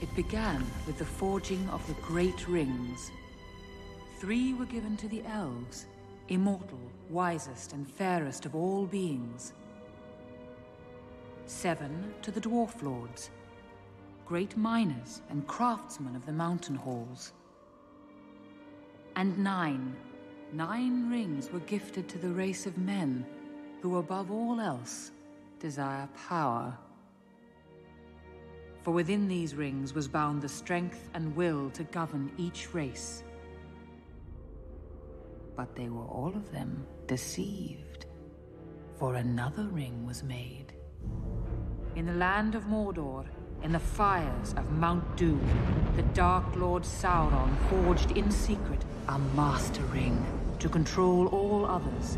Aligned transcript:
It 0.00 0.14
began 0.14 0.64
with 0.86 0.98
the 0.98 1.04
forging 1.04 1.68
of 1.70 1.84
the 1.88 2.00
Great 2.02 2.46
Rings. 2.46 3.10
Three 4.18 4.54
were 4.54 4.64
given 4.66 4.96
to 4.98 5.08
the 5.08 5.24
elves, 5.26 5.86
immortal, 6.28 6.78
wisest, 7.10 7.72
and 7.72 7.90
fairest 7.90 8.46
of 8.46 8.54
all 8.54 8.86
beings. 8.86 9.54
Seven 11.46 12.14
to 12.22 12.30
the 12.30 12.40
Dwarf 12.40 12.80
Lords, 12.82 13.30
great 14.24 14.56
miners 14.56 15.22
and 15.30 15.46
craftsmen 15.48 16.14
of 16.14 16.26
the 16.26 16.32
mountain 16.32 16.76
halls. 16.76 17.32
And 19.16 19.36
nine, 19.38 19.96
nine 20.52 21.10
rings 21.10 21.50
were 21.50 21.60
gifted 21.60 22.08
to 22.10 22.18
the 22.18 22.28
race 22.28 22.66
of 22.66 22.78
men 22.78 23.26
who, 23.82 23.96
above 23.96 24.30
all 24.30 24.60
else, 24.60 25.10
desire 25.58 26.08
power. 26.28 26.76
For 28.88 28.94
within 28.94 29.28
these 29.28 29.54
rings 29.54 29.92
was 29.92 30.08
bound 30.08 30.40
the 30.40 30.48
strength 30.48 31.10
and 31.12 31.36
will 31.36 31.68
to 31.72 31.84
govern 31.84 32.32
each 32.38 32.72
race. 32.72 33.22
But 35.54 35.76
they 35.76 35.90
were 35.90 36.06
all 36.06 36.32
of 36.34 36.50
them 36.52 36.86
deceived, 37.06 38.06
for 38.98 39.16
another 39.16 39.64
ring 39.64 40.06
was 40.06 40.22
made. 40.22 40.72
In 41.96 42.06
the 42.06 42.14
land 42.14 42.54
of 42.54 42.62
Mordor, 42.62 43.26
in 43.62 43.72
the 43.72 43.78
fires 43.78 44.54
of 44.56 44.72
Mount 44.72 45.18
Doom, 45.18 45.46
the 45.94 46.02
Dark 46.14 46.56
Lord 46.56 46.82
Sauron 46.82 47.54
forged 47.68 48.12
in 48.12 48.30
secret 48.30 48.82
a 49.08 49.18
master 49.36 49.82
ring 49.92 50.24
to 50.60 50.68
control 50.70 51.26
all 51.26 51.66
others. 51.66 52.16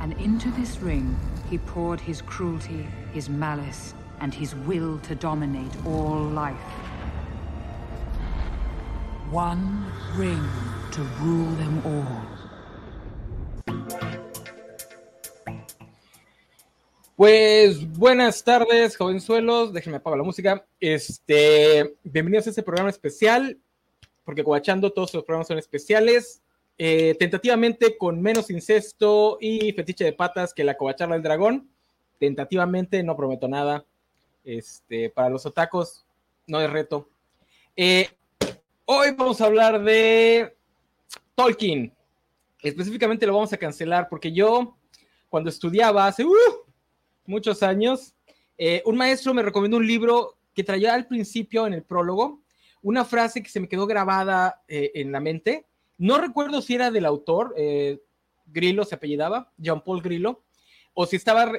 And 0.00 0.14
into 0.14 0.50
this 0.50 0.80
ring 0.80 1.16
he 1.48 1.58
poured 1.58 2.00
his 2.00 2.22
cruelty, 2.22 2.88
his 3.12 3.28
malice, 3.28 3.94
and 4.22 4.32
his 4.32 4.54
will 4.66 4.98
to 5.00 5.16
dominate 5.16 5.74
all 5.84 6.22
life. 6.30 6.56
One 9.32 9.84
ring 10.16 10.42
to 10.92 11.02
rule 11.20 11.50
them 11.56 11.82
all. 11.84 12.22
Pues 17.16 17.86
buenas 17.98 18.42
tardes, 18.44 18.96
jovenzuelos. 18.96 19.72
Déjenme 19.72 19.96
apagar 19.96 20.18
la 20.18 20.24
música. 20.24 20.64
Este, 20.80 21.96
bienvenidos 22.04 22.46
a 22.46 22.50
este 22.50 22.62
programa 22.62 22.90
especial, 22.90 23.58
porque 24.24 24.44
coachando 24.44 24.92
todos 24.92 25.12
los 25.14 25.24
programas 25.24 25.48
son 25.48 25.58
especiales. 25.58 26.42
Eh, 26.78 27.16
tentativamente 27.18 27.98
con 27.98 28.22
menos 28.22 28.50
incesto 28.50 29.36
y 29.40 29.72
fetiche 29.72 30.04
de 30.04 30.12
patas 30.12 30.54
que 30.54 30.64
la 30.64 30.76
covacharla 30.76 31.16
del 31.16 31.22
dragón. 31.22 31.68
Tentativamente, 32.18 33.02
no 33.02 33.16
prometo 33.16 33.48
nada. 33.48 33.84
Este, 34.44 35.08
para 35.10 35.30
los 35.30 35.46
otacos, 35.46 36.04
no 36.46 36.60
es 36.60 36.68
reto. 36.68 37.08
Eh, 37.76 38.08
hoy 38.84 39.12
vamos 39.16 39.40
a 39.40 39.46
hablar 39.46 39.82
de 39.82 40.56
Tolkien. 41.36 41.92
Específicamente 42.60 43.26
lo 43.26 43.34
vamos 43.34 43.52
a 43.52 43.56
cancelar 43.56 44.08
porque 44.08 44.32
yo, 44.32 44.76
cuando 45.28 45.48
estudiaba 45.48 46.06
hace 46.06 46.24
uh, 46.24 46.32
muchos 47.24 47.62
años, 47.62 48.14
eh, 48.58 48.82
un 48.84 48.96
maestro 48.96 49.32
me 49.32 49.42
recomendó 49.42 49.76
un 49.76 49.86
libro 49.86 50.36
que 50.54 50.64
traía 50.64 50.94
al 50.94 51.06
principio 51.06 51.66
en 51.66 51.74
el 51.74 51.82
prólogo 51.82 52.40
una 52.82 53.04
frase 53.04 53.42
que 53.42 53.48
se 53.48 53.60
me 53.60 53.68
quedó 53.68 53.86
grabada 53.86 54.62
eh, 54.66 54.90
en 54.96 55.12
la 55.12 55.20
mente. 55.20 55.66
No 55.98 56.18
recuerdo 56.18 56.60
si 56.62 56.74
era 56.74 56.90
del 56.90 57.06
autor, 57.06 57.54
Grillo 58.46 58.84
se 58.84 58.96
apellidaba, 58.96 59.52
Jean 59.56 59.84
Paul 59.84 60.02
Grillo, 60.02 60.42
o 60.94 61.06
si 61.06 61.16
estaba, 61.16 61.52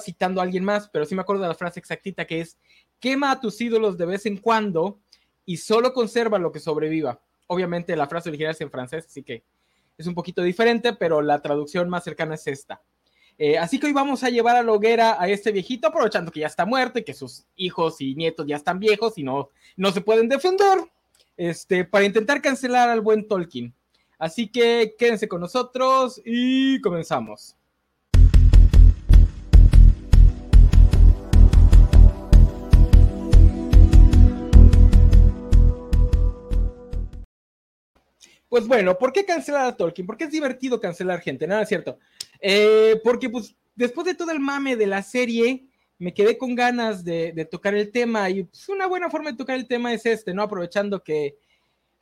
citando 0.00 0.40
a 0.40 0.44
alguien 0.44 0.64
más, 0.64 0.88
pero 0.88 1.04
sí 1.04 1.14
me 1.14 1.22
acuerdo 1.22 1.42
de 1.42 1.48
la 1.48 1.54
frase 1.54 1.80
exactita 1.80 2.26
que 2.26 2.40
es, 2.40 2.58
quema 2.98 3.30
a 3.30 3.40
tus 3.40 3.60
ídolos 3.60 3.96
de 3.96 4.06
vez 4.06 4.26
en 4.26 4.36
cuando 4.36 4.98
y 5.44 5.58
solo 5.58 5.92
conserva 5.92 6.38
lo 6.38 6.52
que 6.52 6.60
sobreviva. 6.60 7.20
Obviamente 7.46 7.96
la 7.96 8.08
frase 8.08 8.28
original 8.28 8.52
es 8.52 8.60
en 8.60 8.70
francés, 8.70 9.06
así 9.06 9.22
que 9.22 9.44
es 9.96 10.06
un 10.06 10.14
poquito 10.14 10.42
diferente, 10.42 10.92
pero 10.92 11.22
la 11.22 11.40
traducción 11.40 11.88
más 11.88 12.04
cercana 12.04 12.34
es 12.34 12.46
esta. 12.46 12.82
Eh, 13.38 13.56
así 13.56 13.78
que 13.78 13.86
hoy 13.86 13.92
vamos 13.92 14.22
a 14.22 14.28
llevar 14.28 14.56
a 14.56 14.62
la 14.62 14.72
hoguera 14.72 15.16
a 15.20 15.28
este 15.28 15.50
viejito, 15.50 15.88
aprovechando 15.88 16.30
que 16.30 16.40
ya 16.40 16.46
está 16.46 16.66
muerto 16.66 16.98
y 16.98 17.04
que 17.04 17.14
sus 17.14 17.46
hijos 17.56 18.00
y 18.00 18.14
nietos 18.14 18.46
ya 18.46 18.56
están 18.56 18.78
viejos 18.78 19.16
y 19.16 19.22
no, 19.22 19.48
no 19.76 19.92
se 19.92 20.00
pueden 20.00 20.28
defender, 20.28 20.78
este, 21.36 21.84
para 21.84 22.04
intentar 22.04 22.42
cancelar 22.42 22.90
al 22.90 23.00
buen 23.00 23.26
Tolkien. 23.26 23.74
Así 24.18 24.48
que 24.48 24.94
quédense 24.98 25.26
con 25.26 25.40
nosotros 25.40 26.20
y 26.24 26.80
comenzamos. 26.82 27.56
Pues 38.50 38.66
bueno, 38.66 38.98
¿por 38.98 39.12
qué 39.12 39.24
cancelar 39.24 39.64
a 39.64 39.76
Tolkien? 39.76 40.08
Porque 40.08 40.24
es 40.24 40.32
divertido 40.32 40.80
cancelar 40.80 41.20
gente, 41.20 41.46
nada 41.46 41.62
es 41.62 41.68
cierto. 41.68 42.00
Eh, 42.40 43.00
porque 43.04 43.30
pues 43.30 43.56
después 43.76 44.04
de 44.04 44.16
todo 44.16 44.32
el 44.32 44.40
mame 44.40 44.74
de 44.74 44.88
la 44.88 45.04
serie, 45.04 45.68
me 45.98 46.12
quedé 46.12 46.36
con 46.36 46.56
ganas 46.56 47.04
de, 47.04 47.30
de 47.32 47.44
tocar 47.44 47.76
el 47.76 47.92
tema 47.92 48.28
y 48.28 48.42
pues, 48.42 48.68
una 48.68 48.88
buena 48.88 49.08
forma 49.08 49.30
de 49.30 49.36
tocar 49.36 49.54
el 49.54 49.68
tema 49.68 49.92
es 49.94 50.04
este, 50.04 50.34
¿no? 50.34 50.42
Aprovechando 50.42 51.04
que 51.04 51.38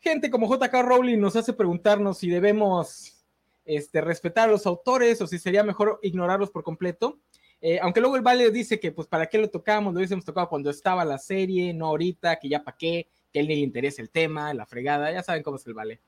gente 0.00 0.30
como 0.30 0.48
JK 0.48 0.72
Rowling 0.72 1.18
nos 1.18 1.36
hace 1.36 1.52
preguntarnos 1.52 2.16
si 2.16 2.30
debemos 2.30 3.26
este, 3.66 4.00
respetar 4.00 4.48
a 4.48 4.52
los 4.52 4.66
autores 4.66 5.20
o 5.20 5.26
si 5.26 5.38
sería 5.38 5.62
mejor 5.64 6.00
ignorarlos 6.02 6.50
por 6.50 6.62
completo. 6.62 7.20
Eh, 7.60 7.78
aunque 7.82 8.00
luego 8.00 8.16
el 8.16 8.22
Vale 8.22 8.50
dice 8.50 8.80
que 8.80 8.90
pues 8.90 9.06
para 9.06 9.26
qué 9.26 9.36
lo 9.36 9.50
tocamos, 9.50 9.92
lo 9.92 9.98
hubiésemos 9.98 10.24
tocado 10.24 10.48
cuando 10.48 10.70
estaba 10.70 11.04
la 11.04 11.18
serie, 11.18 11.74
no 11.74 11.88
ahorita, 11.88 12.36
que 12.36 12.48
ya 12.48 12.64
para 12.64 12.78
qué, 12.78 13.10
que 13.30 13.40
a 13.40 13.42
él 13.42 13.48
ni 13.48 13.56
le 13.56 13.60
interesa 13.60 14.00
el 14.00 14.08
tema, 14.08 14.54
la 14.54 14.64
fregada, 14.64 15.12
ya 15.12 15.22
saben 15.22 15.42
cómo 15.42 15.58
es 15.58 15.66
el 15.66 15.74
Vale. 15.74 16.00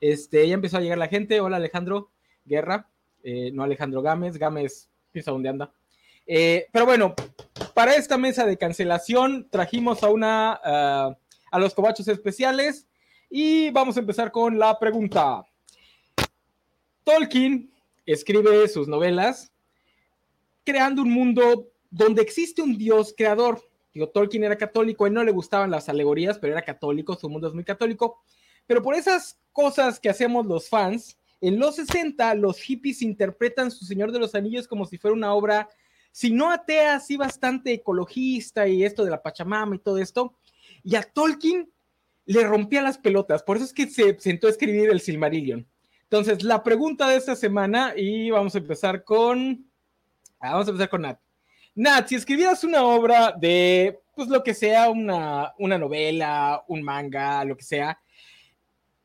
Este, 0.00 0.46
ya 0.46 0.54
empezó 0.54 0.76
a 0.76 0.80
llegar 0.80 0.98
la 0.98 1.08
gente. 1.08 1.40
Hola 1.40 1.56
Alejandro 1.56 2.10
Guerra, 2.44 2.88
eh, 3.22 3.50
no 3.52 3.62
Alejandro 3.62 4.02
Gámez. 4.02 4.38
Gámez, 4.38 4.88
piensa 5.12 5.30
dónde 5.30 5.48
anda. 5.48 5.72
Eh, 6.26 6.66
pero 6.72 6.86
bueno, 6.86 7.14
para 7.74 7.94
esta 7.94 8.18
mesa 8.18 8.46
de 8.46 8.58
cancelación 8.58 9.48
trajimos 9.50 10.02
a 10.02 10.08
una 10.08 10.60
uh, 10.64 11.26
a 11.50 11.58
los 11.58 11.74
cobachos 11.74 12.08
especiales 12.08 12.86
y 13.30 13.70
vamos 13.70 13.96
a 13.96 14.00
empezar 14.00 14.30
con 14.32 14.58
la 14.58 14.78
pregunta. 14.78 15.44
Tolkien 17.04 17.70
escribe 18.04 18.68
sus 18.68 18.88
novelas 18.88 19.52
creando 20.64 21.02
un 21.02 21.10
mundo 21.10 21.68
donde 21.90 22.22
existe 22.22 22.60
un 22.60 22.76
dios 22.76 23.14
creador. 23.16 23.62
Digo, 23.94 24.08
Tolkien 24.08 24.44
era 24.44 24.58
católico, 24.58 25.04
a 25.04 25.08
él 25.08 25.14
no 25.14 25.24
le 25.24 25.32
gustaban 25.32 25.70
las 25.70 25.88
alegorías, 25.88 26.38
pero 26.38 26.52
era 26.52 26.62
católico, 26.62 27.14
su 27.14 27.30
mundo 27.30 27.48
es 27.48 27.54
muy 27.54 27.64
católico. 27.64 28.20
Pero 28.66 28.82
por 28.82 28.94
esas 28.94 29.38
cosas 29.52 29.98
que 30.00 30.08
hacemos 30.08 30.46
los 30.46 30.68
fans, 30.68 31.16
en 31.40 31.58
los 31.58 31.76
60 31.76 32.34
los 32.34 32.60
hippies 32.60 33.02
interpretan 33.02 33.70
Su 33.70 33.84
Señor 33.84 34.12
de 34.12 34.18
los 34.18 34.34
Anillos 34.34 34.66
como 34.66 34.86
si 34.86 34.98
fuera 34.98 35.14
una 35.14 35.34
obra, 35.34 35.68
si 36.12 36.30
no 36.30 36.50
atea, 36.50 36.98
sí 37.00 37.16
bastante 37.16 37.74
ecologista 37.74 38.66
y 38.66 38.84
esto 38.84 39.04
de 39.04 39.10
la 39.10 39.22
Pachamama 39.22 39.76
y 39.76 39.80
todo 39.80 39.98
esto. 39.98 40.34
Y 40.82 40.96
a 40.96 41.02
Tolkien 41.02 41.70
le 42.24 42.42
rompía 42.44 42.82
las 42.82 42.98
pelotas, 42.98 43.42
por 43.42 43.56
eso 43.56 43.66
es 43.66 43.72
que 43.72 43.86
se 43.88 44.18
sentó 44.18 44.46
a 44.46 44.50
escribir 44.50 44.90
el 44.90 45.00
Silmarillion. 45.00 45.66
Entonces, 46.04 46.42
la 46.42 46.62
pregunta 46.62 47.08
de 47.08 47.16
esta 47.16 47.34
semana, 47.36 47.92
y 47.96 48.30
vamos 48.30 48.54
a 48.54 48.58
empezar 48.58 49.04
con. 49.04 49.68
Ah, 50.38 50.52
vamos 50.52 50.68
a 50.68 50.70
empezar 50.70 50.88
con 50.88 51.02
Nat. 51.02 51.18
Nat, 51.74 52.08
si 52.08 52.14
escribieras 52.14 52.64
una 52.64 52.82
obra 52.82 53.32
de, 53.32 54.00
pues 54.14 54.28
lo 54.28 54.42
que 54.42 54.54
sea, 54.54 54.88
una, 54.88 55.52
una 55.58 55.76
novela, 55.76 56.64
un 56.68 56.82
manga, 56.82 57.44
lo 57.44 57.56
que 57.56 57.64
sea, 57.64 58.00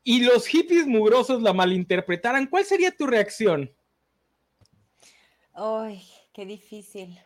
y 0.04 0.24
los 0.24 0.46
hippies 0.46 0.86
mugrosos 0.86 1.42
la 1.42 1.52
malinterpretaran, 1.52 2.46
¿cuál 2.46 2.64
sería 2.64 2.90
tu 2.90 3.06
reacción? 3.06 3.72
Ay, 5.54 6.02
qué 6.32 6.46
difícil. 6.46 7.18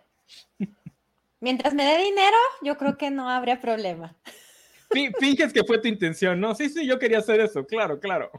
Mientras 1.41 1.75
me 1.75 1.85
dé 1.85 2.03
dinero, 2.03 2.37
yo 2.63 2.77
creo 2.77 2.97
que 2.97 3.11
no 3.11 3.29
habría 3.29 3.61
problema. 3.61 4.17
Finges 5.19 5.53
que 5.53 5.65
fue 5.65 5.79
tu 5.79 5.89
intención, 5.89 6.41
¿no? 6.41 6.55
Sí, 6.55 6.69
sí, 6.69 6.87
yo 6.87 6.99
quería 6.99 7.19
hacer 7.19 7.41
eso, 7.41 7.67
claro, 7.67 8.01
claro. 8.01 8.31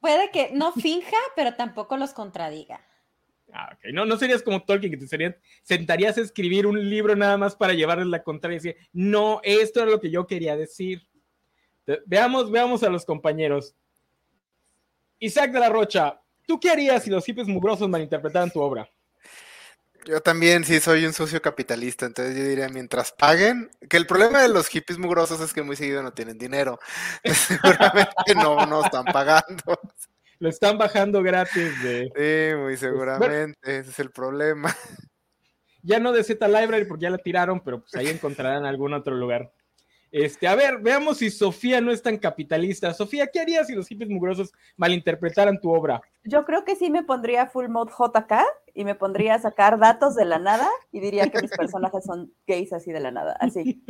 Puede 0.00 0.30
que 0.30 0.50
no 0.52 0.72
finja, 0.72 1.16
pero 1.36 1.54
tampoco 1.54 1.96
los 1.96 2.12
contradiga. 2.12 2.80
Ah, 3.52 3.70
ok. 3.72 3.92
No, 3.92 4.04
no 4.04 4.16
serías 4.16 4.42
como 4.42 4.62
Tolkien, 4.62 4.92
que 4.92 4.98
te 4.98 5.08
serían, 5.08 5.36
sentarías 5.62 6.18
a 6.18 6.20
escribir 6.20 6.66
un 6.66 6.88
libro 6.88 7.16
nada 7.16 7.36
más 7.38 7.56
para 7.56 7.72
llevarles 7.72 8.08
la 8.08 8.22
contraria 8.22 8.56
y 8.56 8.60
decir, 8.60 8.76
no, 8.92 9.40
esto 9.42 9.80
era 9.80 9.90
lo 9.90 10.00
que 10.00 10.10
yo 10.10 10.26
quería 10.26 10.56
decir. 10.56 11.07
Veamos, 12.06 12.50
veamos 12.50 12.82
a 12.82 12.90
los 12.90 13.04
compañeros. 13.04 13.74
Isaac 15.18 15.52
de 15.52 15.60
la 15.60 15.68
Rocha, 15.68 16.20
¿tú 16.46 16.60
qué 16.60 16.70
harías 16.70 17.02
si 17.02 17.10
los 17.10 17.24
hippies 17.24 17.48
mugrosos 17.48 17.88
malinterpretaran 17.88 18.50
tu 18.50 18.60
obra? 18.60 18.88
Yo 20.04 20.20
también 20.20 20.64
sí 20.64 20.80
soy 20.80 21.04
un 21.04 21.12
socio 21.12 21.42
capitalista, 21.42 22.06
entonces 22.06 22.36
yo 22.36 22.44
diría 22.44 22.68
mientras 22.68 23.12
paguen, 23.12 23.70
que 23.88 23.96
el 23.96 24.06
problema 24.06 24.40
de 24.40 24.48
los 24.48 24.68
hippies 24.68 24.98
mugrosos 24.98 25.40
es 25.40 25.52
que 25.52 25.62
muy 25.62 25.76
seguido 25.76 26.02
no 26.02 26.12
tienen 26.12 26.38
dinero, 26.38 26.78
seguramente 27.24 28.34
no, 28.36 28.64
no 28.66 28.84
están 28.84 29.04
pagando. 29.04 29.78
Lo 30.38 30.48
están 30.48 30.78
bajando 30.78 31.22
gratis 31.22 31.82
de... 31.82 32.12
Sí, 32.14 32.56
muy 32.56 32.76
seguramente, 32.76 33.58
bueno, 33.62 33.80
ese 33.80 33.90
es 33.90 33.98
el 33.98 34.10
problema. 34.10 34.74
Ya 35.82 35.98
no 35.98 36.12
de 36.12 36.22
Z 36.22 36.46
Library 36.46 36.84
porque 36.84 37.02
ya 37.02 37.10
la 37.10 37.18
tiraron, 37.18 37.60
pero 37.60 37.80
pues 37.80 37.94
ahí 37.96 38.06
encontrarán 38.06 38.64
algún 38.64 38.94
otro 38.94 39.16
lugar. 39.16 39.52
Este, 40.10 40.48
a 40.48 40.54
ver, 40.54 40.78
veamos 40.78 41.18
si 41.18 41.30
Sofía 41.30 41.80
no 41.80 41.90
es 41.90 42.02
tan 42.02 42.16
capitalista. 42.16 42.94
Sofía, 42.94 43.26
¿qué 43.26 43.40
harías 43.40 43.66
si 43.66 43.74
los 43.74 43.86
hippies 43.88 44.08
mugrosos 44.08 44.52
malinterpretaran 44.76 45.60
tu 45.60 45.70
obra? 45.70 46.00
Yo 46.24 46.44
creo 46.44 46.64
que 46.64 46.76
sí 46.76 46.90
me 46.90 47.02
pondría 47.02 47.46
full 47.46 47.68
mode 47.68 47.92
JK 47.92 48.32
y 48.74 48.84
me 48.84 48.94
pondría 48.94 49.34
a 49.34 49.38
sacar 49.38 49.78
datos 49.78 50.14
de 50.14 50.24
la 50.24 50.38
nada 50.38 50.68
y 50.92 51.00
diría 51.00 51.28
que 51.28 51.42
mis 51.42 51.50
personajes 51.50 52.04
son 52.04 52.32
gays 52.46 52.72
así 52.72 52.92
de 52.92 53.00
la 53.00 53.10
nada, 53.10 53.36
así. 53.40 53.82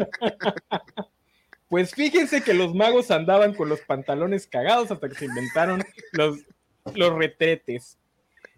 Pues 1.68 1.94
fíjense 1.94 2.42
que 2.42 2.54
los 2.54 2.74
magos 2.74 3.10
andaban 3.10 3.52
con 3.52 3.68
los 3.68 3.80
pantalones 3.82 4.46
cagados 4.46 4.90
hasta 4.90 5.06
que 5.06 5.14
se 5.14 5.26
inventaron 5.26 5.84
los, 6.12 6.38
los 6.94 7.14
retretes. 7.14 7.98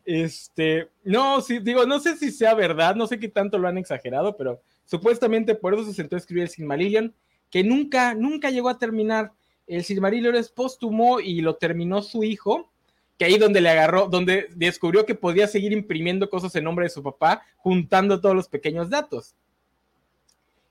Este, 0.04 0.88
no, 1.02 1.40
sí, 1.40 1.58
digo, 1.58 1.86
no 1.86 1.98
sé 2.00 2.16
si 2.16 2.30
sea 2.30 2.54
verdad, 2.54 2.94
no 2.94 3.06
sé 3.06 3.18
qué 3.18 3.28
tanto 3.28 3.58
lo 3.58 3.68
han 3.68 3.78
exagerado, 3.78 4.36
pero 4.36 4.62
supuestamente 4.84 5.54
por 5.54 5.74
eso 5.74 5.84
se 5.84 5.94
sentó 5.94 6.16
a 6.16 6.18
escribir 6.18 6.44
el 6.44 6.48
Silmarillion, 6.50 7.14
que 7.50 7.64
nunca, 7.64 8.14
nunca 8.14 8.50
llegó 8.50 8.68
a 8.68 8.78
terminar. 8.78 9.32
El 9.66 9.84
Silmarillion 9.84 10.34
es 10.34 10.48
póstumo 10.50 11.20
y 11.20 11.40
lo 11.40 11.56
terminó 11.56 12.02
su 12.02 12.24
hijo, 12.24 12.70
que 13.18 13.24
ahí 13.24 13.38
donde 13.38 13.60
le 13.60 13.68
agarró, 13.68 14.08
donde 14.08 14.48
descubrió 14.54 15.04
que 15.04 15.14
podía 15.14 15.46
seguir 15.46 15.72
imprimiendo 15.72 16.30
cosas 16.30 16.54
en 16.56 16.64
nombre 16.64 16.84
de 16.86 16.90
su 16.90 17.02
papá, 17.02 17.42
juntando 17.56 18.20
todos 18.20 18.34
los 18.34 18.48
pequeños 18.48 18.88
datos. 18.88 19.34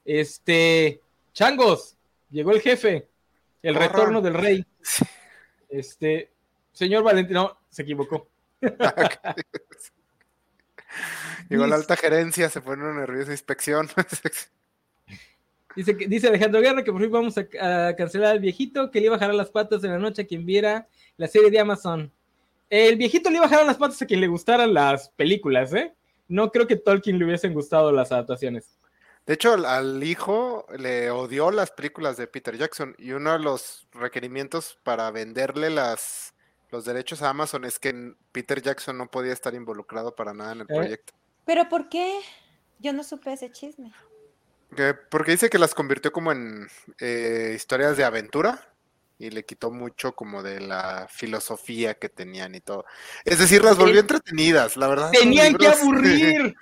Este, 0.06 1.02
changos, 1.34 1.96
llegó 2.32 2.52
el 2.52 2.62
jefe, 2.62 3.08
el 3.62 3.76
Corran. 3.76 3.90
retorno 3.90 4.22
del 4.22 4.34
rey. 4.34 4.66
Este, 5.72 6.32
señor 6.72 7.04
Valentino, 7.04 7.60
se 7.70 7.84
equivocó. 7.84 8.28
Llegó 11.50 11.68
la 11.68 11.76
alta 11.76 11.96
gerencia, 11.96 12.50
se 12.50 12.58
en 12.58 12.82
una 12.82 13.00
nerviosa 13.02 13.32
inspección. 13.32 13.88
Dice, 15.80 15.96
que- 15.96 16.08
dice 16.10 16.28
Alejandro 16.28 16.60
Guerra 16.60 16.84
que 16.84 16.92
por 16.92 17.00
fin 17.02 17.10
vamos 17.10 17.38
a, 17.38 17.88
a 17.88 17.96
cancelar 17.96 18.32
al 18.32 18.42
viejito 18.42 18.92
que 18.92 19.00
le 19.00 19.06
iba 19.06 19.16
a 19.16 19.20
jalar 19.20 19.36
las 19.36 19.50
patas 19.50 19.82
en 19.86 19.92
la 19.92 19.98
noche 19.98 20.24
a 20.24 20.28
quien 20.28 20.46
viera 20.46 20.90
la 21.16 21.26
serie 21.26 21.50
de 21.50 21.58
Amazon. 21.58 22.12
El 22.70 22.98
viejito 22.98 23.30
le 23.30 23.38
iba 23.38 23.46
a 23.46 23.50
jalar 23.50 23.66
las 23.66 23.78
patas 23.78 24.02
a 24.02 24.06
quien 24.06 24.20
le 24.20 24.28
gustaran 24.28 24.74
las 24.74 25.08
películas, 25.12 25.74
¿eh? 25.74 25.94
No 26.28 26.52
creo 26.52 26.68
que 26.68 26.76
Tolkien 26.76 27.18
le 27.18 27.24
hubiesen 27.24 27.54
gustado 27.54 27.94
las 27.94 28.12
adaptaciones. 28.12 28.78
De 29.26 29.36
hecho, 29.36 29.54
al, 29.54 30.04
hijo 30.04 30.66
le 30.78 31.12
odió 31.12 31.50
las 31.50 31.72
películas 31.72 32.18
de 32.18 32.28
Peter 32.28 32.58
Jackson 32.58 32.94
y 32.98 33.12
uno 33.12 33.32
de 33.32 33.40
los 33.40 33.88
requerimientos 33.94 34.78
para 34.84 35.10
venderle 35.12 35.70
las, 35.70 36.34
los 36.72 36.84
derechos 36.84 37.22
a 37.22 37.30
Amazon 37.30 37.64
es 37.64 37.80
que 37.80 38.16
Peter 38.34 38.62
Jackson 38.62 38.98
no 38.98 39.10
podía 39.10 39.32
estar 39.32 39.54
involucrado 39.54 40.14
para 40.14 40.34
nada 40.34 40.52
en 40.52 40.58
el 40.60 40.68
¿Eh? 40.70 40.76
proyecto. 40.76 41.14
¿Pero 41.46 41.70
por 41.70 41.88
qué? 41.88 42.20
Yo 42.80 42.92
no 42.92 43.02
supe 43.06 43.32
ese 43.32 43.50
chisme. 43.50 43.94
Que- 44.76 44.94
porque 44.94 45.32
dice 45.32 45.50
que 45.50 45.58
las 45.60 45.74
convirtió 45.74 46.12
como 46.12 46.32
en 46.32 46.68
eh, 47.00 47.54
historias 47.56 47.98
de 47.98 48.04
aventura 48.04 48.66
y 49.18 49.32
le 49.32 49.44
quitó 49.44 49.70
mucho 49.70 50.14
como 50.14 50.42
de 50.44 50.62
la 50.62 51.08
filosofía 51.10 51.96
que 51.96 52.08
tenían 52.08 52.56
y 52.56 52.62
todo. 52.62 52.86
Es 53.26 53.40
decir, 53.40 53.64
las 53.66 53.78
volvió 53.78 54.00
entretenidas, 54.00 54.78
la 54.78 54.88
verdad. 54.88 55.12
Tenían 55.12 55.56
que 55.56 55.68
aburrir. 55.68 56.56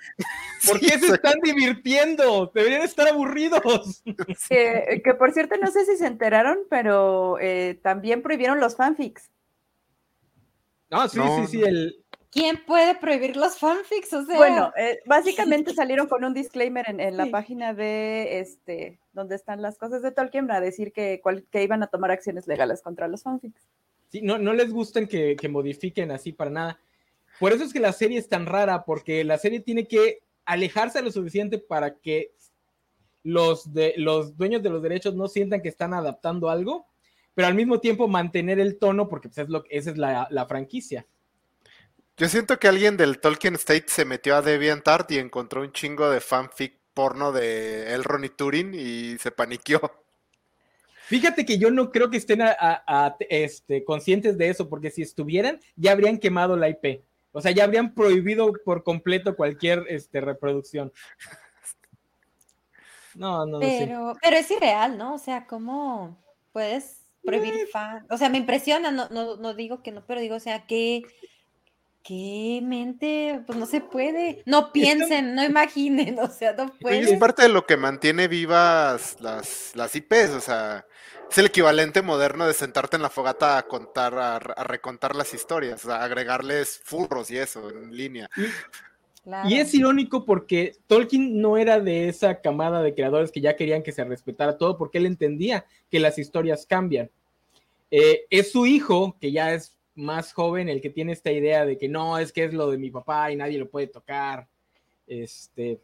¿Por 0.66 0.78
Sí, 0.80 0.86
qué 0.88 0.98
se 0.98 1.14
están 1.14 1.34
divirtiendo? 1.42 2.50
Deberían 2.52 2.82
estar 2.82 3.06
aburridos. 3.08 4.02
Que, 4.48 5.02
que, 5.04 5.14
por 5.14 5.32
cierto, 5.32 5.56
no 5.58 5.70
sé 5.70 5.84
si 5.84 5.96
se 5.96 6.06
enteraron, 6.06 6.58
pero 6.68 7.38
eh, 7.40 7.78
también 7.82 8.22
prohibieron 8.22 8.58
los 8.58 8.74
fanfics. 8.74 9.30
No, 10.90 11.06
sí, 11.08 11.18
No, 11.18 11.46
sí, 11.46 11.52
sí. 11.52 11.58
no. 11.60 11.66
El, 11.66 12.04
¿Quién 12.30 12.62
puede 12.66 12.94
prohibir 12.94 13.36
los 13.36 13.58
fanfics? 13.58 14.12
O 14.12 14.24
sea, 14.24 14.36
Bueno, 14.36 14.72
eh, 14.76 14.98
básicamente 15.06 15.72
salieron 15.74 16.06
con 16.08 16.24
un 16.24 16.34
disclaimer 16.34 16.84
en, 16.88 17.00
en 17.00 17.16
la 17.16 17.24
Sí. 17.24 17.30
página 17.30 17.72
de 17.74 18.40
este 18.40 18.98
donde 19.12 19.34
están 19.34 19.62
las 19.62 19.78
cosas 19.78 20.02
de 20.02 20.12
Tolkien 20.12 20.50
a 20.50 20.60
decir 20.60 20.92
que, 20.92 21.20
cual- 21.22 21.44
que 21.50 21.62
iban 21.62 21.82
a 21.82 21.86
tomar 21.88 22.10
acciones 22.10 22.46
legales 22.46 22.82
contra 22.82 23.08
los 23.08 23.22
fanfics. 23.22 23.66
Sí, 24.10 24.20
no, 24.22 24.38
no 24.38 24.52
les 24.52 24.70
gustan 24.72 25.06
que, 25.06 25.36
que 25.36 25.48
modifiquen 25.48 26.10
así 26.10 26.32
para 26.32 26.50
nada. 26.50 26.80
Por 27.40 27.52
eso 27.52 27.64
es 27.64 27.72
que 27.72 27.80
la 27.80 27.92
serie 27.92 28.18
es 28.18 28.28
tan 28.28 28.46
rara, 28.46 28.84
porque 28.84 29.24
la 29.24 29.38
serie 29.38 29.60
tiene 29.60 29.86
que 29.86 30.20
alejarse 30.44 31.02
lo 31.02 31.10
suficiente 31.10 31.58
para 31.58 31.96
que 31.96 32.32
los, 33.22 33.72
de, 33.74 33.94
los 33.96 34.36
dueños 34.36 34.62
de 34.62 34.70
los 34.70 34.82
derechos 34.82 35.14
no 35.14 35.28
sientan 35.28 35.60
que 35.62 35.68
están 35.68 35.92
adaptando 35.94 36.48
algo, 36.48 36.86
pero 37.34 37.48
al 37.48 37.54
mismo 37.54 37.80
tiempo 37.80 38.08
mantener 38.08 38.58
el 38.60 38.78
tono, 38.78 39.08
porque 39.08 39.28
pues, 39.28 39.38
es 39.38 39.48
lo, 39.48 39.64
esa 39.70 39.90
es 39.90 39.98
la, 39.98 40.26
la 40.30 40.46
franquicia. 40.46 41.06
Yo 42.18 42.28
siento 42.28 42.58
que 42.58 42.66
alguien 42.68 42.96
del 42.96 43.20
Tolkien 43.20 43.54
State 43.54 43.84
se 43.86 44.04
metió 44.04 44.34
a 44.36 44.42
DeviantArt 44.42 45.10
y 45.12 45.18
encontró 45.18 45.62
un 45.62 45.72
chingo 45.72 46.10
de 46.10 46.20
fanfic 46.20 46.76
porno 46.92 47.30
de 47.30 47.94
Elrond 47.94 48.24
y 48.24 48.28
Turing 48.30 48.74
y 48.74 49.18
se 49.18 49.30
paniqueó. 49.30 49.80
Fíjate 51.06 51.46
que 51.46 51.58
yo 51.58 51.70
no 51.70 51.90
creo 51.90 52.10
que 52.10 52.16
estén 52.16 52.42
a- 52.42 52.56
a- 52.58 52.82
a- 52.86 53.16
este, 53.30 53.84
conscientes 53.84 54.36
de 54.36 54.50
eso, 54.50 54.68
porque 54.68 54.90
si 54.90 55.02
estuvieran, 55.02 55.60
ya 55.76 55.92
habrían 55.92 56.18
quemado 56.18 56.56
la 56.56 56.68
IP. 56.68 57.02
O 57.32 57.40
sea, 57.40 57.52
ya 57.52 57.64
habrían 57.64 57.94
prohibido 57.94 58.52
por 58.64 58.82
completo 58.82 59.36
cualquier 59.36 59.84
este, 59.88 60.20
reproducción. 60.20 60.92
No, 63.14 63.46
no, 63.46 63.60
sé. 63.60 63.76
pero, 63.86 64.16
pero 64.20 64.36
es 64.36 64.50
irreal, 64.50 64.98
¿no? 64.98 65.14
O 65.14 65.18
sea, 65.18 65.46
¿cómo 65.46 66.18
puedes 66.52 67.00
prohibir 67.24 67.68
fan? 67.68 68.06
O 68.10 68.16
sea, 68.18 68.28
me 68.28 68.38
impresiona, 68.38 68.90
no, 68.90 69.08
no, 69.08 69.36
no 69.36 69.54
digo 69.54 69.82
que 69.82 69.92
no, 69.92 70.04
pero 70.06 70.20
digo, 70.20 70.36
o 70.36 70.40
sea, 70.40 70.66
que 70.66 71.02
qué 72.08 72.60
mente, 72.62 73.42
pues 73.46 73.58
no 73.58 73.66
se 73.66 73.82
puede. 73.82 74.42
No 74.46 74.72
piensen, 74.72 75.34
no 75.34 75.44
imaginen, 75.44 76.18
o 76.18 76.28
sea, 76.30 76.54
no 76.54 76.62
Oye, 76.64 76.72
es 76.72 76.80
pueden. 76.80 77.18
parte 77.18 77.42
de 77.42 77.50
lo 77.50 77.66
que 77.66 77.76
mantiene 77.76 78.28
vivas 78.28 79.18
las, 79.20 79.72
las 79.76 79.94
IPs, 79.94 80.30
o 80.30 80.40
sea, 80.40 80.86
es 81.30 81.36
el 81.36 81.46
equivalente 81.46 82.00
moderno 82.00 82.46
de 82.46 82.54
sentarte 82.54 82.96
en 82.96 83.02
la 83.02 83.10
fogata 83.10 83.58
a 83.58 83.64
contar, 83.64 84.14
a, 84.14 84.36
a 84.36 84.64
recontar 84.64 85.14
las 85.14 85.34
historias, 85.34 85.84
o 85.84 85.88
sea, 85.88 86.02
agregarles 86.02 86.80
furros 86.82 87.30
y 87.30 87.36
eso 87.36 87.68
en 87.68 87.94
línea. 87.94 88.30
Claro. 89.22 89.46
Y 89.46 89.58
es 89.58 89.74
irónico 89.74 90.24
porque 90.24 90.76
Tolkien 90.86 91.42
no 91.42 91.58
era 91.58 91.78
de 91.78 92.08
esa 92.08 92.40
camada 92.40 92.82
de 92.82 92.94
creadores 92.94 93.30
que 93.30 93.42
ya 93.42 93.54
querían 93.54 93.82
que 93.82 93.92
se 93.92 94.02
respetara 94.04 94.56
todo, 94.56 94.78
porque 94.78 94.96
él 94.96 95.04
entendía 95.04 95.66
que 95.90 96.00
las 96.00 96.18
historias 96.18 96.64
cambian. 96.64 97.10
Eh, 97.90 98.22
es 98.30 98.50
su 98.52 98.64
hijo, 98.64 99.18
que 99.20 99.30
ya 99.30 99.52
es 99.52 99.77
más 99.98 100.32
joven, 100.32 100.68
el 100.68 100.80
que 100.80 100.90
tiene 100.90 101.12
esta 101.12 101.30
idea 101.30 101.66
de 101.66 101.76
que 101.76 101.88
no, 101.88 102.18
es 102.18 102.32
que 102.32 102.44
es 102.44 102.54
lo 102.54 102.70
de 102.70 102.78
mi 102.78 102.90
papá 102.90 103.30
y 103.30 103.36
nadie 103.36 103.58
lo 103.58 103.68
puede 103.68 103.88
tocar. 103.88 104.48
Este. 105.06 105.80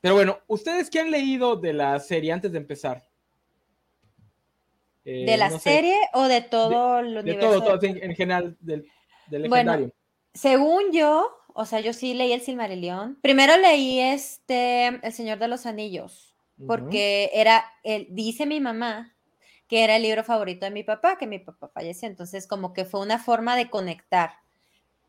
Pero 0.00 0.14
bueno, 0.14 0.38
¿ustedes 0.46 0.90
qué 0.90 1.00
han 1.00 1.10
leído 1.10 1.56
de 1.56 1.72
la 1.72 1.98
serie 1.98 2.32
antes 2.32 2.52
de 2.52 2.58
empezar? 2.58 3.08
Eh, 5.04 5.24
¿De 5.24 5.36
la 5.38 5.48
no 5.48 5.58
sé, 5.58 5.70
serie 5.70 5.96
o 6.12 6.24
de 6.24 6.42
todo 6.42 6.68
de 6.68 7.34
todo, 7.34 7.60
de 7.60 7.60
todo, 7.60 7.82
en, 7.82 8.02
en 8.02 8.14
general, 8.14 8.56
del, 8.60 8.86
del 9.28 9.48
Bueno, 9.48 9.72
legendario. 9.72 9.94
Según 10.34 10.92
yo, 10.92 11.30
o 11.54 11.64
sea, 11.64 11.80
yo 11.80 11.94
sí 11.94 12.12
leí 12.12 12.32
el 12.32 12.42
Silmarillion. 12.42 13.18
Primero 13.22 13.56
leí 13.56 14.00
este 14.00 15.00
El 15.02 15.12
Señor 15.12 15.38
de 15.38 15.48
los 15.48 15.64
Anillos, 15.64 16.36
porque 16.66 17.30
era, 17.32 17.64
el, 17.82 18.06
dice 18.10 18.44
mi 18.44 18.60
mamá 18.60 19.17
que 19.68 19.84
era 19.84 19.96
el 19.96 20.02
libro 20.02 20.24
favorito 20.24 20.64
de 20.64 20.70
mi 20.72 20.82
papá, 20.82 21.18
que 21.18 21.26
mi 21.26 21.38
papá 21.38 21.68
falleció, 21.68 22.08
entonces 22.08 22.46
como 22.46 22.72
que 22.72 22.84
fue 22.84 23.00
una 23.00 23.18
forma 23.18 23.56
de 23.56 23.70
conectar. 23.70 24.32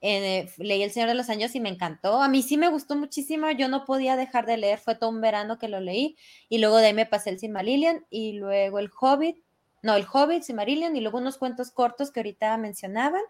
Eh, 0.01 0.49
leí 0.57 0.81
El 0.81 0.91
Señor 0.91 1.09
de 1.09 1.15
los 1.15 1.29
Anillos 1.29 1.55
y 1.55 1.59
me 1.59 1.69
encantó. 1.69 2.21
A 2.21 2.29
mí 2.29 2.41
sí 2.41 2.57
me 2.57 2.69
gustó 2.69 2.95
muchísimo, 2.95 3.49
yo 3.51 3.67
no 3.67 3.85
podía 3.85 4.15
dejar 4.15 4.45
de 4.45 4.57
leer, 4.57 4.79
fue 4.79 4.95
todo 4.95 5.09
un 5.09 5.21
verano 5.21 5.57
que 5.57 5.67
lo 5.67 5.79
leí, 5.79 6.17
y 6.49 6.59
luego 6.59 6.77
de 6.77 6.87
ahí 6.87 6.93
me 6.93 7.05
pasé 7.05 7.31
el 7.31 7.39
Silmarillion, 7.39 8.05
y 8.09 8.33
luego 8.33 8.79
el 8.79 8.89
Hobbit, 8.99 9.37
no, 9.81 9.95
el 9.95 10.05
Hobbit, 10.11 10.43
Silmarillion, 10.43 10.95
y 10.95 11.01
luego 11.01 11.17
unos 11.19 11.37
cuentos 11.37 11.71
cortos 11.71 12.11
que 12.11 12.19
ahorita 12.19 12.55
mencionaban. 12.57 13.21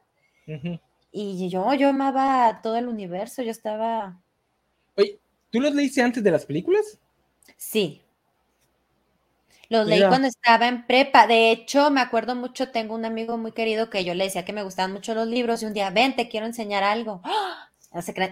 Y 1.11 1.49
yo, 1.49 1.73
yo 1.75 1.89
amaba 1.89 2.61
todo 2.63 2.75
el 2.77 2.87
universo, 2.87 3.43
yo 3.43 3.51
estaba, 3.51 4.19
Oye, 4.95 5.19
¿tú 5.49 5.59
los 5.59 5.73
leíste 5.73 6.01
antes 6.01 6.23
de 6.23 6.31
las 6.31 6.45
películas? 6.45 6.99
sí. 7.57 8.01
Los 9.69 9.85
leí 9.85 10.03
cuando 10.07 10.27
estaba 10.27 10.67
en 10.67 10.87
prepa. 10.87 11.27
De 11.27 11.51
hecho, 11.51 11.91
me 11.91 12.01
acuerdo 12.01 12.35
mucho, 12.35 12.71
tengo 12.71 12.95
un 12.95 13.05
amigo 13.05 13.37
muy 13.37 13.51
querido 13.51 13.89
que 13.91 14.03
yo 14.03 14.15
le 14.15 14.23
decía 14.23 14.43
que 14.43 14.51
me 14.53 14.63
gustaban 14.63 14.91
mucho 14.93 15.13
los 15.13 15.27
libros 15.27 15.61
y 15.61 15.65
un 15.67 15.73
día, 15.73 15.91
ven, 15.91 16.15
te 16.15 16.27
quiero 16.27 16.45
enseñar 16.47 16.83
algo. 16.83 17.21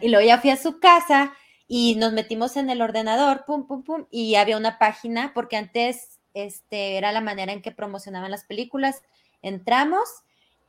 Y 0.02 0.10
luego 0.10 0.26
ya 0.28 0.38
fui 0.40 0.52
a 0.52 0.56
su 0.58 0.80
casa 0.80 1.34
y 1.68 1.96
nos 1.96 2.14
metimos 2.14 2.58
en 2.58 2.70
el 2.70 2.80
ordenador, 2.82 3.44
pum, 3.46 3.66
pum, 3.68 3.84
pum, 3.84 4.06
y 4.12 4.36
había 4.36 4.56
una 4.58 4.78
página, 4.78 5.32
porque 5.34 5.58
antes 5.58 6.20
este, 6.36 6.98
era 6.98 7.12
la 7.12 7.22
manera 7.22 7.54
en 7.54 7.64
que 7.64 7.72
promocionaban 7.72 8.30
las 8.32 8.44
películas. 8.46 9.02
Entramos 9.42 10.08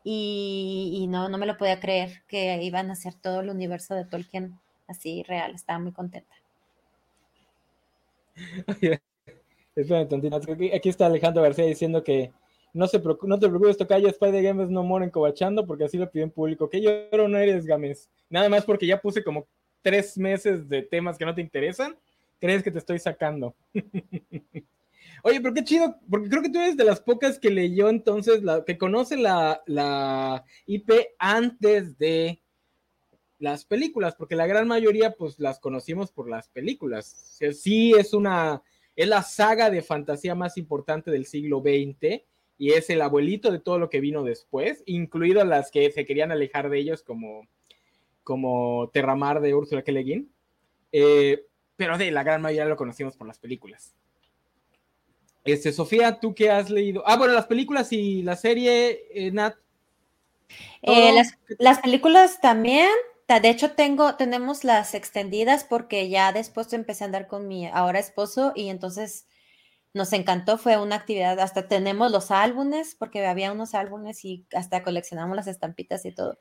y, 0.05 0.91
y 1.03 1.07
no, 1.07 1.29
no 1.29 1.37
me 1.39 1.45
lo 1.47 1.59
podía 1.59 1.81
creer 1.81 2.23
que 2.29 2.63
iban 2.63 2.89
a 2.89 2.95
hacer 2.95 3.15
todo 3.15 3.41
el 3.41 3.51
universo 3.51 3.95
de 3.95 4.07
Tolkien 4.07 4.59
así 4.87 5.23
real. 5.25 5.55
Estaba 5.55 5.79
muy 5.79 5.93
contenta. 5.93 6.35
Oye, 8.69 9.01
Aquí, 10.75 10.88
está 10.88 11.06
Alejandro 11.06 11.42
García 11.42 11.66
diciendo 11.66 12.02
que 12.02 12.32
no, 12.73 12.88
te 12.88 12.99
preocupes, 12.99 13.76
Tocayo, 13.76 14.08
Spider 14.08 14.42
Games 14.42 14.70
no 14.70 14.82
mueren 14.82 15.11
cobachando 15.11 15.66
porque 15.66 15.85
así 15.85 15.99
lo 15.99 16.11
pidió 16.11 16.25
en 16.25 16.30
público. 16.30 16.68
Que 16.68 16.80
lloro 16.80 17.28
no 17.28 17.38
eres, 17.38 17.66
Games. 17.66 18.08
Nada 18.28 18.49
más 18.49 18.64
porque 18.64 18.87
ya 18.87 19.00
puse 19.00 19.25
como 19.25 19.47
tres 19.82 20.18
meses 20.18 20.68
de 20.68 20.82
temas 20.82 21.18
que 21.18 21.25
no 21.25 21.35
te 21.35 21.40
interesan. 21.40 21.97
¿Crees 22.40 22.62
que 22.62 22.70
te 22.70 22.78
estoy 22.78 22.99
sacando? 22.99 23.54
Oye, 25.25 25.40
pero 25.40 25.54
qué 25.54 25.64
chido, 25.64 25.97
porque 26.08 26.28
creo 26.28 26.42
que 26.42 26.50
tú 26.50 26.61
eres 26.61 26.76
de 26.76 26.85
las 26.85 27.00
pocas 27.00 27.38
que 27.38 27.50
leyó 27.50 27.88
entonces, 27.88 28.40
que 28.66 28.78
conoce 28.78 29.16
la, 29.16 30.44
IP 30.66 30.90
antes 31.18 31.99
de 31.99 32.40
las 33.38 33.64
películas, 33.64 34.14
porque 34.14 34.37
la 34.37 34.47
gran 34.47 34.68
mayoría 34.68 35.12
pues 35.12 35.38
las 35.38 35.58
conocimos 35.58 36.12
por 36.12 36.28
las 36.28 36.49
películas. 36.49 37.38
O 37.42 37.52
sí 37.52 37.92
es 37.99 38.14
una, 38.14 38.62
es 38.99 39.07
la 39.07 39.23
saga 39.23 39.71
de 39.71 39.81
fantasía 39.81 40.35
más 40.35 40.59
importante 40.59 41.12
del 41.12 41.25
siglo 41.25 41.61
XX 41.61 42.21
y 42.59 42.73
es 42.73 42.90
el 42.90 43.00
abuelito 43.00 43.52
de 43.52 43.61
todo 43.61 43.78
lo 43.78 43.88
que 43.88 44.00
vino 44.00 44.25
después, 44.25 44.83
incluido 44.87 45.45
las 45.45 45.71
que 45.71 45.88
se 45.93 46.05
querían 46.05 46.33
alejar 46.33 46.69
de 46.69 46.81
ellos 46.81 47.05
como, 47.05 47.47
como 48.25 48.90
Terramar 48.93 49.40
de 49.40 49.55
Ursula 49.55 49.85
K. 49.85 49.93
Le 49.93 50.02
Guin. 50.02 50.33
Eh, 50.90 51.47
pero 51.76 51.97
de 51.97 52.11
la 52.11 52.25
gran 52.25 52.43
mayoría 52.43 52.64
lo 52.64 52.75
conocimos 52.75 53.17
por 53.17 53.28
las 53.28 53.38
películas. 53.38 53.95
Este, 55.45 55.71
Sofía, 55.71 56.19
¿tú 56.19 56.35
qué 56.35 56.50
has 56.50 56.69
leído? 56.69 57.05
Ah, 57.07 57.17
bueno, 57.17 57.35
las 57.35 57.47
películas 57.47 57.93
y 57.93 58.25
la 58.25 58.35
serie, 58.35 59.07
eh, 59.14 59.31
Nat. 59.31 59.55
Eh, 60.83 61.12
las, 61.12 61.38
las, 61.61 61.78
películas 61.78 62.40
también. 62.40 62.90
De 63.28 63.50
hecho, 63.50 63.73
tengo, 63.73 64.16
tenemos 64.16 64.64
las 64.64 64.94
extendidas 64.94 65.64
porque 65.64 66.08
ya 66.08 66.32
después 66.32 66.73
empecé 66.73 67.04
a 67.04 67.06
andar 67.06 67.26
con 67.28 67.47
mi 67.47 67.66
ahora 67.66 67.99
esposo 67.99 68.52
y 68.54 68.70
entonces 68.70 69.26
nos 69.94 70.12
encantó. 70.14 70.58
Fue 70.58 70.78
una 70.78 70.97
actividad, 70.97 71.40
hasta 71.40 71.68
tenemos 71.68 72.12
los 72.12 72.30
álbumes 72.30 72.94
porque 72.97 73.26
había 73.26 73.52
unos 73.52 73.75
álbumes 73.75 74.25
y 74.25 74.47
hasta 74.54 74.82
coleccionamos 74.85 75.37
las 75.37 75.49
estampitas 75.49 76.04
y 76.06 76.12
todo. 76.14 76.38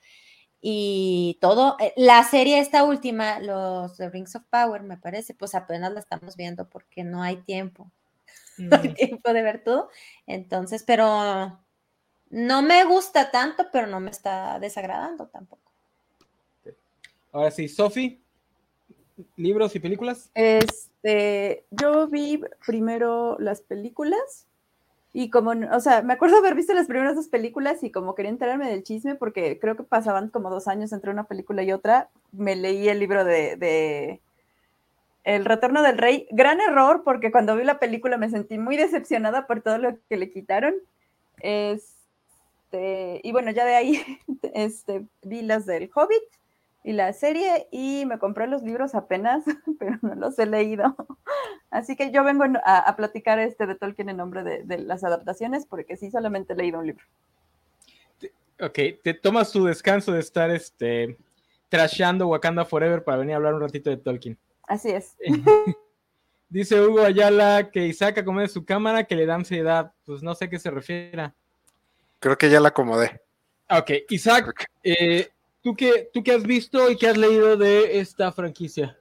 Y 0.62 1.38
todo, 1.42 1.78
eh, 1.80 1.94
la 1.98 2.24
serie 2.24 2.60
esta 2.60 2.84
última, 2.86 3.40
los 3.40 3.98
The 3.98 4.10
Rings 4.10 4.36
of 4.38 4.44
Power, 4.50 4.84
me 4.84 4.98
parece, 4.98 5.34
pues 5.36 5.56
apenas 5.56 5.94
la 5.94 6.00
estamos 6.02 6.38
viendo 6.38 6.70
porque 6.70 7.04
no 7.04 7.24
hay 7.24 7.38
tiempo. 7.44 7.92
tiempo 8.98 9.34
de 9.34 9.42
ver 9.44 9.64
todo. 9.64 9.90
Entonces, 10.28 10.84
pero 10.84 11.60
no 12.30 12.62
me 12.64 12.84
gusta 12.86 13.32
tanto, 13.32 13.68
pero 13.72 13.88
no 13.88 14.00
me 14.02 14.12
está 14.12 14.60
desagradando 14.60 15.28
tampoco. 15.30 15.67
Ahora 17.38 17.52
sí, 17.52 17.68
Sofi, 17.68 18.20
libros 19.36 19.76
y 19.76 19.80
películas. 19.80 20.32
Este, 20.34 21.66
yo 21.70 22.08
vi 22.08 22.42
primero 22.66 23.38
las 23.38 23.62
películas 23.62 24.48
y 25.14 25.30
como, 25.30 25.52
o 25.52 25.80
sea, 25.80 26.02
me 26.02 26.14
acuerdo 26.14 26.38
haber 26.38 26.56
visto 26.56 26.74
las 26.74 26.88
primeras 26.88 27.16
dos 27.16 27.28
películas 27.28 27.84
y 27.84 27.92
como 27.92 28.16
quería 28.16 28.32
enterarme 28.32 28.68
del 28.68 28.82
chisme 28.82 29.14
porque 29.14 29.60
creo 29.60 29.78
que 29.78 29.84
pasaban 29.84 30.30
como 30.30 30.50
dos 30.50 30.68
años 30.68 30.92
entre 30.94 31.12
una 31.12 31.26
película 31.26 31.62
y 31.62 31.72
otra, 31.72 32.10
me 32.32 32.56
leí 32.56 32.90
el 32.90 32.98
libro 32.98 33.24
de 33.24 34.20
el 35.24 35.46
Retorno 35.46 35.84
del 35.84 36.00
Rey, 36.00 36.28
gran 36.32 36.60
error 36.60 37.04
porque 37.04 37.32
cuando 37.32 37.56
vi 37.56 37.66
la 37.66 37.78
película 37.78 38.18
me 38.18 38.32
sentí 38.32 38.58
muy 38.58 38.78
decepcionada 38.78 39.46
por 39.46 39.62
todo 39.62 39.78
lo 39.78 39.96
que 40.10 40.18
le 40.18 40.32
quitaron. 40.32 40.74
Este, 41.42 43.22
y 43.22 43.32
bueno, 43.32 43.52
ya 43.52 43.64
de 43.64 43.76
ahí 43.76 44.04
este, 44.56 45.06
vi 45.22 45.44
las 45.44 45.68
del 45.68 45.92
Hobbit 45.94 46.24
y 46.88 46.94
la 46.94 47.12
serie 47.12 47.68
y 47.70 48.06
me 48.06 48.18
compré 48.18 48.48
los 48.48 48.64
libros 48.64 48.96
apenas, 48.96 49.44
pero 49.80 50.00
no 50.02 50.16
los 50.16 50.40
he 50.40 50.46
leído. 50.46 50.96
Así 51.70 51.98
que 51.98 52.12
yo 52.12 52.24
vengo 52.24 52.46
a, 52.64 52.96
platicar 52.96 53.40
este 53.40 53.68
de 53.68 53.76
Tolkien 53.76 54.08
en 54.08 54.16
nombre 54.16 54.42
de, 54.42 54.78
las 54.78 55.04
adaptaciones 55.04 55.66
porque 55.66 55.98
sí, 55.98 56.10
solamente 56.10 56.54
he 56.54 56.56
leído 56.56 56.80
un 56.80 56.88
libro. 56.88 57.04
Ok, 58.62 58.80
te 59.04 59.14
tomas 59.14 59.52
tu 59.52 59.66
descanso 59.66 60.14
de 60.14 60.22
estar 60.22 60.50
este, 60.50 61.18
trasheando 61.68 62.30
Wakanda 62.30 62.64
Forever 62.64 63.04
para 63.04 63.18
venir 63.18 63.34
a 63.34 63.36
hablar 63.36 63.56
un 63.56 63.62
ratito 63.62 63.90
de 63.90 63.98
Tolkien. 63.98 64.38
Así 64.66 64.92
es. 64.92 65.18
Dice 66.50 66.80
Hugo 66.80 67.02
Ayala 67.02 67.70
que 67.70 67.86
Isaac 67.86 68.20
acomode 68.20 68.48
su 68.48 68.64
cámara, 68.64 69.04
que 69.04 69.18
le 69.18 69.26
da 69.26 69.36
ansiedad. 69.36 69.92
Pues 70.06 70.24
no 70.24 70.34
sé 70.36 70.46
a 70.46 70.50
qué 70.50 70.58
se 70.58 70.72
refiere. 70.72 71.34
Creo 72.22 72.38
que 72.38 72.50
ya 72.50 72.62
la 72.62 72.70
acomodé. 72.70 73.20
Ok, 73.70 73.92
Isaac, 74.10 74.70
eh, 74.82 75.30
¿tú, 75.68 75.76
qué, 75.76 76.10
¿tú 76.14 76.24
qué 76.24 76.32
has 76.32 76.44
visto 76.44 76.90
y 76.90 76.96
qué 76.96 77.10
has 77.10 77.18
leído 77.18 77.58
de 77.58 78.00
esta 78.00 78.32
franquicia? 78.32 78.98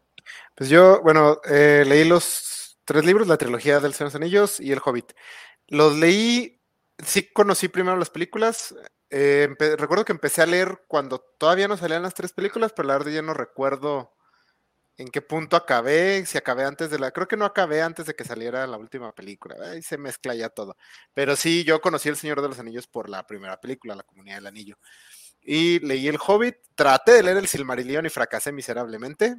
Pues 0.57 0.69
yo, 0.69 1.01
bueno, 1.01 1.41
eh, 1.49 1.85
leí 1.87 2.05
los 2.05 2.77
tres 2.85 3.05
libros, 3.05 3.29
la 3.29 3.37
trilogía 3.37 3.79
del 3.79 3.95
Señor 3.95 4.11
de 4.11 4.19
los 4.19 4.23
Anillos 4.23 4.59
y 4.59 4.73
El 4.73 4.81
Hobbit. 4.85 5.13
Los 5.69 5.97
leí, 5.97 6.61
sí 7.05 7.31
conocí 7.33 7.69
primero 7.69 7.97
las 7.97 8.11
películas. 8.11 8.75
Eh, 9.11 9.49
recuerdo 9.79 10.05
que 10.05 10.11
empecé 10.11 10.43
a 10.43 10.47
leer 10.47 10.83
cuando 10.89 11.21
todavía 11.39 11.69
no 11.69 11.77
salían 11.77 12.03
las 12.03 12.15
tres 12.15 12.33
películas, 12.33 12.73
pero 12.75 12.89
la 12.89 12.99
verdad 12.99 13.13
ya 13.13 13.23
no 13.23 13.33
recuerdo 13.33 14.13
en 14.97 15.09
qué 15.09 15.23
punto 15.23 15.57
acabé, 15.57 16.27
si 16.27 16.37
acabé 16.37 16.65
antes 16.65 16.91
de 16.91 16.99
la, 16.99 17.13
creo 17.13 17.29
que 17.29 17.37
no 17.37 17.45
acabé 17.45 17.83
antes 17.83 18.07
de 18.07 18.15
que 18.15 18.25
saliera 18.25 18.67
la 18.67 18.79
última 18.79 19.15
película, 19.15 19.55
ahí 19.71 19.83
se 19.83 19.99
mezcla 19.99 20.35
ya 20.35 20.49
todo. 20.49 20.77
Pero 21.15 21.37
sí, 21.37 21.63
yo 21.63 21.81
conocí 21.81 22.09
El 22.09 22.17
Señor 22.17 22.43
de 22.43 22.49
los 22.49 22.59
Anillos 22.59 22.89
por 22.89 23.09
la 23.09 23.25
primera 23.25 23.61
película, 23.61 23.95
La 23.95 24.03
Comunidad 24.03 24.37
del 24.37 24.47
Anillo. 24.47 24.79
Y 25.49 25.79
leí 25.79 26.09
El 26.09 26.19
Hobbit, 26.19 26.57
traté 26.75 27.13
de 27.13 27.23
leer 27.23 27.37
El 27.37 27.47
Silmarillion 27.47 28.05
y 28.05 28.11
fracasé 28.11 28.51
miserablemente. 28.51 29.37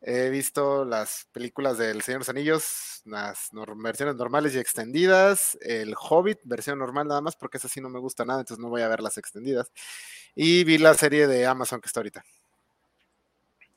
He 0.00 0.30
visto 0.30 0.84
las 0.84 1.26
películas 1.32 1.76
del 1.76 2.02
Señor 2.02 2.20
de 2.20 2.22
los 2.22 2.28
Anillos, 2.28 3.02
las 3.04 3.50
versiones 3.82 4.14
normales 4.14 4.54
y 4.54 4.60
extendidas, 4.60 5.58
El 5.60 5.96
Hobbit, 5.98 6.38
versión 6.44 6.78
normal 6.78 7.08
nada 7.08 7.20
más, 7.20 7.34
porque 7.34 7.56
esa 7.56 7.68
sí 7.68 7.80
no 7.80 7.88
me 7.88 7.98
gusta 7.98 8.24
nada, 8.24 8.38
entonces 8.38 8.62
no 8.62 8.68
voy 8.68 8.82
a 8.82 8.88
ver 8.88 9.00
las 9.00 9.18
extendidas. 9.18 9.72
Y 10.36 10.62
vi 10.62 10.78
la 10.78 10.94
serie 10.94 11.26
de 11.26 11.46
Amazon 11.46 11.80
que 11.80 11.86
está 11.86 11.98
ahorita. 11.98 12.24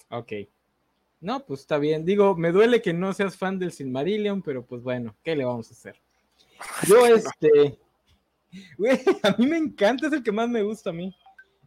Ok. 0.09 0.33
No, 1.21 1.43
pues 1.43 1.61
está 1.61 1.79
bien. 1.79 2.05
Digo, 2.05 2.35
me 2.35 2.51
duele 2.51 2.83
que 2.83 2.93
no 2.93 3.13
seas 3.13 3.35
fan 3.35 3.57
del 3.57 3.71
Silmarillion, 3.71 4.43
pero 4.43 4.63
pues 4.63 4.83
bueno, 4.83 5.15
¿qué 5.23 5.35
le 5.35 5.45
vamos 5.45 5.71
a 5.71 5.73
hacer? 5.73 5.99
Yo, 6.87 7.07
este, 7.07 7.79
güey, 8.77 8.99
a 9.23 9.35
mí 9.39 9.47
me 9.47 9.57
encanta, 9.57 10.05
es 10.05 10.13
el 10.13 10.21
que 10.21 10.31
más 10.31 10.49
me 10.49 10.61
gusta 10.61 10.91
a 10.91 10.93
mí. 10.93 11.15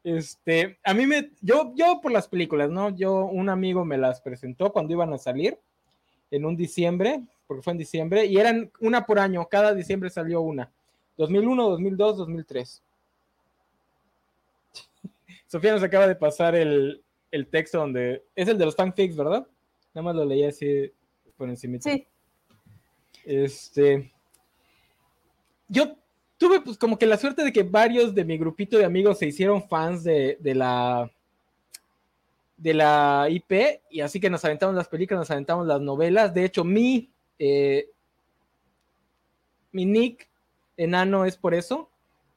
Este, 0.04 0.78
a 0.84 0.92
mí 0.92 1.06
me, 1.06 1.30
yo, 1.40 1.72
yo 1.74 2.00
por 2.02 2.12
las 2.12 2.28
películas, 2.28 2.70
¿no? 2.70 2.94
Yo, 2.94 3.24
un 3.24 3.48
amigo 3.48 3.86
me 3.86 3.96
las 3.96 4.20
presentó 4.20 4.70
cuando 4.70 4.92
iban 4.92 5.12
a 5.14 5.18
salir, 5.18 5.58
en 6.30 6.44
un 6.44 6.56
diciembre, 6.56 7.22
porque 7.46 7.62
fue 7.62 7.72
en 7.72 7.78
diciembre, 7.78 8.26
y 8.26 8.36
eran 8.36 8.70
una 8.80 9.06
por 9.06 9.18
año, 9.18 9.46
cada 9.46 9.74
diciembre 9.74 10.10
salió 10.10 10.42
una. 10.42 10.70
2001, 11.16 11.70
2002, 11.70 12.16
2003. 12.18 12.82
Sofía 15.46 15.72
nos 15.72 15.82
acaba 15.82 16.06
de 16.06 16.16
pasar 16.16 16.54
el, 16.54 17.02
el 17.30 17.46
texto 17.46 17.78
donde. 17.78 18.24
Es 18.34 18.48
el 18.48 18.58
de 18.58 18.66
los 18.66 18.76
fanfics, 18.76 19.16
¿verdad? 19.16 19.46
Nada 19.94 20.04
más 20.04 20.16
lo 20.16 20.24
leí 20.24 20.44
así 20.44 20.92
por 21.36 21.48
encima. 21.48 21.78
Sí. 21.80 22.06
Este. 23.24 24.12
Yo 25.68 25.96
tuve 26.44 26.60
pues 26.60 26.76
como 26.76 26.98
que 26.98 27.06
la 27.06 27.16
suerte 27.16 27.42
de 27.42 27.54
que 27.54 27.62
varios 27.62 28.14
de 28.14 28.22
mi 28.22 28.36
grupito 28.36 28.76
de 28.76 28.84
amigos 28.84 29.18
se 29.18 29.26
hicieron 29.26 29.66
fans 29.66 30.04
de, 30.04 30.36
de 30.40 30.54
la 30.54 31.10
de 32.58 32.74
la 32.74 33.28
IP 33.30 33.80
y 33.90 34.00
así 34.02 34.20
que 34.20 34.28
nos 34.28 34.44
aventamos 34.44 34.74
las 34.74 34.88
películas, 34.88 35.20
nos 35.20 35.30
aventamos 35.30 35.66
las 35.66 35.80
novelas. 35.80 36.34
De 36.34 36.44
hecho, 36.44 36.62
mi 36.62 37.08
eh, 37.38 37.88
mi 39.72 39.86
nick 39.86 40.28
enano 40.76 41.24
es 41.24 41.38
por 41.38 41.54
eso. 41.54 41.88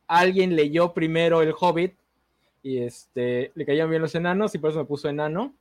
Alguien 0.08 0.56
leyó 0.56 0.94
primero 0.94 1.42
El 1.42 1.54
Hobbit 1.60 1.94
y 2.64 2.78
este, 2.78 3.52
le 3.56 3.66
caían 3.66 3.90
bien 3.90 4.02
los 4.02 4.16
enanos 4.16 4.56
y 4.56 4.58
por 4.58 4.70
eso 4.70 4.80
me 4.80 4.86
puso 4.86 5.10
enano. 5.10 5.54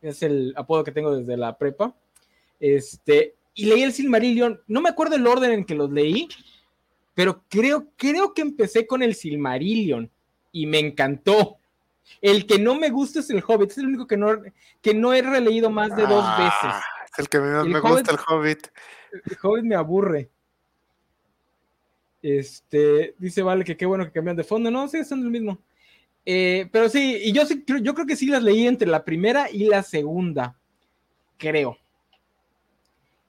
Es 0.00 0.22
el 0.22 0.54
apodo 0.56 0.84
que 0.84 0.92
tengo 0.92 1.16
desde 1.16 1.36
la 1.36 1.58
prepa. 1.58 1.96
Este, 2.60 3.34
y 3.54 3.64
leí 3.64 3.82
el 3.82 3.92
Silmarillion. 3.92 4.60
No 4.68 4.80
me 4.80 4.88
acuerdo 4.88 5.16
el 5.16 5.26
orden 5.26 5.50
en 5.50 5.64
que 5.64 5.74
los 5.74 5.90
leí, 5.90 6.28
pero 7.14 7.44
creo, 7.48 7.88
creo 7.96 8.34
que 8.34 8.42
empecé 8.42 8.86
con 8.86 9.02
el 9.02 9.14
Silmarillion 9.14 10.10
y 10.52 10.66
me 10.66 10.78
encantó. 10.78 11.58
El 12.20 12.46
que 12.46 12.58
no 12.58 12.74
me 12.74 12.90
gusta 12.90 13.20
es 13.20 13.30
el 13.30 13.42
Hobbit, 13.46 13.70
es 13.70 13.78
el 13.78 13.86
único 13.86 14.06
que 14.06 14.16
no, 14.16 14.42
que 14.80 14.94
no 14.94 15.12
he 15.12 15.22
releído 15.22 15.70
más 15.70 15.94
de 15.96 16.02
dos 16.02 16.24
veces. 16.36 16.52
Ah, 16.62 16.82
es 17.04 17.18
el 17.18 17.28
que 17.28 17.40
más 17.40 17.66
me 17.66 17.80
gusta, 17.80 18.12
el 18.12 18.18
Hobbit. 18.26 18.68
El 19.12 19.36
Hobbit 19.42 19.64
me 19.64 19.74
aburre. 19.74 20.30
Este, 22.22 23.14
dice 23.18 23.42
Vale 23.42 23.64
que 23.64 23.76
qué 23.76 23.84
bueno 23.84 24.04
que 24.04 24.12
cambian 24.12 24.36
de 24.36 24.44
fondo. 24.44 24.70
No, 24.70 24.88
sí, 24.88 25.04
son 25.04 25.22
el 25.22 25.30
mismo. 25.30 25.58
Eh, 26.24 26.68
pero 26.70 26.88
sí, 26.88 27.20
y 27.24 27.32
yo, 27.32 27.44
sí, 27.44 27.64
yo 27.82 27.94
creo 27.94 28.06
que 28.06 28.16
sí 28.16 28.26
las 28.26 28.42
leí 28.42 28.66
entre 28.66 28.88
la 28.88 29.04
primera 29.04 29.50
y 29.50 29.64
la 29.64 29.82
segunda, 29.82 30.56
creo. 31.36 31.78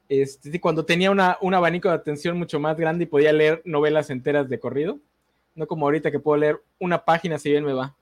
Este, 0.09 0.59
cuando 0.59 0.85
tenía 0.85 1.11
una, 1.11 1.37
un 1.41 1.53
abanico 1.53 1.89
de 1.89 1.95
atención 1.95 2.37
mucho 2.37 2.59
más 2.59 2.77
grande 2.77 3.03
y 3.03 3.07
podía 3.07 3.33
leer 3.33 3.61
novelas 3.65 4.09
enteras 4.09 4.49
de 4.49 4.59
corrido. 4.59 4.99
No 5.55 5.67
como 5.67 5.85
ahorita 5.85 6.11
que 6.11 6.19
puedo 6.19 6.37
leer 6.37 6.61
una 6.79 7.03
página 7.03 7.37
si 7.37 7.51
bien 7.51 7.63
me 7.63 7.73
va. 7.73 7.95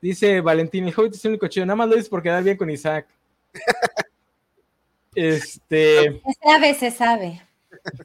Dice 0.00 0.40
Valentín, 0.40 0.86
el 0.86 0.94
Hobbit 0.96 1.14
es 1.14 1.24
el 1.24 1.30
único 1.30 1.48
chido. 1.48 1.66
Nada 1.66 1.76
más 1.76 1.88
lo 1.88 1.94
dices 1.94 2.08
por 2.08 2.22
quedar 2.22 2.42
bien 2.42 2.56
con 2.56 2.70
Isaac. 2.70 3.06
este. 5.14 6.20
Se 6.20 6.32
sabe, 6.42 6.74
se 6.74 6.90
sabe. 6.90 7.42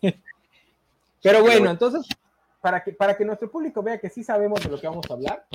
Pero 1.21 1.41
bueno, 1.41 1.69
entonces, 1.69 2.07
para 2.61 2.83
que, 2.83 2.93
para 2.93 3.15
que 3.15 3.25
nuestro 3.25 3.49
público 3.51 3.83
vea 3.83 3.99
que 3.99 4.09
sí 4.09 4.23
sabemos 4.23 4.63
de 4.63 4.69
lo 4.69 4.79
que 4.79 4.87
vamos 4.87 5.05
a 5.09 5.13
hablar. 5.13 5.45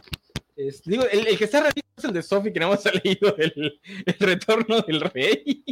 digo, 0.85 1.05
el, 1.11 1.37
que 1.39 1.45
está 1.45 1.61
realizando 1.61 1.93
es 1.97 2.05
el 2.05 2.13
de 2.13 2.23
Sophie, 2.23 2.53
que 2.53 2.61
no 2.61 2.67
hemos 2.67 2.85
leído 3.05 3.37
el, 3.37 3.81
el, 4.07 4.15
retorno 4.19 4.81
del 4.83 5.01
rey. 5.01 5.65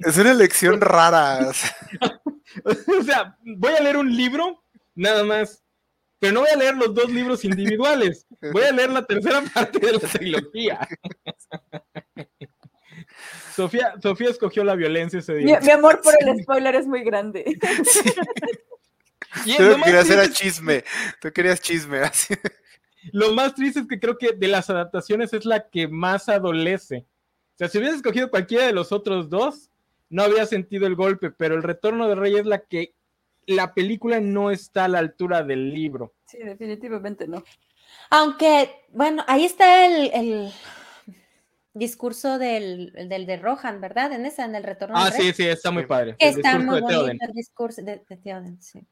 Es 0.00 0.16
una 0.18 0.32
elección 0.32 0.80
rara. 0.80 1.48
o 1.48 3.02
sea, 3.02 3.36
voy 3.44 3.72
a 3.72 3.80
leer 3.82 3.96
un 3.96 4.14
libro, 4.14 4.62
nada 4.94 5.24
más. 5.24 5.62
Pero 6.18 6.34
no 6.34 6.40
voy 6.40 6.50
a 6.50 6.56
leer 6.56 6.76
los 6.76 6.94
dos 6.94 7.10
libros 7.10 7.44
individuales. 7.44 8.26
Voy 8.52 8.62
a 8.64 8.72
leer 8.72 8.90
la 8.90 9.04
tercera 9.06 9.42
parte 9.54 9.78
de 9.78 9.92
la 9.92 9.98
trilogía. 10.00 10.88
Sofía, 13.56 13.94
Sofía 14.02 14.30
escogió 14.30 14.62
la 14.62 14.74
violencia 14.74 15.18
ese 15.18 15.32
Mi, 15.34 15.44
día. 15.44 15.60
mi 15.60 15.70
amor 15.70 16.00
por 16.02 16.14
el 16.20 16.42
spoiler 16.42 16.74
es 16.74 16.86
muy 16.86 17.02
grande. 17.02 17.44
Y 19.44 19.56
Tú 19.56 19.62
lo 19.62 19.76
querías 19.82 20.10
era 20.10 20.30
chisme. 20.30 20.84
Tú 21.20 21.32
querías 21.32 21.60
chisme. 21.60 21.98
Así. 22.00 22.34
Lo 23.12 23.32
más 23.34 23.54
triste 23.54 23.80
es 23.80 23.86
que 23.86 23.98
creo 23.98 24.18
que 24.18 24.32
de 24.32 24.48
las 24.48 24.68
adaptaciones 24.70 25.32
es 25.32 25.44
la 25.44 25.68
que 25.68 25.88
más 25.88 26.28
adolece. 26.28 27.06
O 27.54 27.58
sea, 27.58 27.68
si 27.68 27.78
hubieras 27.78 27.96
escogido 27.96 28.30
cualquiera 28.30 28.66
de 28.66 28.72
los 28.72 28.92
otros 28.92 29.28
dos, 29.30 29.69
no 30.10 30.22
habría 30.22 30.44
sentido 30.44 30.86
el 30.86 30.96
golpe, 30.96 31.30
pero 31.30 31.54
el 31.54 31.62
Retorno 31.62 32.08
del 32.08 32.18
Rey 32.18 32.36
es 32.36 32.46
la 32.46 32.58
que 32.58 32.94
la 33.46 33.74
película 33.74 34.20
no 34.20 34.50
está 34.50 34.84
a 34.84 34.88
la 34.88 34.98
altura 34.98 35.42
del 35.42 35.72
libro. 35.72 36.14
Sí, 36.26 36.38
definitivamente 36.38 37.26
no. 37.26 37.42
Aunque, 38.10 38.70
bueno, 38.90 39.24
ahí 39.26 39.44
está 39.44 39.86
el, 39.86 40.10
el 40.12 40.52
discurso 41.72 42.38
del, 42.38 42.92
del 43.08 43.26
de 43.26 43.36
Rohan, 43.36 43.80
¿verdad? 43.80 44.12
En 44.12 44.26
esa, 44.26 44.44
en 44.44 44.54
el 44.54 44.64
retorno. 44.64 44.96
Ah, 44.98 45.04
del 45.04 45.12
Rey. 45.12 45.26
sí, 45.28 45.32
sí, 45.32 45.48
está 45.48 45.70
muy 45.70 45.86
padre. 45.86 46.16
Está 46.18 46.58
muy 46.58 46.76
de 46.76 46.96
bonito 46.96 47.24
el 47.26 47.32
discurso 47.32 47.82
de, 47.82 48.04
de 48.08 48.16
Theoden, 48.16 48.60
sí. 48.60 48.86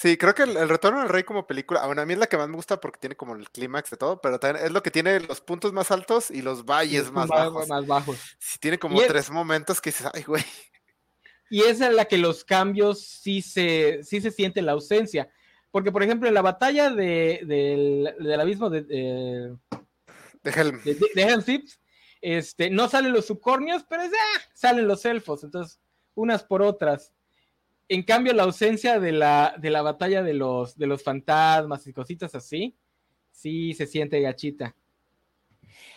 Sí, 0.00 0.16
creo 0.16 0.34
que 0.34 0.44
el, 0.44 0.56
el 0.56 0.68
Retorno 0.70 1.00
del 1.00 1.10
Rey 1.10 1.24
como 1.24 1.46
película, 1.46 1.84
bueno, 1.84 2.00
a 2.00 2.06
mí 2.06 2.14
es 2.14 2.18
la 2.18 2.26
que 2.26 2.38
más 2.38 2.48
me 2.48 2.56
gusta 2.56 2.80
porque 2.80 2.98
tiene 2.98 3.16
como 3.16 3.36
el 3.36 3.50
clímax 3.50 3.90
de 3.90 3.98
todo, 3.98 4.18
pero 4.22 4.40
también 4.40 4.64
es 4.64 4.72
lo 4.72 4.82
que 4.82 4.90
tiene 4.90 5.20
los 5.20 5.42
puntos 5.42 5.74
más 5.74 5.90
altos 5.90 6.30
y 6.30 6.40
los 6.40 6.64
valles 6.64 7.12
más 7.12 7.28
bajos. 7.28 7.68
más 7.68 7.86
bajos. 7.86 8.18
Sí, 8.38 8.58
tiene 8.58 8.78
como 8.78 8.96
Y 8.96 9.02
es- 9.02 9.08
tres 9.08 9.30
momentos 9.30 9.78
que 9.78 9.90
dices, 9.90 10.08
ay, 10.14 10.22
güey. 10.22 10.42
Y 11.50 11.64
es 11.64 11.80
la 11.80 12.06
que 12.06 12.16
los 12.16 12.44
cambios 12.44 13.02
sí 13.04 13.42
se, 13.42 14.02
sí 14.02 14.22
se 14.22 14.30
siente 14.30 14.62
la 14.62 14.72
ausencia. 14.72 15.28
Porque, 15.70 15.92
por 15.92 16.02
ejemplo, 16.02 16.28
en 16.28 16.34
la 16.34 16.42
batalla 16.42 16.88
de, 16.90 17.40
del, 17.44 18.14
del 18.18 18.40
abismo 18.40 18.70
de, 18.70 18.82
de, 18.82 19.56
De 20.42 20.50
Helm. 20.50 20.82
de, 20.82 20.94
Deep, 21.44 21.64
este, 22.22 22.70
no 22.70 22.88
salen 22.88 23.12
los 23.12 23.26
subcornios, 23.26 23.84
pero 23.86 24.02
es, 24.02 24.12
ah, 24.12 24.40
salen 24.54 24.88
los 24.88 25.04
elfos. 25.04 25.44
Entonces, 25.44 25.78
unas 26.14 26.42
por 26.42 26.62
otras. 26.62 27.12
En 27.90 28.04
cambio, 28.04 28.32
la 28.34 28.44
ausencia 28.44 29.00
de 29.00 29.10
la, 29.10 29.56
de 29.58 29.68
la 29.68 29.82
batalla 29.82 30.22
de 30.22 30.32
los, 30.32 30.78
de 30.78 30.86
los 30.86 31.02
fantasmas 31.02 31.84
y 31.88 31.92
cositas 31.92 32.36
así, 32.36 32.76
sí 33.32 33.74
se 33.74 33.84
siente 33.88 34.20
gachita. 34.20 34.76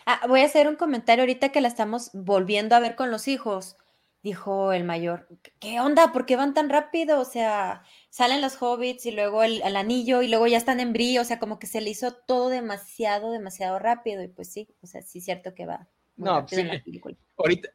Ah, 0.04 0.20
voy 0.28 0.40
a 0.40 0.46
hacer 0.46 0.66
un 0.66 0.74
comentario 0.74 1.22
ahorita 1.22 1.50
que 1.50 1.60
la 1.60 1.68
estamos 1.68 2.10
volviendo 2.12 2.74
a 2.74 2.80
ver 2.80 2.96
con 2.96 3.12
los 3.12 3.28
hijos. 3.28 3.76
Dijo 4.24 4.72
el 4.72 4.82
mayor, 4.82 5.28
¿qué 5.60 5.78
onda? 5.80 6.10
¿Por 6.10 6.26
qué 6.26 6.34
van 6.34 6.52
tan 6.52 6.68
rápido? 6.68 7.20
O 7.20 7.24
sea, 7.24 7.84
salen 8.10 8.40
los 8.40 8.60
hobbits 8.60 9.06
y 9.06 9.12
luego 9.12 9.44
el, 9.44 9.62
el 9.62 9.76
anillo 9.76 10.20
y 10.22 10.28
luego 10.28 10.48
ya 10.48 10.56
están 10.56 10.80
en 10.80 10.92
brío, 10.94 11.20
o 11.22 11.24
sea, 11.24 11.38
como 11.38 11.60
que 11.60 11.68
se 11.68 11.80
le 11.80 11.90
hizo 11.90 12.12
todo 12.26 12.48
demasiado, 12.48 13.30
demasiado 13.30 13.78
rápido 13.78 14.20
y 14.24 14.28
pues 14.28 14.50
sí, 14.52 14.68
o 14.80 14.86
sea, 14.88 15.00
sí 15.02 15.18
es 15.18 15.26
cierto 15.26 15.54
que 15.54 15.66
va 15.66 15.88
muy 16.16 16.26
No, 16.26 16.40
rápido 16.40 16.62
en 16.62 16.66
sí. 16.70 16.72
la 16.72 16.82
película. 16.82 17.16
ahorita, 17.36 17.68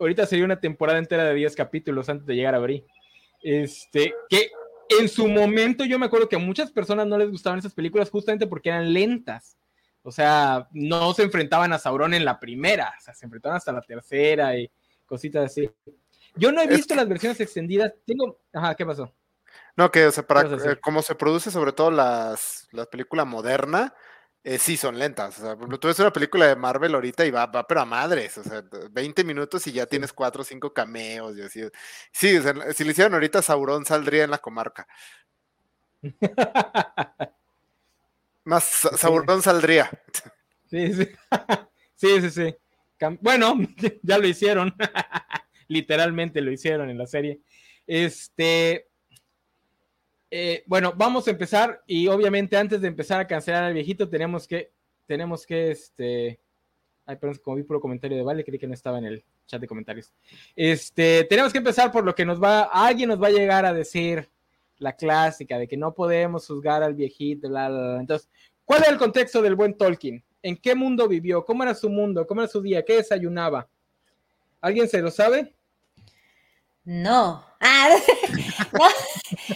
ahorita 0.00 0.26
sería 0.26 0.46
una 0.46 0.60
temporada 0.60 0.98
entera 0.98 1.24
de 1.24 1.34
10 1.34 1.54
capítulos 1.54 2.08
antes 2.08 2.26
de 2.26 2.34
llegar 2.34 2.54
a 2.54 2.58
Brie. 2.58 2.84
Este, 3.48 4.12
que 4.28 4.50
en 4.98 5.08
su 5.08 5.28
momento 5.28 5.84
yo 5.84 6.00
me 6.00 6.06
acuerdo 6.06 6.28
que 6.28 6.34
a 6.34 6.40
muchas 6.40 6.72
personas 6.72 7.06
no 7.06 7.16
les 7.16 7.30
gustaban 7.30 7.60
esas 7.60 7.72
películas 7.74 8.10
justamente 8.10 8.48
porque 8.48 8.70
eran 8.70 8.92
lentas. 8.92 9.56
O 10.02 10.10
sea, 10.10 10.66
no 10.72 11.14
se 11.14 11.22
enfrentaban 11.22 11.72
a 11.72 11.78
Sauron 11.78 12.12
en 12.12 12.24
la 12.24 12.40
primera, 12.40 12.92
o 12.98 13.00
sea, 13.00 13.14
se 13.14 13.24
enfrentaban 13.24 13.56
hasta 13.56 13.72
la 13.72 13.82
tercera 13.82 14.56
y 14.56 14.68
cositas 15.04 15.44
así. 15.46 15.70
Yo 16.34 16.50
no 16.50 16.60
he 16.60 16.64
Es 16.64 16.70
visto 16.70 16.94
que- 16.94 17.00
las 17.00 17.08
versiones 17.08 17.40
extendidas. 17.40 17.92
Tengo. 18.04 18.40
Ajá, 18.52 18.74
¿qué 18.74 18.84
pasó? 18.84 19.14
No, 19.76 19.92
que, 19.92 20.06
o 20.06 20.10
sea, 20.10 20.26
para 20.26 20.42
eh, 20.42 20.80
cómo 20.82 21.02
se 21.02 21.14
produce 21.14 21.52
sobre 21.52 21.72
todo 21.72 21.92
las, 21.92 22.66
la 22.72 22.86
película 22.86 23.24
moderna, 23.24 23.94
eh, 24.46 24.58
sí 24.58 24.76
son 24.76 24.98
lentas. 24.98 25.38
O 25.38 25.42
sea, 25.42 25.50
por 25.50 25.58
ejemplo, 25.62 25.80
tú 25.80 25.88
ves 25.88 25.98
una 25.98 26.12
película 26.12 26.46
de 26.46 26.56
Marvel 26.56 26.94
ahorita 26.94 27.26
y 27.26 27.30
va, 27.32 27.46
va 27.46 27.66
pero 27.66 27.80
a 27.80 27.84
madres. 27.84 28.38
O 28.38 28.44
sea, 28.44 28.62
20 28.92 29.24
minutos 29.24 29.66
y 29.66 29.72
ya 29.72 29.86
tienes 29.86 30.12
cuatro 30.12 30.42
o 30.42 30.44
cinco 30.44 30.72
cameos 30.72 31.36
y 31.36 31.42
así. 31.42 31.62
Sí, 32.12 32.36
o 32.36 32.42
sea, 32.42 32.54
si 32.74 32.84
lo 32.84 32.90
hicieran 32.92 33.14
ahorita, 33.14 33.42
Sauron 33.42 33.84
saldría 33.84 34.24
en 34.24 34.30
la 34.30 34.38
comarca. 34.38 34.86
Más 38.44 38.64
Sa- 38.64 38.96
Sauron 38.96 39.42
saldría. 39.42 39.90
Sí, 40.70 40.92
sí. 40.94 41.08
sí, 41.96 42.20
sí, 42.22 42.30
sí. 42.30 42.56
Bueno, 43.20 43.54
ya 44.02 44.18
lo 44.18 44.26
hicieron. 44.26 44.74
Literalmente 45.68 46.40
lo 46.40 46.52
hicieron 46.52 46.90
en 46.90 46.98
la 46.98 47.06
serie. 47.06 47.40
Este. 47.86 48.85
Eh, 50.30 50.64
bueno, 50.66 50.92
vamos 50.96 51.26
a 51.26 51.30
empezar. 51.30 51.82
Y 51.86 52.08
obviamente, 52.08 52.56
antes 52.56 52.80
de 52.80 52.88
empezar 52.88 53.20
a 53.20 53.26
cancelar 53.26 53.64
al 53.64 53.74
viejito, 53.74 54.08
tenemos 54.08 54.46
que. 54.46 54.72
Tenemos 55.06 55.46
que 55.46 55.70
este. 55.70 56.40
Ay, 57.04 57.16
perdón, 57.16 57.40
como 57.42 57.56
vi 57.56 57.62
puro 57.62 57.80
comentario 57.80 58.16
de 58.16 58.24
Vale, 58.24 58.44
creí 58.44 58.58
que 58.58 58.66
no 58.66 58.74
estaba 58.74 58.98
en 58.98 59.04
el 59.04 59.24
chat 59.46 59.60
de 59.60 59.68
comentarios. 59.68 60.12
Este, 60.56 61.24
tenemos 61.24 61.52
que 61.52 61.58
empezar 61.58 61.92
por 61.92 62.04
lo 62.04 62.14
que 62.14 62.24
nos 62.24 62.42
va. 62.42 62.62
Alguien 62.62 63.08
nos 63.08 63.22
va 63.22 63.28
a 63.28 63.30
llegar 63.30 63.64
a 63.64 63.72
decir 63.72 64.28
la 64.78 64.94
clásica 64.94 65.58
de 65.58 65.68
que 65.68 65.76
no 65.76 65.94
podemos 65.94 66.46
juzgar 66.46 66.82
al 66.82 66.94
viejito, 66.94 67.48
bla, 67.48 67.68
bla, 67.68 67.78
bla. 67.78 68.00
Entonces, 68.00 68.28
¿cuál 68.64 68.82
era 68.82 68.90
el 68.90 68.98
contexto 68.98 69.40
del 69.40 69.54
buen 69.54 69.74
Tolkien? 69.74 70.22
¿En 70.42 70.56
qué 70.56 70.74
mundo 70.74 71.08
vivió? 71.08 71.44
¿Cómo 71.44 71.62
era 71.62 71.74
su 71.74 71.88
mundo? 71.88 72.26
¿Cómo 72.26 72.40
era 72.40 72.48
su 72.48 72.60
día? 72.60 72.84
¿Qué 72.84 72.96
desayunaba? 72.96 73.68
¿Alguien 74.60 74.88
se 74.88 75.00
lo 75.00 75.10
sabe? 75.10 75.55
No. 76.86 77.44
Ah. 77.60 77.88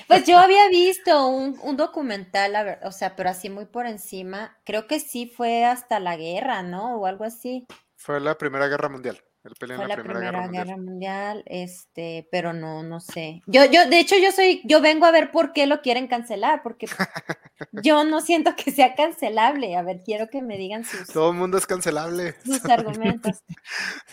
Pues 0.08 0.26
yo 0.26 0.36
había 0.38 0.68
visto 0.68 1.28
un, 1.28 1.58
un 1.62 1.76
documental, 1.76 2.56
a 2.56 2.64
ver, 2.64 2.80
o 2.84 2.90
sea, 2.90 3.14
pero 3.14 3.30
así 3.30 3.48
muy 3.50 3.66
por 3.66 3.86
encima. 3.86 4.58
Creo 4.64 4.88
que 4.88 4.98
sí 4.98 5.26
fue 5.26 5.64
hasta 5.64 6.00
la 6.00 6.16
guerra, 6.16 6.62
¿no? 6.62 6.96
O 6.96 7.06
algo 7.06 7.24
así. 7.24 7.66
Fue 7.96 8.18
la 8.20 8.36
Primera 8.36 8.66
Guerra 8.66 8.88
Mundial. 8.88 9.22
Él 9.42 9.54
peleó 9.58 9.76
en 9.76 9.80
Fue 9.80 9.88
la, 9.88 9.96
la 9.96 10.02
Primera, 10.02 10.20
Guerra 10.20 10.42
Mundial. 10.42 10.80
Mundial, 10.80 11.42
este, 11.46 12.28
pero 12.30 12.52
no, 12.52 12.82
no 12.82 13.00
sé. 13.00 13.40
Yo, 13.46 13.64
yo, 13.64 13.88
de 13.88 13.98
hecho, 13.98 14.16
yo 14.18 14.32
soy, 14.32 14.60
yo 14.64 14.82
vengo 14.82 15.06
a 15.06 15.10
ver 15.10 15.30
por 15.30 15.54
qué 15.54 15.66
lo 15.66 15.80
quieren 15.80 16.08
cancelar, 16.08 16.62
porque 16.62 16.86
yo 17.72 18.04
no 18.04 18.20
siento 18.20 18.54
que 18.54 18.70
sea 18.70 18.94
cancelable. 18.94 19.76
A 19.76 19.82
ver, 19.82 20.02
quiero 20.04 20.28
que 20.28 20.42
me 20.42 20.58
digan 20.58 20.84
sus, 20.84 21.06
Todo 21.08 21.30
el 21.30 21.36
mundo 21.38 21.56
es 21.56 21.66
cancelable. 21.66 22.34
sus 22.44 22.62
argumentos. 22.66 23.38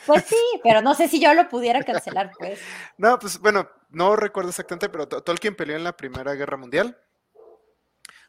Pues 0.05 0.23
sí, 0.25 0.37
pero 0.63 0.81
no 0.81 0.93
sé 0.95 1.09
si 1.09 1.19
yo 1.19 1.33
lo 1.33 1.49
pudiera 1.49 1.83
cancelar, 1.83 2.31
pues. 2.39 2.59
No, 2.97 3.19
pues 3.19 3.37
bueno, 3.39 3.69
no 3.89 4.15
recuerdo 4.15 4.49
exactamente, 4.51 4.87
pero 4.87 5.09
To- 5.09 5.23
Tolkien 5.23 5.55
peleó 5.57 5.75
en 5.75 5.83
la 5.83 5.97
Primera 5.97 6.35
Guerra 6.35 6.55
Mundial. 6.55 6.97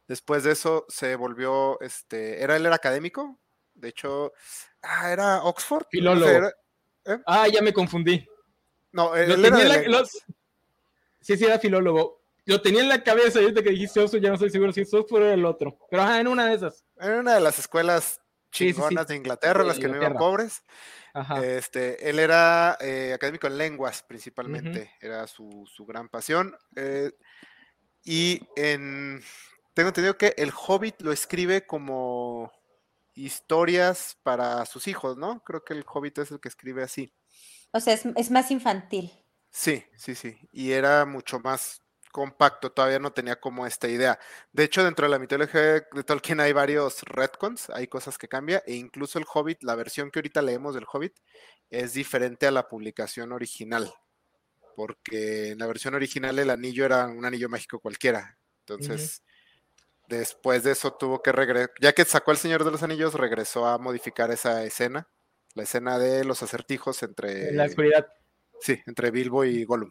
Después 0.09 0.43
de 0.43 0.53
eso 0.53 0.85
se 0.89 1.15
volvió, 1.17 1.79
este, 1.81 2.43
era 2.43 2.57
él 2.57 2.67
era 2.67 2.75
académico. 2.75 3.39
De 3.75 3.89
hecho, 3.91 4.33
ah, 4.83 5.13
era 5.13 5.43
Oxford. 5.45 5.83
no 5.83 5.87
sé, 6.17 6.19
Filólogo. 6.19 6.49
Era- 7.09 7.23
Ah, 7.27 7.49
ya 7.49 7.63
me 7.63 7.73
confundí. 7.73 8.27
no, 8.93 9.15
él 9.17 9.27
tenía 9.29 9.47
era 9.49 9.57
en 9.57 9.63
de 9.63 9.69
la- 9.69 9.77
lenguas. 9.83 10.11
lo- 10.27 10.35
Sí, 11.21 11.37
sí, 11.37 11.45
era 11.45 11.59
filólogo. 11.59 12.23
Lo 12.47 12.63
tenía 12.63 12.81
en 12.81 12.89
la 12.89 13.03
cabeza 13.03 13.41
ahorita 13.41 13.63
que 13.63 13.71
dijiste 13.71 14.01
Oxford, 14.01 14.23
ya 14.23 14.29
no 14.29 14.35
estoy 14.37 14.51
seguro 14.51 14.73
si 14.73 14.81
es 14.83 14.95
Oxford 14.95 15.23
o 15.23 15.33
el 15.33 15.45
otro. 15.45 15.79
Pero 15.91 16.03
ajá, 16.03 16.21
en 16.21 16.29
una 16.29 16.47
de 16.47 16.55
esas. 16.55 16.85
Era 16.99 17.21
una 17.21 17.35
de 17.35 17.41
las 17.41 17.59
escuelas 17.59 18.21
Sí, 18.51 18.69
sí, 18.69 18.69
sí. 18.69 18.75
chingonas 18.75 19.07
de 19.09 19.17
Inglaterra, 19.17 19.63
las 19.65 19.77
que 19.79 19.83
no 19.89 19.97
iban 19.97 20.13
Inglaterra. 20.13 20.19
pobres. 20.19 20.63
Ajá. 21.13 21.45
Este, 21.45 22.09
él 22.09 22.19
era 22.19 22.79
eh, 22.81 23.13
académico 23.15 23.47
en 23.47 23.59
lenguas 23.59 24.03
principalmente, 24.03 24.93
era 25.01 25.27
su, 25.27 25.69
su 25.71 25.85
gran 25.85 26.09
pasión. 26.09 26.57
eh, 26.77 27.11
y 28.05 28.41
en, 28.57 29.23
tengo 29.75 29.89
entendido 29.89 30.17
que 30.17 30.35
el 30.39 30.51
Hobbit 30.57 31.03
lo 31.03 31.13
escribe 31.13 31.67
como 31.67 32.51
historias 33.25 34.17
para 34.23 34.65
sus 34.67 34.89
hijos, 34.89 35.17
¿no? 35.17 35.43
Creo 35.45 35.65
que 35.65 35.75
el 35.75 35.85
Hobbit 35.87 36.19
es 36.19 36.31
el 36.31 36.41
que 36.41 36.49
escribe 36.49 36.83
así. 36.83 37.13
O 37.73 37.81
sea, 37.81 37.95
es, 37.95 38.05
es 38.17 38.31
más 38.31 38.51
infantil. 38.51 39.13
Sí, 39.51 39.85
sí, 39.97 40.15
sí. 40.15 40.39
Y 40.53 40.73
era 40.73 41.05
mucho 41.05 41.41
más 41.41 41.83
compacto, 42.13 42.73
todavía 42.73 42.99
no 42.99 43.13
tenía 43.13 43.41
como 43.41 43.67
esta 43.67 43.89
idea. 43.89 44.19
De 44.53 44.65
hecho, 44.65 44.85
dentro 44.85 45.07
de 45.07 45.11
la 45.11 45.19
mitología 45.19 45.61
de 45.61 46.05
Tolkien 46.05 46.41
hay 46.41 46.53
varios 46.53 47.03
retcons, 47.03 47.71
hay 47.71 47.87
cosas 47.87 48.19
que 48.19 48.29
cambian, 48.29 48.63
e 48.67 48.75
incluso 48.75 49.19
el 49.19 49.27
Hobbit, 49.33 49.63
la 49.63 49.75
versión 49.75 50.11
que 50.11 50.19
ahorita 50.19 50.43
leemos 50.43 50.75
del 50.75 50.87
Hobbit, 50.91 51.15
es 51.71 51.93
diferente 51.93 52.47
a 52.47 52.51
la 52.51 52.69
publicación 52.69 53.33
original. 53.33 53.93
Porque 54.75 55.51
en 55.51 55.59
la 55.59 55.67
versión 55.67 55.95
original 55.95 56.39
el 56.39 56.51
anillo 56.51 56.85
era 56.85 57.07
un 57.07 57.25
anillo 57.25 57.49
mágico 57.49 57.81
cualquiera. 57.81 58.39
Entonces, 58.61 59.23
después 60.09 60.63
de 60.63 60.73
eso 60.73 60.93
tuvo 60.95 61.23
que 61.23 61.33
regresar, 61.33 61.71
ya 61.81 61.93
que 61.93 62.05
sacó 62.05 62.31
el 62.31 62.39
Señor 62.39 62.65
de 62.65 62.71
los 62.71 62.83
Anillos, 62.83 63.15
regresó 63.15 63.67
a 63.67 63.79
modificar 63.79 64.31
esa 64.31 64.65
escena, 64.65 65.09
la 65.55 65.65
escena 65.65 65.99
de 65.99 66.25
los 66.25 66.43
acertijos 66.43 67.03
entre, 67.03 67.51
En 67.51 67.57
la 67.57 67.65
oscuridad. 67.67 68.07
sí, 68.61 68.81
entre 68.87 69.11
Bilbo 69.11 69.45
y 69.45 69.65
Gollum. 69.65 69.91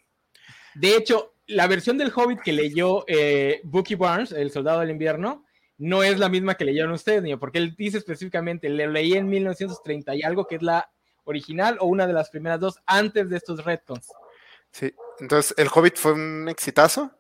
De 0.76 0.96
hecho, 0.96 1.34
la 1.48 1.68
versión 1.68 1.98
del 1.98 2.12
Hobbit 2.14 2.42
que 2.42 2.52
leyó 2.52 3.04
eh, 3.08 3.62
Bucky 3.64 3.96
Barnes, 3.96 4.32
el 4.32 4.52
soldado 4.52 4.82
del 4.82 4.92
invierno, 4.92 5.46
no 5.78 6.04
es 6.04 6.18
la 6.18 6.30
misma 6.30 6.56
que 6.56 6.66
leyeron 6.66 6.92
ustedes, 6.92 7.22
niño, 7.22 7.40
porque 7.40 7.60
él 7.60 7.76
dice 7.78 8.00
específicamente, 8.00 8.70
le 8.70 8.88
leí 8.88 9.14
en 9.14 9.30
1930 9.30 10.16
y 10.16 10.24
algo 10.24 10.48
que 10.48 10.56
es 10.56 10.62
la 10.64 10.92
original 11.24 11.78
o 11.80 11.86
una 11.86 12.08
de 12.08 12.14
las 12.14 12.30
primeras 12.30 12.60
dos 12.60 12.80
antes 12.86 13.30
de 13.30 13.38
estos 13.38 13.64
retcons. 13.64 14.08
Sí, 14.72 14.94
entonces 15.20 15.54
el 15.58 15.68
Hobbit 15.74 15.96
fue 15.96 16.14
un 16.14 16.50
exitazo 16.50 17.17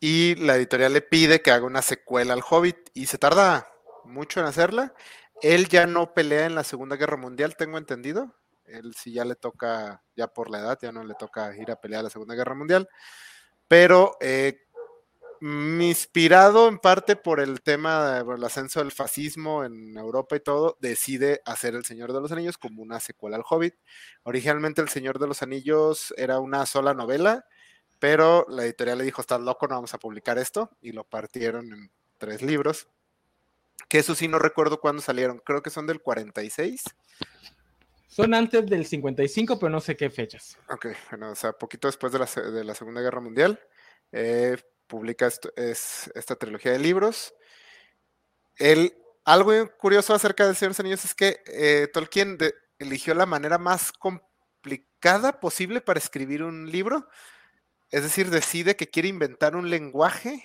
y 0.00 0.36
la 0.36 0.56
editorial 0.56 0.92
le 0.92 1.02
pide 1.02 1.42
que 1.42 1.50
haga 1.50 1.66
una 1.66 1.82
secuela 1.82 2.34
al 2.34 2.42
Hobbit 2.48 2.90
y 2.94 3.06
se 3.06 3.18
tarda 3.18 3.68
mucho 4.04 4.40
en 4.40 4.46
hacerla. 4.46 4.94
Él 5.42 5.68
ya 5.68 5.86
no 5.86 6.14
pelea 6.14 6.46
en 6.46 6.54
la 6.54 6.64
Segunda 6.64 6.96
Guerra 6.96 7.16
Mundial, 7.16 7.56
tengo 7.56 7.78
entendido. 7.78 8.34
Él 8.66 8.94
sí 8.96 9.12
ya 9.12 9.24
le 9.24 9.34
toca, 9.34 10.02
ya 10.16 10.28
por 10.28 10.50
la 10.50 10.60
edad, 10.60 10.78
ya 10.80 10.92
no 10.92 11.04
le 11.04 11.14
toca 11.14 11.56
ir 11.56 11.70
a 11.70 11.80
pelear 11.80 12.00
a 12.00 12.04
la 12.04 12.10
Segunda 12.10 12.34
Guerra 12.34 12.54
Mundial. 12.54 12.88
Pero 13.66 14.16
eh, 14.20 14.60
inspirado 15.40 16.68
en 16.68 16.78
parte 16.78 17.16
por 17.16 17.40
el 17.40 17.62
tema 17.62 18.22
del 18.22 18.44
ascenso 18.44 18.80
del 18.80 18.92
fascismo 18.92 19.64
en 19.64 19.96
Europa 19.96 20.36
y 20.36 20.40
todo, 20.40 20.76
decide 20.80 21.40
hacer 21.44 21.74
El 21.74 21.84
Señor 21.84 22.12
de 22.12 22.20
los 22.20 22.32
Anillos 22.32 22.58
como 22.58 22.82
una 22.82 23.00
secuela 23.00 23.36
al 23.36 23.44
Hobbit. 23.48 23.74
Originalmente 24.24 24.82
El 24.82 24.88
Señor 24.88 25.18
de 25.18 25.28
los 25.28 25.42
Anillos 25.42 26.12
era 26.16 26.40
una 26.40 26.66
sola 26.66 26.94
novela, 26.94 27.46
pero 27.98 28.46
la 28.48 28.64
editorial 28.64 28.98
le 28.98 29.04
dijo, 29.04 29.20
estás 29.20 29.40
loco, 29.40 29.66
no 29.66 29.74
vamos 29.74 29.94
a 29.94 29.98
publicar 29.98 30.38
esto, 30.38 30.70
y 30.80 30.92
lo 30.92 31.04
partieron 31.04 31.72
en 31.72 31.90
tres 32.18 32.42
libros, 32.42 32.88
que 33.88 33.98
eso 33.98 34.14
sí 34.14 34.28
no 34.28 34.38
recuerdo 34.38 34.80
cuándo 34.80 35.02
salieron, 35.02 35.40
creo 35.44 35.62
que 35.62 35.70
son 35.70 35.86
del 35.86 36.00
46. 36.00 36.82
Son 38.06 38.34
antes 38.34 38.66
del 38.66 38.84
55, 38.84 39.58
pero 39.58 39.70
no 39.70 39.80
sé 39.80 39.96
qué 39.96 40.10
fechas. 40.10 40.58
Ok, 40.68 40.86
bueno, 41.10 41.30
o 41.30 41.34
sea, 41.34 41.52
poquito 41.52 41.88
después 41.88 42.12
de 42.12 42.18
la, 42.18 42.26
de 42.26 42.64
la 42.64 42.74
Segunda 42.74 43.00
Guerra 43.00 43.20
Mundial. 43.20 43.60
Eh, 44.10 44.56
publica 44.88 45.26
esto, 45.26 45.52
es, 45.54 46.10
esta 46.14 46.34
trilogía 46.34 46.72
de 46.72 46.78
libros. 46.78 47.34
El, 48.56 48.92
algo 49.24 49.52
curioso 49.76 50.14
acerca 50.14 50.48
de 50.48 50.54
Señor 50.54 50.70
de 50.70 50.72
los 50.72 50.80
Anillos 50.80 51.04
es 51.04 51.14
que 51.14 51.40
eh, 51.46 51.88
Tolkien 51.92 52.38
de, 52.38 52.54
eligió 52.78 53.14
la 53.14 53.26
manera 53.26 53.58
más 53.58 53.92
complicada 53.92 55.38
posible 55.38 55.80
para 55.80 56.00
escribir 56.00 56.42
un 56.42 56.70
libro. 56.70 57.06
Es 57.90 58.02
decir, 58.02 58.30
decide 58.30 58.76
que 58.76 58.88
quiere 58.88 59.08
inventar 59.08 59.56
un 59.56 59.70
lenguaje 59.70 60.44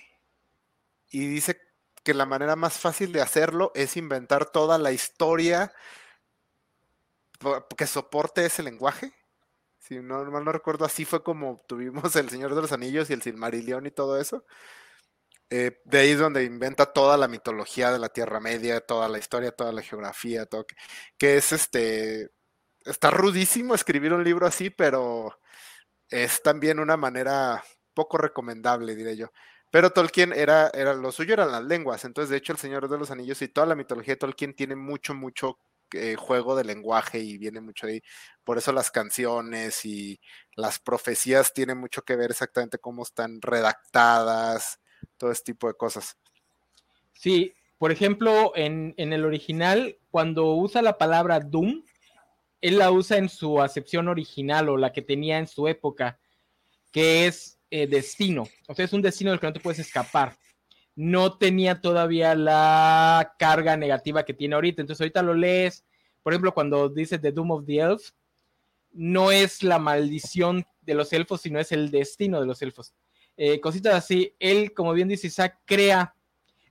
y 1.10 1.26
dice 1.26 1.60
que 2.02 2.14
la 2.14 2.26
manera 2.26 2.56
más 2.56 2.78
fácil 2.78 3.12
de 3.12 3.20
hacerlo 3.20 3.72
es 3.74 3.96
inventar 3.96 4.50
toda 4.50 4.78
la 4.78 4.92
historia 4.92 5.72
que 7.76 7.86
soporte 7.86 8.46
ese 8.46 8.62
lenguaje 8.62 9.12
si 9.86 10.00
no 10.00 10.24
mal 10.30 10.44
no 10.44 10.52
recuerdo, 10.52 10.86
así 10.86 11.04
fue 11.04 11.22
como 11.22 11.62
tuvimos 11.68 12.16
El 12.16 12.30
Señor 12.30 12.54
de 12.54 12.62
los 12.62 12.72
Anillos 12.72 13.10
y 13.10 13.12
el 13.12 13.22
Silmarillion 13.22 13.86
y 13.86 13.90
todo 13.90 14.18
eso. 14.18 14.44
Eh, 15.50 15.80
de 15.84 15.98
ahí 15.98 16.10
es 16.10 16.18
donde 16.18 16.44
inventa 16.44 16.86
toda 16.86 17.16
la 17.18 17.28
mitología 17.28 17.92
de 17.92 17.98
la 17.98 18.08
Tierra 18.08 18.40
Media, 18.40 18.80
toda 18.80 19.08
la 19.08 19.18
historia, 19.18 19.52
toda 19.52 19.72
la 19.72 19.82
geografía, 19.82 20.46
todo 20.46 20.66
que, 21.18 21.36
es 21.36 21.52
este. 21.52 22.30
Está 22.84 23.10
rudísimo 23.10 23.74
escribir 23.74 24.12
un 24.14 24.24
libro 24.24 24.46
así, 24.46 24.70
pero 24.70 25.38
es 26.10 26.42
también 26.42 26.78
una 26.78 26.96
manera 26.96 27.64
poco 27.94 28.18
recomendable, 28.18 28.96
diré 28.96 29.16
yo. 29.16 29.30
Pero 29.70 29.90
Tolkien 29.90 30.32
era, 30.32 30.70
era 30.72 30.94
lo 30.94 31.10
suyo 31.10 31.34
eran 31.34 31.50
las 31.50 31.64
lenguas. 31.64 32.04
Entonces, 32.04 32.30
de 32.30 32.36
hecho, 32.36 32.52
El 32.52 32.58
Señor 32.58 32.88
de 32.88 32.98
los 32.98 33.10
Anillos 33.10 33.42
y 33.42 33.48
toda 33.48 33.66
la 33.66 33.74
mitología 33.74 34.14
de 34.14 34.18
Tolkien 34.18 34.54
tiene 34.54 34.76
mucho, 34.76 35.14
mucho 35.14 35.58
eh, 35.92 36.16
juego 36.16 36.56
de 36.56 36.64
lenguaje 36.64 37.18
y 37.18 37.38
viene 37.38 37.60
mucho 37.60 37.86
ahí. 37.86 38.02
Por 38.42 38.58
eso 38.58 38.72
las 38.72 38.90
canciones 38.90 39.84
y 39.84 40.20
las 40.56 40.78
profecías 40.78 41.52
tienen 41.52 41.78
mucho 41.78 42.02
que 42.02 42.16
ver 42.16 42.30
exactamente 42.30 42.78
cómo 42.78 43.02
están 43.02 43.40
redactadas, 43.40 44.80
todo 45.16 45.30
este 45.30 45.52
tipo 45.52 45.68
de 45.68 45.74
cosas. 45.74 46.16
Sí, 47.12 47.54
por 47.78 47.92
ejemplo, 47.92 48.52
en, 48.56 48.94
el 48.96 49.24
original, 49.24 49.98
cuando 50.10 50.54
usa 50.54 50.82
la 50.82 50.98
palabra 50.98 51.40
Doom, 51.40 51.84
él 52.64 52.78
la 52.78 52.90
usa 52.90 53.18
en 53.18 53.28
su 53.28 53.60
acepción 53.60 54.08
original 54.08 54.68
o 54.68 54.76
la 54.76 54.92
que 54.92 55.02
tenía 55.02 55.38
en 55.38 55.46
su 55.46 55.68
época, 55.68 56.18
que 56.92 57.26
es 57.26 57.58
eh, 57.70 57.86
destino. 57.86 58.48
O 58.68 58.74
sea, 58.74 58.84
es 58.84 58.92
un 58.92 59.02
destino 59.02 59.30
del 59.30 59.40
que 59.40 59.46
no 59.46 59.52
te 59.52 59.60
puedes 59.60 59.78
escapar 59.78 60.36
no 60.96 61.36
tenía 61.38 61.80
todavía 61.80 62.34
la 62.34 63.34
carga 63.38 63.76
negativa 63.76 64.24
que 64.24 64.34
tiene 64.34 64.54
ahorita. 64.54 64.80
Entonces 64.80 65.00
ahorita 65.00 65.22
lo 65.22 65.34
lees, 65.34 65.84
por 66.22 66.32
ejemplo, 66.32 66.54
cuando 66.54 66.88
dice 66.88 67.18
The 67.18 67.32
Doom 67.32 67.50
of 67.50 67.66
the 67.66 67.78
Elves, 67.78 68.14
no 68.92 69.32
es 69.32 69.62
la 69.62 69.78
maldición 69.78 70.64
de 70.82 70.94
los 70.94 71.12
elfos, 71.12 71.40
sino 71.40 71.58
es 71.58 71.72
el 71.72 71.90
destino 71.90 72.40
de 72.40 72.46
los 72.46 72.62
elfos. 72.62 72.94
Eh, 73.36 73.60
cositas 73.60 73.94
así, 73.94 74.34
él, 74.38 74.72
como 74.72 74.92
bien 74.92 75.08
dice 75.08 75.26
Isaac, 75.26 75.60
crea, 75.64 76.13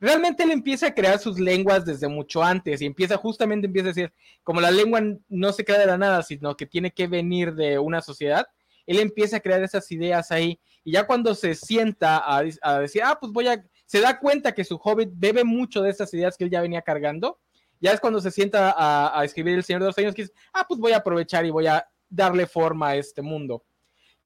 realmente 0.03 0.43
él 0.43 0.51
empieza 0.51 0.87
a 0.87 0.93
crear 0.93 1.17
sus 1.17 1.39
lenguas 1.39 1.85
desde 1.85 2.09
mucho 2.09 2.43
antes 2.43 2.81
y 2.81 2.85
empieza, 2.85 3.15
justamente 3.15 3.67
empieza 3.67 3.87
a 3.87 3.93
decir, 3.93 4.13
como 4.43 4.59
la 4.59 4.69
lengua 4.69 5.01
no 5.29 5.53
se 5.53 5.63
crea 5.63 5.79
de 5.79 5.85
la 5.85 5.97
nada, 5.97 6.21
sino 6.23 6.57
que 6.57 6.65
tiene 6.65 6.91
que 6.91 7.07
venir 7.07 7.55
de 7.55 7.79
una 7.79 8.01
sociedad, 8.01 8.45
él 8.85 8.99
empieza 8.99 9.37
a 9.37 9.39
crear 9.39 9.63
esas 9.63 9.89
ideas 9.91 10.29
ahí 10.29 10.59
y 10.83 10.91
ya 10.91 11.07
cuando 11.07 11.33
se 11.33 11.55
sienta 11.55 12.21
a, 12.25 12.43
decir, 12.79 13.01
ah, 13.01 13.17
pues 13.17 13.31
voy 13.31 13.47
a 13.47 13.63
se 13.85 14.01
da 14.01 14.19
cuenta 14.19 14.53
que 14.53 14.65
su 14.65 14.75
hobbit 14.75 15.09
bebe 15.13 15.45
mucho 15.45 15.81
de 15.81 15.91
esas 15.91 16.13
ideas 16.13 16.35
que 16.35 16.43
él 16.43 16.49
ya 16.49 16.61
venía 16.61 16.81
cargando. 16.81 17.39
Ya 17.79 17.91
es 17.91 17.99
cuando 17.99 18.19
se 18.19 18.31
sienta 18.31 18.75
a, 18.77 19.23
escribir 19.23 19.53
El 19.53 19.63
Señor 19.63 19.81
de 19.81 19.87
los 19.87 19.97
Años 19.97 20.15
que 20.15 20.23
dice, 20.23 20.33
ah, 20.51 20.65
pues 20.67 20.79
voy 20.79 20.91
a 20.93 20.97
aprovechar 20.97 21.45
y 21.45 21.51
voy 21.51 21.67
a 21.67 21.87
darle 22.09 22.45
forma 22.45 22.89
a 22.89 22.95
este 22.95 23.21
mundo. 23.21 23.63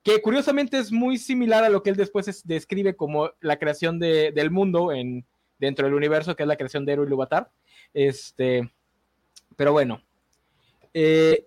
Que 0.01 0.21
curiosamente 0.21 0.77
es 0.77 0.91
muy 0.91 1.17
similar 1.17 1.63
a 1.63 1.69
lo 1.69 1.83
que 1.83 1.89
él 1.89 1.97
después 1.97 2.43
describe 2.45 2.95
como 2.95 3.31
la 3.41 3.59
creación 3.59 3.99
del 3.99 4.51
mundo 4.51 4.91
en, 4.91 5.25
dentro 5.59 5.85
del 5.85 5.95
universo, 5.95 6.35
que 6.35 6.43
es 6.43 6.47
la 6.47 6.57
creación 6.57 6.85
de 6.85 6.93
Eru 6.93 7.03
y 7.03 7.09
Lubatar. 7.09 7.49
Este, 7.93 8.71
pero 9.55 9.71
bueno. 9.71 10.01
Eh, 10.93 11.45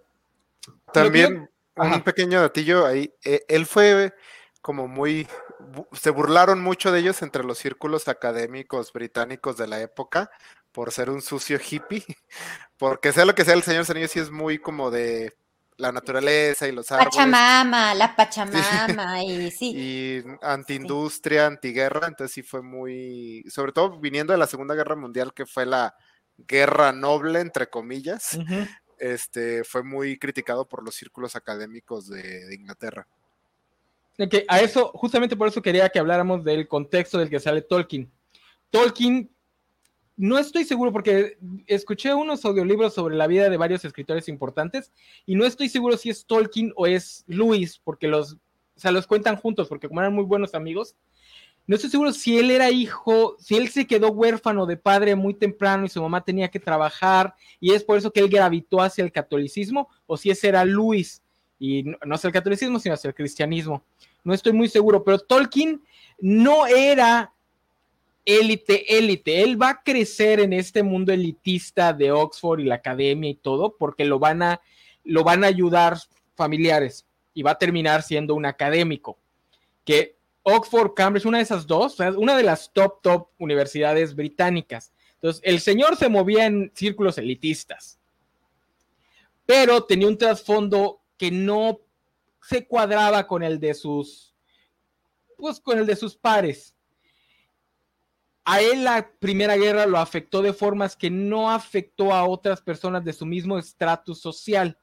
También 0.92 1.50
un 1.76 2.02
pequeño 2.02 2.40
datillo 2.40 2.86
ahí. 2.86 3.12
Eh, 3.24 3.42
él 3.48 3.66
fue 3.66 4.14
como 4.60 4.88
muy 4.88 5.26
se 5.92 6.10
burlaron 6.10 6.62
mucho 6.62 6.92
de 6.92 7.00
ellos 7.00 7.22
entre 7.22 7.44
los 7.44 7.58
círculos 7.58 8.08
académicos 8.08 8.92
británicos 8.92 9.56
de 9.56 9.66
la 9.66 9.80
época 9.80 10.30
por 10.72 10.92
ser 10.92 11.10
un 11.10 11.22
sucio 11.22 11.58
hippie, 11.58 12.04
porque 12.78 13.12
sea 13.12 13.24
lo 13.24 13.34
que 13.34 13.44
sea, 13.44 13.54
el 13.54 13.62
señor 13.62 13.84
Anillos 13.88 14.10
sí 14.10 14.20
es 14.20 14.30
muy 14.30 14.58
como 14.58 14.90
de 14.90 15.36
la 15.80 15.92
naturaleza 15.92 16.68
y 16.68 16.72
los 16.72 16.90
árboles. 16.92 17.14
Pachamama, 17.14 17.94
la 17.94 18.14
Pachamama 18.16 19.24
y 19.24 19.50
sí. 19.50 19.72
Y 19.76 20.24
antiindustria, 20.42 21.46
antiguerra, 21.46 22.06
entonces 22.06 22.32
sí 22.32 22.42
fue 22.42 22.62
muy, 22.62 23.44
sobre 23.48 23.72
todo 23.72 23.98
viniendo 23.98 24.32
de 24.32 24.38
la 24.38 24.46
Segunda 24.46 24.74
Guerra 24.74 24.96
Mundial, 24.96 25.32
que 25.34 25.46
fue 25.46 25.66
la 25.66 25.94
guerra 26.36 26.92
noble, 26.92 27.40
entre 27.40 27.68
comillas, 27.68 28.38
este, 28.98 29.64
fue 29.64 29.82
muy 29.82 30.18
criticado 30.18 30.66
por 30.66 30.82
los 30.82 30.94
círculos 30.94 31.36
académicos 31.36 32.08
de 32.08 32.54
Inglaterra 32.54 33.06
que 34.28 34.44
a 34.48 34.60
eso, 34.60 34.90
justamente 34.94 35.36
por 35.36 35.48
eso 35.48 35.62
quería 35.62 35.88
que 35.88 35.98
habláramos 35.98 36.44
del 36.44 36.68
contexto 36.68 37.18
del 37.18 37.30
que 37.30 37.40
sale 37.40 37.62
Tolkien. 37.62 38.10
Tolkien, 38.70 39.30
no 40.20 40.38
estoy 40.38 40.64
seguro 40.64 40.92
porque 40.92 41.38
escuché 41.66 42.12
unos 42.12 42.44
audiolibros 42.44 42.92
sobre 42.92 43.16
la 43.16 43.26
vida 43.26 43.48
de 43.48 43.56
varios 43.56 43.86
escritores 43.86 44.28
importantes 44.28 44.92
y 45.24 45.34
no 45.34 45.46
estoy 45.46 45.70
seguro 45.70 45.96
si 45.96 46.10
es 46.10 46.26
Tolkien 46.26 46.74
o 46.76 46.86
es 46.86 47.24
Lewis, 47.26 47.80
porque 47.82 48.06
los, 48.06 48.36
o 48.84 48.90
los 48.90 49.06
cuentan 49.06 49.36
juntos, 49.36 49.66
porque 49.66 49.88
como 49.88 50.00
eran 50.00 50.12
muy 50.12 50.24
buenos 50.24 50.54
amigos. 50.54 50.94
No 51.66 51.76
estoy 51.76 51.88
seguro 51.88 52.12
si 52.12 52.38
él 52.38 52.50
era 52.50 52.70
hijo, 52.70 53.36
si 53.38 53.56
él 53.56 53.70
se 53.70 53.86
quedó 53.86 54.10
huérfano 54.10 54.66
de 54.66 54.76
padre 54.76 55.14
muy 55.14 55.32
temprano 55.32 55.86
y 55.86 55.88
su 55.88 56.02
mamá 56.02 56.22
tenía 56.22 56.48
que 56.48 56.60
trabajar 56.60 57.34
y 57.58 57.72
es 57.72 57.82
por 57.82 57.96
eso 57.96 58.12
que 58.12 58.20
él 58.20 58.28
gravitó 58.28 58.82
hacia 58.82 59.02
el 59.02 59.12
catolicismo 59.12 59.88
o 60.06 60.18
si 60.18 60.30
ese 60.30 60.48
era 60.48 60.66
Lewis 60.66 61.22
y 61.58 61.84
no 62.04 62.14
hacia 62.14 62.28
el 62.28 62.34
catolicismo 62.34 62.78
sino 62.78 62.94
hacia 62.94 63.08
el 63.08 63.14
cristianismo 63.14 63.82
no 64.24 64.34
estoy 64.34 64.52
muy 64.52 64.68
seguro, 64.68 65.02
pero 65.02 65.18
Tolkien 65.18 65.82
no 66.18 66.66
era 66.66 67.32
élite, 68.24 68.96
élite. 68.98 69.42
Él 69.42 69.60
va 69.60 69.70
a 69.70 69.82
crecer 69.82 70.40
en 70.40 70.52
este 70.52 70.82
mundo 70.82 71.12
elitista 71.12 71.92
de 71.92 72.12
Oxford 72.12 72.60
y 72.60 72.64
la 72.64 72.76
academia 72.76 73.30
y 73.30 73.34
todo, 73.34 73.76
porque 73.76 74.04
lo 74.04 74.18
van 74.18 74.42
a, 74.42 74.60
lo 75.04 75.24
van 75.24 75.44
a 75.44 75.48
ayudar 75.48 75.98
familiares 76.34 77.06
y 77.34 77.42
va 77.42 77.52
a 77.52 77.58
terminar 77.58 78.02
siendo 78.02 78.34
un 78.34 78.46
académico. 78.46 79.18
Que 79.84 80.16
Oxford, 80.42 80.94
Cambridge, 80.94 81.26
una 81.26 81.38
de 81.38 81.44
esas 81.44 81.66
dos, 81.66 81.98
una 82.16 82.36
de 82.36 82.42
las 82.42 82.72
top, 82.72 83.00
top 83.02 83.28
universidades 83.38 84.14
británicas. 84.14 84.92
Entonces, 85.14 85.42
el 85.44 85.60
señor 85.60 85.96
se 85.96 86.08
movía 86.08 86.46
en 86.46 86.72
círculos 86.74 87.18
elitistas, 87.18 87.98
pero 89.44 89.84
tenía 89.84 90.08
un 90.08 90.16
trasfondo 90.16 91.00
que 91.18 91.30
no 91.30 91.80
se 92.42 92.66
cuadraba 92.66 93.26
con 93.26 93.42
el 93.42 93.60
de 93.60 93.74
sus, 93.74 94.34
pues 95.36 95.60
con 95.60 95.78
el 95.78 95.86
de 95.86 95.96
sus 95.96 96.16
pares. 96.16 96.74
A 98.44 98.60
él 98.60 98.84
la 98.84 99.10
Primera 99.18 99.56
Guerra 99.56 99.86
lo 99.86 99.98
afectó 99.98 100.42
de 100.42 100.52
formas 100.52 100.96
que 100.96 101.10
no 101.10 101.50
afectó 101.50 102.12
a 102.12 102.26
otras 102.26 102.62
personas 102.62 103.04
de 103.04 103.12
su 103.12 103.26
mismo 103.26 103.58
estratus 103.58 104.20
social. 104.20 104.78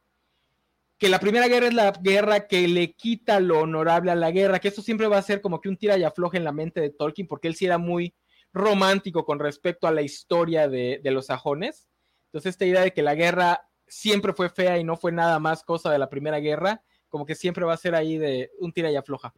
Que 0.97 1.09
la 1.09 1.19
Primera 1.19 1.47
Guerra 1.47 1.67
es 1.67 1.73
la 1.73 1.91
guerra 1.91 2.47
que 2.47 2.67
le 2.67 2.93
quita 2.93 3.39
lo 3.39 3.59
honorable 3.59 4.11
a 4.11 4.15
la 4.15 4.31
guerra, 4.31 4.59
que 4.59 4.69
eso 4.69 4.81
siempre 4.81 5.07
va 5.07 5.17
a 5.17 5.23
ser 5.23 5.41
como 5.41 5.59
que 5.59 5.69
un 5.69 5.77
tira 5.77 5.97
y 5.97 6.03
afloje 6.03 6.37
en 6.37 6.43
la 6.43 6.51
mente 6.51 6.81
de 6.81 6.89
Tolkien, 6.89 7.27
porque 7.27 7.47
él 7.47 7.55
sí 7.55 7.65
era 7.65 7.77
muy 7.77 8.15
romántico 8.53 9.25
con 9.25 9.39
respecto 9.39 9.87
a 9.87 9.91
la 9.91 10.01
historia 10.01 10.67
de, 10.67 10.99
de 11.03 11.11
los 11.11 11.27
sajones. 11.27 11.87
Entonces, 12.25 12.51
esta 12.51 12.65
idea 12.65 12.81
de 12.81 12.93
que 12.93 13.03
la 13.03 13.15
guerra 13.15 13.69
siempre 13.87 14.33
fue 14.33 14.49
fea 14.49 14.77
y 14.77 14.83
no 14.83 14.97
fue 14.97 15.11
nada 15.11 15.39
más 15.39 15.63
cosa 15.63 15.91
de 15.91 15.99
la 15.99 16.09
Primera 16.09 16.39
Guerra, 16.39 16.83
como 17.09 17.25
que 17.25 17.35
siempre 17.35 17.65
va 17.65 17.73
a 17.73 17.77
ser 17.77 17.95
ahí 17.95 18.17
de 18.17 18.51
un 18.59 18.73
tira 18.73 18.91
y 18.91 18.95
afloja. 18.95 19.33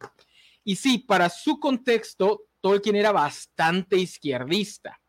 Y 0.64 0.76
sí, 0.76 0.98
para 0.98 1.28
su 1.28 1.58
contexto, 1.58 2.46
Tolkien 2.60 2.96
era 2.96 3.12
bastante 3.12 3.96
izquierdista. 3.96 5.00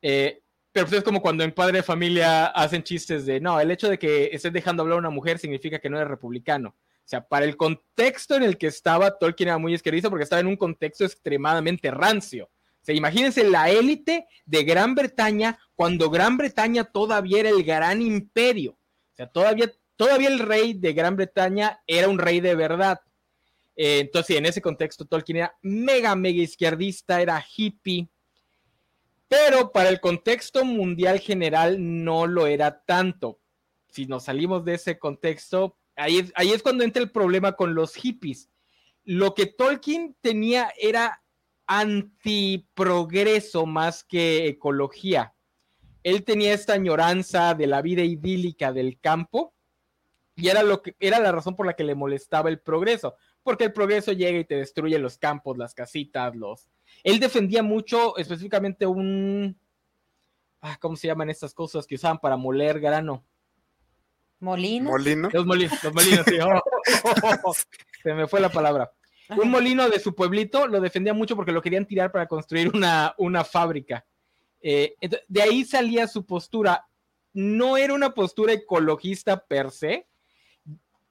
Eh, 0.00 0.42
pero 0.72 0.86
pues 0.86 0.98
es 0.98 1.04
como 1.04 1.20
cuando 1.20 1.44
en 1.44 1.52
Padre 1.52 1.78
de 1.78 1.82
Familia 1.82 2.46
hacen 2.46 2.82
chistes 2.82 3.26
de, 3.26 3.40
no, 3.40 3.58
el 3.58 3.70
hecho 3.70 3.88
de 3.88 3.98
que 3.98 4.30
estés 4.32 4.52
dejando 4.52 4.82
hablar 4.82 4.96
a 4.96 5.00
una 5.00 5.10
mujer 5.10 5.38
significa 5.38 5.78
que 5.78 5.90
no 5.90 5.96
eres 5.96 6.08
republicano. 6.08 6.68
O 6.68 7.10
sea, 7.10 7.26
para 7.26 7.46
el 7.46 7.56
contexto 7.56 8.36
en 8.36 8.42
el 8.42 8.58
que 8.58 8.66
estaba, 8.66 9.18
Tolkien 9.18 9.48
era 9.48 9.58
muy 9.58 9.74
izquierdista 9.74 10.10
porque 10.10 10.24
estaba 10.24 10.40
en 10.40 10.46
un 10.46 10.56
contexto 10.56 11.04
extremadamente 11.04 11.90
rancio. 11.90 12.44
O 12.44 12.84
sea, 12.84 12.94
imagínense 12.94 13.48
la 13.48 13.70
élite 13.70 14.26
de 14.44 14.62
Gran 14.62 14.94
Bretaña 14.94 15.58
cuando 15.74 16.10
Gran 16.10 16.36
Bretaña 16.36 16.84
todavía 16.84 17.40
era 17.40 17.48
el 17.48 17.64
gran 17.64 18.02
imperio. 18.02 18.72
O 18.72 19.16
sea, 19.16 19.26
todavía, 19.26 19.72
todavía 19.96 20.28
el 20.28 20.38
rey 20.38 20.74
de 20.74 20.92
Gran 20.92 21.16
Bretaña 21.16 21.80
era 21.86 22.08
un 22.08 22.18
rey 22.18 22.40
de 22.40 22.54
verdad. 22.54 23.00
Eh, 23.80 24.00
entonces, 24.00 24.36
en 24.36 24.44
ese 24.44 24.60
contexto, 24.60 25.04
Tolkien 25.04 25.36
era 25.36 25.56
mega, 25.62 26.16
mega 26.16 26.42
izquierdista, 26.42 27.22
era 27.22 27.44
hippie, 27.56 28.08
pero 29.28 29.70
para 29.70 29.88
el 29.88 30.00
contexto 30.00 30.64
mundial 30.64 31.20
general 31.20 31.76
no 31.78 32.26
lo 32.26 32.48
era 32.48 32.82
tanto. 32.84 33.38
Si 33.88 34.06
nos 34.06 34.24
salimos 34.24 34.64
de 34.64 34.74
ese 34.74 34.98
contexto, 34.98 35.78
ahí 35.94 36.18
es, 36.18 36.62
cuando 36.64 36.82
entra 36.82 37.00
el 37.00 37.12
problema 37.12 37.52
con 37.52 37.76
los 37.76 37.94
hippies. 37.94 38.50
Lo 39.04 39.32
que 39.34 39.46
Tolkien 39.46 40.16
tenía 40.20 40.72
era 40.76 41.22
antiprogreso 41.68 43.64
más 43.64 44.02
que 44.02 44.48
ecología. 44.48 45.34
Él 46.02 46.24
tenía 46.24 46.52
esta 46.52 46.72
añoranza 46.72 47.54
de 47.54 47.68
la 47.68 47.80
vida 47.80 48.02
idílica 48.02 48.72
del 48.72 48.98
campo 48.98 49.54
y 50.34 50.48
era 50.48 50.62
lo 50.62 50.82
que 50.82 50.96
era 51.00 51.18
la 51.18 51.32
razón 51.32 51.54
por 51.56 51.66
la 51.66 51.74
que 51.74 51.84
le 51.84 51.94
molestaba 51.94 52.48
el 52.48 52.60
progreso, 52.60 53.16
porque 53.48 53.64
el 53.64 53.72
progreso 53.72 54.12
llega 54.12 54.40
y 54.40 54.44
te 54.44 54.56
destruye 54.56 54.98
los 54.98 55.16
campos, 55.16 55.56
las 55.56 55.72
casitas, 55.72 56.36
los 56.36 56.68
él 57.02 57.18
defendía 57.18 57.62
mucho 57.62 58.14
específicamente 58.18 58.84
un 58.84 59.58
ah, 60.60 60.76
¿cómo 60.78 60.96
se 60.96 61.06
llaman 61.06 61.30
estas 61.30 61.54
cosas 61.54 61.86
que 61.86 61.94
usaban 61.94 62.18
para 62.18 62.36
moler 62.36 62.78
grano? 62.78 63.24
¿Molino? 64.40 64.90
Molino. 64.90 65.30
Los 65.32 65.46
molinos, 65.46 65.82
los 65.82 65.94
molinos, 65.94 66.26
sí. 66.26 66.36
Oh, 66.42 67.14
oh, 67.22 67.34
oh, 67.44 67.54
se 68.02 68.12
me 68.12 68.26
fue 68.26 68.38
la 68.40 68.50
palabra. 68.50 68.92
Un 69.30 69.50
molino 69.50 69.88
de 69.88 69.98
su 69.98 70.14
pueblito 70.14 70.66
lo 70.66 70.78
defendía 70.78 71.14
mucho 71.14 71.34
porque 71.34 71.52
lo 71.52 71.62
querían 71.62 71.86
tirar 71.86 72.12
para 72.12 72.28
construir 72.28 72.68
una, 72.74 73.14
una 73.16 73.44
fábrica. 73.44 74.04
Eh, 74.60 74.94
de 75.26 75.42
ahí 75.42 75.64
salía 75.64 76.06
su 76.06 76.26
postura. 76.26 76.86
No 77.32 77.78
era 77.78 77.94
una 77.94 78.12
postura 78.12 78.52
ecologista 78.52 79.42
per 79.42 79.70
se. 79.70 80.06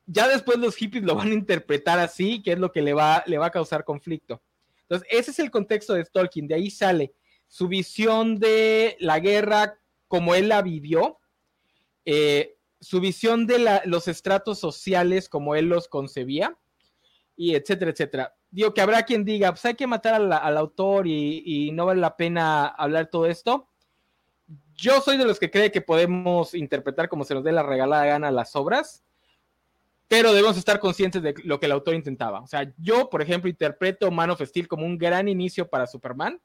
Ya 0.08 0.28
después 0.28 0.58
los 0.58 0.76
hippies 0.76 1.04
lo 1.04 1.16
van 1.16 1.30
a 1.30 1.36
interpretar 1.36 2.00
así, 2.00 2.42
que 2.42 2.54
es 2.54 2.60
lo 2.60 2.72
que 2.72 2.82
le 2.82 2.94
va, 2.94 3.24
le 3.28 3.38
va 3.38 3.48
a 3.48 3.52
causar 3.52 3.84
conflicto. 3.84 4.42
Entonces, 4.82 5.08
ese 5.12 5.32
es 5.32 5.40
el 5.40 5.52
contexto 5.52 5.94
de 5.94 6.06
Tolkien. 6.06 6.48
De 6.48 6.56
ahí 6.56 6.72
sale 6.72 7.14
su 7.48 7.68
visión 7.68 8.40
de 8.40 8.98
la 9.00 9.20
guerra 9.20 9.78
como 10.08 10.34
él 10.34 10.50
la 10.50 10.62
vivió. 10.62 11.20
Eh, 12.06 12.58
su 12.80 13.00
visión 13.00 13.48
de 13.48 13.82
los 13.86 14.08
estratos 14.08 14.60
sociales 14.60 15.30
como 15.30 15.56
él 15.56 15.66
los 15.66 15.88
concebía, 15.88 16.58
y 17.36 17.56
etcétera, 17.56 17.92
etcétera. 17.92 18.36
Digo 18.50 18.74
que 18.74 18.82
habrá 18.82 19.04
quien 19.04 19.26
diga, 19.26 19.52
pues 19.52 19.66
hay 19.66 19.76
que 19.76 19.88
matar 19.88 20.16
al, 20.16 20.32
al 20.32 20.58
autor 20.58 21.08
y, 21.08 21.44
y, 21.46 21.72
no 21.72 21.86
vale 21.86 22.02
la 22.02 22.16
pena 22.16 22.68
hablar 22.68 23.10
todo 23.10 23.26
esto. 23.26 23.70
Yo 24.76 25.02
soy 25.02 25.18
de 25.18 25.26
los 25.26 25.40
que 25.40 25.52
cree 25.52 25.72
que 25.72 25.82
podemos 25.82 26.54
interpretar 26.54 27.10
como 27.10 27.24
se 27.24 27.34
nos 27.34 27.44
dé 27.44 27.52
la 27.52 27.64
regalada 27.64 28.06
gana 28.06 28.32
las 28.32 28.56
obras, 28.56 29.04
pero 30.08 30.34
debemos 30.34 30.58
estar 30.58 30.80
conscientes 30.80 31.22
de 31.22 31.34
lo 31.44 31.60
que 31.60 31.66
el 31.66 31.72
autor 31.72 31.96
intentaba. 31.96 32.42
O 32.42 32.48
sea, 32.48 32.72
yo, 32.78 33.10
por 33.10 33.22
ejemplo, 33.22 33.50
interpreto 33.50 34.10
Man 34.12 34.30
of 34.30 34.42
Steel 34.42 34.68
como 34.68 34.86
un 34.86 34.98
gran 34.98 35.28
inicio 35.28 35.70
para 35.70 35.88
Superman, 35.88 36.42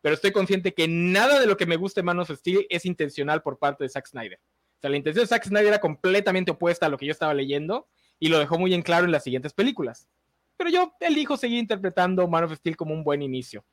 pero 0.00 0.14
estoy 0.14 0.32
consciente 0.32 0.74
que 0.74 0.88
nada 0.88 1.38
de 1.38 1.46
lo 1.46 1.56
que 1.56 1.66
me 1.66 1.76
guste 1.76 2.00
de 2.00 2.04
Man 2.04 2.20
of 2.20 2.30
Steel 2.30 2.66
es 2.68 2.86
intencional 2.86 3.42
por 3.42 3.58
parte 3.58 3.84
de 3.84 3.90
Zack 3.90 4.08
Snyder 4.08 4.40
sea, 4.82 4.90
la 4.90 4.96
intención 4.96 5.22
de 5.22 5.28
Zack 5.28 5.44
Snyder 5.44 5.68
era 5.68 5.80
completamente 5.80 6.50
opuesta 6.50 6.86
a 6.86 6.88
lo 6.88 6.98
que 6.98 7.06
yo 7.06 7.12
estaba 7.12 7.32
leyendo 7.32 7.88
y 8.18 8.28
lo 8.28 8.38
dejó 8.38 8.58
muy 8.58 8.74
en 8.74 8.82
claro 8.82 9.06
en 9.06 9.12
las 9.12 9.24
siguientes 9.24 9.52
películas. 9.54 10.08
Pero 10.56 10.70
yo 10.70 10.92
elijo 11.00 11.36
seguir 11.36 11.58
interpretando 11.58 12.28
Man 12.28 12.44
of 12.44 12.54
Steel 12.54 12.76
como 12.76 12.92
un 12.92 13.04
buen 13.04 13.22
inicio 13.22 13.64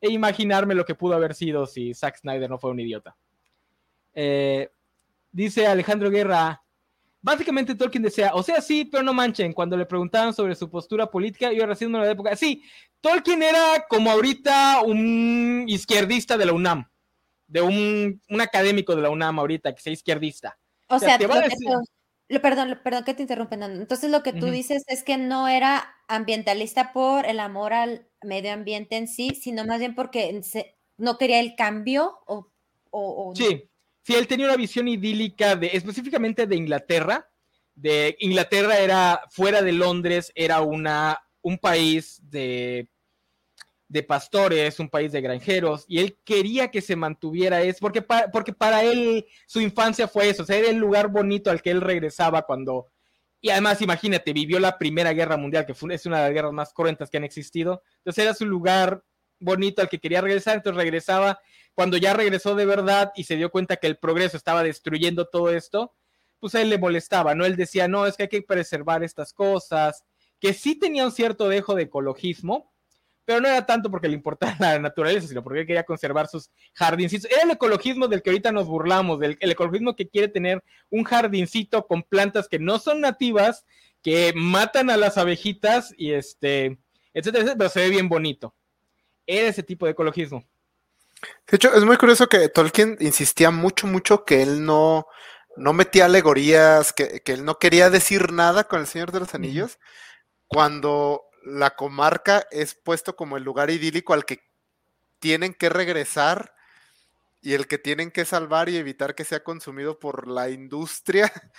e 0.00 0.10
imaginarme 0.10 0.74
lo 0.74 0.84
que 0.84 0.94
pudo 0.94 1.14
haber 1.14 1.34
sido 1.34 1.66
si 1.66 1.94
Zack 1.94 2.18
Snyder 2.18 2.50
no 2.50 2.58
fue 2.58 2.70
un 2.70 2.80
idiota. 2.80 3.16
Eh, 4.14 4.70
dice 5.30 5.66
Alejandro 5.66 6.10
Guerra, 6.10 6.63
básicamente 7.24 7.74
Tolkien 7.74 8.02
decía, 8.02 8.32
o 8.34 8.42
sea, 8.42 8.60
sí, 8.60 8.84
pero 8.84 9.02
no 9.02 9.14
manchen, 9.14 9.54
cuando 9.54 9.78
le 9.78 9.86
preguntaban 9.86 10.34
sobre 10.34 10.54
su 10.54 10.68
postura 10.68 11.10
política, 11.10 11.50
yo 11.52 11.64
recién 11.64 11.92
en 11.94 12.02
la 12.02 12.10
época, 12.10 12.36
sí, 12.36 12.62
Tolkien 13.00 13.42
era 13.42 13.86
como 13.88 14.10
ahorita 14.10 14.82
un 14.84 15.64
izquierdista 15.66 16.36
de 16.36 16.44
la 16.44 16.52
UNAM 16.52 16.86
de 17.46 17.62
un, 17.62 18.20
un, 18.28 18.40
académico 18.40 18.94
de 18.94 19.02
la 19.02 19.10
UNAM 19.10 19.38
ahorita 19.38 19.74
que 19.74 19.80
sea 19.80 19.92
izquierdista. 19.92 20.58
O, 20.88 20.96
o 20.96 20.98
sea, 20.98 21.16
sea 21.16 21.28
decir... 21.28 21.68
lo, 22.28 22.42
perdón, 22.42 22.78
perdón 22.84 23.04
que 23.04 23.14
te 23.14 23.22
interrumpen. 23.22 23.62
Entonces 23.62 24.10
lo 24.10 24.22
que 24.22 24.32
tú 24.32 24.46
uh 24.46 24.48
-huh. 24.48 24.52
dices 24.52 24.84
es 24.88 25.02
que 25.02 25.16
no 25.16 25.48
era 25.48 25.94
ambientalista 26.08 26.92
por 26.92 27.26
el 27.26 27.40
amor 27.40 27.72
al 27.72 28.06
medio 28.22 28.52
ambiente 28.52 28.96
en 28.96 29.08
sí, 29.08 29.30
sino 29.30 29.64
más 29.64 29.78
bien 29.78 29.94
porque 29.94 30.42
se, 30.42 30.76
no 30.98 31.16
quería 31.16 31.40
el 31.40 31.54
cambio 31.54 32.18
o, 32.26 32.50
o, 32.90 33.30
o... 33.30 33.34
Sí, 33.34 33.68
sí, 34.04 34.14
él 34.14 34.28
tenía 34.28 34.46
una 34.46 34.56
visión 34.56 34.86
idílica 34.86 35.56
de 35.56 35.70
específicamente 35.72 36.46
de 36.46 36.56
Inglaterra. 36.56 37.28
De 37.74 38.16
Inglaterra 38.20 38.78
era 38.78 39.22
fuera 39.30 39.60
de 39.60 39.72
Londres, 39.72 40.30
era 40.36 40.60
una, 40.60 41.18
un 41.42 41.58
país 41.58 42.20
de 42.22 42.88
de 43.94 44.02
pastores, 44.02 44.80
un 44.80 44.88
país 44.88 45.12
de 45.12 45.20
granjeros, 45.20 45.84
y 45.86 46.00
él 46.00 46.18
quería 46.24 46.68
que 46.70 46.80
se 46.80 46.96
mantuviera 46.96 47.62
eso, 47.62 47.78
porque, 47.80 48.02
porque 48.32 48.52
para 48.52 48.82
él 48.82 49.24
su 49.46 49.60
infancia 49.60 50.08
fue 50.08 50.30
eso, 50.30 50.42
o 50.42 50.46
sea, 50.46 50.56
era 50.56 50.68
el 50.68 50.78
lugar 50.78 51.08
bonito 51.08 51.48
al 51.48 51.62
que 51.62 51.70
él 51.70 51.80
regresaba 51.80 52.42
cuando, 52.42 52.88
y 53.40 53.50
además 53.50 53.80
imagínate, 53.82 54.32
vivió 54.32 54.58
la 54.58 54.78
Primera 54.78 55.12
Guerra 55.12 55.36
Mundial, 55.36 55.64
que 55.64 55.72
es 55.72 56.06
una 56.06 56.18
de 56.18 56.24
las 56.24 56.32
guerras 56.32 56.52
más 56.52 56.72
cruentas 56.72 57.08
que 57.08 57.18
han 57.18 57.24
existido, 57.24 57.82
entonces 57.98 58.24
era 58.24 58.34
su 58.34 58.46
lugar 58.46 59.04
bonito 59.44 59.82
al 59.82 59.88
que 59.88 59.98
quería 60.00 60.20
regresar, 60.20 60.56
entonces 60.56 60.82
regresaba, 60.82 61.40
cuando 61.74 61.96
ya 61.96 62.14
regresó 62.14 62.54
de 62.54 62.66
verdad 62.66 63.12
y 63.16 63.24
se 63.24 63.36
dio 63.36 63.50
cuenta 63.50 63.76
que 63.76 63.86
el 63.86 63.96
progreso 63.96 64.36
estaba 64.36 64.62
destruyendo 64.62 65.26
todo 65.26 65.50
esto, 65.50 65.94
pues 66.40 66.54
a 66.54 66.60
él 66.60 66.70
le 66.70 66.78
molestaba, 66.78 67.34
¿no? 67.34 67.44
Él 67.44 67.56
decía, 67.56 67.88
no, 67.88 68.06
es 68.06 68.16
que 68.16 68.24
hay 68.24 68.28
que 68.28 68.42
preservar 68.42 69.02
estas 69.02 69.32
cosas, 69.32 70.04
que 70.40 70.52
sí 70.52 70.78
tenía 70.78 71.04
un 71.04 71.12
cierto 71.12 71.48
dejo 71.48 71.74
de 71.74 71.84
ecologismo, 71.84 72.72
pero 73.24 73.40
no 73.40 73.48
era 73.48 73.64
tanto 73.64 73.90
porque 73.90 74.08
le 74.08 74.14
importaba 74.14 74.54
la 74.60 74.78
naturaleza, 74.78 75.26
sino 75.26 75.42
porque 75.42 75.66
quería 75.66 75.84
conservar 75.84 76.28
sus 76.28 76.50
jardincitos. 76.74 77.30
Era 77.30 77.42
el 77.42 77.50
ecologismo 77.50 78.08
del 78.08 78.22
que 78.22 78.30
ahorita 78.30 78.52
nos 78.52 78.66
burlamos, 78.66 79.18
del 79.20 79.36
el 79.40 79.50
ecologismo 79.50 79.96
que 79.96 80.08
quiere 80.08 80.28
tener 80.28 80.62
un 80.90 81.04
jardincito 81.04 81.86
con 81.86 82.02
plantas 82.02 82.48
que 82.48 82.58
no 82.58 82.78
son 82.78 83.00
nativas, 83.00 83.64
que 84.02 84.32
matan 84.36 84.90
a 84.90 84.98
las 84.98 85.16
abejitas 85.16 85.94
y 85.96 86.12
este, 86.12 86.78
etcétera, 87.14 87.44
etcétera 87.44 87.56
pero 87.56 87.70
se 87.70 87.80
ve 87.80 87.90
bien 87.90 88.08
bonito. 88.08 88.54
Era 89.26 89.48
ese 89.48 89.62
tipo 89.62 89.86
de 89.86 89.92
ecologismo. 89.92 90.44
De 91.46 91.56
hecho, 91.56 91.74
es 91.74 91.84
muy 91.84 91.96
curioso 91.96 92.28
que 92.28 92.48
Tolkien 92.48 92.96
insistía 93.00 93.50
mucho, 93.50 93.86
mucho 93.86 94.24
que 94.24 94.42
él 94.42 94.64
no, 94.64 95.06
no 95.56 95.72
metía 95.72 96.06
alegorías, 96.06 96.92
que, 96.92 97.20
que 97.20 97.32
él 97.32 97.44
no 97.44 97.58
quería 97.58 97.90
decir 97.90 98.32
nada 98.32 98.64
con 98.64 98.80
el 98.80 98.86
Señor 98.86 99.12
de 99.12 99.20
los 99.20 99.34
Anillos, 99.34 99.78
cuando 100.46 101.22
la 101.44 101.76
comarca 101.76 102.46
es 102.50 102.74
puesto 102.74 103.16
como 103.16 103.36
el 103.36 103.44
lugar 103.44 103.70
idílico 103.70 104.14
al 104.14 104.24
que 104.24 104.40
tienen 105.18 105.54
que 105.54 105.68
regresar 105.68 106.54
y 107.40 107.52
el 107.52 107.66
que 107.66 107.78
tienen 107.78 108.10
que 108.10 108.24
salvar 108.24 108.68
y 108.68 108.76
evitar 108.76 109.14
que 109.14 109.24
sea 109.24 109.44
consumido 109.44 109.98
por 109.98 110.28
la 110.28 110.50
industria. 110.50 111.30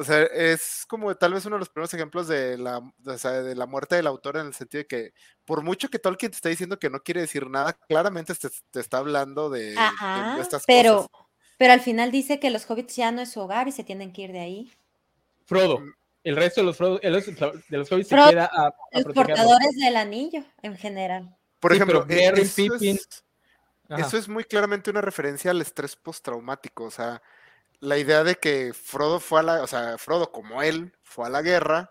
O 0.00 0.04
sea, 0.04 0.22
es 0.22 0.86
como 0.88 1.14
tal 1.14 1.34
vez 1.34 1.44
uno 1.44 1.56
de 1.56 1.60
los 1.60 1.68
primeros 1.68 1.92
ejemplos 1.92 2.26
de 2.26 2.56
la, 2.56 2.78
o 2.78 3.18
sea, 3.18 3.42
de 3.42 3.54
la 3.54 3.66
muerte 3.66 3.96
del 3.96 4.06
autor 4.06 4.38
en 4.38 4.46
el 4.46 4.54
sentido 4.54 4.80
de 4.80 4.86
que 4.86 5.12
por 5.44 5.62
mucho 5.62 5.90
que 5.90 5.98
Tolkien 5.98 6.30
te 6.30 6.36
está 6.36 6.48
diciendo 6.48 6.78
que 6.78 6.88
no 6.88 7.02
quiere 7.02 7.20
decir 7.20 7.50
nada, 7.50 7.74
claramente 7.74 8.34
te, 8.34 8.48
te 8.70 8.80
está 8.80 8.96
hablando 8.96 9.50
de, 9.50 9.74
Ajá, 9.76 10.36
de 10.36 10.40
estas 10.40 10.64
pero, 10.66 11.06
cosas. 11.10 11.26
Pero 11.58 11.74
al 11.74 11.82
final 11.82 12.10
dice 12.10 12.40
que 12.40 12.48
los 12.48 12.64
hobbits 12.70 12.96
ya 12.96 13.12
no 13.12 13.20
es 13.20 13.30
su 13.30 13.40
hogar 13.40 13.68
y 13.68 13.72
se 13.72 13.84
tienen 13.84 14.14
que 14.14 14.22
ir 14.22 14.32
de 14.32 14.40
ahí. 14.40 14.72
Frodo. 15.44 15.82
El 16.24 16.36
resto 16.36 16.62
de 16.62 16.66
los, 16.66 16.78
de 16.78 17.76
los 17.76 17.92
hobbits 17.92 18.08
Frodo, 18.08 18.24
se 18.24 18.30
queda 18.30 18.50
a, 18.50 18.68
a 18.68 19.00
Los 19.04 19.14
portadores 19.14 19.76
del 19.76 19.96
anillo, 19.96 20.44
en 20.62 20.78
general. 20.78 21.36
Por 21.58 21.72
Sí, 21.72 21.76
ejemplo, 21.76 22.06
pero 22.08 22.18
eh, 22.18 22.30
Merry, 22.30 22.40
eso, 22.40 22.56
Pippin, 22.56 22.96
es, 22.96 23.24
eso 23.98 24.16
es 24.16 24.28
muy 24.28 24.44
claramente 24.44 24.88
una 24.88 25.02
referencia 25.02 25.50
al 25.50 25.60
estrés 25.60 25.94
postraumático. 25.94 26.84
O 26.84 26.90
sea, 26.90 27.20
la 27.80 27.98
idea 27.98 28.24
de 28.24 28.36
que 28.36 28.72
Frodo 28.74 29.20
fue 29.20 29.40
a 29.40 29.42
la, 29.42 29.62
o 29.62 29.66
sea, 29.66 29.98
Frodo 29.98 30.30
como 30.30 30.62
él 30.62 30.94
fue 31.02 31.26
a 31.26 31.30
la 31.30 31.42
guerra, 31.42 31.90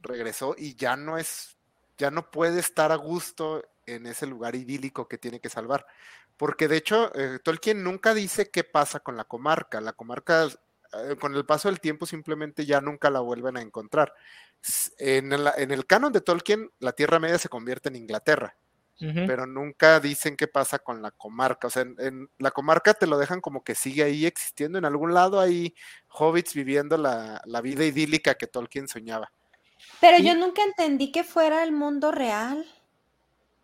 regresó 0.00 0.54
y 0.56 0.74
ya 0.76 0.96
no 0.96 1.18
es, 1.18 1.56
ya 1.98 2.10
no 2.10 2.30
puede 2.30 2.60
estar 2.60 2.92
a 2.92 2.96
gusto 2.96 3.64
en 3.86 4.06
ese 4.06 4.26
lugar 4.26 4.54
idílico 4.54 5.08
que 5.08 5.18
tiene 5.18 5.40
que 5.40 5.48
salvar. 5.48 5.86
Porque 6.36 6.68
de 6.68 6.76
hecho, 6.76 7.12
eh, 7.14 7.38
Tolkien 7.42 7.82
nunca 7.82 8.14
dice 8.14 8.50
qué 8.50 8.64
pasa 8.64 9.00
con 9.00 9.16
la 9.16 9.24
comarca. 9.24 9.80
La 9.80 9.92
comarca, 9.92 10.46
eh, 10.46 11.16
con 11.20 11.34
el 11.34 11.46
paso 11.46 11.68
del 11.68 11.80
tiempo, 11.80 12.06
simplemente 12.06 12.66
ya 12.66 12.80
nunca 12.80 13.10
la 13.10 13.20
vuelven 13.20 13.56
a 13.56 13.62
encontrar. 13.62 14.14
en, 14.98 15.32
en 15.32 15.70
el 15.70 15.86
canon 15.86 16.12
de 16.12 16.20
Tolkien, 16.20 16.70
la 16.78 16.92
Tierra 16.92 17.18
Media 17.18 17.38
se 17.38 17.48
convierte 17.48 17.88
en 17.88 17.96
Inglaterra 17.96 18.56
pero 19.26 19.46
nunca 19.46 19.98
dicen 20.00 20.36
qué 20.36 20.46
pasa 20.46 20.78
con 20.78 21.02
la 21.02 21.10
comarca. 21.10 21.66
O 21.66 21.70
sea, 21.70 21.82
en, 21.82 22.28
la 22.38 22.50
comarca 22.50 22.94
te 22.94 23.06
lo 23.06 23.18
dejan 23.18 23.40
como 23.40 23.64
que 23.64 23.74
sigue 23.74 24.02
ahí 24.02 24.26
existiendo. 24.26 24.78
En 24.78 24.84
algún 24.84 25.12
lado 25.12 25.40
hay 25.40 25.74
hobbits 26.08 26.54
viviendo 26.54 26.96
la, 26.96 27.42
vida 27.62 27.84
idílica 27.84 28.34
que 28.34 28.46
Tolkien 28.46 28.88
soñaba. 28.88 29.32
Pero 30.00 30.18
yo 30.18 30.34
nunca 30.34 30.62
entendí 30.62 31.10
que 31.10 31.24
fuera 31.24 31.64
el 31.64 31.72
mundo 31.72 32.12
real. 32.12 32.64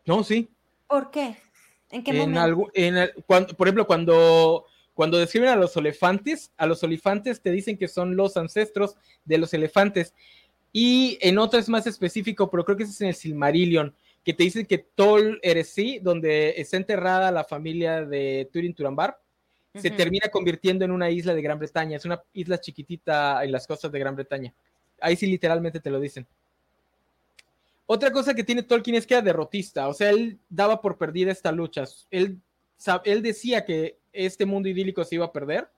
No, 0.04 0.24
sí. 0.24 0.50
¿Por 0.86 1.10
qué? 1.10 1.36
¿En 1.90 2.02
qué 2.02 2.12
momento? 2.12 2.70
cuando, 3.26 3.56
por 3.56 3.68
ejemplo, 3.68 3.86
cuando, 3.86 4.66
cuando 4.94 5.18
describen 5.18 5.50
a 5.50 5.56
los 5.56 5.76
elefantes, 5.76 6.52
a 6.56 6.66
los 6.66 6.82
olifantes 6.82 7.40
te 7.40 7.50
dicen 7.50 7.78
que 7.78 7.88
son 7.88 8.16
los 8.16 8.36
ancestros 8.36 8.96
de 9.24 9.38
los 9.38 9.54
elefantes. 9.54 10.14
Y 10.72 11.18
en 11.20 11.38
otro 11.38 11.58
es 11.58 11.68
más 11.68 11.86
específico, 11.86 12.50
pero 12.50 12.64
creo 12.64 12.76
que 12.76 12.82
ese 12.82 12.92
es 12.92 13.00
en 13.00 13.08
el 13.08 13.14
Silmarillion 13.14 13.94
que 14.24 14.34
te 14.34 14.44
dice 14.44 14.66
que 14.66 14.78
Tol 14.78 15.38
Eresi, 15.42 15.98
donde 16.00 16.54
está 16.56 16.76
enterrada 16.76 17.30
la 17.30 17.44
familia 17.44 18.04
de 18.04 18.48
Turin 18.52 18.74
Turambar, 18.74 19.18
se 19.74 19.90
termina 19.90 20.28
convirtiendo 20.28 20.84
en 20.84 20.90
una 20.90 21.08
isla 21.08 21.34
de 21.34 21.42
Gran 21.42 21.58
Bretaña. 21.58 21.96
Es 21.96 22.04
una 22.04 22.20
isla 22.32 22.58
chiquitita 22.58 23.44
en 23.44 23.52
las 23.52 23.66
costas 23.66 23.92
de 23.92 23.98
Gran 23.98 24.16
Bretaña. 24.16 24.52
Ahí 25.00 25.14
sí 25.16 25.26
literalmente 25.26 25.80
te 25.80 25.90
lo 25.90 26.00
dicen. 26.00 26.26
Otra 27.86 28.10
cosa 28.10 28.34
que 28.34 28.44
tiene 28.44 28.62
Tolkien 28.62 28.96
es 28.96 29.06
que 29.06 29.14
era 29.14 29.22
derrotista, 29.22 29.88
o 29.88 29.94
sea, 29.94 30.10
él 30.10 30.38
daba 30.50 30.82
por 30.82 30.98
perdida 30.98 31.32
esta 31.32 31.52
lucha. 31.52 31.84
Él, 32.10 32.38
él 33.04 33.22
decía 33.22 33.64
que 33.64 33.96
este 34.12 34.44
mundo 34.44 34.68
idílico 34.68 35.04
se 35.04 35.14
iba 35.14 35.24
a 35.24 35.32
perder. 35.32 35.70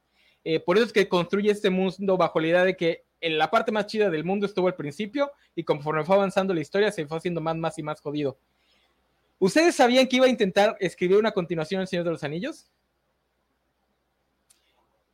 Eh, 0.42 0.58
por 0.58 0.76
eso 0.76 0.86
es 0.86 0.92
que 0.92 1.08
construye 1.08 1.52
este 1.52 1.70
mundo 1.70 2.16
bajo 2.16 2.40
la 2.40 2.48
idea 2.48 2.64
de 2.64 2.76
que 2.76 3.04
en 3.20 3.38
la 3.38 3.50
parte 3.50 3.72
más 3.72 3.86
chida 3.86 4.10
del 4.10 4.24
mundo 4.24 4.46
estuvo 4.46 4.66
al 4.66 4.74
principio 4.74 5.30
y 5.54 5.64
conforme 5.64 6.04
fue 6.04 6.16
avanzando 6.16 6.54
la 6.54 6.60
historia 6.60 6.90
se 6.90 7.06
fue 7.06 7.18
haciendo 7.18 7.40
más, 7.40 7.56
más 7.56 7.78
y 7.78 7.82
más 7.82 8.00
jodido. 8.00 8.38
¿Ustedes 9.38 9.74
sabían 9.74 10.06
que 10.06 10.16
iba 10.16 10.26
a 10.26 10.30
intentar 10.30 10.76
escribir 10.80 11.16
una 11.16 11.32
continuación 11.32 11.80
al 11.80 11.88
Señor 11.88 12.04
de 12.04 12.10
los 12.10 12.24
Anillos? 12.24 12.70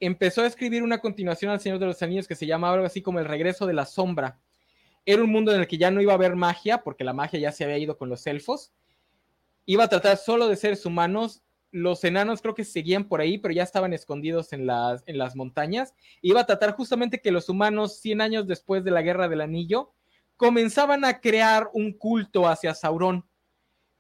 Empezó 0.01 0.43
a 0.43 0.47
escribir 0.47 0.83
una 0.83 0.99
continuación 0.99 1.53
al 1.53 1.61
Señor 1.61 1.79
de 1.79 1.87
los 1.87 2.03
Anillos 2.03 2.27
que 2.27 2.35
se 2.35 2.47
llamaba 2.47 2.75
algo 2.75 2.87
así 2.87 3.03
como 3.03 3.19
El 3.19 3.27
regreso 3.27 3.67
de 3.67 3.73
la 3.73 3.87
sombra. 3.87 4.39
Era 5.05 5.23
un 5.23 5.31
mundo 5.31 5.55
en 5.55 5.61
el 5.61 5.69
que 5.69 5.79
ya 5.79 5.93
no 5.93 6.03
iba 6.03 6.13
a 6.13 6.17
haber 6.17 6.35
magia, 6.35 6.83
porque 6.83 7.05
la 7.05 7.13
magia 7.13 7.39
ya 7.39 7.53
se 7.53 7.63
había 7.63 7.79
ido 7.79 7.97
con 7.97 8.09
los 8.09 8.27
elfos. 8.27 8.73
Iba 9.65 9.85
a 9.85 9.89
tratar 9.89 10.17
solo 10.17 10.49
de 10.49 10.57
seres 10.57 10.85
humanos 10.85 11.45
los 11.77 12.03
enanos 12.05 12.41
creo 12.41 12.55
que 12.55 12.65
seguían 12.65 13.05
por 13.05 13.21
ahí, 13.21 13.37
pero 13.37 13.53
ya 13.53 13.63
estaban 13.63 13.93
escondidos 13.93 14.55
en 14.55 14.67
las, 14.67 15.03
en 15.07 15.19
las 15.19 15.37
montañas. 15.37 15.95
Iba 16.23 16.41
a 16.41 16.47
tratar 16.47 16.73
justamente 16.73 17.21
que 17.21 17.31
los 17.31 17.51
humanos, 17.51 17.99
100 18.01 18.23
años 18.23 18.47
después 18.47 18.83
de 18.83 18.91
la 18.91 19.03
Guerra 19.03 19.29
del 19.29 19.43
Anillo, 19.43 19.93
comenzaban 20.39 21.05
a 21.05 21.21
crear 21.21 21.69
un 21.75 21.93
culto 21.93 22.49
hacia 22.49 22.73
Sauron 22.73 23.27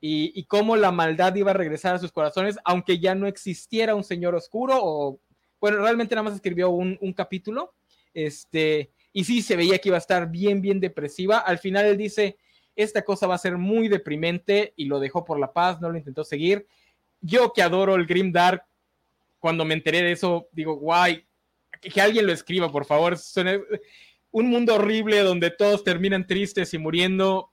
y, 0.01 0.45
cómo 0.45 0.77
la 0.77 0.91
maldad 0.91 1.35
iba 1.35 1.51
a 1.51 1.55
regresar 1.55 1.95
a 1.95 1.99
sus 1.99 2.13
corazones, 2.13 2.59
aunque 2.65 2.99
ya 2.99 3.15
no 3.15 3.27
existiera 3.27 3.95
un 3.95 4.05
señor 4.05 4.35
oscuro 4.35 4.79
o, 4.81 5.21
bueno, 5.61 5.79
realmente 5.79 6.15
nada 6.15 6.23
más 6.23 6.35
escribió 6.35 6.71
un, 6.71 6.97
un 7.03 7.13
capítulo, 7.13 7.75
este, 8.15 8.93
y 9.13 9.25
sí 9.25 9.43
se 9.43 9.57
veía 9.57 9.79
que 9.79 9.91
iba 9.91 9.97
a 9.97 9.99
estar 9.99 10.31
bien, 10.31 10.63
bien 10.63 10.81
depresiva. 10.81 11.39
Al 11.39 11.59
final 11.59 11.85
él 11.85 11.99
dice, 11.99 12.39
esta 12.75 13.03
cosa 13.03 13.27
va 13.27 13.35
a 13.35 13.39
ser 13.39 13.59
muy 13.59 13.89
deprimente 13.89 14.73
y 14.77 14.87
lo 14.87 14.99
dejó 14.99 15.25
por 15.25 15.39
la 15.39 15.53
paz, 15.53 15.81
no 15.81 15.91
lo 15.91 15.99
intentó 15.99 16.25
seguir 16.25 16.67
yo 17.21 17.53
que 17.53 17.63
adoro 17.63 17.95
el 17.95 18.07
Grim 18.07 18.33
Dark, 18.33 18.63
cuando 19.39 19.65
me 19.65 19.75
enteré 19.75 20.03
de 20.03 20.13
eso, 20.13 20.49
digo, 20.53 20.77
guay, 20.77 21.27
que, 21.81 22.01
alguien 22.01 22.27
lo 22.27 22.33
escriba, 22.33 22.71
por 22.71 22.85
favor. 22.85 23.17
un 24.31 24.51
mundo 24.51 24.75
horrible 24.75 25.21
donde 25.21 25.51
todos 25.51 25.85
terminan 25.85 26.27
tristes 26.27 26.73
y 26.75 26.79
muriendo. 26.79 27.53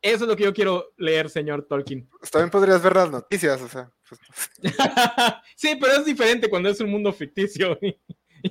Eso 0.00 0.24
es 0.24 0.28
lo 0.28 0.36
que 0.36 0.44
yo 0.44 0.52
quiero 0.52 0.92
leer, 0.96 1.30
señor 1.30 1.66
Tolkien. 1.66 2.08
Pues 2.18 2.30
también 2.30 2.50
podrías 2.50 2.82
ver 2.82 2.94
las 2.94 3.10
noticias, 3.10 3.60
o 3.60 3.68
sea. 3.68 3.90
Pues, 4.08 4.20
sí, 5.56 5.76
pero 5.80 5.94
es 5.94 6.04
diferente 6.04 6.50
cuando 6.50 6.68
es 6.68 6.80
un 6.80 6.90
mundo 6.90 7.12
ficticio 7.12 7.78
y, 7.82 7.96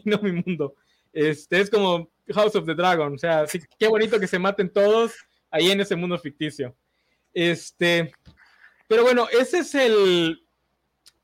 no 0.05 0.19
mi 0.19 0.31
mundo. 0.31 0.75
Este 1.11 1.59
es 1.59 1.69
como 1.69 2.11
House 2.33 2.55
of 2.55 2.65
the 2.65 2.73
Dragon, 2.73 3.13
o 3.13 3.17
sea, 3.17 3.45
sí, 3.45 3.59
qué 3.77 3.87
bonito 3.87 4.19
que 4.19 4.27
se 4.27 4.39
maten 4.39 4.71
todos 4.71 5.13
ahí 5.51 5.69
en 5.69 5.81
ese 5.81 5.95
mundo 5.95 6.17
ficticio. 6.17 6.75
Este, 7.33 8.11
pero 8.87 9.03
bueno, 9.03 9.27
ese 9.29 9.59
es 9.59 9.75
el. 9.75 10.45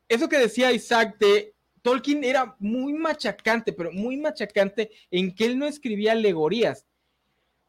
Eso 0.07 0.27
que 0.27 0.37
decía 0.37 0.71
Isaac 0.71 1.17
de 1.19 1.53
Tolkien 1.81 2.23
era 2.23 2.55
muy 2.59 2.93
machacante, 2.93 3.73
pero 3.73 3.91
muy 3.91 4.17
machacante 4.17 4.91
en 5.11 5.33
que 5.33 5.45
él 5.45 5.59
no 5.59 5.67
escribía 5.67 6.13
alegorías. 6.13 6.85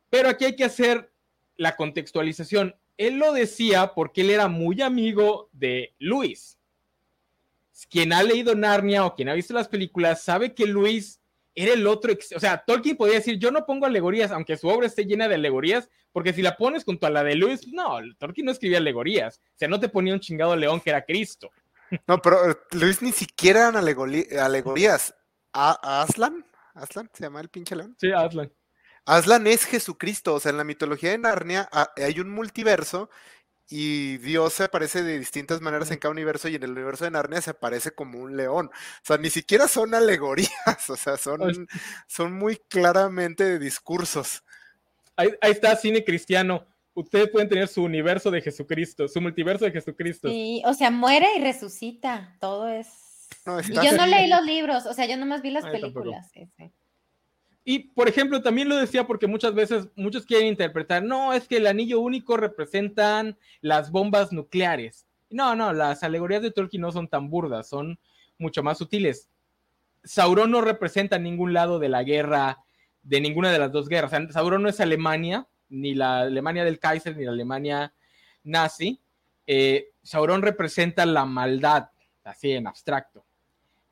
Pero 0.09 0.29
aquí 0.29 0.47
hay 0.47 0.57
que 0.57 0.65
hacer 0.65 1.13
la 1.57 1.77
contextualización. 1.77 2.75
Él 2.97 3.19
lo 3.19 3.33
decía 3.33 3.93
porque 3.95 4.23
él 4.23 4.31
era 4.31 4.49
muy 4.49 4.81
amigo 4.83 5.49
de 5.53 5.95
Luis. 5.99 6.59
Quien 7.89 8.13
ha 8.13 8.23
leído 8.23 8.55
Narnia 8.55 9.07
o 9.07 9.15
quien 9.15 9.29
ha 9.29 9.35
visto 9.35 9.55
las 9.55 9.69
películas 9.69 10.23
sabe 10.23 10.55
que 10.55 10.67
Luis 10.67 11.20
era 11.55 11.73
el 11.73 11.87
otro, 11.87 12.13
o 12.13 12.41
sea, 12.41 12.63
Tolkien 12.65 12.97
podía 12.97 13.15
decir, 13.15 13.39
yo 13.39 13.51
no 13.51 13.67
pongo 13.67 13.87
alegorías, 13.87 14.31
aunque 14.31 14.57
su 14.57 14.69
obra 14.69 14.87
esté 14.87 15.05
llena 15.05 15.29
de 15.29 15.35
alegorías, 15.35 15.89
porque 16.13 16.33
si 16.33 16.43
la 16.43 16.57
pones 16.57 16.85
junto 16.85 17.07
a 17.07 17.11
la 17.11 17.25
de 17.25 17.35
Luis, 17.35 17.67
no, 17.69 17.99
Tolkien 18.19 18.47
no 18.47 18.53
escribía 18.53 18.79
alegorías, 18.79 19.41
o 19.55 19.59
sea, 19.59 19.69
no 19.69 19.81
te 19.81 19.89
ponía 19.89 20.15
un 20.15 20.21
chingado 20.21 20.55
león 20.57 20.81
que 20.81 20.91
era 20.91 21.05
Cristo. 21.05 21.51
No, 22.07 22.23
pero 22.23 22.51
eh, 22.51 22.57
Luis 22.73 23.03
ni 23.03 23.13
siquiera 23.13 23.69
eran 23.69 23.77
alegorías. 23.77 25.15
¿Aslan? 25.53 26.47
¿Aslan 26.75 27.11
se 27.13 27.25
llama 27.25 27.41
el 27.41 27.49
pinche 27.49 27.75
león? 27.75 27.97
Sí, 27.99 28.13
Aslan. 28.13 28.53
Aslan 29.07 29.47
es 29.47 29.65
Jesucristo, 29.65 30.35
o 30.35 30.41
sea, 30.41 30.51
en 30.51 30.59
la 30.59 30.65
mitología 30.65 31.11
de 31.11 31.19
Narnia 31.19 31.69
ah, 31.73 31.91
hay 31.97 32.21
un 32.21 32.31
multiverso 32.31 33.11
y 33.73 34.19
Dios 34.19 34.55
se 34.55 34.65
aparece 34.65 35.05
de 35.05 35.17
distintas 35.17 35.61
maneras 35.61 35.93
en 35.93 35.99
cada 35.99 36.11
universo 36.11 36.49
y 36.49 36.57
en 36.57 36.63
el 36.65 36.73
universo 36.73 37.05
de 37.05 37.13
Narnia 37.13 37.41
se 37.41 37.51
aparece 37.51 37.93
como 37.93 38.19
un 38.19 38.37
león. 38.37 38.67
O 38.67 39.05
sea, 39.05 39.17
ni 39.17 39.31
siquiera 39.31 39.69
son 39.69 39.95
alegorías, 39.95 40.51
o 40.91 40.97
sea, 40.97 41.17
son, 41.17 41.69
son 42.09 42.33
muy 42.33 42.57
claramente 42.57 43.45
de 43.45 43.59
discursos. 43.61 44.43
Ahí, 45.15 45.31
está 45.43 45.77
cine 45.77 46.05
cristiano. 46.05 46.67
Ustedes 46.95 47.31
pueden 47.31 47.49
tener 47.49 47.69
su 47.69 47.85
universo 47.85 48.33
de 48.33 48.43
Jesucristo, 48.43 49.07
su 49.07 49.21
multiverso 49.21 49.65
de 49.65 49.71
Jesucristo. 49.71 50.29
Sí, 50.29 50.63
o 50.67 50.75
sea, 50.75 50.91
muere 50.91 51.29
y 51.37 51.41
resucita. 51.41 52.37
Todo 52.41 52.69
es. 52.69 52.89
y 53.69 53.75
yo 53.75 53.93
no 53.97 54.05
leí 54.07 54.29
los 54.29 54.45
libros, 54.45 54.87
o 54.87 54.95
sea, 54.95 55.07
yo 55.07 55.17
nomás 55.17 55.43
vi 55.43 55.51
las 55.51 55.65
películas. 55.65 56.29
Y, 57.73 57.79
por 57.79 58.09
ejemplo, 58.09 58.43
también 58.43 58.69
lo 58.69 58.75
decía 58.75 59.07
porque 59.07 59.29
muchas 59.29 59.55
veces 59.55 59.87
muchos 59.95 60.27
quieren 60.27 60.49
interpretar, 60.49 61.05
no, 61.05 61.33
es 61.33 61.47
que 61.47 61.59
el 61.59 61.69
anillo 61.69 62.01
único 62.01 62.37
representan 62.37 63.39
las 63.61 63.93
bombas 63.93 64.33
nucleares. 64.33 65.07
No, 65.29 65.55
no, 65.55 65.73
las 65.73 66.03
alegorías 66.03 66.43
de 66.43 66.51
Tolkien 66.51 66.83
no 66.83 66.91
son 66.91 67.07
tan 67.07 67.31
burdas, 67.31 67.69
son 67.69 68.01
mucho 68.39 68.65
más 68.65 68.77
sutiles. 68.77 69.29
Sauron 70.03 70.51
no 70.51 70.63
representa 70.63 71.21
ningún 71.21 71.53
lado 71.53 71.79
de 71.79 71.89
la 71.89 72.03
guerra, 72.03 72.59
de 73.05 73.21
ninguna 73.21 73.53
de 73.53 73.61
las 73.61 73.71
dos 73.71 73.89
guerras. 73.89 74.11
Sauron 74.33 74.65
no 74.65 74.69
es 74.69 74.81
Alemania, 74.81 75.47
ni 75.69 75.95
la 75.95 76.23
Alemania 76.23 76.65
del 76.65 76.81
Kaiser, 76.81 77.17
ni 77.17 77.25
la 77.25 77.31
Alemania 77.31 77.95
nazi. 78.43 79.01
Eh, 79.47 79.91
Sauron 80.03 80.43
representa 80.43 81.07
la 81.07 81.25
maldad, 81.25 81.91
así 82.25 82.51
en 82.51 82.67
abstracto. 82.67 83.25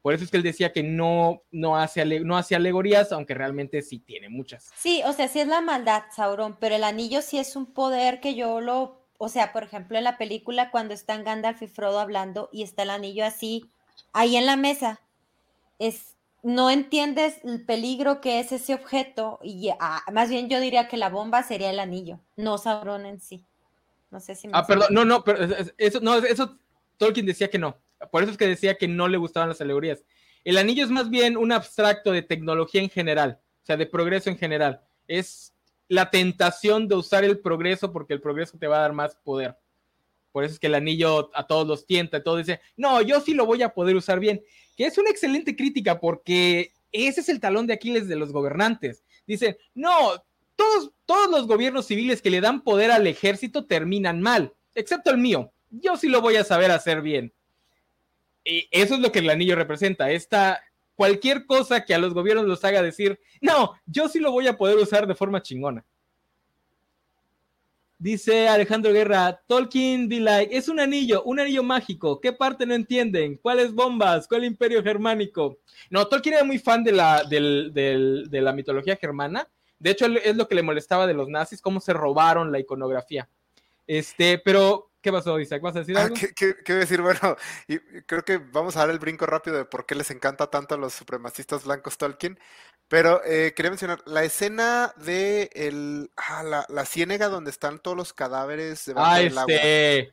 Por 0.09 0.14
eso 0.14 0.25
es 0.25 0.31
que 0.31 0.38
él 0.38 0.42
decía 0.42 0.73
que 0.73 0.83
no, 0.83 1.42
no, 1.51 1.77
hace, 1.77 2.03
no 2.21 2.38
hace 2.38 2.57
alegorías, 2.57 3.12
aunque 3.12 3.35
realmente 3.35 3.83
sí 3.83 3.99
tiene 3.99 4.31
muchas. 4.31 4.71
Sí, 4.75 5.03
o 5.05 5.12
sea, 5.12 5.29
sí 5.29 5.38
es 5.38 5.47
la 5.47 5.61
maldad, 5.61 6.05
Sauron, 6.16 6.57
pero 6.59 6.77
el 6.77 6.85
anillo 6.85 7.21
sí 7.21 7.38
es 7.38 7.57
un 7.57 7.66
poder 7.66 8.18
que 8.21 8.35
yo 8.35 8.62
lo, 8.62 9.03
o 9.18 9.29
sea, 9.29 9.53
por 9.53 9.64
ejemplo, 9.64 9.99
en 9.99 10.05
la 10.05 10.16
película 10.16 10.71
cuando 10.71 10.94
están 10.94 11.25
Gandalf 11.25 11.61
y 11.61 11.66
Frodo 11.66 12.01
hablando 12.01 12.49
y 12.55 12.62
está 12.62 12.85
el 12.85 12.88
anillo 12.88 13.23
así, 13.23 13.71
ahí 14.14 14.37
en 14.37 14.47
la 14.47 14.57
mesa, 14.57 15.03
es, 15.79 16.16
no 16.42 16.71
entiendes 16.71 17.44
el 17.44 17.67
peligro 17.67 18.23
que 18.23 18.40
es 18.40 18.50
ese 18.50 18.73
objeto 18.73 19.40
y 19.42 19.69
ah, 19.79 20.04
más 20.11 20.31
bien 20.31 20.48
yo 20.48 20.59
diría 20.59 20.88
que 20.88 20.96
la 20.96 21.11
bomba 21.11 21.42
sería 21.42 21.69
el 21.69 21.81
anillo, 21.81 22.19
no 22.35 22.56
Sauron 22.56 23.04
en 23.04 23.21
sí. 23.21 23.44
No 24.11 24.21
sé 24.21 24.35
si 24.37 24.48
me... 24.48 24.56
Ah, 24.56 24.67
perdón, 24.67 24.88
no, 24.90 25.04
no, 25.04 25.23
pero 25.23 25.54
eso, 25.77 26.00
no, 26.00 26.17
eso 26.17 26.56
Tolkien 26.96 27.27
decía 27.27 27.50
que 27.50 27.59
no. 27.59 27.77
Por 28.11 28.23
eso 28.23 28.33
es 28.33 28.38
que 28.38 28.46
decía 28.46 28.77
que 28.77 28.88
no 28.88 29.09
le 29.09 29.19
gustaban 29.19 29.49
las 29.49 29.61
alegorías. 29.61 30.05
El 30.44 30.59
anillo 30.59 30.85
es 30.85 30.90
más 30.90 31.11
bien 31.11 31.37
un 31.37 31.53
abstracto 31.53 32.13
de 32.13 32.23
tecnología 32.23 32.81
en 32.81 32.90
general, 32.90 33.40
o 33.63 33.67
sea, 33.67 33.77
de 33.77 33.87
progreso 33.87 34.31
en 34.31 34.38
general. 34.38 34.81
Es 35.07 35.55
la 35.88 36.11
tentación 36.11 36.87
de 36.87 36.94
usar 36.94 37.25
el 37.25 37.40
progreso 37.40 37.92
porque 37.92 38.15
el 38.15 38.21
progreso 38.21 38.59
te 38.59 38.67
va 38.67 38.79
a 38.79 38.83
dar 38.83 38.92
más 38.92 39.17
poder. 39.17 39.57
Por 40.33 40.44
eso 40.44 40.55
es 40.55 40.61
que 40.61 40.67
el 40.69 40.75
anillo 40.75 41.31
a 41.35 41.46
todos 41.46 41.67
los 41.67 41.87
tienta, 41.87 42.23
todos 42.23 42.38
dicen, 42.38 42.61
no, 42.77 43.03
yo 43.03 43.21
sí 43.21 43.35
lo 43.35 43.46
voy 43.46 43.63
a 43.63 43.71
poder 43.71 43.96
usar 43.96 44.21
bien. 44.21 44.42
Que 44.77 44.87
es 44.87 44.96
una 44.99 45.11
excelente 45.11 45.57
crítica 45.57 45.99
porque 45.99 46.73
ese 46.92 47.23
es 47.23 47.29
el 47.29 47.40
talón 47.40 47.67
de 47.67 47.75
Aquiles 47.75 48.09
de 48.09 48.17
los 48.17 48.33
gobernantes. 48.33 49.05
Dicen, 49.27 49.57
no, 49.75 50.13
todos, 50.55 50.92
todos 51.07 51.31
los 51.31 51.46
gobiernos 51.46 51.87
civiles 51.87 52.23
que 52.23 52.31
le 52.31 52.40
dan 52.40 52.63
poder 52.63 52.90
al 52.90 53.07
ejército 53.07 53.67
terminan 53.67 54.21
mal, 54.21 54.55
excepto 54.75 55.11
el 55.11 55.19
mío. 55.19 55.53
Yo 55.71 55.96
sí 55.96 56.09
lo 56.09 56.21
voy 56.21 56.37
a 56.37 56.44
saber 56.44 56.71
hacer 56.71 57.03
bien. 57.03 57.33
Eso 58.71 58.94
es 58.94 59.01
lo 59.01 59.13
que 59.13 59.19
el 59.19 59.31
anillo 59.31 59.57
representa, 59.57 60.11
esta 60.11 60.61
cualquier 60.94 61.46
cosa 61.46 61.85
que 61.85 61.94
a 61.94 61.99
los 61.99 62.13
gobiernos 62.13 62.46
los 62.46 62.65
haga 62.65 62.83
decir, 62.83 63.21
no, 63.40 63.75
yo 63.87 64.09
sí 64.09 64.19
lo 64.19 64.33
voy 64.33 64.49
a 64.49 64.57
poder 64.57 64.77
usar 64.77 65.07
de 65.07 65.15
forma 65.15 65.40
chingona. 65.40 65.85
Dice 68.01 68.49
Alejandro 68.49 68.92
Guerra, 68.92 69.40
Tolkien 69.46 70.09
be 70.09 70.21
like, 70.21 70.57
es 70.57 70.69
un 70.69 70.81
anillo, 70.81 71.23
un 71.25 71.40
anillo 71.40 71.63
mágico. 71.63 72.21
¿Qué 72.21 72.33
parte 72.33 72.65
no 72.65 72.75
entienden? 72.75 73.37
¿Cuáles 73.37 73.73
bombas? 73.73 74.27
¿Cuál 74.27 74.44
imperio 74.44 74.83
germánico? 74.83 75.59
No, 75.90 76.07
Tolkien 76.07 76.37
era 76.37 76.44
muy 76.44 76.59
fan 76.59 76.83
de 76.83 76.92
la, 76.92 77.23
de 77.25 78.40
la 78.40 78.53
mitología 78.53 78.96
germana. 78.96 79.49
De 79.79 79.90
hecho, 79.90 80.07
es 80.07 80.37
lo 80.37 80.49
que 80.49 80.55
le 80.55 80.63
molestaba 80.63 81.07
de 81.07 81.15
los 81.15 81.29
nazis, 81.29 81.61
cómo 81.61 81.81
se 81.81 81.92
robaron 81.92 82.51
la 82.51 82.59
iconografía. 82.59 83.29
Este, 83.87 84.38
pero, 84.38 84.87
¿qué 85.09 85.13
pasó, 85.13 85.40
Isaac? 85.40 85.63
¿Vas 85.63 85.77
a 85.77 85.79
decir 85.81 85.96
ah, 85.96 86.02
algo? 86.02 86.17
¿qué, 86.37 86.56
qué, 86.65 86.75
decir? 86.75 87.00
Bueno, 87.09 87.37
y 87.67 87.79
creo 88.02 88.25
que 88.25 88.38
vamos 88.38 88.77
a 88.77 88.81
dar 88.81 88.90
el 88.90 88.98
brinco 88.98 89.25
rápido 89.27 89.56
de 89.56 89.65
por 89.65 89.87
qué 89.87 89.94
les 89.94 90.11
encanta 90.11 90.48
tanto 90.48 90.75
a 90.75 90.79
los 90.79 90.92
supremacistas 90.92 91.65
blancos 91.65 91.96
Tolkien. 91.96 92.38
Pero 92.88 93.23
eh, 93.25 93.52
quería 93.54 93.71
mencionar 93.71 94.02
la 94.06 94.25
escena 94.25 94.92
de 94.96 95.50
el, 95.54 96.11
ah, 96.17 96.65
la, 96.69 96.85
ciénega 96.85 97.29
donde 97.29 97.50
están 97.50 97.79
todos 97.79 97.96
los 97.96 98.13
cadáveres 98.13 98.85
debajo 98.87 99.11
ah, 99.11 99.19
del 99.19 99.38
agua. 99.38 99.54
Este... 99.54 100.13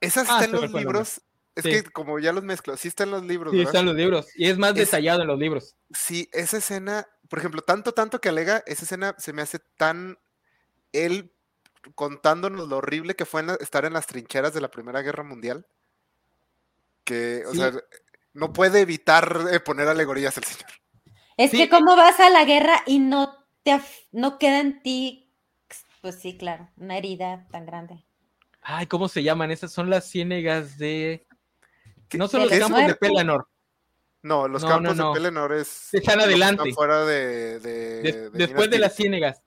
Esa 0.00 0.20
ah, 0.20 0.24
está 0.24 0.44
en 0.44 0.52
los 0.52 0.72
libros. 0.72 1.20
Es 1.56 1.62
que 1.62 1.84
como 1.84 2.18
ya 2.18 2.32
los 2.32 2.42
mezclo, 2.42 2.76
sí 2.76 2.88
está 2.88 3.04
en 3.04 3.12
los 3.12 3.22
libros. 3.24 3.52
Sí, 3.52 3.60
está 3.60 3.80
en 3.80 3.86
los 3.86 3.94
libros. 3.94 4.26
Y 4.34 4.48
es 4.48 4.58
más 4.58 4.74
detallado 4.74 5.22
en 5.22 5.28
los 5.28 5.38
libros. 5.38 5.76
Sí, 5.92 6.28
esa 6.32 6.56
escena, 6.56 7.06
por 7.28 7.38
ejemplo, 7.38 7.62
tanto, 7.62 7.92
tanto 7.92 8.20
que 8.20 8.28
alega, 8.28 8.64
esa 8.66 8.84
escena 8.84 9.14
se 9.18 9.32
me 9.32 9.42
hace 9.42 9.60
tan 9.76 10.18
él 10.92 11.32
contándonos 11.94 12.68
lo 12.68 12.76
horrible 12.78 13.14
que 13.14 13.24
fue 13.24 13.44
estar 13.60 13.84
en 13.84 13.92
las 13.92 14.06
trincheras 14.06 14.54
de 14.54 14.60
la 14.60 14.70
Primera 14.70 15.02
Guerra 15.02 15.22
Mundial. 15.22 15.66
Que, 17.04 17.44
o 17.46 17.54
sea, 17.54 17.72
no 18.32 18.52
puede 18.52 18.80
evitar 18.80 19.46
eh, 19.52 19.60
poner 19.60 19.88
alegorías 19.88 20.36
el 20.38 20.44
señor. 20.44 20.70
Es 21.36 21.50
que 21.50 21.68
cómo 21.68 21.96
vas 21.96 22.20
a 22.20 22.30
la 22.30 22.44
guerra 22.44 22.82
y 22.86 22.98
no 22.98 23.34
te 23.62 23.80
no 24.12 24.38
queda 24.38 24.60
en 24.60 24.82
ti, 24.82 25.32
pues 26.00 26.20
sí, 26.20 26.36
claro, 26.36 26.70
una 26.76 26.96
herida 26.96 27.46
tan 27.50 27.66
grande. 27.66 28.04
Ay, 28.62 28.86
¿cómo 28.86 29.08
se 29.08 29.22
llaman? 29.22 29.50
Esas 29.50 29.72
son 29.72 29.90
las 29.90 30.08
ciénegas 30.08 30.78
de. 30.78 31.26
No 32.14 32.28
son 32.28 32.42
los 32.42 32.50
campos 32.50 32.86
de 32.86 32.94
Pelennor. 32.94 33.48
No, 34.22 34.48
los 34.48 34.64
campos 34.64 34.96
de 34.96 35.04
Pelennor 35.12 35.52
es. 35.52 35.92
Están 35.92 36.20
adelante. 36.20 36.72
fuera 36.72 37.04
de. 37.04 38.30
después 38.32 38.70
de 38.70 38.78
las 38.78 38.94
ciénegas. 38.94 39.42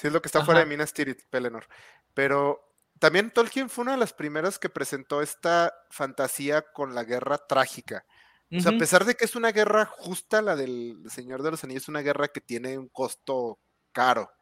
Sí, 0.00 0.06
es 0.06 0.14
lo 0.14 0.22
que 0.22 0.28
está 0.28 0.42
fuera 0.46 0.60
de 0.60 0.66
Minas 0.66 0.94
Tirith, 0.94 1.26
Pelennor. 1.28 1.66
Pero 2.14 2.72
también 2.98 3.30
Tolkien 3.30 3.68
fue 3.68 3.82
una 3.82 3.92
de 3.92 3.98
las 3.98 4.14
primeras 4.14 4.58
que 4.58 4.70
presentó 4.70 5.20
esta 5.20 5.74
fantasía 5.90 6.62
con 6.62 6.94
la 6.94 7.04
guerra 7.04 7.36
trágica. 7.36 8.06
O 8.50 8.60
sea, 8.60 8.72
a 8.72 8.78
pesar 8.78 9.04
de 9.04 9.14
que 9.14 9.26
es 9.26 9.36
una 9.36 9.52
guerra 9.52 9.84
justa, 9.84 10.40
la 10.40 10.56
del 10.56 10.96
Señor 11.08 11.42
de 11.42 11.50
los 11.50 11.62
Anillos 11.62 11.84
es 11.84 11.88
una 11.88 12.00
guerra 12.00 12.28
que 12.28 12.40
tiene 12.40 12.78
un 12.78 12.88
costo 12.88 13.60
caro, 13.92 14.32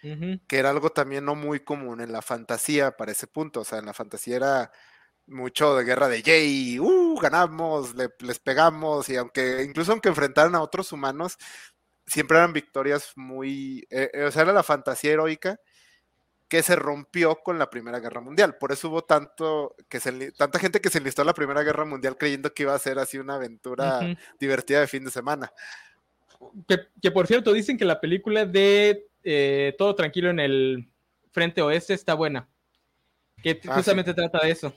que 0.00 0.58
era 0.58 0.70
algo 0.70 0.90
también 0.90 1.24
no 1.24 1.34
muy 1.34 1.60
común 1.60 2.00
en 2.00 2.12
la 2.12 2.22
fantasía 2.22 2.96
para 2.96 3.10
ese 3.10 3.26
punto. 3.26 3.62
O 3.62 3.64
sea, 3.64 3.80
en 3.80 3.86
la 3.86 3.92
fantasía 3.92 4.36
era 4.36 4.72
mucho 5.26 5.76
de 5.76 5.84
guerra 5.84 6.08
de 6.08 6.22
yay, 6.22 6.78
uh, 6.78 7.18
ganamos, 7.20 7.94
les 7.94 8.38
pegamos, 8.38 9.08
y 9.08 9.16
aunque, 9.16 9.64
incluso 9.64 9.92
aunque 9.92 10.08
enfrentaran 10.08 10.54
a 10.54 10.62
otros 10.62 10.92
humanos, 10.92 11.36
siempre 12.08 12.38
eran 12.38 12.52
victorias 12.52 13.12
muy, 13.16 13.86
eh, 13.90 14.10
eh, 14.12 14.24
o 14.24 14.30
sea, 14.30 14.42
era 14.42 14.52
la 14.52 14.62
fantasía 14.62 15.12
heroica 15.12 15.60
que 16.48 16.62
se 16.62 16.76
rompió 16.76 17.36
con 17.36 17.58
la 17.58 17.68
Primera 17.68 18.00
Guerra 18.00 18.22
Mundial. 18.22 18.56
Por 18.56 18.72
eso 18.72 18.88
hubo 18.88 19.04
tanto 19.04 19.76
que 19.88 20.00
se, 20.00 20.32
tanta 20.32 20.58
gente 20.58 20.80
que 20.80 20.88
se 20.88 20.98
enlistó 20.98 21.22
a 21.22 21.26
la 21.26 21.34
Primera 21.34 21.62
Guerra 21.62 21.84
Mundial 21.84 22.16
creyendo 22.16 22.54
que 22.54 22.62
iba 22.62 22.74
a 22.74 22.78
ser 22.78 22.98
así 22.98 23.18
una 23.18 23.34
aventura 23.34 24.00
divertida 24.40 24.80
de 24.80 24.86
fin 24.86 25.04
de 25.04 25.10
semana. 25.10 25.52
Que, 27.02 27.10
por 27.10 27.26
cierto, 27.26 27.52
dicen 27.52 27.76
que 27.76 27.84
la 27.84 28.00
película 28.00 28.46
de 28.46 29.08
eh, 29.24 29.74
Todo 29.76 29.94
Tranquilo 29.94 30.30
en 30.30 30.40
el 30.40 30.88
Frente 31.32 31.60
Oeste 31.60 31.92
está 31.92 32.14
buena. 32.14 32.48
Que 33.42 33.60
ah, 33.68 33.74
justamente 33.74 34.14
trata 34.14 34.44
de 34.44 34.50
eso. 34.50 34.72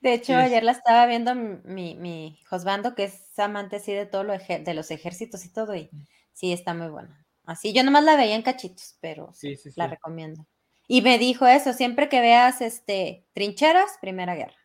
De 0.00 0.14
hecho, 0.14 0.34
ayer 0.34 0.62
la 0.62 0.72
estaba 0.72 1.04
viendo 1.06 1.34
mi, 1.34 1.96
mi 1.96 2.40
Josbando, 2.48 2.94
que 2.94 3.04
es 3.04 3.38
amante 3.38 3.76
así 3.76 3.92
de 3.92 4.06
todo 4.06 4.24
lo 4.24 4.32
de 4.32 4.74
los 4.74 4.90
ejércitos 4.90 5.44
y 5.44 5.52
todo, 5.52 5.74
y 5.74 5.90
sí, 6.34 6.52
está 6.52 6.74
muy 6.74 6.88
buena. 6.88 7.24
Así, 7.44 7.72
yo 7.72 7.82
nomás 7.82 8.04
la 8.04 8.16
veía 8.16 8.34
en 8.34 8.42
cachitos, 8.42 8.96
pero 9.00 9.32
sí, 9.32 9.56
la 9.76 9.86
recomiendo. 9.86 10.46
Y 10.86 11.00
me 11.00 11.18
dijo 11.18 11.46
eso, 11.46 11.72
siempre 11.72 12.08
que 12.08 12.20
veas 12.20 12.60
este 12.60 13.24
trincheras, 13.32 13.98
Primera 14.00 14.34
Guerra. 14.34 14.56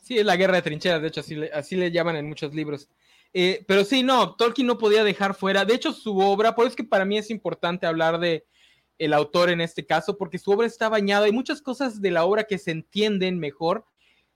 Sí, 0.00 0.18
es 0.18 0.26
la 0.26 0.36
guerra 0.36 0.56
de 0.56 0.62
trincheras, 0.62 1.00
de 1.00 1.08
hecho, 1.08 1.20
así 1.20 1.34
le, 1.34 1.50
así 1.52 1.76
le 1.76 1.90
llaman 1.90 2.16
en 2.16 2.28
muchos 2.28 2.54
libros. 2.54 2.90
Eh, 3.32 3.64
pero 3.66 3.84
sí, 3.84 4.02
no, 4.02 4.36
Tolkien 4.36 4.66
no 4.66 4.76
podía 4.76 5.02
dejar 5.02 5.34
fuera, 5.34 5.64
de 5.64 5.74
hecho, 5.74 5.92
su 5.92 6.18
obra, 6.18 6.54
por 6.54 6.64
eso 6.64 6.70
es 6.72 6.76
que 6.76 6.84
para 6.84 7.06
mí 7.06 7.16
es 7.16 7.30
importante 7.30 7.86
hablar 7.86 8.18
de 8.18 8.46
el 8.98 9.12
autor 9.12 9.50
en 9.50 9.60
este 9.60 9.86
caso, 9.86 10.16
porque 10.16 10.38
su 10.38 10.50
obra 10.50 10.66
está 10.66 10.88
bañada, 10.88 11.26
hay 11.26 11.32
muchas 11.32 11.62
cosas 11.62 12.00
de 12.00 12.10
la 12.10 12.24
obra 12.24 12.44
que 12.44 12.58
se 12.58 12.70
entienden 12.70 13.38
mejor 13.38 13.86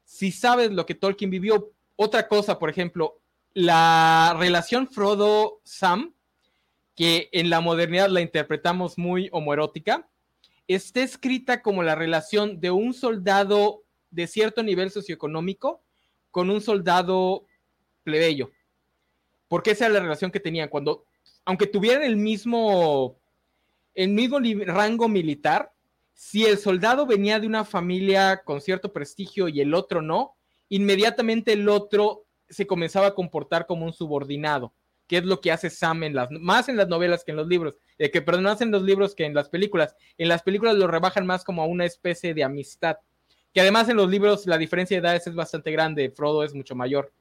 si 0.04 0.32
sabes 0.32 0.70
lo 0.70 0.86
que 0.86 0.94
Tolkien 0.94 1.30
vivió. 1.30 1.72
Otra 1.96 2.28
cosa, 2.28 2.58
por 2.58 2.70
ejemplo, 2.70 3.20
la 3.58 4.36
relación 4.38 4.86
Frodo-Sam 4.86 6.14
que 6.94 7.28
en 7.32 7.50
la 7.50 7.60
modernidad 7.60 8.08
la 8.08 8.20
interpretamos 8.20 8.98
muy 8.98 9.28
homoerótica, 9.32 10.08
está 10.68 11.02
escrita 11.02 11.60
como 11.60 11.82
la 11.82 11.96
relación 11.96 12.60
de 12.60 12.70
un 12.70 12.94
soldado 12.94 13.82
de 14.12 14.28
cierto 14.28 14.62
nivel 14.62 14.92
socioeconómico 14.92 15.80
con 16.30 16.50
un 16.50 16.60
soldado 16.60 17.46
plebeyo. 18.04 18.52
Porque 19.48 19.72
esa 19.72 19.86
es 19.86 19.92
la 19.92 20.00
relación 20.00 20.30
que 20.30 20.38
tenían 20.38 20.68
cuando, 20.68 21.04
aunque 21.44 21.66
tuvieran 21.66 22.04
el 22.04 22.16
mismo, 22.16 23.16
el 23.92 24.10
mismo 24.10 24.38
rango 24.66 25.08
militar, 25.08 25.72
si 26.14 26.44
el 26.44 26.58
soldado 26.58 27.06
venía 27.06 27.40
de 27.40 27.48
una 27.48 27.64
familia 27.64 28.42
con 28.44 28.60
cierto 28.60 28.92
prestigio 28.92 29.48
y 29.48 29.60
el 29.60 29.74
otro 29.74 30.00
no, 30.00 30.36
inmediatamente 30.68 31.54
el 31.54 31.68
otro 31.68 32.27
se 32.48 32.66
comenzaba 32.66 33.08
a 33.08 33.14
comportar 33.14 33.66
como 33.66 33.84
un 33.84 33.92
subordinado 33.92 34.72
qué 35.08 35.16
es 35.16 35.24
lo 35.24 35.40
que 35.40 35.50
hace 35.50 35.70
Sam 35.70 36.04
en 36.04 36.14
las, 36.14 36.30
más 36.30 36.68
en 36.68 36.76
las 36.76 36.86
novelas 36.86 37.24
que 37.24 37.32
en 37.32 37.38
los 37.38 37.48
libros, 37.48 37.74
eh, 37.98 38.10
que 38.10 38.22
perdón, 38.22 38.44
más 38.44 38.60
en 38.60 38.70
los 38.70 38.82
libros 38.82 39.14
que 39.14 39.24
en 39.24 39.34
las 39.34 39.48
películas. 39.48 39.96
En 40.18 40.28
las 40.28 40.42
películas 40.42 40.76
lo 40.76 40.86
rebajan 40.86 41.26
más 41.26 41.42
como 41.42 41.62
a 41.62 41.66
una 41.66 41.86
especie 41.86 42.34
de 42.34 42.44
amistad, 42.44 42.98
que 43.52 43.60
además 43.60 43.88
en 43.88 43.96
los 43.96 44.08
libros 44.08 44.46
la 44.46 44.58
diferencia 44.58 44.96
de 45.00 45.06
edades 45.06 45.26
es 45.26 45.34
bastante 45.34 45.72
grande, 45.72 46.10
Frodo 46.10 46.44
es 46.44 46.54
mucho 46.54 46.76
mayor. 46.76 47.12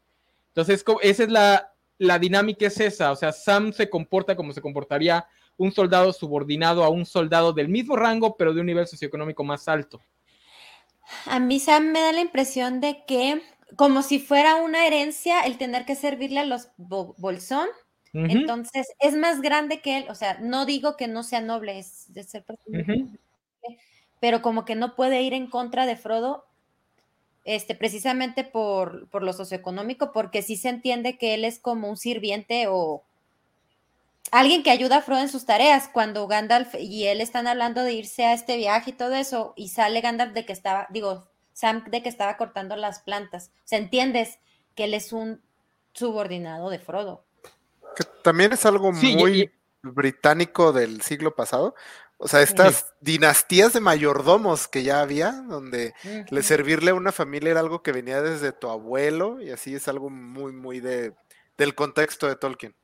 Entonces, 0.49 0.83
esa 1.01 1.23
es 1.23 1.29
la, 1.29 1.73
la 1.97 2.19
dinámica 2.19 2.67
es 2.67 2.79
esa, 2.79 3.11
o 3.11 3.15
sea, 3.15 3.31
Sam 3.31 3.71
se 3.71 3.89
comporta 3.89 4.35
como 4.35 4.51
se 4.51 4.61
comportaría 4.61 5.25
un 5.55 5.71
soldado 5.71 6.13
subordinado 6.13 6.83
a 6.83 6.89
un 6.89 7.05
soldado 7.05 7.53
del 7.53 7.69
mismo 7.69 7.95
rango, 7.95 8.35
pero 8.37 8.53
de 8.53 8.59
un 8.59 8.67
nivel 8.67 8.85
socioeconómico 8.85 9.43
más 9.43 9.67
alto. 9.67 10.01
A 11.25 11.39
mí 11.39 11.59
Sam 11.59 11.91
me 11.91 12.01
da 12.01 12.11
la 12.11 12.19
impresión 12.19 12.81
de 12.81 13.05
que 13.07 13.41
como 13.75 14.01
si 14.01 14.19
fuera 14.19 14.55
una 14.55 14.87
herencia 14.87 15.41
el 15.41 15.57
tener 15.57 15.85
que 15.85 15.95
servirle 15.95 16.39
a 16.39 16.45
los 16.45 16.69
bolsón. 16.77 17.67
Entonces, 18.13 18.87
es 18.99 19.15
más 19.15 19.41
grande 19.41 19.79
que 19.79 19.97
él, 19.97 20.05
o 20.09 20.15
sea, 20.15 20.39
no 20.39 20.65
digo 20.65 20.97
que 20.97 21.07
no 21.07 21.21
sea 21.21 21.39
noble, 21.39 21.77
es 21.77 22.11
de 22.13 22.23
ser 22.23 22.43
pero 24.19 24.41
como 24.41 24.65
que 24.65 24.73
no 24.73 24.95
puede 24.95 25.21
ir 25.21 25.33
en 25.33 25.47
contra 25.47 25.85
de 25.85 25.95
Frodo, 25.95 26.45
este, 27.45 27.75
precisamente 27.75 28.43
por, 28.43 29.07
por 29.09 29.23
lo 29.23 29.33
socioeconómico, 29.33 30.11
porque 30.11 30.41
sí 30.41 30.55
se 30.55 30.69
entiende 30.69 31.17
que 31.17 31.35
él 31.35 31.45
es 31.45 31.59
como 31.59 31.89
un 31.89 31.97
sirviente 31.97 32.65
o 32.67 33.03
alguien 34.31 34.63
que 34.63 34.71
ayuda 34.71 34.97
a 34.97 35.01
Frodo 35.01 35.21
en 35.21 35.29
sus 35.29 35.45
tareas. 35.45 35.87
Cuando 35.87 36.27
Gandalf 36.27 36.75
y 36.79 37.05
él 37.05 37.21
están 37.21 37.47
hablando 37.47 37.83
de 37.83 37.93
irse 37.93 38.25
a 38.25 38.33
este 38.33 38.57
viaje 38.57 38.91
y 38.91 38.93
todo 38.93 39.13
eso, 39.15 39.53
y 39.55 39.69
sale 39.69 40.01
Gandalf 40.01 40.33
de 40.33 40.45
que 40.45 40.53
estaba, 40.53 40.87
digo, 40.89 41.27
Sam 41.57 41.83
de 41.89 42.03
que 42.03 42.09
estaba 42.09 42.37
cortando 42.37 42.75
las 42.75 42.99
plantas. 42.99 43.49
O 43.65 43.67
sea, 43.67 43.79
entiendes 43.79 44.37
que 44.75 44.83
él 44.83 44.93
es 44.93 45.11
un 45.11 45.41
subordinado 45.91 46.69
de 46.69 46.77
Frodo. 46.77 47.25
Que 47.95 48.03
también 48.21 48.53
es 48.53 48.63
algo 48.67 48.91
muy 48.91 49.51
británico 49.81 50.71
del 50.71 51.01
siglo 51.01 51.33
pasado. 51.33 51.73
O 52.17 52.27
sea, 52.27 52.43
estas 52.43 52.93
dinastías 53.01 53.73
de 53.73 53.79
mayordomos 53.79 54.67
que 54.67 54.83
ya 54.83 55.01
había, 55.01 55.31
donde 55.31 55.95
le 56.29 56.43
servirle 56.43 56.91
a 56.91 56.95
una 56.95 57.11
familia 57.11 57.51
era 57.51 57.59
algo 57.59 57.81
que 57.81 57.91
venía 57.91 58.21
desde 58.21 58.51
tu 58.51 58.69
abuelo, 58.69 59.41
y 59.41 59.49
así 59.49 59.73
es 59.73 59.87
algo 59.87 60.11
muy, 60.11 60.51
muy 60.51 60.79
de, 60.79 61.15
del 61.57 61.73
contexto 61.73 62.27
de 62.27 62.35
Tolkien. 62.35 62.75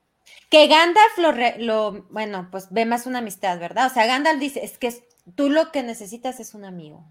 Que 0.49 0.65
Gandalf 0.67 1.17
lo, 1.17 1.31
lo, 1.59 2.03
bueno, 2.09 2.47
pues 2.51 2.69
ve 2.71 2.85
más 2.85 3.05
una 3.05 3.19
amistad, 3.19 3.59
¿verdad? 3.59 3.85
O 3.85 3.93
sea, 3.93 4.07
Gandalf 4.07 4.39
dice, 4.39 4.63
es 4.63 4.79
que 4.79 4.87
tú 5.35 5.49
lo 5.49 5.71
que 5.71 5.83
necesitas 5.83 6.39
es 6.39 6.53
un 6.53 6.65
amigo. 6.65 7.05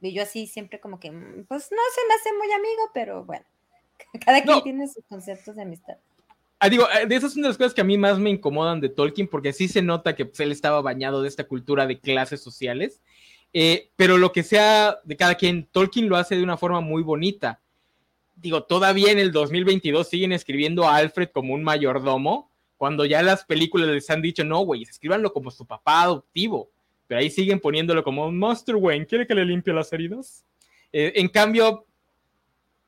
Y 0.00 0.12
yo 0.12 0.22
así 0.22 0.46
siempre 0.46 0.80
como 0.80 0.98
que, 0.98 1.10
mm, 1.10 1.44
pues 1.48 1.70
no 1.70 1.78
se 1.94 2.06
me 2.08 2.14
hace 2.14 2.32
muy 2.36 2.52
amigo, 2.52 2.90
pero 2.94 3.24
bueno, 3.24 3.44
cada 4.24 4.42
quien 4.42 4.62
tiene 4.62 4.88
sus 4.88 5.04
conceptos 5.08 5.56
de 5.56 5.62
amistad. 5.62 5.96
Ah, 6.60 6.68
digo, 6.68 6.86
eh, 6.90 7.06
de 7.06 7.14
esas 7.14 7.32
son 7.32 7.42
de 7.42 7.48
las 7.48 7.58
cosas 7.58 7.74
que 7.74 7.82
a 7.82 7.84
mí 7.84 7.96
más 7.98 8.18
me 8.18 8.30
incomodan 8.30 8.80
de 8.80 8.88
Tolkien, 8.88 9.28
porque 9.28 9.52
sí 9.52 9.68
se 9.68 9.82
nota 9.82 10.16
que 10.16 10.26
pues, 10.26 10.40
él 10.40 10.50
estaba 10.50 10.80
bañado 10.80 11.22
de 11.22 11.28
esta 11.28 11.44
cultura 11.44 11.86
de 11.86 12.00
clases 12.00 12.40
sociales, 12.42 13.00
eh, 13.52 13.90
pero 13.96 14.18
lo 14.18 14.32
que 14.32 14.42
sea 14.42 14.98
de 15.04 15.16
cada 15.16 15.36
quien, 15.36 15.66
Tolkien 15.66 16.08
lo 16.08 16.16
hace 16.16 16.36
de 16.36 16.42
una 16.42 16.56
forma 16.56 16.80
muy 16.80 17.02
bonita. 17.02 17.60
Digo, 18.34 18.64
todavía 18.64 19.12
en 19.12 19.18
el 19.18 19.30
2022 19.30 20.08
siguen 20.08 20.32
escribiendo 20.32 20.84
a 20.88 20.96
Alfred 20.96 21.30
como 21.32 21.54
un 21.54 21.62
mayordomo, 21.62 22.50
cuando 22.76 23.04
ya 23.04 23.22
las 23.22 23.44
películas 23.44 23.88
les 23.88 24.10
han 24.10 24.22
dicho, 24.22 24.44
no, 24.44 24.60
güey, 24.60 24.82
escríbanlo 24.82 25.32
como 25.32 25.50
su 25.50 25.66
papá 25.66 26.02
adoptivo 26.02 26.70
pero 27.08 27.20
ahí 27.20 27.30
siguen 27.30 27.58
poniéndolo 27.58 28.04
como 28.04 28.30
Master 28.30 28.76
Wayne, 28.76 29.06
¿quiere 29.06 29.26
que 29.26 29.34
le 29.34 29.44
limpie 29.44 29.74
las 29.74 29.92
heridas? 29.92 30.44
Eh, 30.92 31.14
en 31.16 31.28
cambio, 31.28 31.86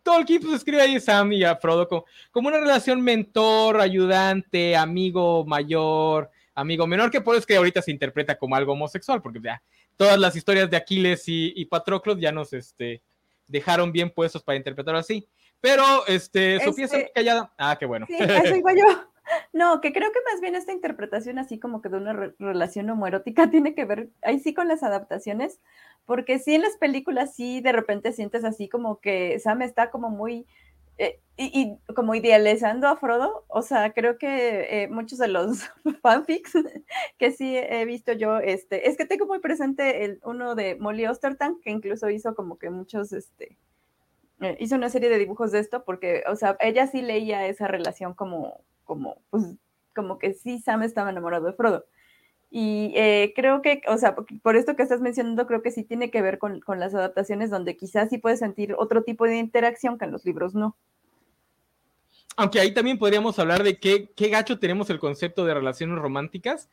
Tolkien 0.03 0.41
pues 0.43 0.55
escribe 0.55 0.83
ahí 0.83 0.97
a 0.97 1.01
Sam 1.01 1.33
y 1.33 1.43
a 1.43 1.57
Frodo 1.57 1.89
como, 1.89 2.05
como, 2.31 2.49
una 2.49 2.61
relación 2.61 3.01
mentor, 3.01 3.81
ayudante, 3.81 4.77
amigo 4.77 5.45
mayor, 5.45 6.31
amigo 6.55 6.87
menor, 6.87 7.11
que 7.11 7.21
por 7.21 7.35
eso 7.35 7.41
es 7.41 7.47
que 7.47 7.57
ahorita 7.57 7.83
se 7.83 7.91
interpreta 7.91 8.37
como 8.37 8.55
algo 8.55 8.75
homosexual, 8.75 9.23
porque 9.23 9.41
ya 9.43 9.63
todas 9.97 10.19
las 10.19 10.37
historias 10.37 10.71
de 10.71 10.77
Aquiles 10.77 11.27
y, 11.27 11.53
y 11.57 11.65
Patroclos 11.65 12.19
ya 12.21 12.31
nos 12.31 12.53
este, 12.53 13.03
dejaron 13.47 13.91
bien 13.91 14.11
puestos 14.11 14.43
para 14.43 14.57
interpretarlo 14.57 15.01
así. 15.01 15.27
Pero, 15.61 16.07
este, 16.07 16.59
Sofía 16.61 16.87
está 16.87 16.99
Este- 16.99 17.13
callada. 17.13 17.53
Ah, 17.59 17.77
qué 17.79 17.87
bueno. 17.87 18.07
Sí, 18.07 18.17
eso 18.19 18.57
iba 18.57 18.73
yo. 18.73 19.10
No, 19.53 19.81
que 19.81 19.93
creo 19.93 20.11
que 20.13 20.19
más 20.33 20.41
bien 20.41 20.55
esta 20.57 20.73
interpretación 20.73 21.39
así 21.39 21.59
como 21.59 21.83
que 21.83 21.89
de 21.89 21.97
una 21.97 22.13
re- 22.13 22.35
relación 22.39 22.89
homoerótica 22.91 23.51
tiene 23.51 23.75
que 23.75 23.85
ver 23.85 24.09
ahí 24.23 24.39
sí 24.41 24.55
con 24.55 24.69
las 24.69 24.83
adaptaciones, 24.83 25.61
porque 26.07 26.39
sí 26.39 26.55
en 26.55 26.63
las 26.63 26.77
películas 26.77 27.35
sí 27.35 27.61
de 27.61 27.73
repente 27.73 28.13
sientes 28.13 28.45
así 28.45 28.69
como 28.69 29.01
que 29.01 29.39
Sam 29.39 29.63
está 29.63 29.91
como 29.91 30.11
muy 30.11 30.47
eh, 30.99 31.19
y, 31.37 31.79
como 31.95 32.15
idealizando 32.15 32.87
a 32.87 32.97
Frodo, 32.97 33.45
o 33.49 33.63
sea, 33.63 33.93
creo 33.95 34.19
que 34.19 34.83
eh, 34.85 34.89
muchos 34.89 35.19
de 35.19 35.29
los 35.29 35.71
fanfics 36.03 36.53
que 37.19 37.33
sí 37.33 37.57
he 37.57 37.85
visto 37.87 38.13
yo, 38.13 38.39
este, 38.39 38.89
es 38.89 38.97
que 38.99 39.07
tengo 39.07 39.27
muy 39.27 39.39
presente 39.41 40.05
el 40.05 40.21
uno 40.25 40.55
de 40.55 40.77
Molly 40.77 41.07
Ostertag, 41.07 41.59
que 41.63 41.71
incluso 41.71 42.11
hizo 42.11 42.35
como 42.35 42.59
que 42.59 42.69
muchos, 42.69 43.13
este, 43.15 43.57
eh, 44.41 44.57
hizo 44.61 44.75
una 44.77 44.89
serie 44.89 45.11
de 45.11 45.19
dibujos 45.19 45.53
de 45.53 45.59
esto, 45.61 45.85
porque, 45.85 46.25
o 46.29 46.37
sea, 46.37 46.57
ella 46.61 46.87
sí 46.87 47.03
leía 47.03 47.47
esa 47.47 47.69
relación 47.69 48.15
como, 48.15 48.65
como, 48.91 49.23
pues, 49.31 49.45
como 49.95 50.19
que 50.19 50.35
sí 50.35 50.59
Sam 50.59 50.83
estaba 50.83 51.11
enamorado 51.11 51.47
de 51.47 51.53
Frodo. 51.53 51.85
Y 52.51 52.93
eh, 52.97 53.33
creo 53.37 53.63
que, 53.63 53.83
o 53.87 53.97
sea, 53.99 54.17
por- 54.17 54.57
esto 54.57 54.75
que 54.75 54.83
estás 54.83 55.01
mencionando, 55.01 55.47
creo 55.47 55.63
que 55.63 55.71
sí 55.71 55.85
tiene 55.85 56.11
que 56.11 56.21
ver 56.23 56.41
con, 56.41 56.59
con 56.59 56.81
las 56.81 56.93
adaptaciones 56.93 57.51
donde 57.51 57.77
quizás 57.77 58.09
sí 58.11 58.19
puedes 58.19 58.41
sentir 58.41 58.75
otro 58.77 59.05
tipo 59.05 59.27
de 59.27 59.37
interacción 59.37 59.97
que 59.97 60.07
en 60.07 60.11
los 60.11 60.25
libros 60.25 60.57
no. 60.57 60.77
Aunque 62.37 62.59
ahí 62.59 62.75
también 62.75 62.99
podríamos 62.99 63.39
hablar 63.39 63.63
de 63.63 63.79
qué, 63.79 64.11
qué 64.17 64.29
gacho 64.29 64.59
tenemos 64.59 64.91
el 64.91 64.99
concepto 64.99 65.45
de 65.45 65.55
relaciones 65.55 66.01
románticas, 66.01 66.69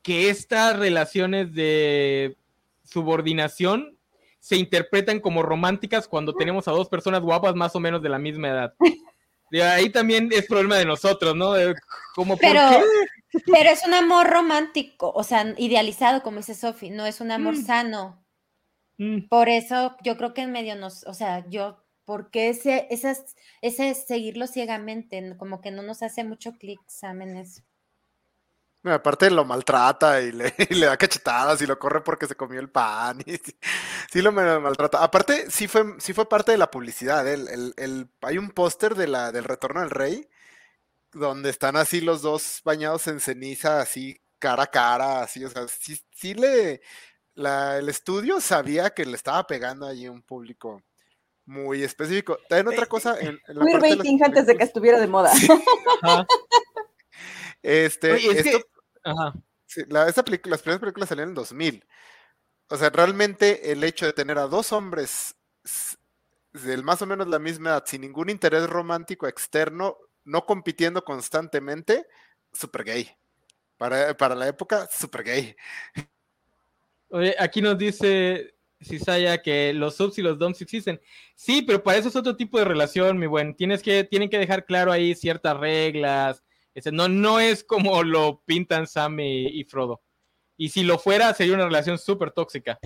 que 0.00 0.30
estas 0.30 0.78
relaciones 0.78 1.52
de 1.52 2.38
subordinación 2.84 3.98
se 4.38 4.56
interpretan 4.56 5.20
como 5.20 5.42
románticas 5.42 6.08
cuando 6.08 6.32
tenemos 6.32 6.68
a 6.68 6.72
dos 6.72 6.88
personas 6.88 7.20
guapas 7.20 7.54
más 7.54 7.76
o 7.76 7.80
menos 7.80 8.00
de 8.00 8.08
la 8.08 8.18
misma 8.18 8.48
edad. 8.48 8.74
De 9.50 9.62
ahí 9.62 9.90
también 9.90 10.28
es 10.32 10.46
problema 10.46 10.76
de 10.76 10.84
nosotros, 10.86 11.34
¿no? 11.34 11.52
Como, 12.14 12.36
¿por 12.36 12.40
Pero, 12.40 12.60
qué? 12.68 13.42
pero 13.52 13.70
es 13.70 13.84
un 13.86 13.94
amor 13.94 14.28
romántico, 14.28 15.12
o 15.14 15.22
sea, 15.24 15.54
idealizado, 15.58 16.22
como 16.22 16.38
dice 16.38 16.54
Sofi, 16.54 16.90
no 16.90 17.06
es 17.06 17.20
un 17.20 17.30
amor 17.30 17.54
Mm. 17.56 17.64
sano. 17.66 18.24
Mm, 18.98 19.28
Por 19.28 19.48
eso 19.48 19.96
yo 20.02 20.16
creo 20.16 20.34
que 20.34 20.42
en 20.42 20.52
medio 20.52 20.76
nos, 20.76 21.04
o 21.06 21.14
sea, 21.14 21.46
yo, 21.48 21.82
porque 22.04 22.48
ese, 22.48 22.86
esas, 22.90 23.36
ese 23.62 23.94
seguirlo 23.94 24.46
ciegamente, 24.46 25.36
como 25.38 25.60
que 25.60 25.70
no 25.70 25.82
nos 25.82 26.02
hace 26.02 26.24
mucho 26.24 26.52
clic, 26.58 26.80
Sam, 26.86 27.22
en 27.22 27.36
eso. 27.36 27.62
No, 28.82 28.94
aparte 28.94 29.30
lo 29.30 29.44
maltrata 29.44 30.22
y 30.22 30.32
le, 30.32 30.54
y 30.70 30.74
le 30.74 30.86
da 30.86 30.96
cachetadas 30.96 31.60
y 31.60 31.66
lo 31.66 31.78
corre 31.78 32.02
porque 32.02 32.26
se 32.26 32.34
comió 32.34 32.60
el 32.60 32.70
pan. 32.70 33.20
Y 33.26 33.32
sí, 33.36 33.54
sí 34.10 34.22
lo 34.22 34.32
maltrata. 34.32 35.02
Aparte, 35.02 35.50
sí 35.50 35.68
fue, 35.68 35.84
sí 35.98 36.12
fue 36.14 36.28
parte 36.28 36.52
de 36.52 36.58
la 36.58 36.70
publicidad. 36.70 37.26
El, 37.28 37.48
el- 37.48 37.74
el- 37.76 38.08
hay 38.22 38.38
un 38.38 38.50
póster 38.50 38.94
de 38.94 39.06
la, 39.08 39.32
del 39.32 39.44
Retorno 39.44 39.80
del 39.80 39.90
Rey 39.90 40.28
donde 41.12 41.50
están 41.50 41.76
así 41.76 42.00
los 42.00 42.22
dos 42.22 42.60
bañados 42.64 43.06
en 43.08 43.20
ceniza, 43.20 43.80
así 43.80 44.20
cara 44.38 44.62
a 44.64 44.66
cara, 44.70 45.22
así. 45.22 45.44
O 45.44 45.50
sea, 45.50 45.66
sí, 45.68 46.00
sí 46.14 46.34
le. 46.34 46.80
la- 47.34 47.78
el 47.78 47.88
estudio 47.88 48.40
sabía 48.40 48.90
que 48.90 49.04
le 49.04 49.16
estaba 49.16 49.46
pegando 49.46 49.86
allí 49.86 50.08
un 50.08 50.22
público 50.22 50.82
muy 51.46 51.82
específico. 51.82 52.38
También 52.48 52.68
otra 52.68 52.86
cosa. 52.86 53.18
En, 53.20 53.40
en 53.48 53.58
la 53.58 53.64
parte 53.64 53.64
de 53.64 53.72
las 53.72 53.82
Queerbaiting 53.82 54.24
antes 54.24 54.46
de 54.46 54.56
que 54.56 54.64
estuviera 54.64 55.00
de 55.00 55.06
moda. 55.08 55.32
ajá. 56.02 56.26
Este, 57.62 58.12
Oye, 58.12 58.30
es 58.32 58.42
que- 58.42 58.50
esto- 58.50 58.66
Ajá. 59.04 59.34
Sí, 59.66 59.82
la, 59.88 60.08
esa 60.08 60.24
película, 60.24 60.52
las 60.54 60.62
primeras 60.62 60.80
películas 60.80 61.08
salieron 61.08 61.28
en 61.28 61.32
el 61.32 61.36
2000. 61.36 61.84
O 62.68 62.76
sea, 62.76 62.90
realmente 62.90 63.70
el 63.72 63.82
hecho 63.84 64.06
de 64.06 64.12
tener 64.12 64.38
a 64.38 64.46
dos 64.48 64.72
hombres 64.72 65.36
s- 65.64 65.96
de 66.52 66.76
más 66.82 67.00
o 67.02 67.06
menos 67.06 67.28
la 67.28 67.38
misma 67.38 67.70
edad, 67.70 67.84
sin 67.86 68.00
ningún 68.00 68.30
interés 68.30 68.68
romántico 68.68 69.26
externo, 69.28 69.96
no 70.24 70.44
compitiendo 70.44 71.04
constantemente, 71.04 72.06
súper 72.52 72.84
gay. 72.84 73.10
Para, 73.76 74.16
para 74.16 74.34
la 74.34 74.48
época, 74.48 74.88
súper 74.92 75.22
gay. 75.24 75.56
Oye, 77.08 77.34
aquí 77.38 77.60
nos 77.62 77.76
dice 77.78 78.54
Cisaya 78.80 79.42
que 79.42 79.72
los 79.72 79.96
subs 79.96 80.18
y 80.18 80.22
los 80.22 80.38
doms 80.38 80.60
existen. 80.62 81.00
Sí, 81.34 81.62
pero 81.62 81.82
para 81.82 81.98
eso 81.98 82.08
es 82.08 82.16
otro 82.16 82.36
tipo 82.36 82.58
de 82.58 82.64
relación, 82.64 83.18
mi 83.18 83.26
buen. 83.26 83.54
Tienes 83.54 83.82
que, 83.82 84.04
tienen 84.04 84.30
que 84.30 84.38
dejar 84.38 84.64
claro 84.64 84.92
ahí 84.92 85.14
ciertas 85.14 85.56
reglas. 85.58 86.42
Ese, 86.74 86.92
no, 86.92 87.08
no 87.08 87.40
es 87.40 87.64
como 87.64 88.02
lo 88.02 88.42
pintan 88.44 88.86
Sam 88.86 89.20
y, 89.20 89.46
y 89.60 89.64
Frodo. 89.64 90.02
Y 90.56 90.68
si 90.68 90.82
lo 90.82 90.98
fuera, 90.98 91.32
sería 91.32 91.54
una 91.54 91.64
relación 91.64 91.98
súper 91.98 92.32
tóxica. 92.32 92.78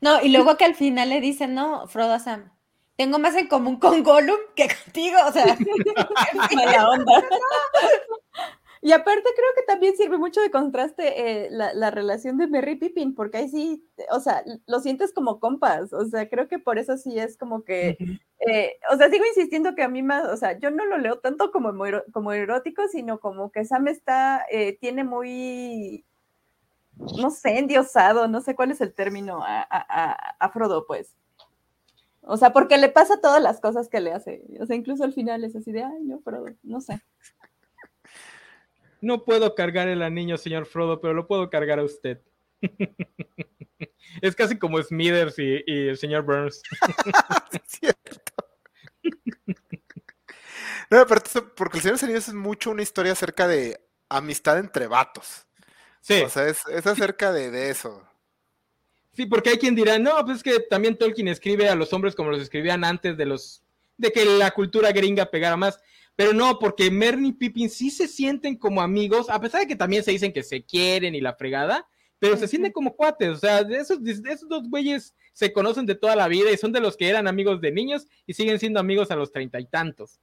No, 0.00 0.22
y 0.22 0.28
luego 0.28 0.56
que 0.56 0.66
al 0.66 0.74
final 0.74 1.08
le 1.08 1.20
dicen, 1.20 1.54
no, 1.54 1.86
Frodo 1.88 2.12
a 2.12 2.18
Sam, 2.18 2.52
tengo 2.96 3.18
más 3.18 3.34
en 3.36 3.48
común 3.48 3.78
con 3.78 4.02
Gollum 4.02 4.38
que 4.54 4.68
contigo, 4.84 5.16
o 5.26 5.32
sea, 5.32 5.56
mala 6.54 6.88
onda. 6.90 7.12
Y 8.82 8.92
aparte 8.92 9.22
creo 9.36 9.48
que 9.56 9.62
también 9.62 9.96
sirve 9.96 10.18
mucho 10.18 10.40
de 10.40 10.50
contraste 10.50 11.44
eh, 11.46 11.48
la, 11.52 11.72
la 11.72 11.90
relación 11.92 12.36
de 12.36 12.48
Merry 12.48 12.72
y 12.72 12.76
Pippin, 12.76 13.14
porque 13.14 13.38
ahí 13.38 13.48
sí, 13.48 13.84
o 14.10 14.18
sea, 14.20 14.42
lo 14.66 14.80
sientes 14.80 15.12
como 15.12 15.38
compas, 15.40 15.92
o 15.92 16.04
sea, 16.06 16.28
creo 16.28 16.48
que 16.48 16.58
por 16.58 16.78
eso 16.78 16.96
sí 16.96 17.16
es 17.18 17.36
como 17.38 17.62
que, 17.64 18.00
eh, 18.46 18.72
o 18.92 18.96
sea, 18.96 19.08
sigo 19.08 19.24
insistiendo 19.26 19.74
que 19.76 19.84
a 19.84 19.88
mí 19.88 20.02
más, 20.02 20.26
o 20.28 20.36
sea, 20.36 20.58
yo 20.58 20.70
no 20.72 20.84
lo 20.86 20.98
leo 20.98 21.20
tanto 21.20 21.52
como, 21.52 21.72
como 22.12 22.32
erótico, 22.32 22.88
sino 22.88 23.20
como 23.20 23.52
que 23.52 23.64
Sam 23.64 23.86
está, 23.88 24.44
eh, 24.50 24.76
tiene 24.80 25.04
muy, 25.04 26.04
no 27.18 27.30
sé, 27.30 27.58
endiosado, 27.58 28.28
no 28.28 28.40
sé 28.40 28.54
cuál 28.54 28.70
es 28.70 28.80
el 28.80 28.92
término 28.94 29.42
a, 29.44 29.60
a- 29.62 29.86
a- 30.12 30.36
a 30.38 30.48
Frodo, 30.50 30.86
pues. 30.86 31.16
O 32.24 32.36
sea, 32.36 32.52
porque 32.52 32.78
le 32.78 32.88
pasa 32.88 33.20
todas 33.20 33.42
las 33.42 33.60
cosas 33.60 33.88
que 33.88 34.00
le 34.00 34.12
hace, 34.12 34.44
o 34.60 34.66
sea, 34.66 34.76
incluso 34.76 35.02
al 35.04 35.12
final 35.12 35.42
es 35.44 35.56
así 35.56 35.72
de, 35.72 35.82
ay, 35.82 36.02
no, 36.04 36.20
Frodo, 36.20 36.46
no 36.62 36.80
sé. 36.80 37.00
No 39.02 39.24
puedo 39.24 39.54
cargar 39.54 39.88
el 39.88 40.00
anillo, 40.00 40.38
señor 40.38 40.64
Frodo, 40.64 41.00
pero 41.00 41.12
lo 41.12 41.26
puedo 41.26 41.50
cargar 41.50 41.78
a 41.80 41.84
usted. 41.84 42.22
es 44.22 44.36
casi 44.36 44.56
como 44.58 44.80
Smithers 44.80 45.38
y, 45.38 45.62
y 45.66 45.88
el 45.88 45.98
señor 45.98 46.22
Burns. 46.22 46.62
Cierto. 47.66 48.22
No, 50.90 50.98
aparte, 50.98 51.40
porque 51.56 51.78
el 51.78 51.82
Señor 51.82 51.98
de 51.98 52.18
es 52.18 52.34
mucho 52.34 52.70
una 52.70 52.82
historia 52.82 53.12
acerca 53.12 53.48
de 53.48 53.80
amistad 54.10 54.58
entre 54.58 54.86
vatos. 54.86 55.46
Sí. 56.02 56.20
O 56.20 56.28
sea, 56.28 56.46
es, 56.46 56.66
es 56.66 56.86
acerca 56.86 57.32
de, 57.32 57.50
de 57.50 57.70
eso. 57.70 58.06
Sí, 59.14 59.24
porque 59.24 59.48
hay 59.48 59.56
quien 59.56 59.74
dirá, 59.74 59.98
no, 59.98 60.22
pues 60.22 60.38
es 60.38 60.42
que 60.42 60.60
también 60.60 60.98
Tolkien 60.98 61.28
escribe 61.28 61.70
a 61.70 61.74
los 61.74 61.94
hombres 61.94 62.14
como 62.14 62.30
los 62.30 62.42
escribían 62.42 62.84
antes 62.84 63.16
de 63.16 63.24
los 63.24 63.62
de 63.96 64.12
que 64.12 64.26
la 64.26 64.50
cultura 64.50 64.92
gringa 64.92 65.30
pegara 65.30 65.56
más. 65.56 65.80
Pero 66.14 66.32
no, 66.32 66.58
porque 66.58 66.90
Merny 66.90 67.28
y 67.28 67.32
Pippin 67.32 67.70
sí 67.70 67.90
se 67.90 68.06
sienten 68.06 68.56
como 68.56 68.82
amigos, 68.82 69.30
a 69.30 69.40
pesar 69.40 69.62
de 69.62 69.66
que 69.66 69.76
también 69.76 70.04
se 70.04 70.10
dicen 70.10 70.32
que 70.32 70.42
se 70.42 70.62
quieren 70.62 71.14
y 71.14 71.20
la 71.20 71.34
fregada, 71.34 71.88
pero 72.18 72.36
se 72.36 72.46
sienten 72.46 72.72
como 72.72 72.94
cuates. 72.94 73.30
O 73.30 73.36
sea, 73.36 73.64
de 73.64 73.78
esos, 73.78 74.02
de 74.02 74.32
esos 74.32 74.48
dos 74.48 74.68
güeyes 74.68 75.14
se 75.32 75.52
conocen 75.52 75.86
de 75.86 75.94
toda 75.94 76.14
la 76.14 76.28
vida 76.28 76.50
y 76.50 76.56
son 76.56 76.72
de 76.72 76.80
los 76.80 76.96
que 76.96 77.08
eran 77.08 77.26
amigos 77.26 77.60
de 77.60 77.72
niños 77.72 78.06
y 78.26 78.34
siguen 78.34 78.58
siendo 78.58 78.78
amigos 78.78 79.10
a 79.10 79.16
los 79.16 79.32
treinta 79.32 79.58
y 79.58 79.66
tantos. 79.66 80.20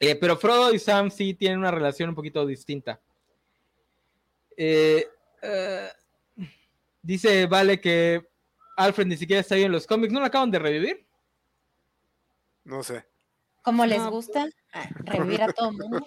Eh, 0.00 0.16
pero 0.16 0.36
Frodo 0.36 0.72
y 0.72 0.78
Sam 0.78 1.10
sí 1.10 1.34
tienen 1.34 1.58
una 1.58 1.70
relación 1.70 2.08
un 2.08 2.14
poquito 2.14 2.46
distinta. 2.46 3.00
Eh, 4.56 5.06
eh, 5.42 5.88
Dice 7.02 7.46
Vale 7.46 7.80
que 7.80 8.28
Alfred 8.76 9.06
ni 9.06 9.16
siquiera 9.16 9.40
está 9.40 9.54
ahí 9.54 9.62
en 9.62 9.72
los 9.72 9.86
cómics. 9.86 10.12
¿No 10.12 10.20
lo 10.20 10.26
acaban 10.26 10.50
de 10.50 10.58
revivir? 10.58 11.06
No 12.64 12.82
sé. 12.82 13.09
Como 13.62 13.84
les 13.86 13.98
No, 13.98 14.10
gusta, 14.10 14.48
ah, 14.72 14.88
revivir 15.04 15.42
a 15.42 15.52
todo 15.52 15.72
mundo. 15.72 16.06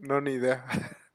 No, 0.00 0.20
ni 0.20 0.32
idea. 0.32 0.64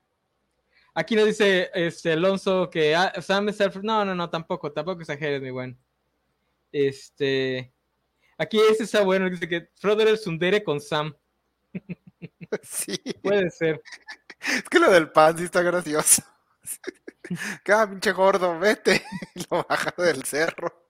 Aquí 0.96 1.16
nos 1.16 1.26
dice 1.26 1.72
este, 1.74 2.14
Alonso 2.14 2.70
que 2.70 2.96
ah, 2.96 3.14
Sam 3.22 3.50
es 3.50 3.60
Alfred. 3.62 3.84
No, 3.84 4.06
no, 4.06 4.14
no, 4.14 4.30
tampoco, 4.30 4.72
tampoco 4.72 5.02
exageres, 5.02 5.41
mi 5.41 5.50
buen. 5.50 5.80
Este. 6.72 7.74
Aquí 8.38 8.60
ese 8.60 8.84
está 8.84 9.02
bueno, 9.04 9.30
dice 9.30 9.48
que 9.48 9.70
Frodo 9.76 10.02
era 10.02 10.12
el 10.12 10.18
Sundere 10.18 10.64
con 10.64 10.80
Sam. 10.82 11.16
Sí. 12.62 12.96
Puede 13.24 13.50
ser. 13.50 13.82
Es 14.39 14.70
que 14.70 14.78
lo 14.78 14.91
del 14.91 15.12
pan 15.12 15.36
sí 15.36 15.46
está 15.46 15.64
gracioso. 15.64 16.22
Cada 17.64 17.89
pinche 17.89 18.12
gordo, 18.12 18.60
vete. 18.60 19.04
Lo 19.50 19.66
baja 19.68 19.94
del 19.98 20.24
cerro. 20.24 20.88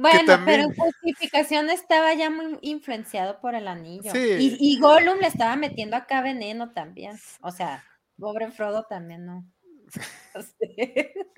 Bueno, 0.00 0.18
pero 0.24 0.36
también- 0.38 0.60
en 0.62 0.74
justificación 0.74 1.68
estaba 1.68 2.14
ya 2.14 2.30
muy 2.30 2.58
influenciado 2.62 3.38
por 3.38 3.54
el 3.54 3.68
anillo. 3.68 4.10
Sí. 4.12 4.18
Y, 4.38 4.56
y 4.58 4.78
Gollum 4.80 5.18
le 5.18 5.26
estaba 5.26 5.56
metiendo 5.56 5.94
acá 5.94 6.22
veneno 6.22 6.72
también. 6.72 7.18
O 7.42 7.50
sea, 7.50 7.84
pobre 8.18 8.50
Frodo 8.50 8.84
también, 8.84 9.26
¿no? 9.26 9.44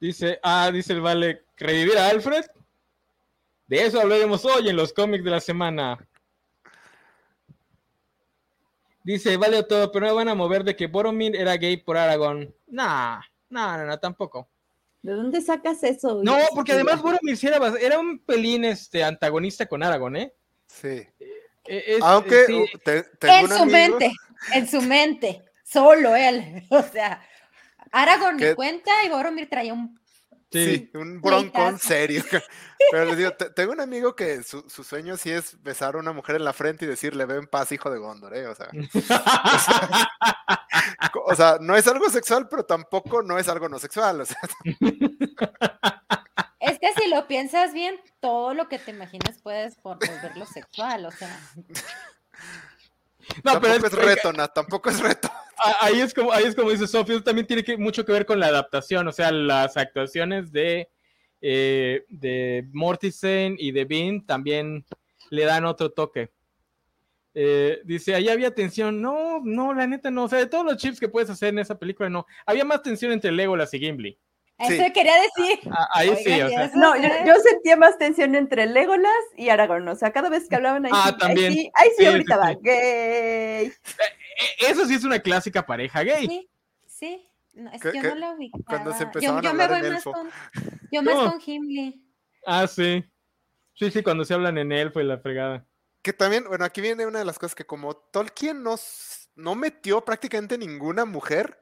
Dice, 0.00 0.40
ah, 0.42 0.70
dice 0.72 0.94
el 0.94 1.00
Vale, 1.00 1.44
¿revivir 1.56 1.96
a 1.96 2.08
Alfred? 2.08 2.44
De 3.68 3.84
eso 3.84 4.00
hablaremos 4.00 4.44
hoy 4.44 4.68
en 4.68 4.74
los 4.74 4.92
cómics 4.92 5.22
de 5.22 5.30
la 5.30 5.40
semana. 5.40 5.98
Dice, 9.04 9.36
vale 9.36 9.62
todo, 9.64 9.92
pero 9.92 10.06
no 10.06 10.14
van 10.14 10.28
a 10.28 10.34
mover 10.34 10.64
de 10.64 10.74
que 10.74 10.86
Boromir 10.86 11.36
era 11.36 11.56
gay 11.56 11.76
por 11.76 11.96
Aragón. 11.96 12.54
Nah, 12.66 13.20
nah, 13.48 13.76
no, 13.76 13.86
no, 13.86 13.98
tampoco. 13.98 14.48
¿De 15.02 15.12
dónde 15.12 15.40
sacas 15.40 15.82
eso? 15.82 16.22
No, 16.22 16.36
porque 16.54 16.72
además 16.72 17.02
Boromir 17.02 17.36
sí 17.36 17.46
era, 17.48 17.58
era 17.80 17.98
un 17.98 18.18
pelín 18.20 18.64
este, 18.64 19.02
antagonista 19.02 19.66
con 19.66 19.82
Aragón, 19.82 20.16
¿eh? 20.16 20.32
Sí. 20.68 20.88
Eh, 20.88 21.84
es- 21.86 22.02
Aunque 22.02 22.44
sí. 22.46 22.52
uh, 22.54 22.66
te- 22.84 23.02
tengo 23.18 23.34
En 23.34 23.42
un 23.44 23.48
su 23.50 23.62
amigo- 23.62 23.98
mente, 23.98 24.12
en 24.54 24.68
su 24.68 24.82
mente, 24.82 25.42
solo 25.64 26.14
él. 26.16 26.62
O 26.70 26.82
sea, 26.82 27.20
Aragorn 27.90 28.36
ni 28.36 28.42
¿Qué? 28.44 28.54
cuenta 28.54 28.90
y 29.04 29.08
Boromir 29.08 29.48
traía 29.50 29.74
un 29.74 29.98
Sí, 30.52 30.90
un 30.94 31.20
broncón 31.20 31.78
serio. 31.78 32.22
Pero 32.90 33.04
les 33.06 33.16
digo, 33.16 33.30
te- 33.32 33.50
tengo 33.50 33.72
un 33.72 33.80
amigo 33.80 34.14
que 34.14 34.42
su, 34.42 34.68
su 34.68 34.84
sueño 34.84 35.16
sí 35.16 35.30
es 35.30 35.62
besar 35.62 35.94
a 35.94 35.98
una 35.98 36.12
mujer 36.12 36.36
en 36.36 36.44
la 36.44 36.52
frente 36.52 36.84
y 36.84 36.88
decirle, 36.88 37.24
ven 37.24 37.46
paz, 37.46 37.72
hijo 37.72 37.90
de 37.90 37.98
Gondor, 37.98 38.36
¿eh? 38.36 38.46
O 38.46 38.54
sea, 38.54 38.68
co- 41.12 41.24
o 41.26 41.34
sea, 41.34 41.58
no 41.60 41.76
es 41.76 41.86
algo 41.86 42.08
sexual, 42.10 42.48
pero 42.48 42.64
tampoco 42.64 43.22
no 43.22 43.38
es 43.38 43.48
algo 43.48 43.68
no 43.68 43.78
sexual. 43.78 44.20
O 44.20 44.26
sea, 44.26 44.38
Es 46.60 46.78
que 46.78 46.92
si 46.96 47.08
lo 47.08 47.26
piensas 47.26 47.72
bien, 47.72 47.96
todo 48.20 48.54
lo 48.54 48.68
que 48.68 48.78
te 48.78 48.92
imagines 48.92 49.38
puedes 49.42 49.74
por 49.76 49.98
volverlo 49.98 50.46
sexual, 50.46 51.06
o 51.06 51.10
sea. 51.10 51.36
no, 53.42 53.60
pero 53.60 53.74
es, 53.74 53.92
reto, 53.92 54.32
Nat, 54.32 54.54
tampoco 54.54 54.90
es 54.90 55.00
reto. 55.00 55.28
Ah, 55.64 55.76
ahí 55.82 56.00
es 56.00 56.12
como 56.12 56.32
ahí 56.32 56.44
es 56.44 56.56
como 56.56 56.70
dice 56.70 56.86
Sofía 56.86 57.20
también 57.22 57.46
tiene 57.46 57.64
mucho 57.76 58.04
que 58.04 58.12
ver 58.12 58.26
con 58.26 58.40
la 58.40 58.46
adaptación 58.46 59.06
o 59.06 59.12
sea 59.12 59.30
las 59.30 59.76
actuaciones 59.76 60.50
de 60.50 60.88
eh, 61.40 62.04
de 62.08 62.68
Mortisen 62.72 63.56
y 63.58 63.70
de 63.72 63.84
Bean 63.84 64.26
también 64.26 64.84
le 65.30 65.44
dan 65.44 65.64
otro 65.64 65.90
toque. 65.90 66.30
Eh, 67.34 67.80
dice 67.84 68.14
ahí 68.14 68.28
había 68.28 68.54
tensión 68.54 69.00
no 69.00 69.40
no 69.42 69.72
la 69.72 69.86
neta 69.86 70.10
no 70.10 70.24
o 70.24 70.28
sea 70.28 70.38
de 70.38 70.46
todos 70.46 70.66
los 70.66 70.76
chips 70.76 71.00
que 71.00 71.08
puedes 71.08 71.30
hacer 71.30 71.48
en 71.48 71.60
esa 71.60 71.78
película 71.78 72.10
no 72.10 72.26
había 72.44 72.62
más 72.62 72.82
tensión 72.82 73.10
entre 73.10 73.32
Legolas 73.32 73.72
y 73.72 73.78
Gimli 73.78 74.18
Eso 74.62 74.84
Sí. 74.84 74.92
quería 74.92 75.14
decir. 75.20 75.60
Ah, 75.70 75.88
ahí 75.94 76.08
sí 76.16 76.40
o 76.40 76.48
sea 76.48 76.64
eso 76.64 76.76
No, 76.78 76.96
yo, 76.96 77.08
yo 77.26 77.34
sentía 77.40 77.76
más 77.76 77.98
tensión 77.98 78.34
entre 78.34 78.66
Legolas 78.66 79.12
y 79.36 79.48
Aragorn. 79.48 79.86
O 79.88 79.96
sea, 79.96 80.12
cada 80.12 80.28
vez 80.28 80.48
que 80.48 80.56
hablaban 80.56 80.86
ahí, 80.86 80.92
Ah, 80.94 81.04
sí, 81.08 81.10
ahí 81.12 81.18
también. 81.18 81.52
sí, 81.52 81.70
ahí 81.74 81.88
sí, 81.90 81.94
Sí, 81.98 82.04
sí, 82.06 82.12
gritaba, 82.12 82.48
sí. 82.50 82.56
gay. 82.62 82.72
e- 83.66 83.72
eso 84.70 84.86
sí 84.86 84.94
es 84.94 85.04
una 85.04 85.18
clásica 85.18 85.64
pareja 85.64 86.02
gay 86.02 86.26
Sí, 86.26 86.50
sí. 86.86 87.28
No, 87.54 87.70
es 87.70 87.82
¿Qué- 87.82 87.90
que 87.90 87.96
yo 87.98 88.02
qué? 88.02 88.08
no 88.08 88.14
la 88.14 88.30
ubicaba. 88.32 88.64
Cuando 88.66 88.92
se 88.92 89.00
yo, 89.00 89.04
empezaban 89.06 89.38
a 89.46 89.48
yo 89.50 89.54
me 89.54 89.68
voy 89.68 89.76
en 89.78 89.82
más 89.82 89.92
elfo. 89.96 90.12
con, 90.12 90.30
yo 90.90 91.02
más 91.02 91.14
No. 91.14 91.30
con 91.32 91.40
Gimli. 91.40 92.02
ah 92.46 92.66
sí 92.66 93.04
sí 93.74 93.90
sí 93.90 94.02
cuando 94.02 94.24
se 94.24 94.32
hablan 94.34 94.56
en 94.58 94.72
elfo 94.72 95.00
y 95.00 95.04
la 95.04 95.18
fregada 95.18 95.66
Que 96.02 96.12
también, 96.12 96.44
bueno, 96.48 96.64
aquí 96.64 96.80
viene 96.80 97.06
una 97.06 97.18
de 97.20 97.24
las 97.24 97.38
cosas 97.38 97.54
que 97.54 97.64
como 97.64 97.94
Tolkien 97.94 98.62
no, 98.62 98.74
no 99.36 99.54
metió 99.54 100.04
prácticamente 100.04 100.58
ninguna 100.58 101.04
mujer, 101.04 101.60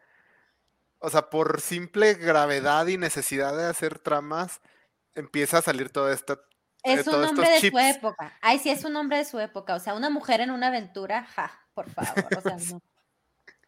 o 1.00 1.10
sea, 1.10 1.28
por 1.30 1.60
simple 1.60 2.14
gravedad 2.14 2.86
y 2.86 2.96
necesidad 2.96 3.56
de 3.56 3.64
hacer 3.66 3.98
tramas, 3.98 4.60
empieza 5.14 5.58
a 5.58 5.62
salir 5.62 5.90
toda 5.90 6.12
esta... 6.14 6.40
Es 6.82 7.06
un 7.06 7.22
hombre 7.24 7.50
de 7.50 7.60
su 7.70 7.78
época. 7.78 8.38
Ay, 8.40 8.58
sí, 8.58 8.70
es 8.70 8.84
un 8.84 8.96
hombre 8.96 9.18
de 9.18 9.24
su 9.26 9.38
época. 9.38 9.74
O 9.74 9.80
sea, 9.80 9.92
una 9.92 10.08
mujer 10.08 10.40
en 10.40 10.50
una 10.50 10.68
aventura, 10.68 11.24
ja, 11.24 11.60
por 11.74 11.90
favor. 11.90 12.26
O 12.38 12.40
sea, 12.40 12.56
no. 12.56 12.80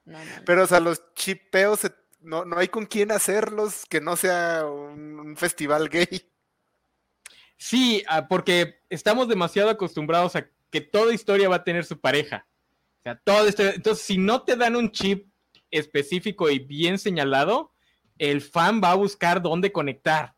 No, 0.05 0.19
no, 0.19 0.25
no. 0.25 0.43
Pero, 0.47 0.63
o 0.65 0.67
sea, 0.67 0.81
los 0.81 1.13
chipeos, 1.15 1.81
se- 1.81 1.95
no, 2.21 2.45
no 2.47 2.57
hay 2.59 2.69
con 2.69 2.87
quién 2.87 3.13
hacerlos 3.13 3.85
que 3.89 4.01
no 4.01 4.17
sea 4.17 4.65
un, 4.65 5.21
un 5.21 5.37
festival 5.37 5.89
gay. 5.91 6.33
Sí, 7.57 8.03
ah, 8.09 8.27
porque 8.29 8.81
estamos 8.91 9.29
demasiado 9.29 9.71
acostumbrados 9.71 10.35
a 10.37 10.47
que 10.71 10.81
toda 10.81 11.13
historia 11.13 11.49
va 11.49 11.57
a 11.57 11.65
tener 11.65 11.85
su 11.85 12.01
pareja. 12.01 12.47
O 13.01 13.03
sea, 13.03 13.21
toda 13.23 13.49
historia- 13.49 13.75
Entonces, 13.75 14.05
si 14.05 14.17
no 14.19 14.43
te 14.43 14.57
dan 14.57 14.75
un 14.75 14.91
chip 14.91 15.32
específico 15.73 16.49
y 16.51 16.61
bien 16.61 16.99
señalado, 16.99 17.73
el 18.19 18.41
fan 18.41 18.81
va 18.83 18.93
a 18.93 18.95
buscar 18.95 19.43
dónde 19.43 19.73
conectar. 19.73 20.35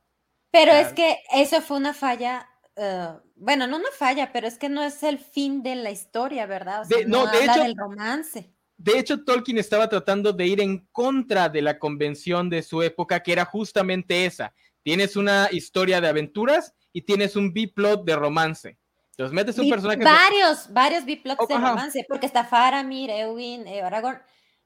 Pero 0.51 0.73
es 0.73 0.93
que 0.95 1.19
eso 1.35 1.61
fue 1.61 1.77
una 1.77 1.93
falla. 1.93 2.49
eh, 2.77 3.09
bueno, 3.37 3.67
no 3.67 3.77
una 3.77 3.91
falla, 3.97 4.33
pero 4.33 4.47
es 4.49 4.57
que 4.59 4.69
no 4.69 4.83
es 4.83 5.03
el 5.03 5.19
fin 5.19 5.63
de 5.63 5.75
la 5.77 5.91
historia, 5.91 6.47
¿verdad? 6.47 6.81
O 6.83 6.85
sea, 6.87 6.99
De- 6.99 7.05
no, 7.07 7.25
no, 7.27 7.31
de 7.31 7.39
habla 7.39 7.53
hecho- 7.55 7.63
del 7.65 7.77
romance. 7.77 8.51
De 8.77 8.99
hecho, 8.99 9.23
Tolkien 9.25 9.59
estaba 9.59 9.89
tratando 9.89 10.33
de 10.33 10.47
ir 10.47 10.61
en 10.61 10.79
contra 10.91 11.49
de 11.49 11.63
la 11.63 11.79
convención 11.79 12.51
de 12.51 12.63
su 12.63 12.83
época, 12.83 13.21
que 13.23 13.33
era 13.33 13.45
justamente 13.45 14.25
esa. 14.27 14.53
Tienes 14.83 15.15
una 15.17 15.49
historia 15.53 16.01
de 16.01 16.09
aventuras 16.09 16.75
y 16.93 17.03
tienes 17.03 17.37
un 17.37 17.53
B-plot 17.53 18.05
de 18.05 18.17
romance. 18.17 18.77
Entonces 19.11 19.33
metes 19.33 19.57
un 19.59 19.65
Vi- 19.67 19.71
personaje... 19.71 20.03
varios, 20.03 20.73
varios 20.73 21.05
biplots 21.05 21.41
Oh, 21.43 21.47
de 21.47 21.55
romance, 21.55 22.05
porque 22.09 22.27
está 22.27 22.45
Faramir, 22.45 23.11
Eowyn, 23.11 23.67
eh, 23.69 23.83
Aragorn. 23.83 24.21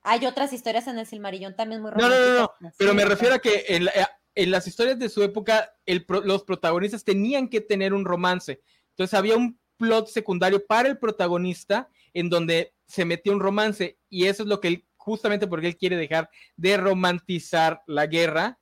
Hay 0.08 0.24
otras 0.26 0.52
historias 0.52 0.86
en 0.86 0.98
el 0.98 1.06
Silmarillón 1.06 1.54
también 1.54 1.82
muy 1.82 1.90
No, 1.90 2.08
no, 2.08 2.08
no, 2.08 2.14
románticas. 2.16 2.60
no, 2.60 2.70
Pero 2.78 2.94
me 2.94 3.04
refiero 3.04 3.34
a 3.34 3.38
que 3.38 3.66
en, 3.68 3.84
la- 3.84 3.92
en 4.34 4.50
las 4.50 4.66
historias 4.66 4.98
de 4.98 5.08
su 5.08 5.22
época, 5.22 5.70
el 5.84 6.06
los 6.24 6.44
protagonistas 6.44 7.04
tenían 7.04 7.48
que 7.48 7.60
tener 7.60 7.92
un 7.92 8.04
romance. 8.04 8.60
Entonces 8.90 9.14
había 9.14 9.36
un 9.36 9.60
plot 9.76 10.08
secundario 10.08 10.64
para 10.66 10.88
el 10.88 10.98
protagonista 10.98 11.88
en 12.14 12.30
donde 12.30 12.74
se 12.86 13.04
metió 13.04 13.32
un 13.32 13.40
romance 13.40 13.98
y 14.08 14.24
eso 14.26 14.42
es 14.44 14.48
lo 14.48 14.60
que 14.60 14.68
él, 14.68 14.86
justamente 14.96 15.46
porque 15.46 15.66
él 15.68 15.76
quiere 15.76 15.96
dejar 15.96 16.30
de 16.56 16.76
romantizar 16.76 17.82
la 17.86 18.06
guerra, 18.06 18.58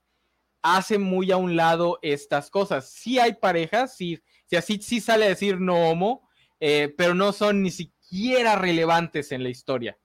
hace 0.62 0.98
muy 0.98 1.30
a 1.30 1.36
un 1.36 1.54
lado 1.56 1.98
estas 2.02 2.50
cosas. 2.50 2.90
Sí 2.90 3.18
hay 3.18 3.34
parejas, 3.34 3.96
sí, 3.96 4.18
sí 4.46 4.56
así 4.56 4.78
sí 4.82 5.00
sale 5.00 5.26
a 5.26 5.28
decir 5.28 5.60
no 5.60 5.88
homo, 5.90 6.28
eh, 6.58 6.92
pero 6.98 7.14
no 7.14 7.32
son 7.32 7.62
ni 7.62 7.70
siquiera 7.70 8.56
relevantes 8.56 9.30
en 9.32 9.42
la 9.42 9.48
historia. 9.48 9.96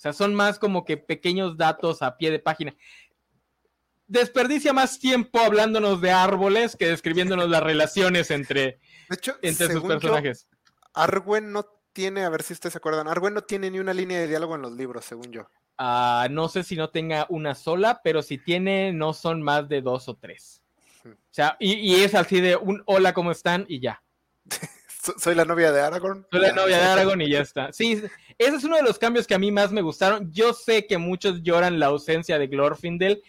O 0.00 0.02
sea, 0.02 0.14
son 0.14 0.34
más 0.34 0.58
como 0.58 0.86
que 0.86 0.96
pequeños 0.96 1.58
datos 1.58 2.00
a 2.00 2.16
pie 2.16 2.30
de 2.30 2.38
página 2.38 2.74
desperdicia 4.06 4.72
más 4.72 4.98
tiempo 4.98 5.38
hablándonos 5.40 6.00
de 6.00 6.10
árboles 6.10 6.74
que 6.74 6.86
describiéndonos 6.88 7.50
las 7.50 7.62
relaciones 7.62 8.30
entre, 8.30 8.80
De 9.10 9.14
hecho, 9.14 9.36
entre 9.42 9.66
sus 9.66 9.82
yo, 9.82 9.88
personajes. 9.88 10.48
Arwen 10.94 11.52
no 11.52 11.66
tiene, 11.92 12.24
a 12.24 12.30
ver 12.30 12.42
si 12.42 12.54
ustedes 12.54 12.72
se 12.72 12.78
acuerdan, 12.78 13.08
Arwen 13.08 13.34
no 13.34 13.42
tiene 13.42 13.70
ni 13.70 13.78
una 13.78 13.92
línea 13.92 14.18
de 14.18 14.26
diálogo 14.26 14.54
en 14.54 14.62
los 14.62 14.72
libros, 14.72 15.04
según 15.04 15.30
yo. 15.30 15.50
Ah, 15.76 16.28
no 16.30 16.48
sé 16.48 16.64
si 16.64 16.76
no 16.76 16.88
tenga 16.88 17.26
una 17.28 17.54
sola, 17.54 18.00
pero 18.02 18.22
si 18.22 18.38
tiene, 18.38 18.94
no 18.94 19.12
son 19.12 19.42
más 19.42 19.68
de 19.68 19.82
dos 19.82 20.08
o 20.08 20.16
tres. 20.16 20.62
O 21.04 21.10
sea, 21.30 21.58
y, 21.60 21.74
y 21.74 22.02
es 22.02 22.14
así 22.14 22.40
de 22.40 22.56
un 22.56 22.82
hola, 22.86 23.12
¿cómo 23.12 23.30
están? 23.32 23.66
Y 23.68 23.80
ya. 23.80 24.02
So- 25.02 25.18
Soy 25.18 25.34
la 25.34 25.44
novia 25.46 25.72
de 25.72 25.80
Aragorn. 25.80 26.26
Soy 26.30 26.40
la 26.40 26.52
novia 26.52 26.76
de 26.78 26.84
Aragorn 26.84 27.20
y 27.22 27.30
ya 27.30 27.40
está. 27.40 27.72
Sí, 27.72 28.02
ese 28.40 28.56
es 28.56 28.64
uno 28.64 28.76
de 28.76 28.82
los 28.82 28.98
cambios 28.98 29.26
que 29.26 29.34
a 29.34 29.38
mí 29.38 29.52
más 29.52 29.70
me 29.70 29.82
gustaron. 29.82 30.32
Yo 30.32 30.54
sé 30.54 30.86
que 30.86 30.96
muchos 30.96 31.42
lloran 31.42 31.78
la 31.78 31.86
ausencia 31.86 32.38
de 32.38 32.46
Glorfindel, 32.46 33.22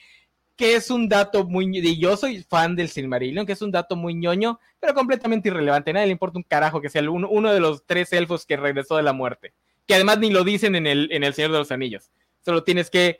que 0.56 0.76
es 0.76 0.90
un 0.90 1.10
dato 1.10 1.44
muy... 1.44 1.70
Y 1.70 2.00
yo 2.00 2.16
soy 2.16 2.44
fan 2.44 2.78
del 2.78 2.88
Silmarillion, 2.88 3.46
que 3.46 3.52
es 3.52 3.62
un 3.62 3.72
dato 3.72 3.98
muy 3.98 4.14
ñoño, 4.14 4.58
pero 4.80 4.94
completamente 4.94 5.50
irrelevante. 5.50 5.92
Nadie 5.92 6.06
le 6.06 6.14
importa 6.14 6.40
un 6.40 6.44
carajo 6.44 6.80
que 6.80 6.90
sea 6.90 7.02
uno, 7.12 7.28
uno 7.30 7.52
de 7.52 7.60
los 7.60 7.86
tres 7.86 8.14
elfos 8.14 8.46
que 8.46 8.56
regresó 8.56 8.96
de 8.96 9.04
la 9.04 9.12
muerte. 9.12 9.54
Que 9.86 9.96
además 9.96 10.20
ni 10.20 10.30
lo 10.30 10.46
dicen 10.46 10.76
en 10.76 10.88
el, 10.88 11.10
en 11.12 11.26
el 11.26 11.34
Señor 11.34 11.52
de 11.52 11.58
los 11.58 11.74
Anillos. 11.74 12.10
Solo 12.46 12.64
tienes 12.64 12.90
que 12.90 13.20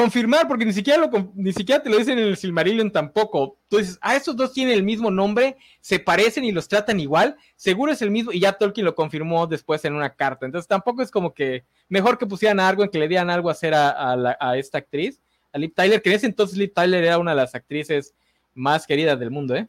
confirmar, 0.00 0.48
porque 0.48 0.64
ni 0.64 0.72
siquiera, 0.72 0.98
lo, 0.98 1.32
ni 1.34 1.52
siquiera 1.52 1.82
te 1.82 1.88
lo 1.88 1.96
dicen 1.96 2.18
en 2.18 2.24
el 2.26 2.36
Silmarillion 2.36 2.90
tampoco. 2.90 3.56
Tú 3.68 3.78
dices, 3.78 3.96
ah, 4.00 4.16
estos 4.16 4.34
dos 4.36 4.52
tienen 4.52 4.74
el 4.74 4.82
mismo 4.82 5.10
nombre, 5.10 5.56
se 5.80 6.00
parecen 6.00 6.44
y 6.44 6.50
los 6.52 6.66
tratan 6.66 6.98
igual, 6.98 7.36
seguro 7.54 7.92
es 7.92 8.02
el 8.02 8.10
mismo, 8.10 8.32
y 8.32 8.40
ya 8.40 8.52
Tolkien 8.54 8.84
lo 8.84 8.94
confirmó 8.94 9.46
después 9.46 9.84
en 9.84 9.94
una 9.94 10.10
carta. 10.10 10.46
Entonces 10.46 10.66
tampoco 10.66 11.02
es 11.02 11.10
como 11.10 11.32
que 11.32 11.64
mejor 11.88 12.18
que 12.18 12.26
pusieran 12.26 12.58
algo 12.60 12.82
en 12.82 12.90
que 12.90 12.98
le 12.98 13.06
dieran 13.08 13.30
algo 13.30 13.48
a 13.48 13.52
hacer 13.52 13.72
a, 13.74 13.90
a 13.90 14.16
la- 14.16 14.36
a 14.40 14.56
esta 14.56 14.78
actriz, 14.78 15.20
a 15.52 15.58
Liv 15.58 15.72
Tyler, 15.74 16.02
que 16.02 16.10
en 16.10 16.16
ese 16.16 16.26
entonces 16.26 16.58
Liv 16.58 16.72
Tyler 16.74 17.04
era 17.04 17.18
una 17.18 17.30
de 17.30 17.36
las 17.36 17.54
actrices 17.54 18.14
más 18.54 18.86
queridas 18.86 19.18
del 19.18 19.30
mundo, 19.30 19.54
¿eh? 19.54 19.68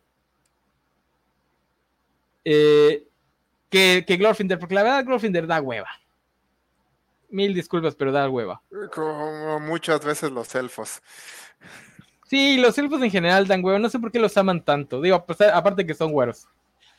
Eh, 2.43 3.07
que, 3.69 4.03
que 4.07 4.17
Glorfindel, 4.17 4.59
porque 4.59 4.76
la 4.76 4.84
verdad 4.84 5.05
Glorfindel 5.05 5.47
da 5.47 5.61
hueva. 5.61 5.89
Mil 7.30 7.53
disculpas, 7.53 7.95
pero 7.95 8.11
da 8.11 8.30
hueva. 8.30 8.61
Como 8.93 9.59
muchas 9.59 10.03
veces 10.05 10.32
los 10.32 10.53
elfos. 10.55 11.01
Sí, 12.28 12.57
los 12.57 12.78
elfos 12.78 13.01
en 13.01 13.11
general 13.11 13.47
dan 13.47 13.63
hueva, 13.63 13.78
no 13.80 13.89
sé 13.89 13.99
por 13.99 14.11
qué 14.11 14.19
los 14.19 14.36
aman 14.38 14.63
tanto. 14.63 15.01
Digo, 15.01 15.26
pues, 15.26 15.41
aparte 15.41 15.86
que 15.86 15.93
son 15.93 16.11
güeros. 16.11 16.47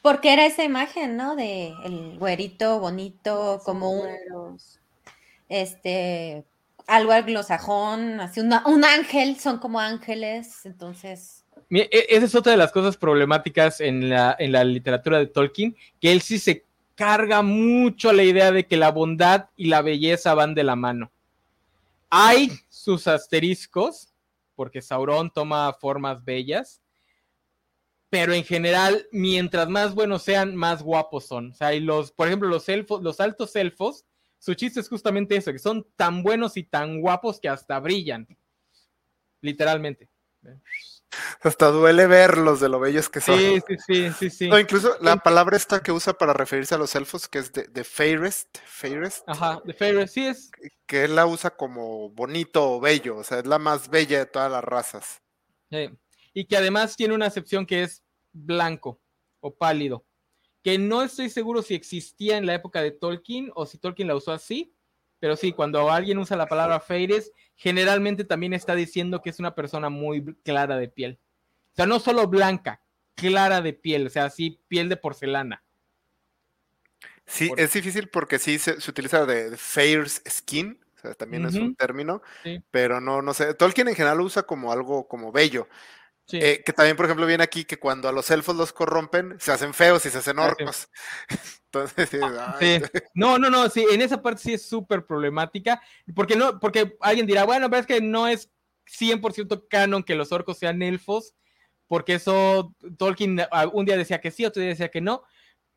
Porque 0.02 0.32
era 0.32 0.46
esa 0.46 0.62
imagen, 0.62 1.16
¿no? 1.16 1.34
De 1.34 1.74
el 1.84 2.16
güerito 2.18 2.78
bonito, 2.78 3.60
como 3.64 3.90
un, 3.90 4.00
Güeros. 4.00 4.78
este, 5.48 6.44
algo 6.86 7.12
anglosajón, 7.12 8.20
así 8.20 8.40
una- 8.40 8.64
un 8.66 8.84
ángel, 8.84 9.36
son 9.40 9.58
como 9.58 9.80
ángeles, 9.80 10.64
entonces, 10.64 11.44
e- 11.70 11.88
Esa 12.10 12.26
es 12.26 12.34
otra 12.36 12.52
de 12.52 12.58
las 12.58 12.70
cosas 12.70 12.96
problemáticas 12.96 13.80
en 13.80 14.08
la, 14.08 14.36
en 14.38 14.52
la 14.52 14.62
literatura 14.62 15.18
de 15.18 15.26
Tolkien, 15.26 15.74
que 16.00 16.12
él 16.12 16.20
sí 16.22 16.38
se 16.38 16.64
carga 16.96 17.42
mucho 17.42 18.12
la 18.12 18.24
idea 18.24 18.50
de 18.50 18.66
que 18.66 18.76
la 18.76 18.90
bondad 18.90 19.50
y 19.54 19.66
la 19.66 19.82
belleza 19.82 20.34
van 20.34 20.54
de 20.54 20.64
la 20.64 20.74
mano. 20.74 21.12
Hay 22.10 22.50
sus 22.68 23.06
asteriscos, 23.06 24.12
porque 24.56 24.82
Sauron 24.82 25.30
toma 25.30 25.72
formas 25.74 26.24
bellas, 26.24 26.80
pero 28.08 28.32
en 28.32 28.44
general, 28.44 29.06
mientras 29.12 29.68
más 29.68 29.94
buenos 29.94 30.22
sean, 30.22 30.56
más 30.56 30.82
guapos 30.82 31.26
son. 31.26 31.50
O 31.50 31.54
sea, 31.54 31.74
y 31.74 31.80
los, 31.80 32.12
por 32.12 32.28
ejemplo, 32.28 32.48
los 32.48 32.68
elfos, 32.68 33.02
los 33.02 33.20
altos 33.20 33.54
elfos, 33.56 34.04
su 34.38 34.54
chiste 34.54 34.80
es 34.80 34.88
justamente 34.88 35.36
eso, 35.36 35.52
que 35.52 35.58
son 35.58 35.86
tan 35.96 36.22
buenos 36.22 36.56
y 36.56 36.62
tan 36.62 37.00
guapos 37.00 37.38
que 37.40 37.48
hasta 37.48 37.78
brillan. 37.78 38.26
Literalmente. 39.42 40.08
Hasta 41.42 41.68
duele 41.70 42.06
verlos 42.06 42.60
de 42.60 42.68
lo 42.68 42.80
bellos 42.80 43.08
que 43.08 43.20
son. 43.20 43.38
Sí, 43.38 43.60
sí, 43.66 43.76
sí, 43.86 44.12
sí, 44.18 44.30
sí. 44.30 44.48
No, 44.48 44.58
incluso 44.58 44.96
la 45.00 45.16
palabra 45.16 45.56
esta 45.56 45.82
que 45.82 45.92
usa 45.92 46.12
para 46.14 46.32
referirse 46.32 46.74
a 46.74 46.78
los 46.78 46.94
elfos, 46.94 47.28
que 47.28 47.38
es 47.38 47.52
de, 47.52 47.64
de 47.64 47.84
fairest, 47.84 48.58
fairest, 48.64 49.28
Ajá, 49.28 49.60
de 49.64 49.72
Fairest, 49.72 50.14
sí 50.14 50.26
es. 50.26 50.50
que 50.86 51.04
él 51.04 51.14
la 51.14 51.26
usa 51.26 51.50
como 51.50 52.10
bonito 52.10 52.72
o 52.72 52.80
bello, 52.80 53.16
o 53.16 53.24
sea, 53.24 53.38
es 53.38 53.46
la 53.46 53.58
más 53.58 53.88
bella 53.88 54.18
de 54.18 54.26
todas 54.26 54.50
las 54.50 54.64
razas. 54.64 55.22
Sí. 55.70 55.88
Y 56.34 56.44
que 56.44 56.56
además 56.56 56.96
tiene 56.96 57.14
una 57.14 57.26
acepción 57.26 57.64
que 57.64 57.82
es 57.82 58.02
blanco 58.32 59.00
o 59.40 59.54
pálido. 59.54 60.04
Que 60.62 60.78
no 60.78 61.02
estoy 61.02 61.30
seguro 61.30 61.62
si 61.62 61.74
existía 61.74 62.36
en 62.36 62.46
la 62.46 62.54
época 62.54 62.82
de 62.82 62.90
Tolkien 62.90 63.50
o 63.54 63.64
si 63.66 63.78
Tolkien 63.78 64.08
la 64.08 64.16
usó 64.16 64.32
así. 64.32 64.75
Pero 65.26 65.34
sí, 65.34 65.50
cuando 65.50 65.90
alguien 65.90 66.18
usa 66.18 66.36
la 66.36 66.46
palabra 66.46 66.78
Feires, 66.78 67.32
generalmente 67.56 68.22
también 68.22 68.52
está 68.52 68.76
diciendo 68.76 69.22
que 69.22 69.30
es 69.30 69.40
una 69.40 69.56
persona 69.56 69.88
muy 69.90 70.36
clara 70.44 70.76
de 70.76 70.86
piel. 70.86 71.18
O 71.72 71.74
sea, 71.74 71.84
no 71.84 71.98
solo 71.98 72.28
blanca, 72.28 72.80
clara 73.16 73.60
de 73.60 73.72
piel, 73.72 74.06
o 74.06 74.08
sea, 74.08 74.26
así 74.26 74.60
piel 74.68 74.88
de 74.88 74.96
porcelana. 74.96 75.64
Sí, 77.26 77.48
Por- 77.48 77.58
es 77.58 77.72
difícil 77.72 78.08
porque 78.08 78.38
sí 78.38 78.60
se, 78.60 78.80
se 78.80 78.88
utiliza 78.88 79.26
de, 79.26 79.56
fair 79.56 80.08
skin, 80.08 80.78
o 80.94 81.00
sea, 81.00 81.14
también 81.14 81.44
es 81.44 81.56
un 81.56 81.74
término, 81.74 82.22
Sí. 82.44 82.62
pero 82.70 83.00
no, 83.00 83.20
no 83.20 83.34
sé. 83.34 83.52
Tolkien 83.54 83.88
en 83.88 83.96
general 83.96 84.18
lo 84.18 84.24
usa 84.26 84.44
como 84.44 84.70
algo 84.70 85.08
como 85.08 85.32
bello. 85.32 85.66
Sí. 86.26 86.38
Eh, 86.42 86.62
que 86.64 86.72
también, 86.72 86.96
por 86.96 87.06
ejemplo, 87.06 87.24
viene 87.24 87.44
aquí 87.44 87.64
que 87.64 87.78
cuando 87.78 88.08
a 88.08 88.12
los 88.12 88.30
elfos 88.30 88.56
los 88.56 88.72
corrompen, 88.72 89.36
se 89.38 89.52
hacen 89.52 89.72
feos 89.72 90.04
y 90.06 90.10
se 90.10 90.18
hacen 90.18 90.38
orcos. 90.40 90.88
Entonces, 91.72 92.08
Sí. 92.10 92.18
ay, 92.22 92.82
No, 93.14 93.38
no, 93.38 93.48
no, 93.48 93.68
sí, 93.68 93.86
en 93.90 94.00
esa 94.02 94.20
parte 94.20 94.42
sí 94.42 94.54
es 94.54 94.68
súper 94.68 95.06
problemática, 95.06 95.80
porque 96.14 96.34
no, 96.36 96.58
porque 96.58 96.96
alguien 97.00 97.26
dirá, 97.26 97.44
bueno, 97.44 97.70
pero 97.70 97.80
es 97.80 97.86
que 97.86 98.00
no 98.00 98.26
es 98.26 98.50
100% 98.86 99.66
canon 99.68 100.02
que 100.02 100.14
los 100.16 100.32
orcos 100.32 100.58
sean 100.58 100.82
elfos, 100.82 101.34
porque 101.86 102.14
eso 102.14 102.74
Tolkien 102.98 103.40
ah, 103.52 103.68
un 103.72 103.84
día 103.84 103.96
decía 103.96 104.20
que 104.20 104.30
sí, 104.32 104.44
otro 104.44 104.60
día 104.60 104.70
decía 104.70 104.90
que 104.90 105.00
no, 105.00 105.22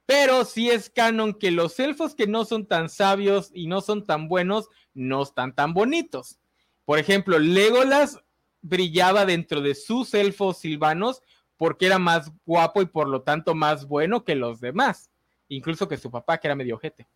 pero 0.08 0.46
sí 0.46 0.72
es 0.72 0.90
canon 0.90 1.34
que 1.36 1.52
los 1.52 1.80
elfos 1.80 2.16
que 2.16 2.26
no 2.26 2.44
son 2.46 2.68
tan 2.68 2.90
sabios 2.90 3.52
y 3.54 3.68
no 3.68 3.82
son 3.82 4.08
tan 4.08 4.28
buenos, 4.28 4.68
no 4.96 5.22
están 5.22 5.54
tan 5.54 5.76
bonitos. 5.76 6.40
Por 6.86 6.98
ejemplo, 6.98 7.38
Legolas 7.38 8.20
brillaba 8.62 9.26
dentro 9.26 9.62
de 9.62 9.76
sus 9.76 10.14
elfos 10.14 10.58
silvanos 10.58 11.22
porque 11.58 11.86
era 11.88 12.00
más 12.00 12.32
guapo 12.46 12.82
y 12.82 12.86
por 12.86 13.08
lo 13.08 13.22
tanto 13.22 13.54
más 13.54 13.88
bueno 13.88 14.24
que 14.24 14.36
los 14.36 14.62
demás, 14.62 15.10
incluso 15.50 15.88
que 15.88 15.98
su 15.98 16.10
papá, 16.10 16.38
que 16.38 16.48
era 16.48 16.56
medio 16.56 16.76
ojete. 16.76 17.08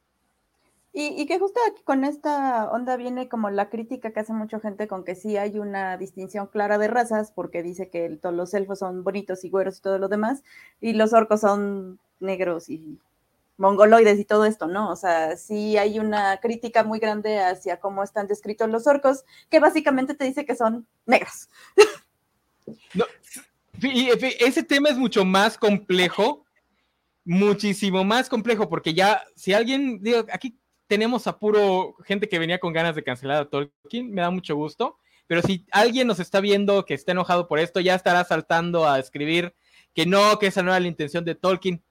Y, 0.92 1.08
y 1.20 1.26
que 1.26 1.40
justo 1.40 1.60
aquí 1.68 1.82
con 1.84 2.04
esta 2.04 2.70
onda 2.70 2.98
viene 2.98 3.28
como 3.28 3.50
la 3.50 3.70
crítica 3.70 4.12
que 4.12 4.20
hace 4.20 4.34
mucha 4.34 4.60
gente 4.60 4.88
con 4.88 5.04
que 5.04 5.16
sí 5.16 5.38
hay 5.38 5.58
una 5.58 5.98
distinción 5.98 6.48
clara 6.48 6.78
de 6.78 6.88
razas, 6.88 7.32
porque 7.32 7.64
dice 7.64 7.90
que 7.90 8.08
todos 8.22 8.36
los 8.36 8.54
elfos 8.54 8.80
son 8.80 9.04
bonitos 9.04 9.44
y 9.44 9.50
güeros 9.50 9.80
y 9.80 9.82
todo 9.82 9.98
lo 9.98 10.08
demás, 10.08 10.44
y 10.82 10.94
los 10.94 11.14
orcos 11.14 11.42
son 11.42 12.00
negros 12.20 12.70
y 12.70 13.00
mongoloides 13.58 14.20
y 14.20 14.26
todo 14.26 14.46
esto, 14.46 14.68
¿no? 14.68 14.90
O 14.92 14.96
sea, 14.96 15.38
sí 15.38 15.78
hay 15.78 16.00
una 16.00 16.38
crítica 16.38 16.84
muy 16.84 17.00
grande 17.00 17.40
hacia 17.40 17.80
cómo 17.80 18.04
están 18.04 18.28
descritos 18.28 18.70
los 18.70 18.88
orcos, 18.88 19.24
que 19.50 19.60
básicamente 19.60 20.16
te 20.16 20.26
dice 20.26 20.46
que 20.46 20.56
son 20.56 20.88
negros. 21.06 21.50
Y 23.82 24.10
ese 24.40 24.64
tema 24.64 24.90
es 24.90 24.98
mucho 24.98 25.26
más 25.26 25.58
complejo, 25.58 26.46
muchísimo 27.26 28.04
más 28.04 28.30
complejo, 28.30 28.70
porque 28.70 28.94
ya, 28.94 29.24
si 29.36 29.54
alguien, 29.54 30.02
digo, 30.02 30.26
aquí 30.32 30.58
tenemos 30.88 31.28
a 31.28 31.38
puro 31.38 31.96
gente 32.06 32.30
que 32.30 32.40
venía 32.40 32.60
con 32.60 32.74
ganas 32.74 32.96
de 32.96 33.04
cancelar 33.04 33.42
a 33.42 33.50
Tolkien, 33.50 34.12
me 34.12 34.22
da 34.22 34.30
mucho 34.30 34.56
gusto, 34.56 35.00
pero 35.28 35.42
si 35.42 35.66
alguien 35.72 36.08
nos 36.08 36.20
está 36.20 36.40
viendo 36.40 36.86
que 36.86 36.94
está 36.94 37.14
enojado 37.14 37.48
por 37.48 37.60
esto, 37.60 37.80
ya 37.80 37.96
estará 37.96 38.24
saltando 38.24 38.88
a 38.88 39.00
escribir 39.00 39.56
que 39.94 40.06
no, 40.06 40.38
que 40.40 40.48
esa 40.48 40.64
no 40.64 40.72
era 40.72 40.80
la 40.80 40.88
intención 40.88 41.24
de 41.26 41.36
Tolkien, 41.36 41.84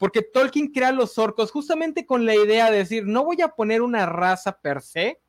porque 0.00 0.22
Tolkien 0.22 0.68
crea 0.68 0.92
los 0.92 1.18
orcos 1.18 1.50
justamente 1.50 2.06
con 2.06 2.24
la 2.24 2.34
idea 2.34 2.70
de 2.70 2.78
decir, 2.78 3.04
no 3.06 3.22
voy 3.22 3.42
a 3.42 3.48
poner 3.48 3.82
una 3.82 4.06
raza 4.06 4.58
per 4.58 4.80
se, 4.80 5.20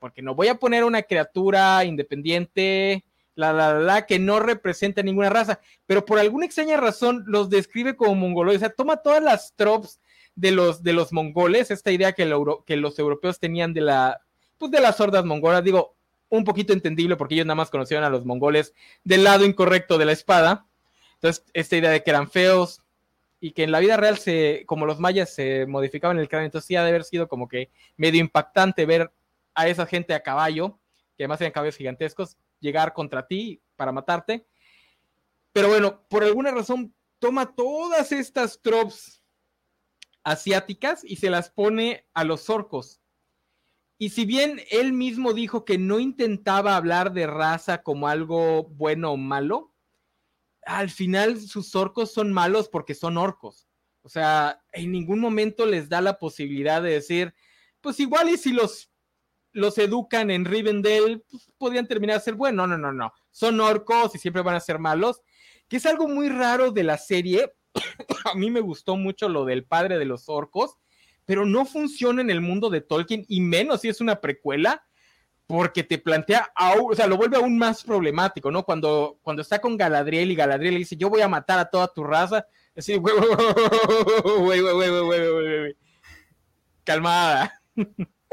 porque 0.00 0.20
no 0.20 0.34
voy 0.34 0.48
a 0.48 0.56
poner 0.56 0.82
una 0.82 1.02
criatura 1.02 1.84
independiente, 1.84 3.04
la, 3.36 3.52
la, 3.52 3.74
la, 3.74 4.04
que 4.04 4.18
no 4.18 4.40
representa 4.40 5.00
ninguna 5.04 5.30
raza, 5.30 5.60
pero 5.86 6.04
por 6.04 6.18
alguna 6.18 6.44
extraña 6.44 6.76
razón 6.76 7.22
los 7.28 7.50
describe 7.50 7.94
como 7.94 8.16
mongoloides, 8.16 8.62
o 8.62 8.66
sea, 8.66 8.74
toma 8.74 8.96
todas 8.96 9.22
las 9.22 9.54
tropes 9.54 10.00
de 10.34 10.50
los, 10.50 10.82
de 10.82 10.92
los 10.92 11.12
mongoles, 11.12 11.70
esta 11.70 11.92
idea 11.92 12.14
que 12.14 12.26
los 12.26 12.98
europeos 12.98 13.38
tenían 13.38 13.72
de 13.74 13.82
la, 13.82 14.22
pues 14.58 14.72
de 14.72 14.80
las 14.80 15.00
hordas 15.00 15.24
mongolas, 15.24 15.62
digo, 15.62 15.94
un 16.30 16.42
poquito 16.42 16.72
entendible 16.72 17.14
porque 17.14 17.34
ellos 17.34 17.46
nada 17.46 17.54
más 17.54 17.70
conocían 17.70 18.02
a 18.02 18.10
los 18.10 18.24
mongoles 18.24 18.74
del 19.04 19.22
lado 19.22 19.44
incorrecto 19.44 19.98
de 19.98 20.06
la 20.06 20.12
espada, 20.12 20.66
entonces 21.14 21.44
esta 21.52 21.76
idea 21.76 21.90
de 21.90 22.02
que 22.02 22.10
eran 22.10 22.28
feos 22.28 22.83
y 23.44 23.52
que 23.52 23.64
en 23.64 23.72
la 23.72 23.80
vida 23.80 23.98
real 23.98 24.16
se, 24.16 24.64
como 24.64 24.86
los 24.86 24.98
mayas 24.98 25.34
se 25.34 25.66
modificaban 25.66 26.18
el 26.18 26.30
cráneo, 26.30 26.46
entonces 26.46 26.66
sí 26.66 26.76
ha 26.76 26.82
de 26.82 26.88
haber 26.88 27.04
sido 27.04 27.28
como 27.28 27.46
que 27.46 27.70
medio 27.98 28.18
impactante 28.18 28.86
ver 28.86 29.12
a 29.54 29.68
esa 29.68 29.84
gente 29.84 30.14
a 30.14 30.22
caballo, 30.22 30.80
que 31.14 31.24
además 31.24 31.42
eran 31.42 31.52
caballos 31.52 31.76
gigantescos, 31.76 32.38
llegar 32.58 32.94
contra 32.94 33.26
ti 33.26 33.60
para 33.76 33.92
matarte. 33.92 34.46
Pero 35.52 35.68
bueno, 35.68 36.06
por 36.08 36.24
alguna 36.24 36.52
razón 36.52 36.94
toma 37.18 37.54
todas 37.54 38.12
estas 38.12 38.62
tropes 38.62 39.22
asiáticas 40.22 41.04
y 41.04 41.16
se 41.16 41.28
las 41.28 41.50
pone 41.50 42.06
a 42.14 42.24
los 42.24 42.48
orcos. 42.48 43.02
Y 43.98 44.08
si 44.08 44.24
bien 44.24 44.62
él 44.70 44.94
mismo 44.94 45.34
dijo 45.34 45.66
que 45.66 45.76
no 45.76 46.00
intentaba 46.00 46.76
hablar 46.76 47.12
de 47.12 47.26
raza 47.26 47.82
como 47.82 48.08
algo 48.08 48.64
bueno 48.64 49.12
o 49.12 49.16
malo, 49.18 49.73
al 50.66 50.90
final 50.90 51.40
sus 51.40 51.74
orcos 51.74 52.12
son 52.12 52.32
malos 52.32 52.68
porque 52.68 52.94
son 52.94 53.16
orcos. 53.16 53.68
O 54.02 54.08
sea, 54.08 54.60
en 54.72 54.92
ningún 54.92 55.20
momento 55.20 55.64
les 55.66 55.88
da 55.88 56.00
la 56.00 56.18
posibilidad 56.18 56.82
de 56.82 56.90
decir, 56.90 57.34
pues 57.80 58.00
igual 58.00 58.28
y 58.28 58.36
si 58.36 58.52
los 58.52 58.90
los 59.54 59.78
educan 59.78 60.30
en 60.30 60.44
Rivendell, 60.44 61.24
pues, 61.30 61.50
podrían 61.56 61.86
terminar 61.86 62.16
a 62.16 62.20
ser 62.20 62.34
buenos. 62.34 62.68
No, 62.68 62.76
no, 62.76 62.78
no, 62.78 62.92
no. 62.92 63.12
Son 63.30 63.58
orcos 63.60 64.14
y 64.14 64.18
siempre 64.18 64.42
van 64.42 64.56
a 64.56 64.60
ser 64.60 64.78
malos. 64.78 65.22
Que 65.68 65.76
es 65.76 65.86
algo 65.86 66.08
muy 66.08 66.28
raro 66.28 66.72
de 66.72 66.82
la 66.82 66.98
serie. 66.98 67.54
a 68.24 68.34
mí 68.34 68.50
me 68.50 68.60
gustó 68.60 68.96
mucho 68.96 69.28
lo 69.28 69.44
del 69.44 69.64
padre 69.64 69.96
de 69.98 70.04
los 70.04 70.28
orcos, 70.28 70.76
pero 71.24 71.46
no 71.46 71.64
funciona 71.64 72.20
en 72.20 72.30
el 72.30 72.40
mundo 72.40 72.68
de 72.68 72.80
Tolkien, 72.80 73.24
y 73.28 73.40
menos 73.40 73.80
si 73.80 73.88
es 73.88 74.00
una 74.00 74.20
precuela, 74.20 74.84
porque 75.46 75.82
te 75.82 75.98
plantea, 75.98 76.50
aún, 76.54 76.92
o 76.92 76.94
sea, 76.94 77.06
lo 77.06 77.16
vuelve 77.16 77.36
aún 77.36 77.58
más 77.58 77.84
problemático, 77.84 78.50
¿no? 78.50 78.64
Cuando, 78.64 79.18
cuando 79.22 79.42
está 79.42 79.60
con 79.60 79.76
Galadriel 79.76 80.30
y 80.30 80.34
Galadriel 80.34 80.74
le 80.74 80.80
dice, 80.80 80.96
yo 80.96 81.10
voy 81.10 81.20
a 81.20 81.28
matar 81.28 81.58
a 81.58 81.66
toda 81.66 81.88
tu 81.88 82.02
raza, 82.02 82.46
así, 82.76 82.96
güey, 82.96 83.14
güey, 83.16 84.60
güey, 84.60 84.72
güey, 84.72 84.90
güey, 85.02 85.32
güey, 85.32 85.76
calmada. 86.84 87.60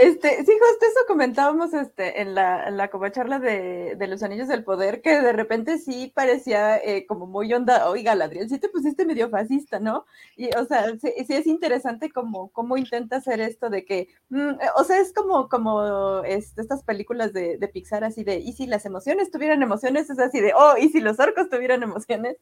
Este, 0.01 0.29
sí, 0.37 0.51
justo 0.51 0.85
eso 0.87 1.05
comentábamos 1.07 1.75
este, 1.75 2.21
en 2.21 2.33
la, 2.33 2.89
charla 3.11 3.37
de, 3.37 3.95
los 4.09 4.23
anillos 4.23 4.47
del 4.47 4.63
poder, 4.63 5.03
que 5.03 5.21
de 5.21 5.31
repente 5.31 5.77
sí 5.77 6.11
parecía 6.15 6.75
eh, 6.77 7.05
como 7.05 7.27
muy 7.27 7.53
onda, 7.53 7.87
oiga, 7.87 8.15
Ladriel, 8.15 8.49
sí 8.49 8.57
te 8.57 8.67
pusiste 8.67 9.05
medio 9.05 9.29
fascista, 9.29 9.79
¿no? 9.79 10.07
Y, 10.35 10.49
o 10.55 10.65
sea, 10.65 10.87
sí, 10.99 11.13
sí 11.27 11.33
es 11.35 11.45
interesante 11.45 12.09
como, 12.11 12.49
cómo 12.49 12.77
intenta 12.77 13.17
hacer 13.17 13.41
esto 13.41 13.69
de 13.69 13.85
que, 13.85 14.07
mm, 14.29 14.53
o 14.75 14.83
sea, 14.85 14.99
es 14.99 15.13
como, 15.13 16.23
este, 16.25 16.61
estas 16.61 16.83
películas 16.83 17.31
de, 17.31 17.59
Pixar 17.71 18.03
así 18.03 18.23
de, 18.23 18.39
y 18.39 18.53
si 18.53 18.65
las 18.65 18.85
emociones 18.87 19.29
tuvieran 19.29 19.61
emociones, 19.61 20.09
es 20.09 20.17
así 20.17 20.41
de, 20.41 20.53
oh, 20.55 20.77
y 20.79 20.89
si 20.89 20.99
los 20.99 21.19
orcos 21.19 21.47
tuvieran 21.49 21.83
emociones. 21.83 22.37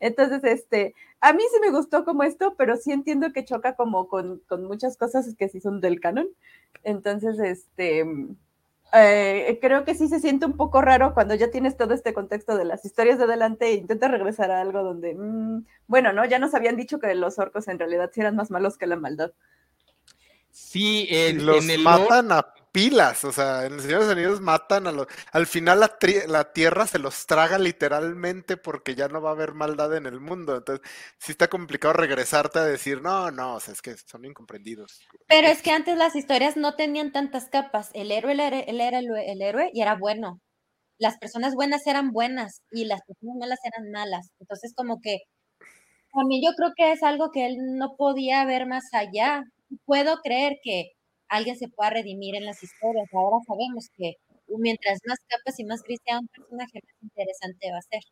Entonces, 0.00 0.42
este, 0.42 0.94
a 1.20 1.32
mí 1.32 1.42
sí 1.52 1.60
me 1.60 1.70
gustó 1.70 2.04
como 2.04 2.22
esto, 2.22 2.54
pero 2.56 2.76
sí 2.76 2.92
entiendo 2.92 3.32
que 3.32 3.44
choca 3.44 3.76
como 3.76 4.08
con, 4.08 4.42
muchas 4.60 4.96
cosas 4.96 5.34
que 5.38 5.48
sí 5.48 5.60
son 5.60 5.80
del 5.80 6.00
canon. 6.00 6.28
Este, 7.04 8.04
eh, 8.92 9.58
creo 9.60 9.84
que 9.84 9.94
sí 9.94 10.08
se 10.08 10.20
siente 10.20 10.46
un 10.46 10.56
poco 10.56 10.80
raro 10.80 11.14
cuando 11.14 11.34
ya 11.34 11.50
tienes 11.50 11.76
todo 11.76 11.94
este 11.94 12.14
contexto 12.14 12.56
de 12.56 12.64
las 12.64 12.84
historias 12.84 13.18
de 13.18 13.24
adelante 13.24 13.66
e 13.66 13.74
intentas 13.74 14.10
regresar 14.10 14.50
a 14.50 14.60
algo 14.60 14.82
donde, 14.82 15.14
mmm, 15.14 15.64
bueno, 15.86 16.12
¿no? 16.12 16.24
Ya 16.24 16.38
nos 16.38 16.54
habían 16.54 16.76
dicho 16.76 16.98
que 16.98 17.14
los 17.14 17.38
orcos 17.38 17.68
en 17.68 17.78
realidad 17.78 18.10
sí 18.12 18.20
eran 18.20 18.36
más 18.36 18.50
malos 18.50 18.78
que 18.78 18.86
la 18.86 18.96
maldad. 18.96 19.32
Sí, 20.50 21.08
en, 21.10 21.44
los 21.44 21.64
en 21.64 21.70
el 21.70 21.82
matan 21.82 22.30
a 22.30 22.54
pilas, 22.74 23.24
o 23.24 23.30
sea, 23.30 23.66
en 23.66 23.74
el 23.74 23.80
Señor 23.80 24.00
de 24.00 24.06
los 24.06 24.12
Anillos 24.16 24.40
matan 24.40 24.88
a 24.88 24.92
los... 24.92 25.06
Al 25.30 25.46
final 25.46 25.78
la, 25.78 25.96
la, 26.26 26.52
Tierra 26.52 26.88
se 26.88 26.98
los 26.98 27.24
traga 27.24 27.56
literalmente 27.56 28.56
porque 28.56 28.96
ya 28.96 29.06
no 29.06 29.22
va 29.22 29.30
a 29.30 29.34
haber 29.34 29.54
maldad 29.54 29.96
en 29.96 30.06
el 30.06 30.18
mundo, 30.18 30.56
entonces 30.56 30.84
sí 31.16 31.30
está 31.30 31.46
complicado 31.46 31.94
regresarte 31.94 32.58
a 32.58 32.64
decir, 32.64 33.00
no, 33.00 33.30
no, 33.30 33.54
o 33.54 33.60
sea, 33.60 33.74
es 33.74 33.80
que 33.80 33.94
son 33.96 34.24
incomprendidos. 34.24 34.98
Pero 35.28 35.46
es 35.46 35.62
que 35.62 35.70
antes 35.70 35.96
las 35.96 36.16
historias 36.16 36.56
no 36.56 36.74
tenían 36.74 37.12
tantas 37.12 37.48
capas, 37.48 37.90
el 37.94 38.10
héroe, 38.10 38.32
él 38.32 38.40
era 38.80 38.98
el, 38.98 39.06
el 39.24 39.40
héroe 39.40 39.70
y 39.72 39.80
era 39.80 39.94
bueno, 39.94 40.40
las 40.98 41.16
personas 41.18 41.54
buenas 41.54 41.86
eran 41.86 42.10
buenas 42.10 42.62
y 42.72 42.86
las 42.86 43.02
personas 43.06 43.36
malas 43.38 43.60
eran 43.62 43.92
malas, 43.92 44.30
entonces 44.40 44.72
como 44.74 45.00
que 45.00 45.18
a 46.12 46.24
mí 46.26 46.42
yo 46.44 46.52
creo 46.56 46.72
que 46.76 46.90
es 46.90 47.04
algo 47.04 47.30
que 47.32 47.46
él 47.46 47.56
no 47.76 47.94
podía 47.96 48.44
ver 48.44 48.66
más 48.66 48.84
allá. 48.92 49.42
Puedo 49.84 50.18
creer 50.22 50.58
que 50.62 50.93
alguien 51.36 51.58
se 51.58 51.68
pueda 51.68 51.90
redimir 51.90 52.36
en 52.36 52.44
las 52.44 52.62
historias. 52.62 53.08
Ahora 53.12 53.38
sabemos 53.46 53.88
que 53.96 54.14
mientras 54.48 55.00
más 55.06 55.18
capas 55.28 55.58
y 55.58 55.64
más 55.64 55.82
gris 55.82 56.00
sea 56.04 56.18
un 56.20 56.28
personaje, 56.28 56.80
más 56.84 57.02
interesante 57.02 57.70
va 57.72 57.78
a 57.78 57.82
ser. 57.82 58.02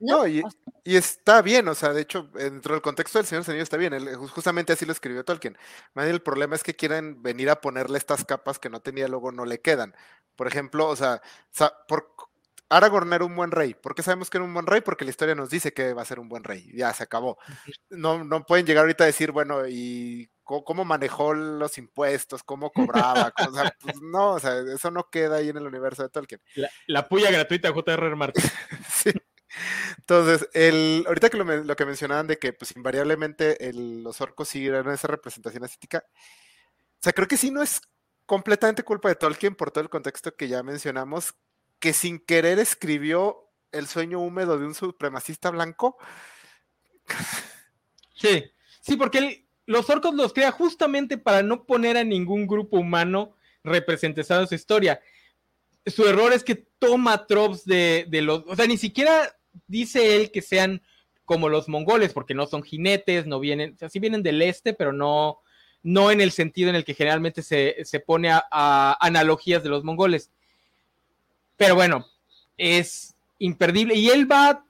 No, 0.00 0.26
y, 0.26 0.42
está 0.84 1.42
bien, 1.42 1.68
o 1.68 1.76
sea, 1.76 1.92
de 1.92 2.02
hecho, 2.02 2.24
dentro 2.34 2.74
del 2.74 2.82
contexto 2.82 3.18
del 3.18 3.26
Señor 3.26 3.44
Señor 3.44 3.62
está 3.62 3.76
bien, 3.76 3.92
justamente 4.16 4.72
así 4.72 4.84
lo 4.84 4.90
escribió 4.90 5.24
Tolkien. 5.24 5.56
el 5.94 6.22
problema 6.22 6.56
es 6.56 6.64
que 6.64 6.74
quieren 6.74 7.22
venir 7.22 7.50
a 7.50 7.60
ponerle 7.60 7.98
estas 7.98 8.24
capas 8.24 8.58
que 8.58 8.68
no 8.68 8.80
tenía, 8.80 9.06
luego 9.06 9.30
no 9.30 9.44
le 9.44 9.60
quedan. 9.60 9.94
Por 10.34 10.48
ejemplo, 10.48 10.88
o 10.88 10.96
sea, 10.96 11.22
por, 11.86 12.12
Aragorn 12.70 13.12
era 13.12 13.24
un 13.24 13.34
buen 13.34 13.50
rey. 13.50 13.74
¿Por 13.74 13.94
qué 13.96 14.02
sabemos 14.02 14.30
que 14.30 14.38
era 14.38 14.44
un 14.44 14.54
buen 14.54 14.66
rey? 14.66 14.80
Porque 14.80 15.04
la 15.04 15.10
historia 15.10 15.34
nos 15.34 15.50
dice 15.50 15.72
que 15.72 15.92
va 15.92 16.02
a 16.02 16.06
ser 16.06 16.20
un 16.20 16.28
buen 16.28 16.44
rey. 16.44 16.70
Ya 16.72 16.94
se 16.94 17.02
acabó. 17.02 17.36
No, 17.90 18.22
no 18.24 18.46
pueden 18.46 18.64
llegar 18.64 18.82
ahorita 18.82 19.04
a 19.04 19.08
decir, 19.08 19.32
bueno, 19.32 19.66
¿y 19.66 20.30
cómo, 20.44 20.84
manejó 20.84 21.34
los 21.34 21.78
impuestos? 21.78 22.44
¿Cómo 22.44 22.70
cobraba? 22.70 23.32
pues 23.80 24.00
no, 24.00 24.34
o 24.34 24.40
sea, 24.40 24.60
eso 24.60 24.90
no 24.92 25.10
queda 25.10 25.36
ahí 25.36 25.48
en 25.48 25.56
el 25.56 25.66
universo 25.66 26.04
de 26.04 26.10
Tolkien. 26.10 26.40
La, 26.86 27.08
puya 27.08 27.30
gratuita 27.32 27.72
J.R.R. 27.72 28.14
Martin. 28.14 28.44
sí. 28.88 29.10
Entonces, 29.98 30.48
el, 30.52 31.04
ahorita 31.08 31.28
que 31.28 31.38
lo, 31.38 31.76
que 31.76 31.84
mencionaban 31.84 32.28
de 32.28 32.38
que 32.38 32.52
pues 32.52 32.76
invariablemente 32.76 33.58
los 33.72 34.20
orcos 34.20 34.48
siguen 34.48 34.88
esa 34.88 35.08
representación 35.08 35.64
estética, 35.64 36.04
o 36.06 37.02
sea, 37.02 37.12
creo 37.12 37.26
que 37.26 37.36
sí 37.36 37.50
no 37.50 37.62
es 37.62 37.80
completamente 38.26 38.84
culpa 38.84 39.08
de 39.08 39.16
Tolkien 39.16 39.56
por 39.56 39.72
todo 39.72 39.82
el 39.82 39.90
contexto 39.90 40.36
que 40.36 40.46
ya 40.46 40.62
mencionamos, 40.62 41.34
que 41.80 41.92
sin 41.92 42.18
querer 42.18 42.58
escribió 42.58 43.50
El 43.72 43.86
sueño 43.86 44.20
húmedo 44.20 44.58
de 44.58 44.66
un 44.66 44.74
supremacista 44.74 45.50
blanco. 45.50 45.96
Sí, 48.14 48.44
sí, 48.80 48.96
porque 48.96 49.48
los 49.66 49.88
orcos 49.88 50.14
los 50.14 50.32
crea 50.32 50.50
justamente 50.50 51.16
para 51.16 51.42
no 51.42 51.64
poner 51.64 51.96
a 51.96 52.04
ningún 52.04 52.46
grupo 52.46 52.76
humano 52.78 53.36
representado 53.64 54.42
en 54.42 54.48
su 54.48 54.54
historia. 54.54 55.00
Su 55.86 56.06
error 56.06 56.32
es 56.32 56.44
que 56.44 56.56
toma 56.78 57.26
tropes 57.26 57.64
de, 57.64 58.06
de 58.08 58.22
los, 58.22 58.44
o 58.46 58.54
sea, 58.54 58.66
ni 58.66 58.76
siquiera 58.76 59.34
dice 59.66 60.16
él 60.16 60.30
que 60.30 60.42
sean 60.42 60.82
como 61.24 61.48
los 61.48 61.68
mongoles, 61.68 62.12
porque 62.12 62.34
no 62.34 62.46
son 62.46 62.62
jinetes, 62.62 63.26
no 63.26 63.38
vienen, 63.38 63.74
o 63.74 63.78
sea, 63.78 63.88
sí 63.88 64.00
vienen 64.00 64.22
del 64.22 64.42
este, 64.42 64.74
pero 64.74 64.92
no, 64.92 65.38
no 65.82 66.10
en 66.10 66.20
el 66.20 66.32
sentido 66.32 66.70
en 66.70 66.74
el 66.74 66.84
que 66.84 66.94
generalmente 66.94 67.42
se, 67.42 68.00
pone 68.04 68.30
a, 68.32 68.98
analogías 69.00 69.62
de 69.62 69.68
los 69.68 69.84
mongoles. 69.84 70.32
Pero 71.60 71.74
bueno, 71.74 72.06
es 72.56 73.14
imperdible. 73.38 73.94
Y 73.94 74.08
él 74.08 74.26
va, 74.32 74.64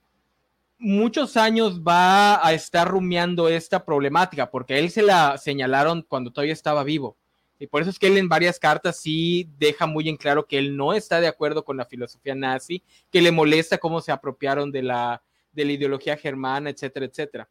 muchos 0.76 1.36
años 1.36 1.82
va 1.82 2.44
a 2.44 2.52
estar 2.52 2.88
rumiando 2.88 3.48
esta 3.48 3.84
problemática, 3.84 4.50
porque 4.50 4.76
él 4.76 4.90
se 4.90 5.02
la 5.02 5.38
señalaron 5.38 6.02
cuando 6.02 6.32
todavía 6.32 6.52
estaba 6.52 6.82
vivo. 6.82 7.16
Y 7.60 7.68
por 7.68 7.82
eso 7.82 7.92
es 7.92 7.98
que 8.00 8.08
él 8.08 8.18
en 8.18 8.28
varias 8.28 8.58
cartas 8.58 8.96
sí 8.96 9.48
deja 9.56 9.86
muy 9.86 10.08
en 10.08 10.16
claro 10.16 10.46
que 10.48 10.58
él 10.58 10.76
no 10.76 10.92
está 10.92 11.20
de 11.20 11.28
acuerdo 11.28 11.64
con 11.64 11.76
la 11.76 11.84
filosofía 11.84 12.34
nazi, 12.34 12.82
que 13.08 13.22
le 13.22 13.30
molesta 13.30 13.78
cómo 13.78 14.00
se 14.00 14.10
apropiaron 14.10 14.72
de 14.72 14.82
la, 14.82 15.22
de 15.52 15.66
la 15.66 15.70
ideología 15.70 16.16
germana, 16.16 16.70
etcétera, 16.70 17.06
etcétera. 17.06 17.48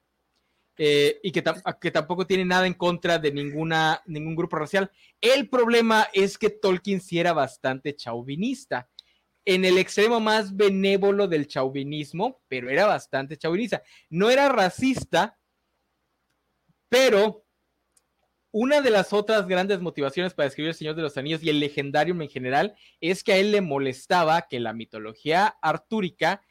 Eh, 0.77 1.17
y 1.23 1.31
que, 1.31 1.41
que, 1.79 1.91
tampoco 1.91 2.27
tiene 2.27 2.43
nada 2.43 2.67
en 2.67 2.73
contra 2.73 3.17
de 3.17 3.31
ninguna, 3.31 4.01
ningún 4.05 4.35
grupo 4.35 4.57
racial. 4.57 4.91
El 5.21 5.47
problema 5.47 6.09
es 6.11 6.37
que 6.37 6.49
Tolkien 6.49 6.99
sí 6.99 7.19
era 7.19 7.31
bastante 7.31 7.95
chauvinista 7.95 8.89
en 9.45 9.65
el 9.65 9.77
extremo 9.77 10.19
más 10.19 10.55
benévolo 10.55 11.27
del 11.27 11.47
chauvinismo, 11.47 12.41
pero 12.47 12.69
era 12.69 12.85
bastante 12.85 13.37
chauvinista. 13.37 13.81
No 14.09 14.29
era 14.29 14.49
racista, 14.49 15.39
pero 16.89 17.45
una 18.51 18.81
de 18.81 18.89
las 18.89 19.13
otras 19.13 19.47
grandes 19.47 19.79
motivaciones 19.79 20.33
para 20.33 20.47
escribir 20.47 20.69
El 20.69 20.75
Señor 20.75 20.95
de 20.95 21.03
los 21.03 21.17
Anillos 21.17 21.43
y 21.43 21.49
el 21.49 21.59
legendario 21.59 22.19
en 22.19 22.29
general 22.29 22.75
es 22.99 23.23
que 23.23 23.33
a 23.33 23.37
él 23.37 23.51
le 23.51 23.61
molestaba 23.61 24.47
que 24.49 24.59
la 24.59 24.73
mitología 24.73 25.47
artúrica 25.61 26.41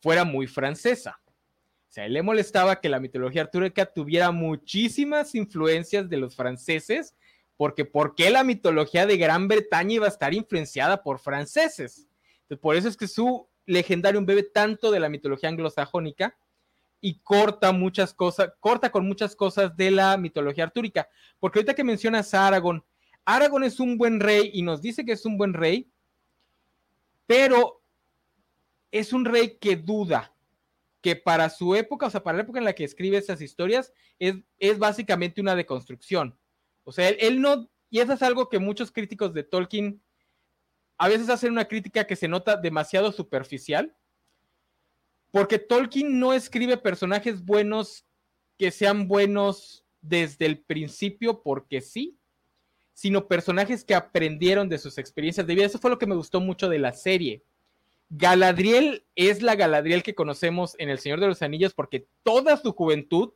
fuera 0.00 0.24
muy 0.24 0.46
francesa. 0.46 1.20
O 1.26 1.92
sea, 1.94 2.04
a 2.04 2.06
él 2.06 2.14
le 2.14 2.22
molestaba 2.22 2.80
que 2.80 2.88
la 2.88 2.98
mitología 2.98 3.42
artúrica 3.42 3.86
tuviera 3.86 4.30
muchísimas 4.30 5.34
influencias 5.34 6.08
de 6.08 6.16
los 6.16 6.34
franceses, 6.34 7.14
porque 7.56 7.84
¿por 7.84 8.14
qué 8.14 8.30
la 8.30 8.42
mitología 8.42 9.06
de 9.06 9.16
Gran 9.16 9.46
Bretaña 9.46 9.94
iba 9.94 10.06
a 10.06 10.10
estar 10.10 10.34
influenciada 10.34 11.02
por 11.02 11.20
franceses? 11.20 12.08
Por 12.60 12.76
eso 12.76 12.88
es 12.88 12.96
que 12.96 13.08
su 13.08 13.48
legendario 13.66 14.24
bebe 14.24 14.42
tanto 14.42 14.90
de 14.90 15.00
la 15.00 15.08
mitología 15.08 15.48
anglosajónica 15.48 16.36
y 17.00 17.18
corta 17.20 17.72
muchas 17.72 18.14
cosas, 18.14 18.52
corta 18.60 18.90
con 18.90 19.06
muchas 19.06 19.36
cosas 19.36 19.76
de 19.76 19.90
la 19.90 20.16
mitología 20.16 20.64
artúrica. 20.64 21.08
Porque 21.38 21.58
ahorita 21.58 21.74
que 21.74 21.84
mencionas 21.84 22.32
a 22.34 22.46
Aragón, 22.46 22.84
Aragón 23.24 23.64
es 23.64 23.80
un 23.80 23.98
buen 23.98 24.20
rey 24.20 24.50
y 24.52 24.62
nos 24.62 24.82
dice 24.82 25.04
que 25.04 25.12
es 25.12 25.24
un 25.26 25.36
buen 25.36 25.54
rey, 25.54 25.90
pero 27.26 27.82
es 28.90 29.12
un 29.12 29.24
rey 29.24 29.58
que 29.58 29.76
duda, 29.76 30.32
que 31.00 31.16
para 31.16 31.50
su 31.50 31.74
época, 31.74 32.06
o 32.06 32.10
sea, 32.10 32.22
para 32.22 32.38
la 32.38 32.44
época 32.44 32.58
en 32.58 32.64
la 32.64 32.74
que 32.74 32.84
escribe 32.84 33.18
esas 33.18 33.40
historias, 33.40 33.92
es, 34.18 34.36
es 34.58 34.78
básicamente 34.78 35.40
una 35.40 35.56
deconstrucción. 35.56 36.38
O 36.84 36.92
sea, 36.92 37.08
él, 37.08 37.16
él 37.20 37.40
no, 37.40 37.68
y 37.90 38.00
eso 38.00 38.12
es 38.12 38.22
algo 38.22 38.48
que 38.48 38.58
muchos 38.58 38.90
críticos 38.92 39.32
de 39.34 39.44
Tolkien 39.44 40.02
a 40.98 41.08
veces 41.08 41.28
hacen 41.28 41.52
una 41.52 41.66
crítica 41.66 42.06
que 42.06 42.16
se 42.16 42.28
nota 42.28 42.56
demasiado 42.56 43.12
superficial, 43.12 43.94
porque 45.30 45.58
Tolkien 45.58 46.20
no 46.20 46.32
escribe 46.32 46.76
personajes 46.76 47.44
buenos 47.44 48.06
que 48.56 48.70
sean 48.70 49.08
buenos 49.08 49.84
desde 50.00 50.46
el 50.46 50.60
principio 50.60 51.42
porque 51.42 51.80
sí, 51.80 52.16
sino 52.92 53.26
personajes 53.26 53.84
que 53.84 53.96
aprendieron 53.96 54.68
de 54.68 54.78
sus 54.78 54.98
experiencias 54.98 55.46
de 55.46 55.54
vida. 55.54 55.66
Eso 55.66 55.80
fue 55.80 55.90
lo 55.90 55.98
que 55.98 56.06
me 56.06 56.14
gustó 56.14 56.40
mucho 56.40 56.68
de 56.68 56.78
la 56.78 56.92
serie. 56.92 57.42
Galadriel 58.10 59.06
es 59.16 59.42
la 59.42 59.56
Galadriel 59.56 60.04
que 60.04 60.14
conocemos 60.14 60.76
en 60.78 60.88
El 60.88 61.00
Señor 61.00 61.18
de 61.18 61.26
los 61.26 61.42
Anillos 61.42 61.74
porque 61.74 62.06
toda 62.22 62.56
su 62.56 62.72
juventud 62.72 63.32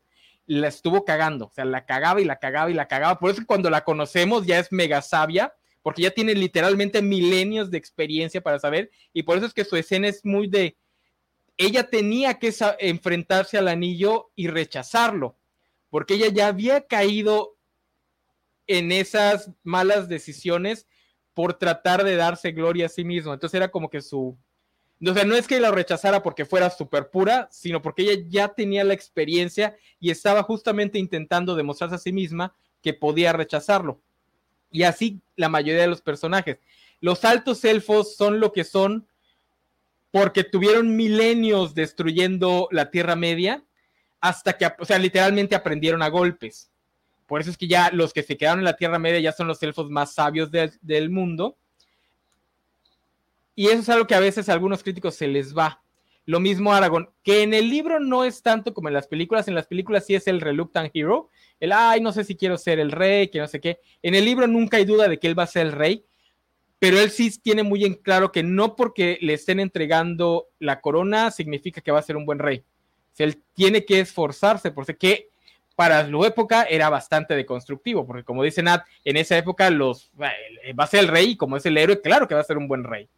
la 0.46 0.68
estuvo 0.68 1.04
cagando, 1.04 1.46
o 1.46 1.50
sea, 1.50 1.64
la 1.64 1.84
cagaba 1.84 2.20
y 2.20 2.24
la 2.24 2.38
cagaba 2.38 2.70
y 2.70 2.74
la 2.74 2.86
cagaba. 2.86 3.18
Por 3.18 3.32
eso 3.32 3.42
cuando 3.44 3.70
la 3.70 3.82
conocemos 3.82 4.46
ya 4.46 4.58
es 4.58 4.70
mega 4.70 5.02
sabia 5.02 5.52
porque 5.88 6.02
ya 6.02 6.10
tiene 6.10 6.34
literalmente 6.34 7.00
milenios 7.00 7.70
de 7.70 7.78
experiencia 7.78 8.42
para 8.42 8.58
saber, 8.58 8.90
y 9.14 9.22
por 9.22 9.38
eso 9.38 9.46
es 9.46 9.54
que 9.54 9.64
su 9.64 9.74
escena 9.74 10.06
es 10.06 10.22
muy 10.22 10.46
de, 10.46 10.76
ella 11.56 11.88
tenía 11.88 12.38
que 12.38 12.52
enfrentarse 12.80 13.56
al 13.56 13.68
anillo 13.68 14.30
y 14.36 14.48
rechazarlo, 14.48 15.38
porque 15.88 16.12
ella 16.12 16.28
ya 16.28 16.48
había 16.48 16.82
caído 16.82 17.56
en 18.66 18.92
esas 18.92 19.50
malas 19.62 20.10
decisiones 20.10 20.86
por 21.32 21.54
tratar 21.54 22.04
de 22.04 22.16
darse 22.16 22.52
gloria 22.52 22.84
a 22.84 22.90
sí 22.90 23.02
mismo. 23.02 23.32
Entonces 23.32 23.56
era 23.56 23.70
como 23.70 23.88
que 23.88 24.02
su... 24.02 24.36
No 25.00 25.36
es 25.36 25.46
que 25.46 25.58
la 25.58 25.70
rechazara 25.70 26.22
porque 26.22 26.44
fuera 26.44 26.68
súper 26.68 27.08
pura, 27.08 27.48
sino 27.50 27.80
porque 27.80 28.02
ella 28.02 28.22
ya 28.28 28.48
tenía 28.48 28.84
la 28.84 28.92
experiencia 28.92 29.74
y 29.98 30.10
estaba 30.10 30.42
justamente 30.42 30.98
intentando 30.98 31.56
demostrarse 31.56 31.96
a 31.96 31.98
sí 31.98 32.12
misma 32.12 32.54
que 32.82 32.92
podía 32.92 33.32
rechazarlo. 33.32 34.02
Y 34.70 34.82
así 34.82 35.20
la 35.36 35.48
mayoría 35.48 35.82
de 35.82 35.88
los 35.88 36.02
personajes. 36.02 36.58
Los 37.00 37.24
altos 37.24 37.64
elfos 37.64 38.16
son 38.16 38.40
lo 38.40 38.52
que 38.52 38.64
son 38.64 39.06
porque 40.10 40.44
tuvieron 40.44 40.96
milenios 40.96 41.74
destruyendo 41.74 42.68
la 42.70 42.90
Tierra 42.90 43.14
Media 43.14 43.62
hasta 44.20 44.56
que, 44.56 44.66
o 44.78 44.84
sea, 44.84 44.98
literalmente 44.98 45.54
aprendieron 45.54 46.02
a 46.02 46.08
golpes. 46.08 46.70
Por 47.26 47.40
eso 47.40 47.50
es 47.50 47.58
que 47.58 47.68
ya 47.68 47.90
los 47.92 48.12
que 48.12 48.22
se 48.22 48.36
quedaron 48.36 48.60
en 48.60 48.64
la 48.64 48.76
Tierra 48.76 48.98
Media 48.98 49.20
ya 49.20 49.32
son 49.32 49.48
los 49.48 49.62
elfos 49.62 49.90
más 49.90 50.14
sabios 50.14 50.50
del 50.50 51.10
mundo. 51.10 51.56
Y 53.54 53.66
eso 53.66 53.80
es 53.80 53.88
algo 53.90 54.06
que 54.06 54.14
a 54.14 54.20
veces 54.20 54.48
a 54.48 54.54
algunos 54.54 54.82
críticos 54.82 55.14
se 55.14 55.28
les 55.28 55.56
va. 55.56 55.82
Lo 56.28 56.40
mismo 56.40 56.74
Aragorn, 56.74 57.08
que 57.22 57.42
en 57.42 57.54
el 57.54 57.70
libro 57.70 58.00
no 58.00 58.22
es 58.22 58.42
tanto 58.42 58.74
como 58.74 58.88
en 58.88 58.92
las 58.92 59.06
películas, 59.06 59.48
en 59.48 59.54
las 59.54 59.66
películas 59.66 60.04
sí 60.04 60.14
es 60.14 60.26
el 60.26 60.42
reluctant 60.42 60.90
hero, 60.92 61.30
el, 61.58 61.72
ay, 61.72 62.02
no 62.02 62.12
sé 62.12 62.22
si 62.22 62.36
quiero 62.36 62.58
ser 62.58 62.78
el 62.78 62.92
rey, 62.92 63.28
que 63.28 63.38
no 63.38 63.48
sé 63.48 63.62
qué. 63.62 63.78
En 64.02 64.14
el 64.14 64.26
libro 64.26 64.46
nunca 64.46 64.76
hay 64.76 64.84
duda 64.84 65.08
de 65.08 65.18
que 65.18 65.26
él 65.26 65.38
va 65.38 65.44
a 65.44 65.46
ser 65.46 65.64
el 65.64 65.72
rey, 65.72 66.04
pero 66.78 67.00
él 67.00 67.10
sí 67.10 67.32
tiene 67.40 67.62
muy 67.62 67.82
en 67.86 67.94
claro 67.94 68.30
que 68.30 68.42
no 68.42 68.76
porque 68.76 69.16
le 69.22 69.32
estén 69.32 69.58
entregando 69.58 70.48
la 70.58 70.82
corona 70.82 71.30
significa 71.30 71.80
que 71.80 71.92
va 71.92 71.98
a 71.98 72.02
ser 72.02 72.18
un 72.18 72.26
buen 72.26 72.40
rey. 72.40 72.62
O 73.18 73.22
él 73.22 73.42
tiene 73.54 73.86
que 73.86 74.00
esforzarse, 74.00 74.70
porque 74.70 74.98
que 74.98 75.30
para 75.76 76.06
su 76.06 76.24
época 76.26 76.64
era 76.64 76.90
bastante 76.90 77.36
deconstructivo, 77.36 78.06
porque 78.06 78.24
como 78.24 78.42
dice 78.42 78.62
Nat, 78.62 78.84
en 79.02 79.16
esa 79.16 79.38
época 79.38 79.70
los 79.70 80.12
eh, 80.20 80.74
va 80.74 80.84
a 80.84 80.88
ser 80.88 81.00
el 81.00 81.08
rey, 81.08 81.36
como 81.38 81.56
es 81.56 81.64
el 81.64 81.78
héroe, 81.78 82.02
claro 82.02 82.28
que 82.28 82.34
va 82.34 82.42
a 82.42 82.44
ser 82.44 82.58
un 82.58 82.68
buen 82.68 82.84
rey. 82.84 83.08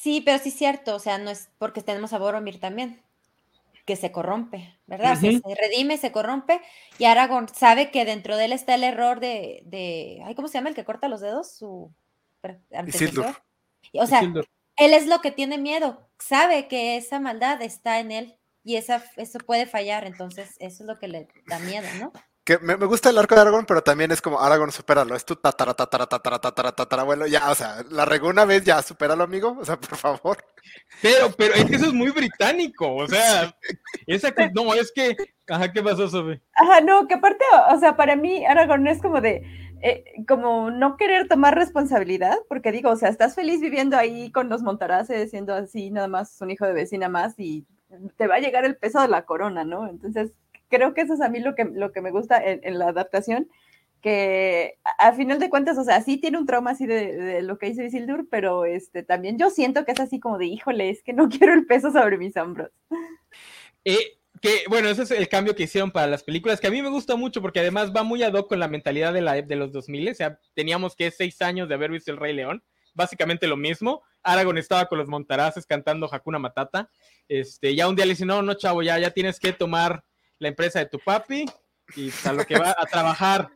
Sí, 0.00 0.22
pero 0.22 0.38
sí 0.42 0.48
es 0.48 0.54
cierto, 0.54 0.94
o 0.94 0.98
sea, 0.98 1.18
no 1.18 1.28
es 1.28 1.50
porque 1.58 1.82
tenemos 1.82 2.14
a 2.14 2.18
Boromir 2.18 2.58
también, 2.58 3.02
que 3.84 3.96
se 3.96 4.10
corrompe, 4.10 4.74
¿verdad? 4.86 5.12
O 5.12 5.20
sea, 5.20 5.30
se 5.30 5.54
redime, 5.60 5.98
se 5.98 6.10
corrompe, 6.10 6.58
y 6.96 7.04
Aragorn 7.04 7.48
sabe 7.50 7.90
que 7.90 8.06
dentro 8.06 8.38
de 8.38 8.46
él 8.46 8.52
está 8.54 8.76
el 8.76 8.84
error 8.84 9.20
de, 9.20 9.60
de 9.66 10.22
ay, 10.24 10.34
¿cómo 10.34 10.48
se 10.48 10.56
llama 10.56 10.70
el 10.70 10.74
que 10.74 10.86
corta 10.86 11.06
los 11.08 11.20
dedos? 11.20 11.52
Su 11.52 11.92
Isildur. 12.86 13.26
O 13.92 14.06
sea, 14.06 14.22
Isildur. 14.22 14.46
él 14.76 14.94
es 14.94 15.06
lo 15.06 15.20
que 15.20 15.32
tiene 15.32 15.58
miedo, 15.58 16.08
sabe 16.18 16.66
que 16.66 16.96
esa 16.96 17.20
maldad 17.20 17.60
está 17.60 18.00
en 18.00 18.10
él 18.10 18.38
y 18.64 18.76
esa, 18.76 19.04
eso 19.18 19.38
puede 19.40 19.66
fallar, 19.66 20.06
entonces 20.06 20.56
eso 20.60 20.82
es 20.82 20.86
lo 20.86 20.98
que 20.98 21.08
le 21.08 21.28
da 21.46 21.58
miedo, 21.58 21.86
¿no? 21.98 22.10
Que 22.44 22.58
me, 22.58 22.76
me 22.76 22.86
gusta 22.86 23.10
el 23.10 23.18
arco 23.18 23.34
de 23.34 23.42
Aragorn, 23.42 23.66
pero 23.66 23.82
también 23.82 24.10
es 24.10 24.22
como 24.22 24.40
Aragorn, 24.40 24.72
supéralo, 24.72 25.14
es 25.14 25.24
tu 25.24 25.36
tatara, 25.36 25.74
tatara, 25.74 26.06
tatara, 26.06 26.38
tatara, 26.38 26.72
tatarabuelo, 26.72 27.26
ya, 27.26 27.50
o 27.50 27.54
sea, 27.54 27.84
la 27.90 28.04
regó 28.04 28.28
una 28.28 28.44
vez, 28.44 28.64
ya, 28.64 28.80
supéralo, 28.82 29.24
amigo, 29.24 29.58
o 29.60 29.64
sea, 29.64 29.78
por 29.78 29.96
favor. 29.96 30.38
Pero, 31.02 31.30
pero 31.36 31.54
es 31.54 31.64
que 31.66 31.76
eso 31.76 31.86
es 31.86 31.92
muy 31.92 32.10
británico, 32.10 32.94
o 32.94 33.06
sea, 33.06 33.54
esa 34.06 34.32
que, 34.32 34.50
no, 34.50 34.72
es 34.74 34.90
que, 34.90 35.16
ajá, 35.48 35.70
¿qué 35.70 35.82
pasó, 35.82 36.08
Sofi? 36.08 36.40
Ajá, 36.54 36.80
no, 36.80 37.06
que 37.06 37.14
aparte, 37.14 37.44
o 37.72 37.78
sea, 37.78 37.96
para 37.96 38.16
mí 38.16 38.44
Aragorn 38.46 38.86
es 38.88 39.02
como 39.02 39.20
de, 39.20 39.42
eh, 39.82 40.04
como 40.28 40.70
no 40.70 40.96
querer 40.96 41.26
tomar 41.26 41.54
responsabilidad, 41.54 42.36
porque 42.48 42.70
digo, 42.72 42.90
o 42.90 42.96
sea, 42.96 43.08
estás 43.08 43.34
feliz 43.34 43.60
viviendo 43.60 43.96
ahí 43.96 44.30
con 44.30 44.48
los 44.48 44.62
Montaraces, 44.62 45.30
siendo 45.30 45.54
así 45.54 45.90
nada 45.90 46.08
más 46.08 46.38
un 46.40 46.50
hijo 46.50 46.66
de 46.66 46.74
vecina 46.74 47.08
más 47.08 47.34
y 47.38 47.66
te 48.16 48.26
va 48.26 48.36
a 48.36 48.40
llegar 48.40 48.64
el 48.64 48.76
peso 48.76 49.00
de 49.00 49.08
la 49.08 49.24
corona, 49.24 49.64
¿no? 49.64 49.88
Entonces, 49.88 50.32
creo 50.70 50.94
que 50.94 51.02
eso 51.02 51.14
es 51.14 51.20
a 51.20 51.28
mí 51.28 51.40
lo 51.40 51.54
que, 51.54 51.64
lo 51.64 51.92
que 51.92 52.00
me 52.00 52.10
gusta 52.10 52.42
en, 52.42 52.60
en 52.62 52.78
la 52.78 52.88
adaptación, 52.88 53.48
que 54.00 54.78
a, 54.98 55.12
final 55.12 55.38
de 55.38 55.50
cuentas, 55.50 55.76
o 55.76 55.84
sea, 55.84 56.00
sí 56.02 56.16
tiene 56.16 56.38
un 56.38 56.46
trauma 56.46 56.70
así 56.70 56.86
de, 56.86 57.14
de 57.14 57.42
lo 57.42 57.58
que 57.58 57.68
hizo 57.68 57.82
Isildur, 57.82 58.28
pero 58.30 58.64
este, 58.64 59.02
también 59.02 59.38
yo 59.38 59.50
siento 59.50 59.84
que 59.84 59.92
es 59.92 60.00
así 60.00 60.18
como 60.18 60.38
de, 60.38 60.46
híjole, 60.46 60.90
es 60.90 61.02
que 61.02 61.12
no 61.12 61.28
quiero 61.28 61.52
el 61.52 61.66
peso 61.66 61.92
sobre 61.92 62.16
mis 62.16 62.36
hombros. 62.36 62.70
Eh, 63.84 64.18
que, 64.40 64.62
bueno, 64.68 64.88
ese 64.88 65.02
es 65.02 65.10
el 65.10 65.28
cambio 65.28 65.54
que 65.54 65.64
hicieron 65.64 65.90
para 65.90 66.06
las 66.06 66.22
películas, 66.22 66.60
que 66.60 66.66
a 66.66 66.70
mí 66.70 66.80
me 66.80 66.88
gusta 66.88 67.14
mucho 67.16 67.42
porque 67.42 67.60
además 67.60 67.92
va 67.94 68.02
muy 68.02 68.22
ad 68.22 68.32
hoc 68.32 68.48
con 68.48 68.58
la 68.58 68.68
mentalidad 68.68 69.12
de, 69.12 69.20
la, 69.20 69.42
de 69.42 69.56
los 69.56 69.70
2000, 69.72 70.08
o 70.08 70.14
sea, 70.14 70.40
teníamos 70.54 70.96
que 70.96 71.10
seis 71.10 71.42
años 71.42 71.68
de 71.68 71.74
haber 71.74 71.90
visto 71.90 72.10
El 72.10 72.16
Rey 72.16 72.32
León, 72.32 72.62
básicamente 72.94 73.46
lo 73.46 73.58
mismo, 73.58 74.02
Aragorn 74.22 74.58
estaba 74.58 74.86
con 74.86 74.98
los 74.98 75.08
Montaraces 75.08 75.66
cantando 75.66 76.08
Hakuna 76.10 76.38
Matata, 76.38 76.90
este, 77.28 77.74
ya 77.74 77.88
un 77.88 77.96
día 77.96 78.06
le 78.06 78.12
dice, 78.12 78.24
no, 78.24 78.40
no, 78.40 78.54
chavo, 78.54 78.82
ya, 78.82 78.98
ya 78.98 79.10
tienes 79.10 79.38
que 79.38 79.52
tomar 79.52 80.04
la 80.40 80.48
empresa 80.48 80.80
de 80.80 80.86
tu 80.86 80.98
papi 80.98 81.46
y 81.94 82.12
a 82.24 82.32
lo 82.32 82.44
que 82.44 82.58
va 82.58 82.74
a 82.76 82.86
trabajar. 82.86 83.52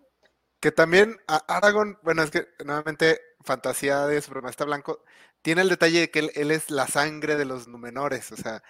Que 0.61 0.71
también 0.71 1.19
a- 1.27 1.45
Aragorn, 1.49 1.99
bueno, 2.03 2.23
es 2.23 2.31
que 2.31 2.47
nuevamente 2.65 3.21
fantasía 3.43 4.07
de 4.07 4.23
supremacista 4.23 4.65
blanco, 4.65 5.03
tiene 5.43 5.63
el 5.63 5.69
detalle 5.69 6.01
de 6.01 6.11
que 6.11 6.31
él, 6.35 6.51
es 6.51 6.71
la 6.71 6.87
sangre 6.87 7.37
de 7.37 7.45
los 7.45 7.69
Númenores, 7.69 8.33
o 8.33 8.37
sea, 8.37 8.63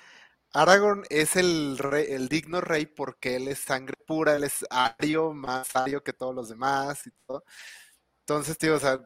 Aragorn 0.52 1.04
es 1.10 1.36
el 1.36 1.78
rey, 1.78 2.06
el 2.10 2.28
digno 2.28 2.60
rey 2.60 2.86
porque 2.86 3.36
él 3.36 3.48
es 3.48 3.58
sangre 3.58 3.96
pura, 4.06 4.36
él 4.36 4.44
es 4.44 4.64
ario, 4.70 5.32
más 5.32 5.74
ario 5.74 6.02
que 6.02 6.12
todos 6.12 6.34
los 6.34 6.48
demás 6.48 7.06
y 7.06 7.10
todo. 7.26 7.44
Entonces, 8.20 8.56
tío, 8.56 8.76
o 8.76 8.80
sea, 8.80 9.00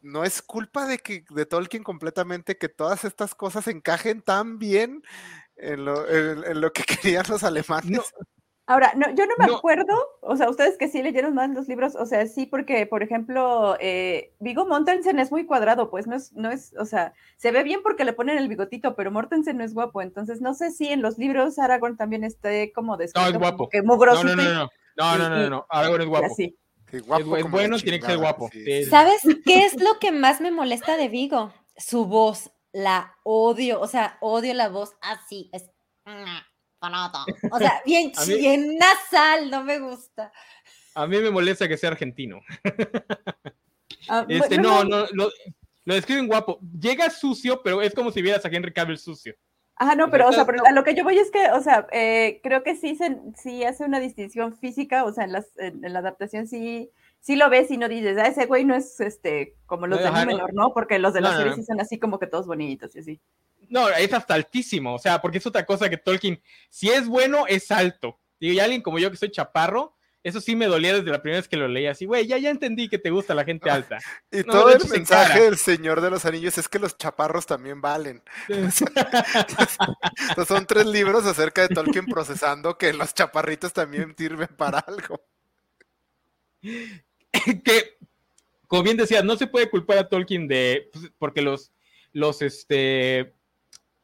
no 0.00 0.24
es 0.24 0.42
culpa 0.42 0.86
de 0.86 0.98
que 0.98 1.24
de 1.30 1.46
Tolkien 1.46 1.82
completamente 1.82 2.58
que 2.58 2.68
todas 2.68 3.04
estas 3.04 3.34
cosas 3.34 3.68
encajen 3.68 4.20
tan 4.20 4.58
bien 4.58 5.02
en 5.56 5.84
lo, 5.84 6.08
en- 6.08 6.44
en 6.44 6.60
lo 6.60 6.72
que 6.72 6.82
querían 7.18 7.24
los 7.28 7.42
alemanes. 7.44 7.90
No, 7.90 8.02
Ahora, 8.66 8.92
no, 8.96 9.14
yo 9.14 9.26
no 9.26 9.34
me 9.38 9.46
No. 9.46 9.56
acuerdo, 9.56 9.94
o 10.22 10.36
sea, 10.38 10.48
ustedes 10.48 10.78
que 10.78 10.88
sí 10.88 11.02
leyeron 11.02 11.34
más 11.34 11.50
los 11.50 11.68
libros, 11.68 11.94
o 11.96 12.06
sea, 12.06 12.26
sí, 12.26 12.46
porque, 12.46 12.86
por 12.86 13.02
ejemplo, 13.02 13.76
eh, 13.78 14.32
Vigo 14.40 14.64
Mortensen 14.64 15.18
es 15.18 15.30
muy 15.30 15.44
cuadrado, 15.44 15.90
pues 15.90 16.06
no 16.06 16.16
es, 16.16 16.32
no 16.32 16.50
es, 16.50 16.74
o 16.78 16.86
sea, 16.86 17.12
se 17.36 17.50
ve 17.52 17.62
bien 17.62 17.80
porque 17.82 18.06
le 18.06 18.14
ponen 18.14 18.38
el 18.38 18.48
bigotito, 18.48 18.96
pero 18.96 19.10
Mortensen 19.10 19.58
no 19.58 19.64
es 19.64 19.74
guapo, 19.74 20.00
entonces 20.00 20.40
no 20.40 20.54
sé 20.54 20.70
si 20.70 20.88
en 20.88 21.02
los 21.02 21.18
libros 21.18 21.58
Aragorn 21.58 21.98
también 21.98 22.24
esté 22.24 22.72
como 22.72 22.96
descrito 22.96 23.26
como 23.34 23.38
guapo. 23.40 23.68
que 23.68 23.82
no, 23.82 23.96
no, 23.98 24.06
no, 24.06 24.24
no, 24.24 24.34
no, 24.34 24.70
no, 24.96 25.18
no, 25.18 25.28
no, 25.28 25.50
no, 25.50 25.66
Aragorn 25.68 26.00
es 26.02 26.08
guapo. 26.08 26.26
así. 26.32 26.56
Sí, 26.90 27.00
guapo 27.00 27.32
Es 27.34 27.38
es 27.40 27.42
como 27.42 27.56
bueno, 27.58 27.78
tiene 27.78 28.00
que 28.00 28.06
ser 28.06 28.16
guapo. 28.16 28.48
Sí. 28.50 28.84
¿Sabes 28.86 29.20
qué 29.44 29.66
es 29.66 29.78
lo 29.78 29.98
que 30.00 30.10
más 30.10 30.40
me 30.40 30.50
molesta 30.50 30.96
de 30.96 31.08
Vigo? 31.10 31.52
Su 31.76 32.06
voz, 32.06 32.50
la 32.74 33.16
odio, 33.22 33.80
o 33.80 33.86
sea, 33.86 34.18
odio 34.20 34.52
la 34.52 34.68
voz 34.68 34.94
así, 35.00 35.48
es... 35.52 35.70
O 37.50 37.58
sea, 37.58 37.80
bien, 37.86 38.12
mí- 38.28 38.34
bien 38.34 38.76
nasal, 38.76 39.50
no 39.50 39.64
me 39.64 39.78
gusta. 39.78 40.30
A 40.94 41.06
mí 41.06 41.18
me 41.18 41.30
molesta 41.30 41.66
que 41.66 41.78
sea 41.78 41.90
argentino. 41.90 42.40
Ah, 44.08 44.26
Este, 44.28 44.58
bueno, 44.58 44.84
no, 44.84 44.84
no, 44.84 45.06
lo, 45.12 45.30
lo 45.84 45.94
describen 45.94 46.26
guapo. 46.26 46.58
Llega 46.78 47.08
sucio, 47.08 47.62
pero 47.62 47.80
es 47.80 47.94
como 47.94 48.10
si 48.10 48.20
vieras 48.20 48.44
a 48.44 48.48
Henry 48.48 48.72
Cavill 48.72 48.98
sucio. 48.98 49.34
Ajá, 49.76 49.94
no, 49.96 50.10
pero, 50.10 50.28
o 50.28 50.32
sea, 50.32 50.44
pero 50.44 50.64
a 50.66 50.72
lo 50.72 50.84
que 50.84 50.94
yo 50.94 51.02
voy 51.02 51.18
es 51.18 51.30
que, 51.30 51.50
o 51.50 51.60
sea, 51.60 51.86
eh, 51.90 52.40
creo 52.42 52.62
que 52.62 52.76
sí, 52.76 52.94
se, 52.96 53.16
sí 53.36 53.64
hace 53.64 53.84
una 53.84 53.98
distinción 53.98 54.56
física, 54.56 55.04
o 55.04 55.12
sea, 55.12 55.24
en, 55.24 55.32
las, 55.32 55.56
en, 55.58 55.84
en 55.84 55.92
la 55.92 55.98
adaptación 56.00 56.46
sí, 56.46 56.90
sí 57.24 57.36
lo 57.36 57.48
ves 57.48 57.70
y 57.70 57.78
no 57.78 57.88
dices, 57.88 58.18
ah, 58.18 58.26
ese 58.26 58.44
güey 58.44 58.66
no 58.66 58.74
es 58.74 59.00
este 59.00 59.56
como 59.64 59.86
los 59.86 59.98
de 59.98 60.08
Ajá, 60.08 60.26
no. 60.26 60.30
Númenor, 60.30 60.52
¿no? 60.52 60.74
Porque 60.74 60.98
los 60.98 61.14
de 61.14 61.22
No, 61.22 61.28
la 61.28 61.32
no, 61.32 61.38
serie 61.38 61.50
no. 61.52 61.56
sí 61.56 61.64
son 61.64 61.80
así 61.80 61.98
como 61.98 62.18
que 62.18 62.26
todos 62.26 62.46
bonitos 62.46 62.94
y 62.94 62.98
así. 62.98 63.20
No, 63.70 63.88
es 63.88 64.12
hasta 64.12 64.34
altísimo, 64.34 64.94
o 64.94 64.98
sea, 64.98 65.22
porque 65.22 65.38
es 65.38 65.46
otra 65.46 65.64
cosa 65.64 65.88
que 65.88 65.96
Tolkien, 65.96 66.42
si 66.68 66.90
es 66.90 67.08
bueno, 67.08 67.46
es 67.48 67.70
alto. 67.70 68.20
Digo, 68.38 68.52
y 68.52 68.60
alguien 68.60 68.82
como 68.82 68.98
yo 68.98 69.10
que 69.10 69.16
soy 69.16 69.30
chaparro, 69.30 69.96
eso 70.22 70.38
sí 70.38 70.54
me 70.54 70.66
dolía 70.66 70.92
desde 70.92 71.10
la 71.10 71.22
primera 71.22 71.40
vez 71.40 71.48
que 71.48 71.56
lo 71.56 71.66
leí, 71.66 71.86
así, 71.86 72.04
güey, 72.04 72.26
ya, 72.26 72.36
ya 72.36 72.50
entendí 72.50 72.90
que 72.90 72.98
te 72.98 73.08
gusta 73.08 73.34
la 73.34 73.44
gente 73.44 73.70
alta. 73.70 73.98
Y 74.30 74.38
No, 74.38 74.52
todo 74.52 74.70
el 74.70 74.86
mensaje 74.90 75.40
del 75.40 75.56
Señor 75.56 76.02
de 76.02 76.10
los 76.10 76.26
Anillos 76.26 76.58
es 76.58 76.68
que 76.68 76.78
los 76.78 76.98
chaparros 76.98 77.46
también 77.46 77.80
valen. 77.80 78.22
Entonces, 78.48 78.86
son 80.46 80.66
tres 80.66 80.84
libros 80.84 81.24
acerca 81.24 81.62
de 81.62 81.74
Tolkien 81.74 82.04
procesando 82.04 82.76
que 82.76 82.92
los 82.92 83.14
chaparritos 83.14 83.72
también 83.72 84.14
sirven 84.16 84.48
para 84.58 84.80
algo. 84.80 85.22
que, 87.64 87.96
como 88.66 88.82
bien 88.82 88.96
decías, 88.96 89.24
no 89.24 89.36
se 89.36 89.46
puede 89.46 89.70
culpar 89.70 89.98
a 89.98 90.08
Tolkien 90.08 90.48
de, 90.48 90.88
pues, 90.92 91.10
porque 91.18 91.42
los, 91.42 91.72
los, 92.12 92.42
este, 92.42 93.34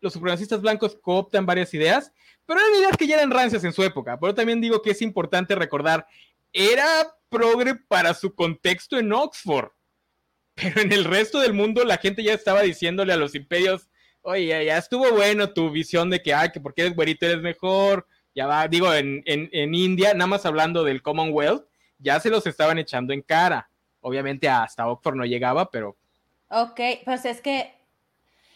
los 0.00 0.12
supremacistas 0.12 0.60
blancos 0.60 0.96
cooptan 1.00 1.46
varias 1.46 1.72
ideas, 1.74 2.12
pero 2.46 2.60
eran 2.60 2.80
ideas 2.80 2.96
que 2.96 3.06
ya 3.06 3.16
eran 3.16 3.30
rancias 3.30 3.64
en 3.64 3.72
su 3.72 3.82
época. 3.82 4.18
Pero 4.18 4.34
también 4.34 4.60
digo 4.60 4.82
que 4.82 4.90
es 4.90 5.02
importante 5.02 5.54
recordar, 5.54 6.06
era 6.52 7.14
progre 7.28 7.76
para 7.76 8.14
su 8.14 8.34
contexto 8.34 8.98
en 8.98 9.12
Oxford, 9.12 9.70
pero 10.54 10.80
en 10.80 10.92
el 10.92 11.04
resto 11.04 11.40
del 11.40 11.52
mundo 11.52 11.84
la 11.84 11.98
gente 11.98 12.24
ya 12.24 12.34
estaba 12.34 12.62
diciéndole 12.62 13.12
a 13.12 13.16
los 13.16 13.34
imperios, 13.34 13.88
oye, 14.22 14.46
ya, 14.46 14.62
ya 14.62 14.78
estuvo 14.78 15.10
bueno 15.12 15.52
tu 15.52 15.70
visión 15.70 16.10
de 16.10 16.20
que, 16.20 16.34
ay, 16.34 16.50
que 16.50 16.60
porque 16.60 16.82
eres 16.82 16.94
güerito 16.94 17.26
eres 17.26 17.40
mejor, 17.40 18.06
ya 18.34 18.46
va, 18.46 18.66
digo, 18.66 18.92
en, 18.92 19.22
en, 19.26 19.48
en 19.52 19.74
India, 19.74 20.12
nada 20.12 20.26
más 20.26 20.44
hablando 20.44 20.82
del 20.82 21.02
Commonwealth, 21.02 21.69
ya 22.02 22.18
se 22.20 22.30
los 22.30 22.46
estaban 22.46 22.78
echando 22.78 23.12
en 23.12 23.22
cara. 23.22 23.68
Obviamente 24.00 24.48
hasta 24.48 24.88
Oxford 24.88 25.14
no 25.16 25.24
llegaba, 25.24 25.70
pero 25.70 25.96
Ok, 26.48 26.80
pues 27.04 27.24
es 27.26 27.40
que 27.40 27.72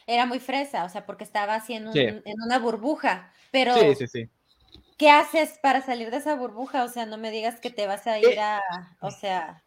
era 0.07 0.27
muy 0.27 0.41
fresa, 0.41 0.85
o 0.85 0.89
sea, 0.89 1.07
porque 1.07 1.25
estaba 1.25 1.55
así 1.55 1.75
en, 1.75 1.87
un- 1.87 1.93
Sí. 1.93 2.01
en 2.01 2.43
una 2.45 2.59
burbuja, 2.59 3.33
pero 3.51 3.75
sí, 3.75 3.95
sí, 3.95 4.07
sí. 4.09 4.29
¿qué 4.99 5.11
haces 5.11 5.59
para 5.63 5.81
salir 5.81 6.11
de 6.11 6.17
esa 6.19 6.35
burbuja? 6.35 6.85
O 6.85 6.89
sea, 6.89 7.07
no 7.07 7.19
me 7.19 7.31
digas 7.31 7.61
que 7.61 7.71
te 7.71 7.87
vas 7.87 8.07
a 8.07 8.19
ir 8.19 8.39
a, 8.41 8.61
o 9.01 9.11
sea, 9.11 9.63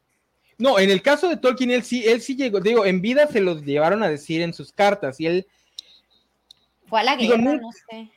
No, 0.60 0.80
en 0.80 0.90
el 0.90 1.02
caso 1.02 1.30
de 1.30 1.38
Tolkien, 1.38 1.72
él 1.72 1.84
sí, 1.84 2.04
él 2.08 2.22
sí 2.22 2.36
llegó, 2.36 2.60
digo, 2.60 2.84
en 2.86 3.00
vida 3.02 3.28
se 3.28 3.40
los 3.42 3.64
llevaron 3.64 4.04
a 4.04 4.10
decir 4.10 4.42
en 4.42 4.54
sus 4.54 4.72
cartas 4.72 5.20
y 5.20 5.28
él, 5.28 5.48
fue 6.88 7.00
a 7.02 7.04
la 7.04 7.16
digo, 7.18 7.36
guerra, 7.36 7.44
no- 7.54 7.62
no 7.62 7.70
sé. 7.72 8.12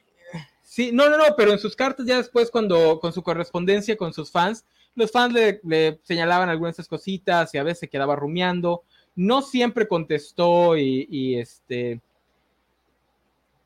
sí, 0.63 0.91
no, 0.93 1.09
no, 1.11 1.19
no, 1.19 1.25
pero 1.37 1.53
en 1.53 1.59
sus 1.59 1.77
cartas 1.77 2.07
ya 2.07 2.17
después 2.17 2.51
cuando, 2.51 2.99
con 3.01 3.13
su 3.13 3.23
correspondencia 3.23 3.97
con 3.97 4.13
sus 4.13 4.31
fans, 4.31 4.65
los 4.95 5.11
fans 5.11 5.35
le, 5.35 6.01
señalaban 6.03 6.49
algunas 6.49 6.77
de 6.77 6.83
esas 6.83 6.89
cositas 6.89 7.55
y 7.55 7.59
a 7.59 7.63
veces 7.63 7.81
se 7.81 7.89
quedaba 7.89 8.17
rumiando, 8.17 8.83
no 9.15 9.43
siempre 9.43 9.89
contestó 9.89 10.77
y, 10.77 11.07
y, 11.11 11.37
este 11.37 12.01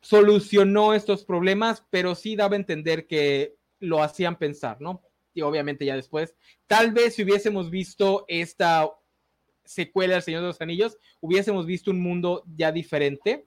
solucionó 0.01 0.93
estos 0.93 1.25
problemas, 1.25 1.83
pero 1.89 2.13
sí 2.13 2.35
daba 2.35 2.53
a 2.53 2.59
entender 2.59 3.07
que 3.07 3.55
lo 3.79 4.03
hacían 4.03 4.37
pensar, 4.37 4.79
¿no? 4.79 5.01
Y 5.33 5.41
obviamente 5.41 5.83
ya 5.83 5.95
después, 5.95 6.35
tal 6.67 6.91
vez 6.91 7.15
si 7.15 7.23
hubiésemos 7.23 7.71
visto 7.71 8.23
esta 8.27 8.87
secuela 9.63 10.13
del 10.13 10.23
Señor 10.23 10.41
de 10.41 10.47
los 10.47 10.61
Anillos, 10.61 10.97
hubiésemos 11.19 11.65
visto 11.65 11.91
un 11.91 12.01
mundo 12.01 12.43
ya 12.55 12.71
diferente, 12.71 13.45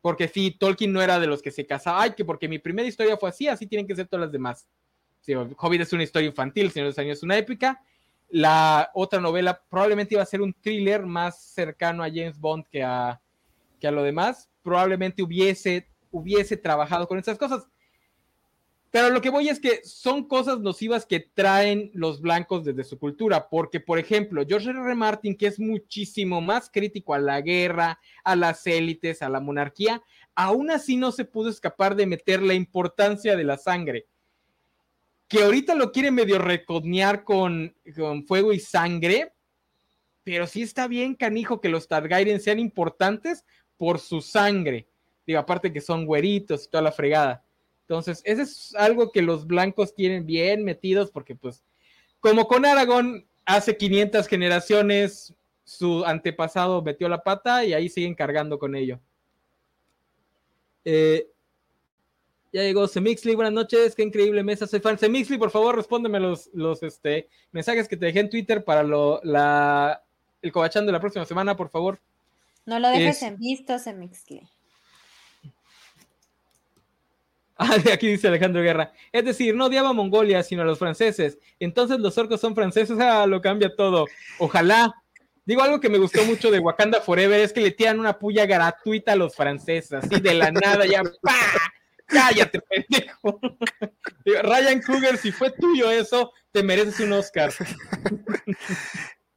porque 0.00 0.28
sí, 0.28 0.52
Tolkien 0.52 0.92
no 0.92 1.02
era 1.02 1.18
de 1.18 1.26
los 1.26 1.42
que 1.42 1.50
se 1.50 1.66
casaba, 1.66 2.02
ay, 2.02 2.12
que 2.12 2.24
porque 2.24 2.48
mi 2.48 2.58
primera 2.58 2.88
historia 2.88 3.16
fue 3.16 3.28
así, 3.28 3.48
así 3.48 3.66
tienen 3.66 3.86
que 3.86 3.96
ser 3.96 4.06
todas 4.06 4.26
las 4.26 4.32
demás. 4.32 4.68
Sí, 5.28 5.34
Hobbit 5.34 5.82
es 5.82 5.92
una 5.92 6.04
historia 6.04 6.26
infantil, 6.26 6.70
Señor 6.70 6.86
de 6.86 6.90
los 6.92 6.98
Anillos 6.98 7.18
es 7.18 7.22
una 7.22 7.36
épica. 7.36 7.82
La 8.30 8.90
otra 8.94 9.20
novela 9.20 9.62
probablemente 9.68 10.14
iba 10.14 10.22
a 10.22 10.26
ser 10.26 10.40
un 10.40 10.54
thriller 10.54 11.04
más 11.04 11.38
cercano 11.52 12.02
a 12.02 12.08
James 12.08 12.40
Bond 12.40 12.64
que 12.72 12.82
a, 12.82 13.20
que 13.78 13.86
a 13.86 13.90
lo 13.90 14.02
demás. 14.02 14.48
Probablemente 14.62 15.22
hubiese, 15.22 15.86
hubiese 16.10 16.56
trabajado 16.56 17.06
con 17.06 17.18
esas 17.18 17.36
cosas. 17.36 17.68
Pero 18.90 19.10
lo 19.10 19.20
que 19.20 19.28
voy 19.28 19.50
es 19.50 19.60
que 19.60 19.82
son 19.84 20.26
cosas 20.26 20.60
nocivas 20.60 21.04
que 21.04 21.20
traen 21.20 21.90
los 21.92 22.22
blancos 22.22 22.64
desde 22.64 22.84
su 22.84 22.98
cultura, 22.98 23.50
porque 23.50 23.80
por 23.80 23.98
ejemplo, 23.98 24.46
George 24.48 24.70
R. 24.70 24.80
R. 24.80 24.94
Martin, 24.94 25.36
que 25.36 25.48
es 25.48 25.60
muchísimo 25.60 26.40
más 26.40 26.70
crítico 26.70 27.12
a 27.12 27.18
la 27.18 27.42
guerra, 27.42 28.00
a 28.24 28.34
las 28.34 28.66
élites, 28.66 29.20
a 29.20 29.28
la 29.28 29.40
monarquía, 29.40 30.02
aún 30.34 30.70
así 30.70 30.96
no 30.96 31.12
se 31.12 31.26
pudo 31.26 31.50
escapar 31.50 31.96
de 31.96 32.06
meter 32.06 32.40
la 32.40 32.54
importancia 32.54 33.36
de 33.36 33.44
la 33.44 33.58
sangre. 33.58 34.06
Que 35.28 35.42
ahorita 35.42 35.74
lo 35.74 35.92
quiere 35.92 36.10
medio 36.10 36.38
recognear 36.38 37.22
con, 37.22 37.74
con 37.94 38.26
fuego 38.26 38.52
y 38.52 38.60
sangre, 38.60 39.32
pero 40.24 40.46
sí 40.46 40.62
está 40.62 40.88
bien, 40.88 41.14
canijo, 41.14 41.60
que 41.60 41.68
los 41.68 41.86
Targaryen 41.86 42.40
sean 42.40 42.58
importantes 42.58 43.44
por 43.76 43.98
su 43.98 44.20
sangre. 44.20 44.88
Digo, 45.26 45.38
aparte 45.38 45.72
que 45.72 45.80
son 45.80 46.06
güeritos 46.06 46.64
y 46.64 46.70
toda 46.70 46.82
la 46.82 46.92
fregada. 46.92 47.44
Entonces, 47.82 48.20
eso 48.24 48.42
es 48.42 48.74
algo 48.74 49.12
que 49.12 49.22
los 49.22 49.46
blancos 49.46 49.94
tienen 49.94 50.26
bien 50.26 50.64
metidos, 50.64 51.10
porque 51.10 51.34
pues, 51.34 51.64
como 52.20 52.46
con 52.46 52.66
Aragón, 52.66 53.26
hace 53.46 53.76
500 53.76 54.26
generaciones 54.26 55.34
su 55.64 56.04
antepasado 56.04 56.82
metió 56.82 57.08
la 57.08 57.22
pata 57.22 57.64
y 57.64 57.74
ahí 57.74 57.88
siguen 57.88 58.14
cargando 58.14 58.58
con 58.58 58.74
ello. 58.74 59.00
Eh, 60.84 61.30
ya 62.52 62.62
llegó 62.62 62.86
Semixly, 62.86 63.34
buenas 63.34 63.52
noches, 63.52 63.94
qué 63.94 64.02
increíble 64.02 64.42
mesa, 64.42 64.66
soy 64.66 64.80
fan. 64.80 64.98
Semixly, 64.98 65.38
por 65.38 65.50
favor, 65.50 65.76
respóndeme 65.76 66.18
los, 66.20 66.50
los 66.54 66.82
este, 66.82 67.28
mensajes 67.52 67.88
que 67.88 67.96
te 67.96 68.06
dejé 68.06 68.20
en 68.20 68.30
Twitter 68.30 68.64
para 68.64 68.82
lo, 68.82 69.20
la, 69.22 70.02
el 70.40 70.52
cobachán 70.52 70.86
de 70.86 70.92
la 70.92 71.00
próxima 71.00 71.24
semana, 71.24 71.56
por 71.56 71.68
favor. 71.68 71.98
No 72.64 72.78
lo 72.78 72.88
dejes 72.88 73.16
Es- 73.16 73.22
en 73.22 73.36
visto, 73.38 73.78
Semixli. 73.78 74.42
Ah, 77.60 77.74
aquí 77.92 78.06
dice 78.06 78.28
Alejandro 78.28 78.62
Guerra. 78.62 78.92
Es 79.10 79.24
decir, 79.24 79.52
no 79.56 79.66
odiaba 79.66 79.88
a 79.88 79.92
Mongolia, 79.92 80.44
sino 80.44 80.62
a 80.62 80.64
los 80.64 80.78
franceses. 80.78 81.38
Entonces 81.58 81.98
los 81.98 82.16
orcos 82.16 82.40
son 82.40 82.54
franceses, 82.54 82.96
ah, 83.00 83.26
lo 83.26 83.40
cambia 83.40 83.74
todo. 83.74 84.04
Ojalá. 84.38 84.94
Digo, 85.44 85.62
algo 85.62 85.80
que 85.80 85.88
me 85.88 85.98
gustó 85.98 86.22
mucho 86.24 86.52
de 86.52 86.60
Wakanda 86.60 87.00
Forever 87.00 87.40
es 87.40 87.52
que 87.52 87.60
le 87.60 87.72
tiran 87.72 87.98
una 87.98 88.16
puya 88.16 88.46
gratuita 88.46 89.14
a 89.14 89.16
los 89.16 89.34
franceses, 89.34 89.92
así 89.94 90.20
de 90.20 90.34
la 90.34 90.52
nada, 90.52 90.86
ya, 90.86 91.02
¡pa! 91.22 91.32
Cállate, 92.08 92.60
pendejo. 92.60 93.38
Ryan 94.24 94.80
Kruger, 94.80 95.16
si 95.18 95.30
fue 95.30 95.50
tuyo 95.52 95.90
eso, 95.90 96.32
te 96.50 96.62
mereces 96.62 96.98
un 97.00 97.12
Oscar. 97.12 97.52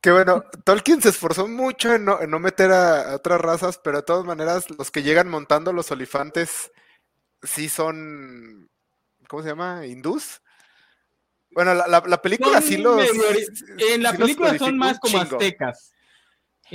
Que 0.02 0.12
bueno, 0.12 0.44
Tolkien 0.64 1.02
se 1.02 1.10
esforzó 1.10 1.48
mucho 1.48 1.94
en 1.94 2.06
no, 2.06 2.20
en 2.22 2.32
no 2.32 2.40
meter 2.40 2.72
a, 2.72 3.12
a 3.12 3.16
otras 3.18 3.40
razas, 3.40 3.78
pero 3.84 3.98
de 3.98 4.04
todas 4.04 4.26
maneras, 4.26 4.66
los 4.76 4.90
que 4.90 5.04
llegan 5.04 5.30
montando 5.30 5.74
los 5.74 5.92
olifantes 5.92 6.72
sí 7.44 7.70
son. 7.70 8.70
¿Cómo 9.28 9.44
se 9.44 9.50
llama? 9.50 9.86
¿Hindús? 9.86 10.42
Bueno, 11.52 11.74
la, 11.76 11.86
la- 11.88 12.04
la 12.08 12.22
película 12.22 12.62
Son 12.62 12.70
sí 12.70 12.78
los. 12.78 13.06
En 13.78 14.02
la 14.02 14.12
sí 14.12 14.18
película 14.18 14.58
son 14.58 14.78
más 14.78 14.98
como 15.00 15.20
aztecas. 15.20 15.94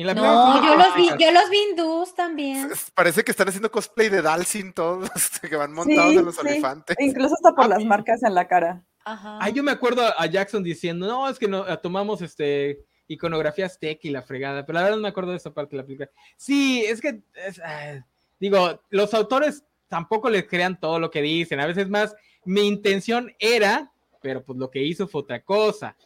La 0.05 0.15
No, 0.15 0.65
yo 0.65 0.77
los 0.77 0.95
vi, 0.95 1.09
yo 1.25 1.33
los 1.33 1.49
vi 1.51 1.57
hindús 1.71 2.15
también. 2.15 2.71
Parece 2.95 3.25
que 3.25 3.31
están 3.31 3.49
haciendo 3.49 3.71
cosplay 3.71 4.09
de 4.09 4.21
Dalsin 4.23 4.73
todos 4.73 5.09
los 5.09 5.41
que 5.51 5.57
van 5.57 5.73
montados 5.73 6.13
Sí, 6.13 6.19
en 6.19 6.25
los 6.25 6.35
sí. 6.35 6.41
olifantes. 6.43 6.97
Incluso 7.01 7.35
hasta 7.35 7.55
por 7.55 7.65
Ah, 7.65 7.69
las 7.69 7.85
marcas 7.85 8.23
en 8.23 8.35
la 8.35 8.47
cara. 8.47 8.85
Ajá. 9.05 9.39
Ah, 9.41 9.49
yo 9.51 9.63
me 9.63 9.71
acuerdo 9.73 10.03
a 10.19 10.27
Jackson 10.27 10.63
diciendo, 10.63 11.07
no, 11.07 11.29
es 11.29 11.39
que 11.39 11.49
no, 11.49 11.65
ah, 11.67 11.77
tomamos 11.79 12.21
este 12.23 12.85
iconografía 13.09 13.67
azteca 13.67 14.01
y 14.09 14.11
la 14.11 14.21
fregada, 14.23 14.67
pero 14.67 14.75
la 14.79 14.83
verdad 14.83 14.97
no 14.97 15.03
me 15.03 15.09
acuerdo 15.09 15.31
de 15.31 15.37
esa 15.37 15.55
parte 15.55 15.77
de 15.77 15.83
la 15.83 15.87
película. 15.87 16.11
Sí, 16.37 16.85
es 16.85 17.01
que, 17.01 17.23
es, 17.47 17.61
ah, 17.65 18.05
digo, 18.41 18.81
los 18.91 19.15
autores 19.15 19.65
tampoco 19.89 20.29
les 20.29 20.47
crean 20.49 20.79
todo 20.81 20.99
lo 20.99 21.11
que 21.11 21.23
dicen, 21.23 21.61
a 21.61 21.67
veces 21.67 21.89
más, 21.89 22.15
mi 22.45 22.67
intención 22.67 23.33
era, 23.39 23.93
pero 24.21 24.43
pues 24.43 24.59
lo 24.59 24.71
que 24.71 24.83
hizo 24.83 25.07
fue 25.07 25.23
otra 25.23 25.43
cosa. 25.43 25.97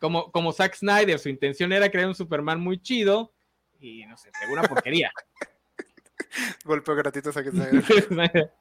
Como, 0.00 0.30
como 0.30 0.52
Zack 0.52 0.74
Snyder, 0.74 1.18
su 1.18 1.28
intención 1.28 1.72
era 1.72 1.90
crear 1.90 2.08
un 2.08 2.14
Superman 2.14 2.60
muy 2.60 2.80
chido 2.80 3.32
y 3.80 4.06
no 4.06 4.16
sé, 4.16 4.30
fue 4.32 4.52
una 4.52 4.62
porquería. 4.62 5.12
Golpeo 6.64 6.94
gratuito 6.94 7.30
a 7.30 7.32
Zack 7.32 7.50
Snyder. 8.08 8.52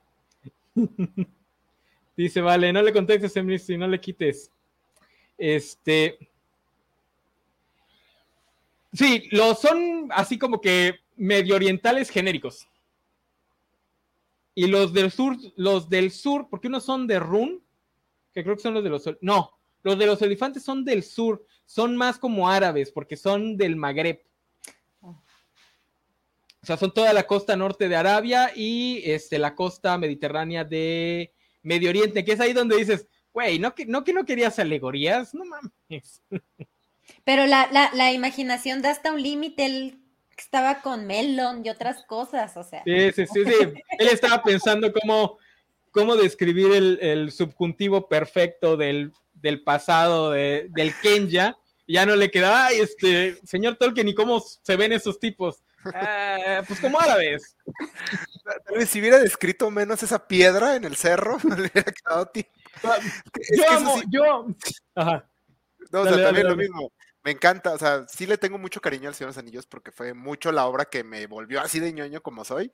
Dice, 2.18 2.41
vale, 2.41 2.74
no 2.74 2.82
le 2.82 2.91
contestes, 2.93 3.36
Emily, 3.38 3.78
no 3.78 3.88
le 3.88 3.99
quites. 3.99 4.52
Este. 5.38 6.18
Sí, 8.93 9.28
los 9.32 9.60
son 9.60 10.10
así 10.12 10.38
como 10.38 10.60
que 10.60 10.99
medio 11.16 11.56
orientales 11.56 12.10
genéricos. 12.10 12.68
Y 14.54 14.68
los 14.68 14.91
del 14.93 15.12
sur, 15.12 15.38
los 15.56 15.89
del 15.89 16.12
sur, 16.12 16.47
porque 16.49 16.68
unos 16.68 16.84
son 16.84 17.08
de 17.08 17.20
Run, 17.20 17.64
que 18.34 18.43
creo 18.43 18.55
que 18.55 18.61
son 18.61 18.73
los 18.73 18.84
de 18.84 18.89
los. 18.89 19.09
No, 19.21 19.51
los 19.84 19.97
de 19.97 20.05
los 20.05 20.21
elefantes 20.21 20.63
son 20.63 20.86
del 20.86 21.03
sur, 21.03 21.45
son 21.65 21.95
más 21.95 22.17
como 22.17 22.49
árabes, 22.49 22.91
porque 22.91 23.17
son 23.17 23.57
del 23.57 23.75
Magreb. 23.75 24.23
O 26.63 26.65
sea, 26.65 26.77
son 26.77 26.93
toda 26.93 27.11
la 27.11 27.25
costa 27.25 27.55
norte 27.55 27.89
de 27.89 27.95
Arabia 27.95 28.51
y 28.55 29.01
este, 29.05 29.39
la 29.39 29.55
costa 29.55 29.97
mediterránea 29.97 30.63
de 30.63 31.34
Medio 31.63 31.89
Oriente, 31.89 32.23
que 32.23 32.34
es 32.34 32.39
ahí 32.39 32.53
donde 32.53 32.77
dices, 32.77 33.07
güey, 33.34 33.57
¿no 33.57 33.73
que, 33.73 33.88
no 33.88 34.03
que 34.03 34.13
no 34.13 34.25
querías 34.25 34.59
alegorías? 34.59 35.34
No 35.34 35.43
mames. 35.43 36.21
Pero 37.23 37.47
la, 37.47 37.67
la, 37.71 37.89
la 37.95 38.11
imaginación 38.11 38.84
da 38.84 38.91
hasta 38.91 39.11
un 39.11 39.23
límite. 39.23 39.65
Él 39.65 40.01
estaba 40.38 40.82
con 40.82 41.07
Melon 41.07 41.65
y 41.65 41.69
otras 41.69 42.03
cosas, 42.03 42.55
o 42.57 42.63
sea. 42.63 42.84
Sí, 42.84 43.11
sí, 43.11 43.25
sí, 43.25 43.43
sí. 43.45 43.73
Él 43.97 44.07
estaba 44.11 44.43
pensando 44.43 44.91
cómo, 44.93 45.38
cómo 45.92 46.16
describir 46.16 46.72
el, 46.74 47.00
el 47.02 47.32
subjuntivo 47.32 48.08
perfecto 48.08 48.78
del, 48.78 49.12
del 49.34 49.64
pasado 49.64 50.32
de, 50.32 50.68
del 50.72 50.94
Kenya. 51.02 51.58
Ya 51.88 52.06
no 52.06 52.16
le 52.16 52.32
quedaba, 52.32 52.68
ay, 52.68 52.80
este, 52.80 53.38
señor 53.46 53.76
Tolkien, 53.76 54.08
¿y 54.08 54.16
cómo 54.16 54.39
se 54.39 54.76
ven 54.78 54.94
esos 54.94 55.20
tipos? 55.20 55.62
"Ah, 55.94 56.62
pues 56.68 56.80
como 56.80 57.00
árabes. 57.00 57.56
Tal 58.66 58.78
vez 58.78 58.89
si 58.89 59.00
hubiera 59.00 59.18
descrito 59.20 59.70
menos 59.72 60.02
esa 60.04 60.26
piedra 60.28 60.76
en 60.76 60.84
el 60.86 60.96
cerro, 60.96 61.38
le 61.44 61.70
hubiera 61.70 61.92
quedado 61.92 62.26
ti- 62.28 62.48
Es 63.36 63.58
Yo 63.58 63.70
amo, 63.70 63.98
sí- 63.98 64.06
yo. 64.10 64.48
Ajá. 64.96 65.28
No, 65.92 66.02
o 66.02 66.04
sea, 66.04 66.12
dale, 66.14 66.24
también 66.24 66.48
lo 66.48 66.56
mismo. 66.56 66.92
Me 67.24 67.32
encanta, 67.32 67.74
o 67.74 67.78
sea, 67.78 68.06
sí 68.08 68.26
le 68.26 68.38
tengo 68.38 68.58
mucho 68.58 68.80
cariño 68.82 69.10
al 69.10 69.16
Señor 69.16 69.32
de 69.32 69.36
los 69.36 69.44
Anillos 69.44 69.68
porque 69.68 69.92
fue 69.92 70.14
mucho 70.14 70.52
la 70.52 70.66
obra 70.66 70.86
que 70.86 71.04
me 71.04 71.28
volvió 71.28 71.62
así 71.62 71.80
de 71.80 71.92
ñoño 71.94 72.22
como 72.22 72.46
soy. 72.46 72.72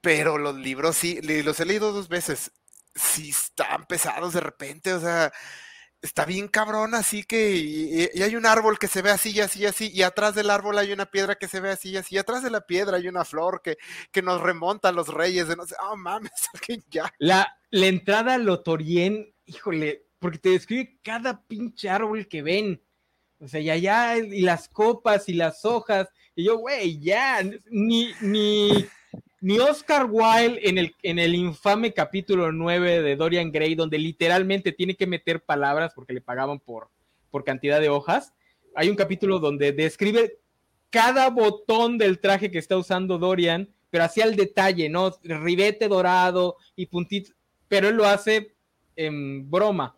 Pero 0.00 0.38
los 0.38 0.56
libros 0.56 0.96
sí, 0.96 1.20
los 1.22 1.58
he 1.60 1.64
leído 1.64 1.92
dos 1.92 2.08
veces. 2.08 2.52
Sí 2.94 3.30
están 3.30 3.86
pesados 3.86 4.32
de 4.34 4.40
repente, 4.40 4.94
o 4.94 5.00
sea, 5.00 5.32
está 6.02 6.24
bien 6.24 6.48
cabrón, 6.48 6.94
así 6.94 7.24
que 7.24 7.52
y, 7.56 8.02
y- 8.04 8.10
y 8.14 8.22
hay 8.22 8.36
un 8.36 8.46
árbol 8.46 8.78
que 8.78 8.88
se 8.88 9.02
ve 9.02 9.10
así 9.10 9.30
y 9.32 9.40
así 9.40 9.60
y 9.60 9.66
así, 9.66 9.90
y 9.92 10.02
atrás 10.02 10.34
del 10.34 10.50
árbol 10.50 10.78
hay 10.78 10.92
una 10.92 11.06
piedra 11.06 11.36
que 11.36 11.48
se 11.48 11.60
ve 11.60 11.70
así 11.70 11.90
y 11.90 11.96
así, 11.98 12.14
y 12.16 12.18
atrás 12.18 12.42
de 12.42 12.50
la 12.50 12.62
piedra 12.66 12.96
hay 12.98 13.08
una 13.08 13.24
flor 13.24 13.60
que, 13.62 13.76
que 14.12 14.22
nos 14.22 14.40
remonta 14.42 14.88
a 14.90 14.92
los 14.92 15.08
reyes, 15.08 15.48
de 15.48 15.56
no 15.56 15.66
sé, 15.66 15.74
oh 15.90 15.96
mames, 15.96 16.32
ya. 16.90 17.12
La, 17.18 17.58
la 17.70 17.86
entrada 17.86 18.34
a 18.34 18.38
Lotorien, 18.38 19.34
híjole, 19.46 20.06
porque 20.18 20.38
te 20.38 20.50
describe 20.50 20.98
cada 21.02 21.42
pinche 21.46 21.90
árbol 21.90 22.28
que 22.28 22.42
ven. 22.42 22.82
O 23.38 23.48
sea, 23.48 23.60
ya, 23.60 23.76
ya, 23.76 24.16
y 24.18 24.40
las 24.42 24.68
copas 24.68 25.28
y 25.28 25.34
las 25.34 25.64
hojas. 25.64 26.08
Y 26.34 26.44
yo, 26.44 26.56
güey, 26.58 26.98
ya, 27.00 27.42
ni, 27.70 28.12
ni, 28.22 28.86
ni 29.46 29.60
Oscar 29.60 30.08
Wilde 30.10 30.58
en 30.68 30.76
el, 30.76 30.96
en 31.04 31.20
el 31.20 31.36
infame 31.36 31.92
capítulo 31.92 32.50
9 32.50 33.00
de 33.00 33.14
Dorian 33.14 33.52
Gray, 33.52 33.76
donde 33.76 33.96
literalmente 33.96 34.72
tiene 34.72 34.96
que 34.96 35.06
meter 35.06 35.40
palabras 35.40 35.92
porque 35.94 36.12
le 36.12 36.20
pagaban 36.20 36.58
por, 36.58 36.90
por 37.30 37.44
cantidad 37.44 37.80
de 37.80 37.88
hojas. 37.88 38.32
Hay 38.74 38.88
un 38.88 38.96
capítulo 38.96 39.38
donde 39.38 39.70
describe 39.70 40.40
cada 40.90 41.30
botón 41.30 41.96
del 41.96 42.18
traje 42.18 42.50
que 42.50 42.58
está 42.58 42.76
usando 42.76 43.18
Dorian, 43.18 43.72
pero 43.88 44.02
así 44.02 44.20
al 44.20 44.34
detalle, 44.34 44.88
¿no? 44.88 45.16
Ribete 45.22 45.86
dorado 45.86 46.56
y 46.74 46.86
puntito, 46.86 47.32
pero 47.68 47.88
él 47.88 47.94
lo 47.94 48.04
hace 48.04 48.56
en 48.96 49.48
broma. 49.48 49.96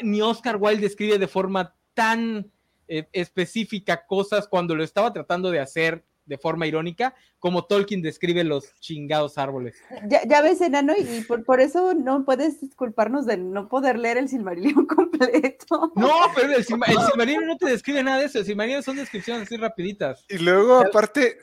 Ni 0.00 0.22
Oscar 0.22 0.58
Wilde 0.60 0.82
describe 0.82 1.18
de 1.18 1.26
forma 1.26 1.74
tan 1.92 2.52
eh, 2.86 3.08
específica 3.12 4.06
cosas 4.06 4.46
cuando 4.46 4.76
lo 4.76 4.84
estaba 4.84 5.12
tratando 5.12 5.50
de 5.50 5.58
hacer 5.58 6.04
de 6.26 6.36
forma 6.38 6.66
irónica, 6.66 7.14
como 7.38 7.64
Tolkien 7.66 8.02
describe 8.02 8.44
los 8.44 8.74
chingados 8.80 9.38
árboles. 9.38 9.76
Ya, 10.08 10.20
ya 10.26 10.42
ves, 10.42 10.60
enano, 10.60 10.92
y, 10.98 11.02
y 11.02 11.20
por, 11.22 11.44
por 11.44 11.60
eso 11.60 11.94
no 11.94 12.24
puedes 12.24 12.60
disculparnos 12.60 13.24
de 13.26 13.36
no 13.36 13.68
poder 13.68 13.98
leer 13.98 14.18
el 14.18 14.28
Silmarillion 14.28 14.86
completo. 14.86 15.92
No, 15.94 16.10
pero 16.34 16.52
el, 16.52 16.64
Silma- 16.66 16.88
el 16.88 16.98
Silmarillion 17.08 17.46
no 17.46 17.56
te 17.56 17.66
describe 17.70 18.02
nada 18.02 18.18
de 18.18 18.26
eso. 18.26 18.38
El 18.40 18.44
Silmarillion 18.44 18.82
son 18.82 18.96
descripciones 18.96 19.44
así 19.44 19.56
rapiditas. 19.56 20.24
Y 20.28 20.38
luego, 20.38 20.78
aparte, 20.80 21.38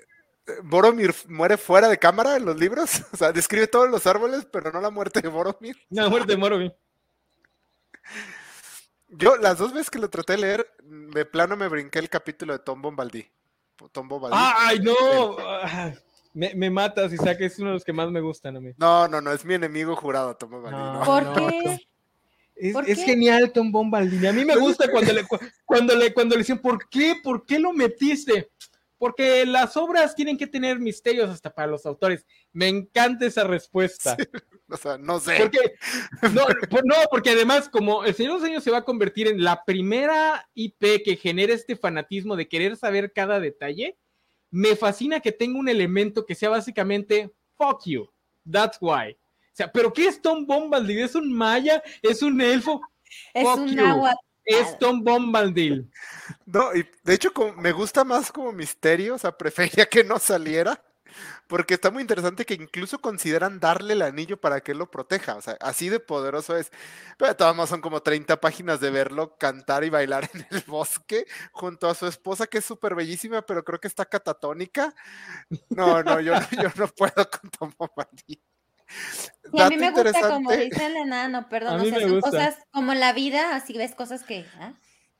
Boromir 0.64 1.14
muere 1.30 1.56
fuera 1.58 1.88
de 1.88 1.98
cámara 1.98 2.36
en 2.36 2.46
los 2.46 2.60
libros. 2.60 3.02
O 3.14 3.18
sea, 3.18 3.32
describe 3.32 3.68
todos 3.68 3.90
los 3.90 4.06
árboles, 4.06 4.46
pero 4.52 4.72
no 4.72 4.82
la 4.82 4.90
muerte 4.90 5.22
de 5.22 5.30
Boromir. 5.30 5.78
No, 5.90 6.10
muerte 6.10 6.34
de 6.34 6.38
Morrowind. 6.38 6.74
Yo, 9.16 9.38
las 9.38 9.60
dos 9.60 9.74
veces 9.74 9.90
que 9.92 10.00
lo 10.00 10.10
traté 10.10 10.34
de 10.34 10.40
leer, 10.40 10.68
de 10.84 11.26
plano 11.26 11.56
me 11.56 11.68
brinqué 11.68 12.00
el 12.00 12.10
capítulo 12.10 12.54
de 12.54 12.60
Tom 12.60 12.82
Bombadil. 12.82 13.32
Tom 13.91 14.08
Bombadil. 14.08 14.38
¡Ay, 14.38 14.80
no! 14.80 14.94
Me, 16.36 16.52
me 16.56 16.72
matas, 16.72 17.14
Isaac, 17.14 17.38
es 17.41 17.60
uno 17.60 17.68
de 17.70 17.74
los 17.76 17.84
que 17.84 17.94
más 17.94 18.10
me 18.10 18.20
gustan 18.20 18.58
a 18.58 18.60
mí. 18.60 18.72
No, 18.78 19.08
no, 19.08 19.22
no, 19.22 19.32
es 19.32 19.45
mi 19.45 19.54
enemigo 19.54 19.95
jurado, 19.95 20.36
Tom 20.36 20.50
Bombadil. 20.50 20.78
No. 20.80 20.94
no. 20.94 21.04
¿Por 21.06 21.24
no, 21.26 21.34
qué? 21.36 21.80
Es, 22.56 22.74
¿Por 22.74 22.90
es 22.90 22.98
qué? 22.98 23.06
genial 23.06 23.52
Tom 23.52 23.72
Bombadil. 23.72 24.26
A 24.26 24.34
mí 24.34 24.44
me 24.44 24.56
gusta 24.56 24.90
cuando 24.90 25.14
le, 25.14 25.26
cu- 25.26 25.38
cuando 25.64 25.95
le, 25.95 26.12
cuando 26.12 26.34
le 26.34 26.40
dicen, 26.40 26.58
¿por 26.58 26.90
qué? 26.90 27.18
¿Por 27.24 27.45
qué 27.45 27.60
lo 27.60 27.72
metiste? 27.72 28.50
Porque 29.04 29.46
las 29.46 29.76
obras 29.76 30.16
tienen 30.16 30.38
que 30.38 30.48
tener 30.48 30.80
misterios 30.80 31.30
hasta 31.30 31.54
para 31.54 31.68
los 31.68 31.86
autores. 31.86 32.26
Me 32.54 32.70
encanta 32.70 33.26
esa 33.26 33.44
respuesta. 33.44 34.16
O 34.70 34.78
sea, 34.78 34.98
no 34.98 35.20
sé. 35.20 35.36
Porque, 35.40 35.60
no, 36.34 36.46
por- 36.70 36.86
no, 36.86 36.96
porque 37.12 37.32
además, 37.32 37.68
como 37.68 38.06
El 38.06 38.16
Señor 38.16 38.36
de 38.36 38.40
los 38.40 38.50
Años 38.50 38.64
se 38.64 38.72
va 38.72 38.78
a 38.78 38.86
convertir 38.86 39.28
en 39.28 39.44
la 39.44 39.66
primera 39.66 40.50
IP 40.54 41.04
que 41.04 41.18
genera 41.18 41.54
este 41.54 41.76
fanatismo 41.76 42.38
de 42.38 42.48
querer 42.48 42.78
saber 42.78 43.12
cada 43.12 43.42
detalle, 43.42 43.98
me 44.50 44.78
fascina 44.78 45.20
que 45.20 45.34
tenga 45.34 45.60
un 45.60 45.68
elemento 45.68 46.26
que 46.26 46.34
sea 46.34 46.48
básicamente 46.48 47.30
fuck 47.58 47.82
you. 47.86 48.08
That's 48.50 48.78
why. 48.80 49.12
O 49.12 49.52
sea, 49.52 49.70
¿pero 49.70 49.92
qué 49.92 50.08
es 50.08 50.22
Tom 50.22 50.46
Bombadil? 50.46 51.00
¿Es 51.00 51.14
un 51.14 51.30
maya? 51.34 51.84
¿Es 52.02 52.22
un 52.22 52.40
elfo? 52.40 52.80
Es 53.34 53.44
Fuck 53.44 53.60
un 53.60 53.68
you. 53.68 54.06
Es 54.45 54.78
Tom 54.80 55.03
Bombadil. 55.03 55.90
No, 56.45 56.74
y 56.76 56.88
de 57.03 57.14
hecho 57.14 57.34
como- 57.34 57.53
me 57.56 57.72
gusta 57.72 58.03
más 58.03 58.32
como 58.32 58.52
misterio, 58.52 59.15
o 59.15 59.18
sea, 59.18 59.38
prefería 59.86 59.86
que 59.88 60.03
no 60.03 60.20
saliera, 60.20 60.84
porque 61.48 61.76
está 61.76 61.91
muy 61.91 62.02
interesante 62.02 62.45
que 62.45 62.56
incluso 62.56 62.99
consideran 62.99 63.60
darle 63.60 63.94
el 63.94 64.02
anillo 64.02 64.38
para 64.41 64.61
que 64.61 64.72
él 64.74 64.80
lo 64.80 64.90
proteja, 64.91 65.36
o 65.36 65.41
sea, 65.41 65.57
así 65.61 65.90
de 65.90 65.99
poderoso 65.99 66.57
es. 66.57 66.72
Pero 67.18 67.30
de 67.30 67.36
todas 67.36 67.70
son 67.70 67.82
como 67.82 68.02
30 68.02 68.41
páginas 68.41 68.80
de 68.80 68.90
verlo 68.91 69.38
cantar 69.38 69.84
y 69.84 69.90
bailar 69.90 70.30
en 70.34 70.45
el 70.52 70.61
bosque 70.68 71.26
junto 71.52 71.90
a 71.90 71.95
su 71.95 72.07
esposa, 72.07 72.48
que 72.48 72.60
es 72.60 72.65
súper 72.65 72.95
bellísima, 72.95 73.44
pero 73.44 73.64
creo 73.64 73.80
que 73.80 73.88
está 73.88 74.06
catatónica. 74.06 74.94
No, 75.70 76.03
no, 76.03 76.20
yo, 76.22 76.34
no- 76.36 76.64
yo 76.64 76.70
no 76.78 76.88
puedo 76.90 77.14
con 77.30 77.49
Tom 77.52 77.74
Bombadil. 77.78 78.41
Y 79.52 79.61
a 79.61 79.70
mí 79.70 79.78
me 79.78 79.91
gusta 79.91 80.30
como 80.30 80.52
dice 80.52 80.86
el 80.86 80.95
enano, 80.98 81.48
perdón, 81.49 81.82
o 81.82 81.86
sea, 81.86 81.99
son 81.99 82.11
gusta. 82.11 82.30
cosas 82.32 82.57
como 82.72 82.94
la 82.94 83.14
vida, 83.14 83.56
así 83.56 83.74
ves 83.78 83.94
cosas 83.94 84.24
que, 84.24 84.45
¿ah? 84.60 84.74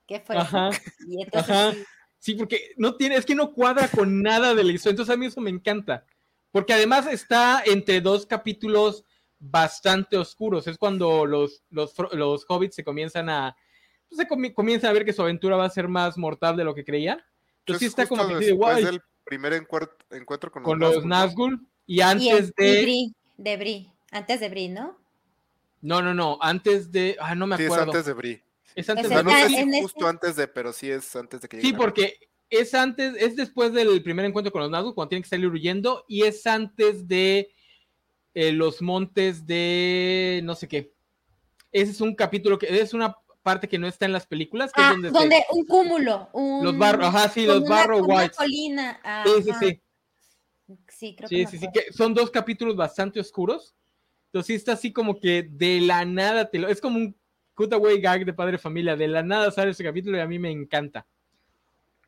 ¿Qué 0.08 0.20
fue? 0.20 0.38
Ajá. 0.38 0.70
Y 1.08 1.22
entonces 1.24 1.50
Ajá. 1.52 1.72
sí, 1.74 1.84
Sí, 2.20 2.36
porque 2.36 2.72
no 2.78 2.96
tiene, 2.96 3.16
es 3.18 3.26
que 3.26 3.36
no 3.36 3.52
cuadra 3.54 3.90
con 3.90 4.22
nada 4.24 4.56
de 4.56 4.64
la 4.64 4.72
historia. 4.72 4.92
Entonces 4.92 5.14
a 5.14 5.18
mí 5.18 5.26
eso 5.26 5.42
me 5.42 5.50
encanta. 5.50 6.06
Porque 6.52 6.72
además 6.74 7.06
está 7.06 7.62
entre 7.66 8.00
dos 8.00 8.26
capítulos 8.26 9.04
bastante 9.40 10.18
oscuros. 10.18 10.66
Es 10.68 10.78
cuando 10.78 11.26
los, 11.26 11.64
los, 11.70 11.94
los 12.14 12.46
hobbits 12.48 12.76
se 12.76 12.84
comienzan 12.86 13.30
a. 13.30 13.58
pues, 14.08 14.20
se 14.22 14.28
comi- 14.28 14.54
comienzan 14.54 14.92
a 14.92 14.94
ver 14.94 15.04
que 15.04 15.12
su 15.12 15.22
aventura 15.22 15.58
va 15.58 15.66
a 15.66 15.70
ser 15.70 15.90
más 15.90 16.18
mortal 16.18 16.56
de 16.56 16.64
lo 16.64 16.74
que 16.74 16.86
creían. 16.86 17.22
Entonces 17.60 17.80
sí 17.80 17.86
es 17.88 17.90
está 17.92 18.08
como 18.08 18.26
que 18.26 18.36
del 18.86 19.02
primer 19.26 19.52
encuer- 19.54 19.92
encuentro 20.12 20.50
con, 20.50 20.64
con 20.64 20.80
los 20.80 21.04
los. 21.04 21.60
Y 21.86 22.00
antes 22.00 22.54
de. 22.56 23.12
De 23.44 23.58
Bri, 23.58 23.92
antes 24.12 24.40
de 24.40 24.50
Bri, 24.50 24.70
¿no? 24.70 24.98
No, 25.82 26.02
no, 26.02 26.14
no. 26.14 26.38
Antes 26.42 26.92
de. 26.92 27.18
Ah, 27.20 27.36
no 27.36 27.46
me 27.46 27.58
Sí, 27.58 27.64
es 27.64 27.68
acuerdo. 27.68 27.92
antes 27.92 28.06
de 28.06 28.14
Bri. 28.14 28.42
Es 28.76 28.90
antes 28.90 29.06
Es 29.06 29.12
O 29.12 29.14
sea, 29.14 29.18
de. 29.18 29.24
no 29.24 29.32
sé 29.32 29.50
si 29.50 29.82
justo 29.82 30.00
este- 30.00 30.10
antes 30.10 30.36
de, 30.38 30.48
pero 30.48 30.72
sí 30.74 30.90
es 30.90 31.16
antes 31.16 31.42
de 31.42 31.48
que 31.50 31.58
Sí, 31.58 31.64
llegue 31.64 31.74
la- 31.74 31.78
porque 31.84 32.18
es 32.50 32.74
antes, 32.74 33.16
es 33.20 33.36
después 33.36 33.74
del 33.74 34.02
primer 34.02 34.26
encuentro 34.26 34.52
con 34.52 34.62
los 34.62 34.72
Nazgûl, 34.72 34.94
cuando 34.96 35.10
tienen 35.10 35.24
que 35.24 35.30
salir 35.30 35.48
huyendo, 35.48 36.06
y 36.08 36.24
es 36.24 36.46
antes 36.48 37.08
de 37.08 37.50
eh, 38.36 38.52
los 38.52 38.82
montes 38.82 39.46
de 39.46 40.42
no 40.44 40.56
sé 40.56 40.68
qué. 40.68 40.94
Ese 41.72 41.92
es 41.92 42.02
un 42.02 42.16
capítulo 42.16 42.58
que 42.58 42.80
es 42.82 42.94
una 42.94 43.16
parte 43.44 43.68
que 43.68 43.78
no 43.78 43.86
está 43.88 44.06
en 44.06 44.14
las 44.14 44.26
películas, 44.26 44.72
que 44.72 44.82
es 44.82 44.88
Ah, 44.88 44.92
donde, 44.94 45.10
se- 45.10 45.14
donde 45.14 45.46
un 45.52 45.66
cúmulo, 45.66 46.30
un, 46.34 46.64
los 46.64 46.76
barros, 46.78 47.08
ajá, 47.10 47.30
sí, 47.30 47.46
los 47.46 47.60
una- 47.60 47.70
barro 47.70 48.00
como 48.00 48.14
una 48.14 48.24
whites. 48.24 48.38
colina. 48.38 49.00
Sí, 49.26 49.44
sí, 49.44 49.50
ajá. 49.52 49.60
sí. 49.60 49.82
Sí, 51.04 51.16
creo 51.18 51.28
que 51.28 51.36
Sí, 51.36 51.44
me 51.44 51.52
sí, 51.52 51.58
sí, 51.58 51.68
que 51.74 51.92
son 51.92 52.14
dos 52.14 52.32
capítulos 52.32 52.78
bastante 52.78 53.20
oscuros. 53.20 53.76
Entonces 54.28 54.48
sí 54.48 54.54
está 54.54 54.72
así 54.72 54.94
como 54.94 55.20
que 55.20 55.44
de 55.44 55.82
la 55.82 56.06
nada 56.06 56.50
te 56.50 56.58
lo, 56.60 56.70
es 56.70 56.80
como 56.80 56.96
un 56.96 57.14
cutaway 57.56 58.00
gag 58.00 58.24
de 58.24 58.32
padre 58.32 58.58
familia, 58.58 58.96
de 58.96 59.10
la 59.10 59.22
nada 59.22 59.52
sale 59.52 59.72
ese 59.72 59.84
capítulo 59.84 60.16
y 60.18 60.22
a 60.22 60.28
mí 60.28 60.40
me 60.40 60.50
encanta. 60.50 61.06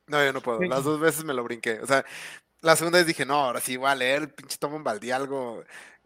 No, 0.07 0.23
yo 0.23 0.31
no 0.31 0.39
puedo. 0.39 0.61
Las 0.61 0.85
dos 0.85 1.01
veces 1.01 1.25
me 1.25 1.33
lo 1.33 1.43
brinqué. 1.43 1.81
O 1.81 1.85
sea, 1.85 2.05
la 2.61 2.77
segunda 2.77 2.99
vez 2.99 3.07
dije, 3.07 3.25
no, 3.25 3.33
ahora 3.33 3.59
sí 3.59 3.75
voy 3.75 3.89
a 3.89 3.95
leer 3.95 4.21
el 4.21 4.29
pinche 4.29 4.57
Tom 4.57 4.71
Bombadil 4.71 5.11
algo. 5.11 5.61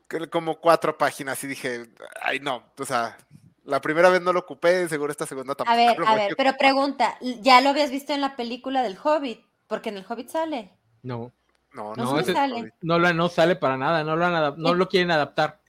que- 0.07 0.27
Como 0.27 0.59
cuatro 0.59 0.97
páginas 0.97 1.43
y 1.43 1.47
dije, 1.47 1.85
ay, 2.23 2.39
no. 2.39 2.63
O 2.75 2.85
sea, 2.85 3.17
la 3.65 3.79
primera 3.81 4.09
vez 4.09 4.19
no 4.23 4.33
lo 4.33 4.39
ocupé, 4.39 4.89
seguro 4.89 5.11
esta 5.11 5.27
segunda 5.27 5.53
tampoco. 5.53 5.73
A 5.73 5.77
ver, 5.77 5.99
lo 5.99 6.07
a 6.07 6.15
ver, 6.15 6.33
pero 6.35 6.57
pregunta, 6.57 7.19
¿ya 7.21 7.61
lo 7.61 7.69
habías 7.69 7.91
visto 7.91 8.13
en 8.13 8.21
la 8.21 8.35
película 8.35 8.81
del 8.81 8.97
Hobbit? 8.97 9.45
Porque 9.67 9.89
en 9.89 9.97
el 9.97 10.05
Hobbit 10.09 10.29
sale. 10.29 10.71
No, 11.03 11.31
No, 11.73 11.95
No, 11.95 12.03
no, 12.13 12.19
ese- 12.19 12.33
sale. 12.33 12.73
no, 12.81 12.97
lo, 12.99 13.13
no 13.13 13.29
sale 13.29 13.55
para 13.55 13.77
nada, 13.77 14.03
no 14.03 14.15
lo, 14.15 14.25
han 14.25 14.33
adap- 14.33 14.57
no 14.57 14.73
lo 14.73 14.89
quieren 14.89 15.11
adaptar. 15.11 15.59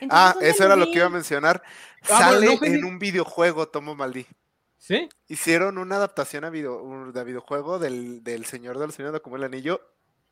Entonces, 0.00 0.08
Ah, 0.10 0.30
¿dónde 0.34 0.48
eso 0.50 0.64
era 0.64 0.76
lo 0.76 0.86
que 0.86 0.92
iba 0.94 1.06
a 1.06 1.10
mencionar. 1.10 1.62
Ah, 2.04 2.06
Sale 2.20 2.46
no, 2.46 2.64
en 2.64 2.84
un 2.84 2.98
videojuego, 2.98 3.68
Tom 3.68 3.86
Bombadil. 3.86 4.26
¿Sí? 4.78 5.08
Hicieron 5.28 5.76
una 5.76 5.96
adaptación 5.96 6.44
a 6.44 6.50
video, 6.50 6.82
un- 6.82 7.12
de 7.12 7.24
videojuego 7.24 7.78
del, 7.78 8.22
del 8.24 8.44
Señor 8.46 8.78
del 8.78 8.92
Señor 8.92 9.12
de 9.12 9.20
como 9.20 9.36
el 9.36 9.44
Anillo 9.44 9.80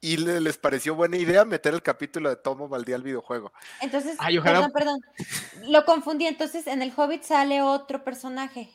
y 0.01 0.17
le- 0.19 0.41
les 0.41 0.57
pareció 0.57 0.95
buena 0.95 1.17
idea 1.19 1.45
meter 1.45 1.75
el 1.75 1.83
capítulo 1.83 2.31
de 2.31 2.37
Tom 2.37 2.57
Bombadil 2.59 2.95
al 2.95 3.03
videojuego. 3.03 3.53
Entonces, 3.83 4.17
Ay, 4.21 4.39
ojalá- 4.39 4.71
perdón, 4.71 4.73
perdón. 4.73 5.71
Lo 5.71 5.85
confundí. 5.85 6.27
Entonces, 6.27 6.67
en 6.69 6.81
el 6.81 6.93
Hobbit 6.97 7.25
sale 7.25 7.61
otro 7.61 8.05
personaje. 8.05 8.71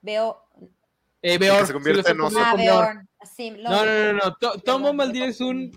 Veo. 0.00 0.42
Eh, 1.26 1.32
que 1.32 1.38
Beor, 1.38 1.66
se 1.66 1.72
convierte 1.72 2.10
en 2.10 2.20
oso. 2.20 2.38
Ah, 2.38 2.54
No, 3.70 3.84
no, 3.86 4.12
no, 4.12 4.12
no. 4.12 4.34
To- 4.36 4.60
Tom 4.60 4.82
Bombadil 4.82 5.22
es 5.22 5.40
un. 5.40 5.72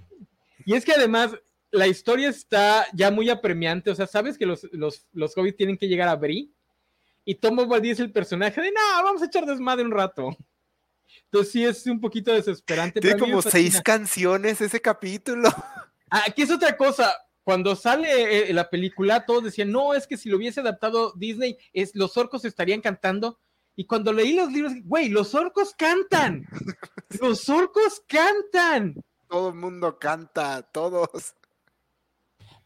Y 0.65 0.73
es 0.73 0.83
que 0.83 0.91
además 0.91 1.31
la 1.71 1.87
historia 1.87 2.27
está 2.27 2.85
ya 2.93 3.11
muy 3.11 3.29
apremiante. 3.29 3.89
O 3.89 3.95
sea, 3.95 4.07
sabes 4.07 4.37
que 4.37 4.45
los, 4.45 4.67
los, 4.73 5.07
los 5.13 5.37
hobbits 5.37 5.55
tienen 5.55 5.77
que 5.77 5.87
llegar 5.87 6.09
a 6.09 6.15
Bri. 6.17 6.51
Y 7.23 7.35
Tom 7.35 7.55
Bombadil 7.55 7.91
es 7.91 7.99
el 8.01 8.11
personaje 8.11 8.61
de, 8.61 8.71
no, 8.71 9.03
vamos 9.03 9.21
a 9.21 9.25
echar 9.27 9.45
desmadre 9.45 9.85
un 9.85 9.91
rato. 9.91 10.35
Entonces 11.23 11.53
sí 11.53 11.63
es 11.63 11.85
un 11.87 12.01
poquito 12.01 12.33
desesperante. 12.33 12.99
Tiene 12.99 13.17
como 13.17 13.41
seis 13.41 13.81
canciones 13.81 14.59
ese 14.59 14.81
capítulo. 14.81 15.49
Ah, 16.09 16.23
Aquí 16.27 16.41
es 16.41 16.51
otra 16.51 16.77
cosa. 16.77 17.13
Cuando 17.43 17.75
sale 17.75 18.49
eh, 18.49 18.53
la 18.53 18.69
película, 18.69 19.25
todos 19.25 19.43
decían, 19.43 19.71
no, 19.71 19.93
es 19.93 20.07
que 20.07 20.15
si 20.15 20.29
lo 20.29 20.37
hubiese 20.37 20.61
adaptado 20.61 21.11
Disney, 21.17 21.57
es, 21.73 21.93
los 21.95 22.15
orcos 22.15 22.45
estarían 22.45 22.79
cantando. 22.79 23.39
Y 23.79 23.85
cuando 23.85 24.11
leí 24.11 24.33
los 24.33 24.51
libros, 24.51 24.73
güey, 24.83 25.07
los 25.07 25.35
orcos 25.35 25.75
cantan. 25.77 26.47
Los 27.21 27.47
orcos 27.47 28.01
cantan. 28.05 28.95
Todo 29.29 29.49
el 29.49 29.55
mundo 29.55 29.97
canta, 29.97 30.61
todos. 30.63 31.35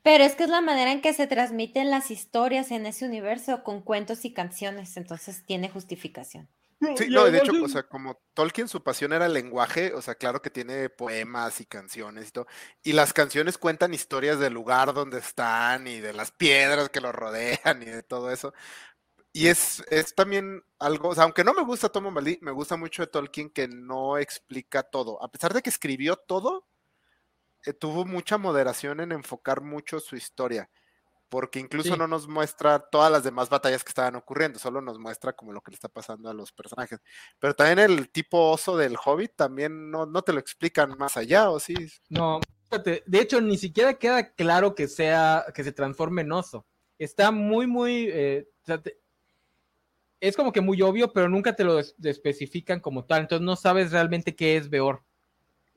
Pero 0.02 0.24
es 0.24 0.36
que 0.36 0.46
es 0.46 0.50
la 0.50 0.62
manera 0.62 0.92
en 0.92 1.02
que 1.02 1.14
se 1.14 1.28
transmiten 1.28 1.92
las 1.92 2.10
historias 2.10 2.72
en 2.72 2.88
ese 2.88 3.06
universo 3.06 3.64
con 3.64 3.82
cuentos 3.82 4.26
y 4.26 4.34
canciones. 4.34 4.98
Entonces, 4.98 5.46
tiene 5.46 5.70
justificación. 5.70 6.50
Sí, 6.98 7.06
Y 7.06 7.10
no, 7.10 7.26
de 7.26 7.38
hecho, 7.38 7.52
o 7.64 7.68
sea, 7.68 7.84
como 7.84 8.20
Tolkien 8.34 8.68
su 8.68 8.82
pasión 8.82 9.14
era 9.14 9.28
el 9.28 9.34
lenguaje, 9.34 9.94
o 9.94 10.02
sea, 10.02 10.16
claro 10.16 10.42
que 10.42 10.50
tiene 10.50 10.90
poemas 10.90 11.62
y 11.62 11.66
canciones 11.68 12.30
y 12.30 12.32
todo, 12.32 12.48
y 12.82 12.94
las 12.94 13.14
canciones 13.14 13.60
cuentan 13.60 13.94
historias 13.94 14.40
del 14.40 14.54
lugar 14.54 14.92
donde 14.94 15.20
están 15.20 15.86
y 15.86 16.00
de 16.00 16.12
las 16.12 16.32
piedras 16.32 16.90
que 16.90 17.00
lo 17.00 17.12
rodean 17.12 17.84
y 17.84 17.86
de 17.86 18.02
todo 18.02 18.32
eso. 18.32 18.56
Y 19.34 19.48
es, 19.48 19.82
es 19.90 20.14
también 20.14 20.62
algo, 20.78 21.10
o 21.10 21.16
sea, 21.16 21.24
aunque 21.24 21.44
no 21.44 21.54
me 21.54 21.64
gusta 21.64 21.90
Tom 21.90 22.04
Bombadil, 22.06 22.40
me 22.42 22.52
gusta 22.52 22.76
mucho 22.76 23.02
de 23.02 23.08
Tolkien 23.08 23.50
que 23.50 23.68
no 23.68 24.18
explica 24.18 24.84
todo. 24.84 25.24
A 25.24 25.32
pesar 25.32 25.54
de 25.54 25.62
que 25.62 25.70
escribió 25.70 26.18
todo, 26.18 26.68
eh, 27.66 27.74
tuvo 27.74 28.06
mucha 28.06 28.38
moderación 28.38 29.00
en 29.00 29.14
enfocar 29.14 29.62
mucho 29.62 30.02
su 30.02 30.18
historia, 30.18 30.70
porque 31.30 31.60
incluso 31.60 31.94
Sí. 31.94 31.98
no 31.98 32.08
nos 32.08 32.28
muestra 32.28 32.80
todas 32.80 33.10
las 33.10 33.24
demás 33.24 33.48
batallas 33.48 33.86
que 33.86 33.90
estaban 33.92 34.16
ocurriendo, 34.16 34.60
solo 34.60 34.82
nos 34.82 35.00
muestra 35.00 35.32
como 35.32 35.54
lo 35.54 35.62
que 35.62 35.72
le 35.72 35.76
está 35.76 35.88
pasando 35.88 36.30
a 36.30 36.34
los 36.34 36.52
personajes. 36.52 37.00
Pero 37.40 37.54
también 37.56 37.80
el 37.80 38.10
tipo 38.10 38.50
oso 38.52 38.76
del 38.76 38.98
Hobbit 39.02 39.36
también 39.38 39.90
no, 39.92 40.06
no 40.06 40.24
te 40.24 40.34
lo 40.34 40.40
explican 40.40 40.98
más 40.98 41.16
allá, 41.16 41.50
¿o 41.52 41.58
sí? 41.60 41.74
No, 42.10 42.42
fíjate, 42.70 43.04
de 43.06 43.20
hecho, 43.22 43.40
ni 43.40 43.58
siquiera 43.58 43.94
queda 43.94 44.34
claro 44.34 44.76
que 44.76 44.90
sea, 44.90 45.46
que 45.56 45.64
se 45.64 45.72
transforme 45.72 46.24
en 46.24 46.34
oso. 46.34 46.66
Está 46.98 47.32
muy, 47.32 47.66
muy. 47.66 48.10
eh, 48.12 48.50
o 48.62 48.66
sea, 48.66 48.82
te- 48.82 49.01
es 50.22 50.38
como 50.38 50.54
que 50.54 50.62
muy 50.62 50.82
obvio, 50.82 51.12
pero 51.12 51.28
nunca 51.28 51.56
te 51.56 51.64
lo 51.66 51.80
es- 51.80 51.96
especifican 52.02 52.80
como 52.80 53.04
tal. 53.04 53.22
Entonces 53.22 53.44
no 53.46 53.56
sabes 53.58 53.92
realmente 53.92 54.36
qué 54.36 54.56
es 54.56 54.70
Beor. 54.70 55.02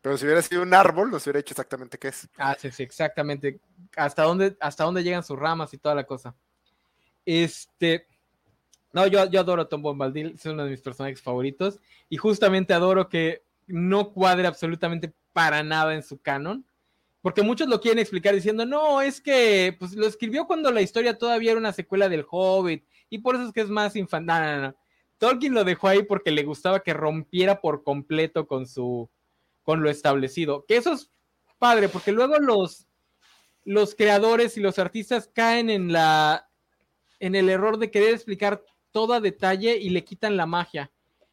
Pero 0.02 0.18
si 0.18 0.26
hubiera 0.26 0.42
sido 0.42 0.62
un 0.62 0.74
árbol, 0.74 1.10
nos 1.10 1.24
hubiera 1.26 1.38
dicho 1.38 1.54
exactamente 1.54 1.98
qué 1.98 2.08
es. 2.08 2.28
Ah, 2.36 2.54
sí, 2.58 2.70
sí, 2.70 2.82
exactamente. 2.82 3.58
Hasta 3.96 4.22
dónde, 4.22 4.54
hasta 4.60 4.84
dónde 4.84 5.02
llegan 5.02 5.24
sus 5.24 5.38
ramas 5.38 5.72
y 5.72 5.78
toda 5.78 5.94
la 5.94 6.04
cosa. 6.04 6.36
Este. 7.24 8.06
No, 8.92 9.06
yo, 9.06 9.28
yo 9.30 9.40
adoro 9.40 9.62
a 9.62 9.68
Tom 9.68 9.82
Bombadil, 9.82 10.34
es 10.36 10.44
uno 10.46 10.64
de 10.64 10.70
mis 10.70 10.82
personajes 10.82 11.22
favoritos. 11.22 11.80
Y 12.10 12.18
justamente 12.18 12.74
adoro 12.74 13.08
que 13.08 13.42
no 13.66 14.12
cuadre 14.12 14.46
absolutamente 14.46 15.12
para 15.32 15.62
nada 15.62 15.94
en 15.94 16.02
su 16.02 16.20
canon. 16.20 16.64
Porque 17.22 17.40
muchos 17.42 17.66
lo 17.68 17.80
quieren 17.80 17.98
explicar 17.98 18.34
diciendo, 18.34 18.66
no, 18.66 19.00
es 19.00 19.22
que 19.22 19.74
pues, 19.78 19.94
lo 19.94 20.06
escribió 20.06 20.46
cuando 20.46 20.70
la 20.70 20.82
historia 20.82 21.16
todavía 21.16 21.52
era 21.52 21.60
una 21.60 21.72
secuela 21.72 22.10
del 22.10 22.26
Hobbit. 22.30 22.84
Y 23.10 23.18
por 23.18 23.34
eso 23.34 23.46
es 23.46 23.52
que 23.52 23.60
es 23.60 23.68
más 23.68 23.96
infantil. 23.96 24.74
Tolkien 25.18 25.54
lo 25.54 25.64
dejó 25.64 25.88
ahí 25.88 26.02
porque 26.02 26.30
le 26.30 26.42
gustaba 26.42 26.80
que 26.80 26.92
rompiera 26.92 27.60
por 27.60 27.82
completo 27.82 28.46
con 28.46 28.66
su 28.66 29.08
con 29.62 29.82
lo 29.82 29.90
establecido. 29.90 30.64
Que 30.66 30.76
eso 30.76 30.92
es 30.92 31.10
padre, 31.58 31.88
porque 31.88 32.12
luego 32.12 32.38
los, 32.38 32.86
los 33.64 33.94
creadores 33.94 34.56
y 34.56 34.60
los 34.60 34.78
artistas 34.78 35.30
caen 35.32 35.70
en 35.70 35.92
la 35.92 36.48
en 37.20 37.34
el 37.34 37.48
error 37.48 37.78
de 37.78 37.90
querer 37.90 38.12
explicar 38.14 38.62
todo 38.92 39.18
detalle 39.20 39.78
y 39.78 39.90
le 39.90 40.04
quitan 40.04 40.36
la 40.36 40.46
magia. 40.46 40.92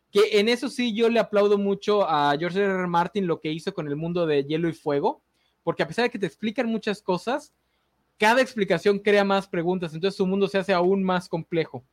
Que 0.10 0.40
en 0.40 0.50
eso 0.50 0.70
sí 0.70 0.94
yo 0.94 1.10
le 1.10 1.20
aplaudo 1.20 1.58
mucho 1.58 2.08
a 2.10 2.36
George 2.38 2.60
R. 2.60 2.74
R. 2.74 2.88
Martin 2.88 3.28
lo 3.28 3.40
que 3.40 3.52
hizo 3.52 3.74
con 3.74 3.88
el 3.88 3.96
mundo 3.96 4.26
de 4.26 4.44
hielo 4.44 4.70
y 4.70 4.74
fuego, 4.74 5.22
porque 5.64 5.84
a 5.84 5.88
pesar 5.88 6.04
de 6.04 6.10
que 6.10 6.20
te 6.20 6.26
explican 6.26 6.68
muchas 6.68 7.02
cosas, 7.02 7.54
cada 8.22 8.40
explicación 8.40 9.00
crea 9.00 9.24
más 9.24 9.48
preguntas, 9.48 9.96
entonces 9.96 10.16
su 10.16 10.28
mundo 10.28 10.48
se 10.48 10.60
hace 10.60 10.74
aún 10.74 11.02
más 11.02 11.28
complejo. 11.28 11.84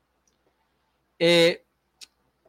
Eh, 1.18 1.64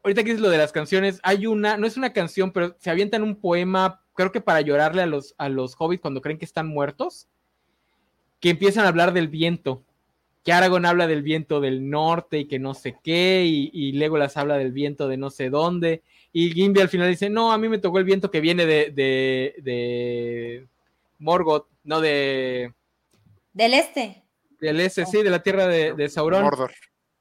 ahorita 0.04 0.26
que 0.26 0.32
es 0.32 0.42
lo 0.42 0.50
de 0.50 0.58
las 0.58 0.74
canciones, 0.74 1.22
hay 1.24 1.48
una, 1.48 1.78
no 1.78 1.88
es 1.88 1.96
una 1.96 2.12
canción, 2.12 2.52
pero 2.52 2.76
se 2.78 2.90
avientan 2.90 3.24
un 3.24 3.38
poema, 3.38 4.04
creo 4.16 4.34
que 4.34 4.42
para 4.42 4.60
llorarle 4.60 5.04
a 5.04 5.06
los, 5.06 5.34
a 5.38 5.48
los 5.48 5.78
hobbits 5.80 6.02
cuando 6.02 6.20
creen 6.20 6.38
que 6.38 6.44
están 6.44 6.68
muertos, 6.68 7.30
que 8.42 8.50
empiezan 8.50 8.84
a 8.84 8.90
hablar 8.90 9.14
del 9.14 9.30
viento. 9.30 9.86
Que 10.44 10.52
Aragorn 10.52 10.86
habla 10.86 11.08
del 11.08 11.24
viento 11.24 11.62
del 11.62 11.90
norte 11.90 12.40
y 12.40 12.48
que 12.50 12.60
no 12.60 12.74
sé 12.74 12.98
qué, 13.02 13.46
y, 13.46 13.72
y 13.72 13.94
Legolas 13.94 14.36
habla 14.36 14.58
del 14.58 14.74
viento 14.74 15.08
de 15.08 15.16
no 15.16 15.30
sé 15.30 15.50
dónde, 15.50 16.04
y 16.34 16.52
Gimby 16.52 16.82
al 16.82 16.90
final 16.90 17.08
dice, 17.08 17.30
no, 17.30 17.54
a 17.54 17.58
mí 17.58 17.70
me 17.70 17.78
tocó 17.78 17.98
el 17.98 18.04
viento 18.04 18.30
que 18.30 18.42
viene 18.42 18.66
de, 18.66 18.92
de 18.92 20.68
Morgoth, 21.18 21.68
no 21.86 22.02
de... 22.02 22.74
Del 23.60 23.74
este. 23.74 24.24
Del 24.62 24.80
este, 24.80 25.06
sí, 25.06 25.22
de 25.22 25.30
la 25.30 25.44
tierra 25.44 25.68
de, 25.68 25.92
de 25.92 26.08
Sauron. 26.08 26.44
Mordor. 26.44 26.74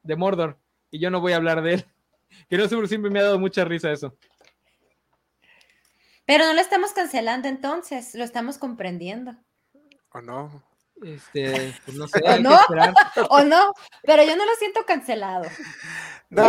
De 0.05 0.15
Mordor. 0.15 0.57
Y 0.89 1.01
yo 1.01 1.11
no 1.11 1.21
voy 1.21 1.33
a 1.33 1.37
hablar 1.37 1.63
de 1.63 1.75
él. 1.75 1.87
Que 2.49 2.57
no 2.57 2.69
sé, 2.69 2.87
siempre 2.87 3.11
me 3.11 3.19
ha 3.19 3.25
dado 3.25 3.41
mucha 3.41 3.65
risa 3.65 3.91
eso. 3.91 4.17
Pero 6.27 6.45
no 6.45 6.53
lo 6.55 6.61
estamos 6.61 6.93
cancelando 6.93 7.49
entonces, 7.49 8.15
lo 8.15 8.23
estamos 8.23 8.59
comprendiendo. 8.59 9.35
¿O 10.13 10.21
no? 10.21 10.63
Este, 11.03 11.75
pues 11.85 11.97
no 11.97 12.07
sé, 12.09 12.21
¿O 12.23 12.39
no? 12.39 12.57
O 13.31 13.43
no, 13.43 13.73
pero 14.05 14.23
yo 14.23 14.37
no 14.37 14.47
lo 14.47 14.55
siento 14.61 14.85
cancelado. 14.87 15.45
No, 16.31 16.45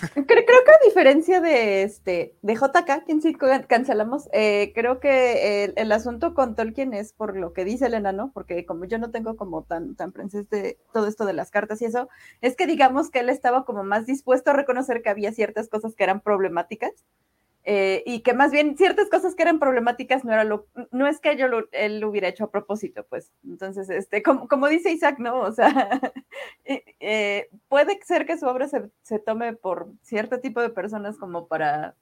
Creo, 0.14 0.24
creo 0.26 0.64
que 0.64 0.70
a 0.70 0.84
diferencia 0.86 1.40
de 1.40 1.82
este 1.82 2.36
de 2.42 2.54
JK, 2.54 3.04
quien 3.04 3.20
sí 3.20 3.34
can- 3.34 3.64
cancelamos, 3.64 4.28
eh, 4.32 4.72
creo 4.74 5.00
que 5.00 5.64
el, 5.64 5.74
el 5.76 5.92
asunto 5.92 6.34
con 6.34 6.54
Tolkien 6.54 6.94
es 6.94 7.12
por 7.12 7.36
lo 7.36 7.52
que 7.52 7.64
dice 7.64 7.86
Elena, 7.86 8.12
¿no? 8.12 8.32
Porque 8.32 8.64
como 8.64 8.84
yo 8.86 8.98
no 8.98 9.10
tengo 9.10 9.36
como 9.36 9.64
tan, 9.64 9.94
tan 9.96 10.12
presente 10.12 10.78
todo 10.92 11.06
esto 11.06 11.26
de 11.26 11.34
las 11.34 11.50
cartas 11.50 11.82
y 11.82 11.86
eso, 11.86 12.08
es 12.40 12.56
que 12.56 12.66
digamos 12.66 13.10
que 13.10 13.20
él 13.20 13.28
estaba 13.28 13.64
como 13.64 13.84
más 13.84 14.06
dispuesto 14.06 14.50
a 14.50 14.54
reconocer 14.54 15.02
que 15.02 15.10
había 15.10 15.32
ciertas 15.32 15.68
cosas 15.68 15.94
que 15.94 16.04
eran 16.04 16.20
problemáticas. 16.20 16.92
Eh, 17.64 18.02
y 18.06 18.20
que 18.22 18.34
más 18.34 18.50
bien 18.50 18.76
ciertas 18.76 19.08
cosas 19.08 19.36
que 19.36 19.42
eran 19.42 19.60
problemáticas 19.60 20.24
no 20.24 20.32
era 20.32 20.42
lo, 20.42 20.66
no 20.90 21.06
es 21.06 21.20
que 21.20 21.36
yo 21.36 21.46
lo, 21.46 21.68
él 21.70 22.00
lo 22.00 22.08
hubiera 22.08 22.26
hecho 22.26 22.44
a 22.44 22.50
propósito, 22.50 23.06
pues. 23.08 23.32
Entonces, 23.44 23.88
este, 23.88 24.22
como, 24.22 24.48
como 24.48 24.68
dice 24.68 24.90
Isaac, 24.90 25.18
¿no? 25.18 25.40
O 25.40 25.52
sea, 25.52 26.00
eh, 26.64 27.48
puede 27.68 28.00
ser 28.02 28.26
que 28.26 28.36
su 28.36 28.46
obra 28.46 28.66
se, 28.68 28.90
se 29.02 29.18
tome 29.20 29.52
por 29.54 29.92
cierto 30.02 30.40
tipo 30.40 30.60
de 30.60 30.70
personas 30.70 31.16
como 31.18 31.46
para 31.46 31.94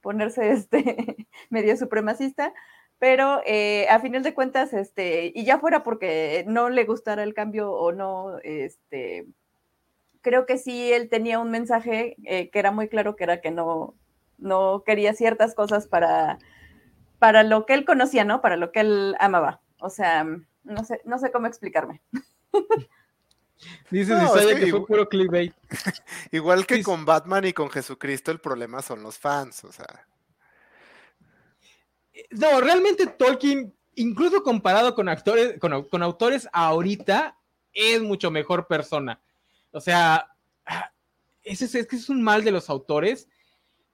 ponerse 0.00 0.50
este 0.50 1.26
medio 1.50 1.76
supremacista, 1.76 2.54
pero 2.98 3.42
eh, 3.44 3.86
a 3.90 4.00
final 4.00 4.22
de 4.22 4.34
cuentas, 4.34 4.72
este, 4.72 5.30
y 5.34 5.44
ya 5.44 5.58
fuera 5.58 5.82
porque 5.82 6.44
no 6.48 6.70
le 6.70 6.84
gustara 6.84 7.22
el 7.22 7.34
cambio 7.34 7.72
o 7.72 7.92
no, 7.92 8.38
este, 8.44 9.26
creo 10.22 10.46
que 10.46 10.56
sí 10.58 10.92
él 10.92 11.10
tenía 11.10 11.38
un 11.38 11.50
mensaje 11.50 12.16
que 12.24 12.58
era 12.58 12.70
muy 12.72 12.88
claro 12.88 13.16
que 13.16 13.24
era 13.24 13.40
que 13.40 13.50
no, 13.50 13.94
no 14.40 14.82
quería 14.84 15.14
ciertas 15.14 15.54
cosas 15.54 15.86
para, 15.86 16.38
para 17.18 17.42
lo 17.42 17.66
que 17.66 17.74
él 17.74 17.84
conocía, 17.84 18.24
¿no? 18.24 18.40
Para 18.40 18.56
lo 18.56 18.72
que 18.72 18.80
él 18.80 19.14
amaba. 19.20 19.60
O 19.78 19.90
sea, 19.90 20.24
no 20.64 20.84
sé, 20.84 21.00
no 21.04 21.18
sé 21.18 21.30
cómo 21.30 21.46
explicarme. 21.46 22.02
Dice 23.90 24.12
No, 24.14 24.34
es 24.36 24.46
que 24.46 24.54
que 24.54 24.58
fue 24.60 24.68
igual- 24.68 24.84
puro 24.86 25.08
clickbait. 25.08 25.54
Igual 26.32 26.66
que 26.66 26.76
Sí. 26.76 26.82
con 26.82 27.04
Batman 27.04 27.44
y 27.44 27.52
con 27.52 27.70
Jesucristo, 27.70 28.30
el 28.30 28.40
problema 28.40 28.80
son 28.82 29.02
los 29.02 29.18
fans, 29.18 29.64
o 29.64 29.72
sea. 29.72 30.06
No, 32.30 32.60
realmente 32.60 33.06
Tolkien, 33.06 33.74
incluso 33.94 34.42
comparado 34.42 34.94
con 34.94 35.08
actores, 35.08 35.58
con, 35.58 35.84
con 35.88 36.02
autores 36.02 36.48
ahorita, 36.52 37.36
es 37.72 38.02
mucho 38.02 38.30
mejor 38.30 38.66
persona. 38.66 39.20
O 39.72 39.80
sea, 39.80 40.26
ese 41.42 41.66
es, 41.66 41.74
es 41.74 41.86
que 41.86 41.96
es 41.96 42.08
un 42.08 42.22
mal 42.22 42.44
de 42.44 42.50
los 42.52 42.68
autores, 42.70 43.28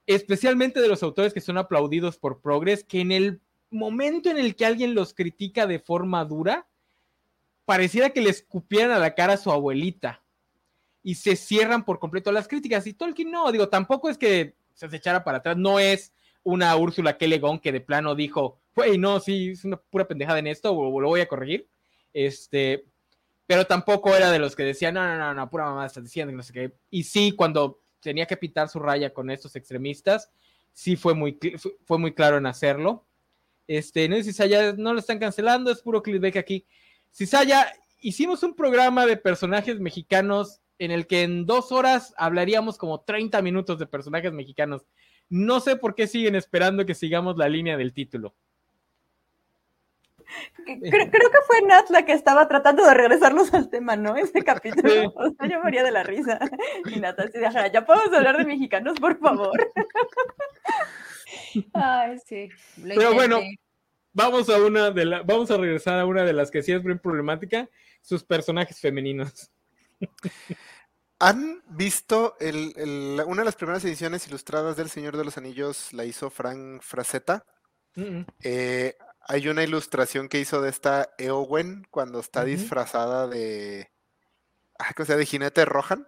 especialmente 0.07 0.81
de 0.81 0.87
los 0.87 1.03
autores 1.03 1.33
que 1.33 1.41
son 1.41 1.57
aplaudidos 1.57 2.17
por 2.17 2.41
Progress, 2.41 2.83
que 2.83 3.01
en 3.01 3.11
el 3.11 3.41
momento 3.69 4.29
en 4.29 4.37
el 4.37 4.55
que 4.55 4.65
alguien 4.65 4.95
los 4.95 5.13
critica 5.13 5.67
de 5.67 5.79
forma 5.79 6.23
dura, 6.25 6.67
pareciera 7.65 8.11
que 8.11 8.21
le 8.21 8.29
escupieran 8.29 8.91
a 8.91 8.99
la 8.99 9.13
cara 9.13 9.33
a 9.33 9.37
su 9.37 9.51
abuelita 9.51 10.23
y 11.03 11.15
se 11.15 11.35
cierran 11.35 11.83
por 11.83 11.99
completo 11.99 12.31
las 12.31 12.47
críticas. 12.47 12.87
Y 12.87 12.93
Tolkien 12.93 13.29
no, 13.29 13.51
digo, 13.51 13.67
tampoco 13.67 14.09
es 14.09 14.17
que 14.17 14.55
se 14.73 14.87
echara 14.95 15.23
para 15.23 15.39
atrás, 15.39 15.57
no 15.57 15.79
es 15.79 16.13
una 16.43 16.73
Úrsula 16.77 17.17
K. 17.17 17.27
Le 17.27 17.39
Guin 17.39 17.59
que 17.59 17.73
de 17.73 17.81
plano 17.81 18.15
dijo, 18.15 18.61
güey, 18.73 18.97
no, 18.97 19.19
sí, 19.19 19.49
es 19.49 19.65
una 19.65 19.75
pura 19.75 20.07
pendejada 20.07 20.39
en 20.39 20.47
esto, 20.47 20.71
o, 20.71 21.01
lo 21.01 21.09
voy 21.09 21.19
a 21.19 21.27
corregir. 21.27 21.67
Este, 22.13 22.85
pero 23.45 23.65
tampoco 23.65 24.15
era 24.15 24.31
de 24.31 24.39
los 24.39 24.55
que 24.55 24.63
decían, 24.63 24.93
no, 24.93 25.05
no, 25.05 25.17
no, 25.17 25.33
no, 25.33 25.49
pura 25.49 25.65
mamá 25.65 25.85
estás 25.85 26.03
diciendo, 26.03 26.31
no 26.31 26.43
sé 26.43 26.53
qué. 26.53 26.73
Y 26.89 27.03
sí, 27.03 27.33
cuando 27.33 27.81
tenía 27.99 28.25
que 28.25 28.37
pitar 28.37 28.69
su 28.69 28.79
raya 28.79 29.13
con 29.13 29.29
estos 29.29 29.55
extremistas, 29.55 30.31
sí 30.73 30.95
fue 30.95 31.13
muy, 31.13 31.37
fue- 31.85 31.97
muy 31.97 32.13
claro 32.13 32.37
en 32.37 32.45
hacerlo. 32.45 33.05
Este, 33.67 34.07
no 34.07 34.15
sé 34.23 34.31
si 34.31 34.43
no 34.77 34.93
lo 34.93 34.99
están 34.99 35.19
cancelando, 35.19 35.71
es 35.71 35.81
puro 35.81 36.01
clickbait 36.01 36.37
aquí. 36.37 36.65
Si 37.11 37.25
Saya, 37.25 37.67
hicimos 37.99 38.43
un 38.43 38.53
programa 38.55 39.05
de 39.05 39.17
personajes 39.17 39.79
mexicanos 39.79 40.61
en 40.79 40.91
el 40.91 41.07
que 41.07 41.23
en 41.23 41.45
dos 41.45 41.71
horas 41.71 42.13
hablaríamos 42.17 42.77
como 42.77 43.01
30 43.01 43.41
minutos 43.41 43.79
de 43.79 43.87
personajes 43.87 44.31
mexicanos. 44.31 44.85
No 45.29 45.59
sé 45.59 45.75
por 45.75 45.95
qué 45.95 46.07
siguen 46.07 46.35
esperando 46.35 46.85
que 46.85 46.93
sigamos 46.95 47.35
la 47.37 47.49
línea 47.49 47.75
del 47.75 47.93
título. 47.93 48.35
Creo, 50.65 50.79
creo 50.89 51.09
que 51.31 51.37
fue 51.47 51.61
Nat 51.67 51.89
la 51.89 52.05
que 52.05 52.11
estaba 52.13 52.47
tratando 52.47 52.85
de 52.85 52.93
regresarnos 52.93 53.53
al 53.53 53.69
tema, 53.69 53.95
¿no? 53.95 54.15
Ese 54.17 54.43
capítulo. 54.43 54.89
Sí. 54.89 55.07
O 55.15 55.29
sea, 55.31 55.47
yo 55.49 55.61
moría 55.63 55.83
de 55.83 55.91
la 55.91 56.03
risa. 56.03 56.39
Y 56.85 56.99
Nat 56.99 57.19
así 57.19 57.37
de, 57.39 57.45
"Ajá, 57.45 57.67
ya 57.71 57.85
podemos 57.85 58.13
hablar 58.13 58.37
de 58.37 58.45
mexicanos, 58.45 58.99
por 58.99 59.17
favor. 59.19 59.51
Ay, 61.73 62.17
sí. 62.25 62.49
lo 62.77 62.95
Pero 62.95 63.13
bueno. 63.13 63.39
Vamos 64.13 64.49
a 64.49 64.57
una 64.57 64.89
de 64.89 65.05
la, 65.05 65.21
vamos 65.21 65.51
a 65.51 65.57
regresar 65.57 65.99
a 65.99 66.05
una 66.05 66.23
de 66.23 66.33
las 66.33 66.49
que 66.49 66.63
sí 66.63 66.71
es 66.71 66.81
bien 66.81 66.97
problemática, 66.97 67.69
sus 68.01 68.23
personajes 68.23 68.79
femeninos. 68.79 69.51
¿Han 71.19 71.61
visto 71.69 72.35
el, 72.39 72.73
el- 72.77 73.21
una 73.27 73.41
de 73.41 73.45
las 73.45 73.55
primeras 73.55 73.85
ediciones 73.85 74.27
ilustradas 74.27 74.75
del 74.75 74.89
Señor 74.89 75.17
de 75.17 75.25
los 75.25 75.37
Anillos? 75.37 75.93
La 75.93 76.03
hizo 76.03 76.31
Frank 76.31 76.81
Frazetta. 76.81 77.45
Mm, 77.95 78.01
mm. 78.01 78.25
Eh, 78.43 78.95
hay 79.27 79.47
una 79.49 79.63
ilustración 79.63 80.29
que 80.29 80.39
hizo 80.39 80.61
de 80.61 80.69
esta 80.69 81.09
Eowyn 81.17 81.85
cuando 81.91 82.19
está 82.19 82.43
disfrazada 82.43 83.27
de. 83.27 83.91
Ah, 84.79 84.93
¿cómo 84.95 85.05
se 85.05 85.11
llama? 85.13 85.19
De 85.19 85.25
jinete 85.25 85.65
Rohan. 85.65 86.07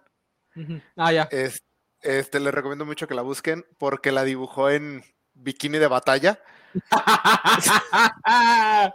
Ah, 0.96 1.12
ya. 1.12 1.22
Es- 1.30 1.64
este, 2.02 2.40
les 2.40 2.54
recomiendo 2.54 2.86
mucho 2.86 3.06
que 3.06 3.14
la 3.14 3.20
busquen 3.22 3.64
porque 3.78 4.10
la 4.10 4.24
dibujó 4.24 4.70
en 4.70 5.04
bikini 5.34 5.78
de 5.78 5.86
batalla. 5.86 6.42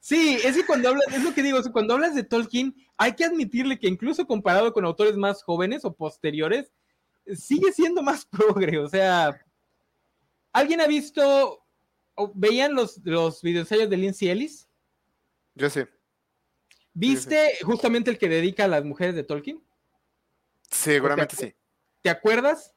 sí, 0.00 0.38
es 0.44 0.56
que 0.56 0.66
cuando 0.66 0.90
hablas, 0.90 1.06
es 1.12 1.22
lo 1.22 1.32
que 1.32 1.42
digo, 1.42 1.58
es 1.58 1.66
que 1.66 1.72
cuando 1.72 1.94
hablas 1.94 2.14
de 2.14 2.24
Tolkien, 2.24 2.74
hay 2.98 3.14
que 3.14 3.24
admitirle 3.24 3.78
que 3.78 3.88
incluso 3.88 4.26
comparado 4.26 4.72
con 4.72 4.84
autores 4.84 5.16
más 5.16 5.42
jóvenes 5.42 5.84
o 5.84 5.94
posteriores, 5.94 6.72
sigue 7.34 7.72
siendo 7.72 8.02
más 8.02 8.26
progre. 8.26 8.78
O 8.78 8.88
sea, 8.88 9.40
¿alguien 10.52 10.80
ha 10.80 10.86
visto 10.86 11.61
veían 12.34 12.74
los, 12.74 12.98
los 13.04 13.42
videoensayos 13.42 13.88
de 13.90 13.96
Lindsay 13.96 14.28
Ellis? 14.28 14.68
Yo 15.54 15.68
sé. 15.70 15.88
¿Viste 16.94 17.52
justamente 17.62 18.10
el 18.10 18.18
que 18.18 18.28
dedica 18.28 18.64
a 18.64 18.68
las 18.68 18.84
mujeres 18.84 19.14
de 19.14 19.24
Tolkien? 19.24 19.62
Seguramente 20.70 21.36
sí. 21.36 21.54
¿Te 22.02 22.10
acuerdas? 22.10 22.74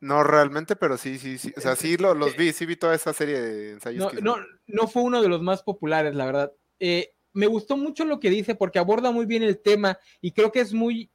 No 0.00 0.24
realmente, 0.24 0.74
pero 0.74 0.96
sí, 0.96 1.18
sí, 1.18 1.38
sí. 1.38 1.52
O 1.56 1.60
sea, 1.60 1.76
sí 1.76 1.96
lo- 1.96 2.14
los 2.14 2.36
vi, 2.36 2.52
sí 2.52 2.66
vi 2.66 2.74
toda 2.76 2.94
esa 2.94 3.12
serie 3.12 3.40
de 3.40 3.70
ensayos. 3.72 4.04
No, 4.04 4.10
que 4.10 4.20
no, 4.22 4.36
no 4.66 4.88
fue 4.88 5.02
uno 5.02 5.22
de 5.22 5.28
los 5.28 5.42
más 5.42 5.62
populares, 5.62 6.14
la 6.14 6.26
verdad. 6.26 6.52
Eh, 6.80 7.14
me 7.32 7.46
gustó 7.46 7.76
mucho 7.76 8.04
lo 8.04 8.18
que 8.18 8.30
dice 8.30 8.54
porque 8.56 8.78
aborda 8.80 9.10
muy 9.12 9.26
bien 9.26 9.42
el 9.44 9.60
tema 9.60 9.98
y 10.20 10.32
creo 10.32 10.50
que 10.50 10.60
es 10.60 10.72
muy, 10.72 11.10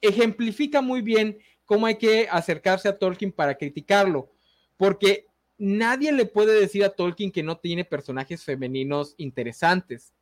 ejemplifica 0.00 0.80
muy 0.80 1.02
bien 1.02 1.38
cómo 1.64 1.86
hay 1.86 1.98
que 1.98 2.28
acercarse 2.30 2.88
a 2.88 2.98
Tolkien 2.98 3.32
para 3.32 3.56
criticarlo, 3.56 4.30
porque 4.76 5.26
nadie 5.58 6.12
le 6.12 6.24
puede 6.24 6.58
decir 6.58 6.84
a 6.84 6.90
Tolkien 6.90 7.32
que 7.32 7.42
no 7.42 7.58
tiene 7.58 7.84
personajes 7.84 8.44
femeninos 8.44 9.14
interesantes, 9.18 10.12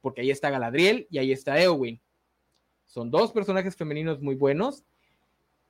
porque 0.00 0.22
ahí 0.22 0.30
está 0.30 0.50
Galadriel 0.50 1.06
y 1.10 1.18
ahí 1.18 1.32
está 1.32 1.60
Eowyn. 1.60 2.00
Son 2.86 3.10
dos 3.10 3.32
personajes 3.32 3.76
femeninos 3.76 4.20
muy 4.20 4.36
buenos 4.36 4.84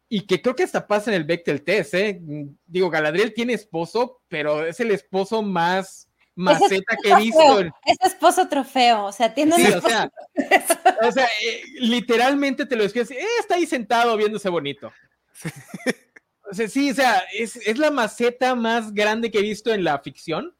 y 0.08 0.26
que 0.26 0.40
creo 0.40 0.54
que 0.54 0.62
hasta 0.62 0.86
pasa 0.86 1.10
en 1.10 1.16
el 1.16 1.24
Bechtel 1.24 1.62
test, 1.62 1.94
¿eh? 1.94 2.20
Digo, 2.66 2.90
Galadriel 2.90 3.34
tiene 3.34 3.54
esposo, 3.54 4.20
pero 4.28 4.64
es 4.64 4.78
el 4.78 4.92
esposo 4.92 5.42
más 5.42 6.08
maceta 6.36 6.96
que 7.02 7.10
he 7.10 7.16
visto. 7.16 7.60
Es 7.84 7.96
esposo 8.02 8.46
trofeo, 8.48 9.06
o 9.06 9.12
sea, 9.12 9.34
tiene 9.34 9.56
sí, 9.56 9.72
o 9.72 9.80
sea, 9.80 10.12
o 11.02 11.10
sea 11.10 11.24
eh, 11.24 11.62
literalmente 11.80 12.66
te 12.66 12.76
lo 12.76 12.84
escribes, 12.84 13.10
eh, 13.10 13.26
está 13.40 13.56
ahí 13.56 13.66
sentado 13.66 14.16
viéndose 14.16 14.48
bonito. 14.48 14.92
O 16.50 16.54
sea, 16.54 16.68
sí, 16.68 16.90
o 16.90 16.94
sea, 16.94 17.24
es, 17.32 17.56
es, 17.56 17.78
la 17.78 17.90
maceta 17.90 18.54
más 18.54 18.94
grande 18.94 19.30
que 19.30 19.38
he 19.38 19.42
visto 19.42 19.72
en 19.72 19.82
la 19.82 19.98
ficción. 19.98 20.54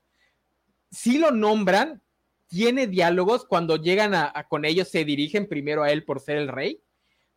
Sí 0.90 1.18
lo 1.18 1.30
nombran, 1.30 2.02
tiene 2.48 2.86
diálogos, 2.86 3.44
cuando 3.44 3.76
llegan 3.76 4.14
a, 4.14 4.32
con 4.48 4.64
ellos 4.64 4.88
se 4.88 5.04
dirigen 5.04 5.48
primero 5.48 5.82
a 5.82 5.90
él 5.90 6.04
por 6.04 6.20
ser 6.20 6.38
el 6.38 6.48
rey, 6.48 6.80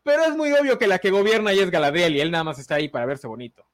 pero 0.04 0.24
es 0.24 0.36
muy 0.36 0.52
obvio 0.54 0.78
que 0.78 0.88
la 0.88 1.00
que 1.00 1.12
gobierna 1.12 1.52
ahí 1.52 1.60
es 1.60 1.70
Galadriel 1.70 2.16
y 2.16 2.22
él 2.22 2.32
nada 2.32 2.44
más 2.44 2.60
está 2.60 2.76
ahí 2.76 2.90
para 2.90 3.06
verse 3.06 3.28
bonito. 3.28 3.66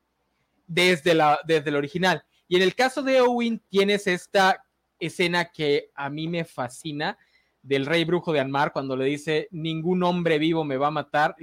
Desde, 0.68 1.14
la, 1.14 1.40
desde 1.46 1.70
el 1.70 1.76
original. 1.76 2.26
Y 2.48 2.56
en 2.56 2.64
el 2.64 2.74
caso 2.74 3.04
de 3.04 3.22
Owen 3.22 3.62
tienes 3.70 4.08
esta 4.08 4.66
escena 5.00 5.52
que 5.52 5.92
a 5.94 6.10
mí 6.10 6.28
me 6.28 6.44
fascina 6.44 7.18
del 7.62 7.86
rey 7.86 8.04
brujo 8.04 8.34
de 8.34 8.40
Anmar 8.40 8.74
cuando 8.74 8.96
le 8.96 9.06
dice 9.06 9.48
ningún 9.52 10.04
hombre 10.04 10.40
vivo 10.40 10.64
me 10.64 10.78
va 10.78 10.88
a 10.88 10.92
matar, 10.92 11.36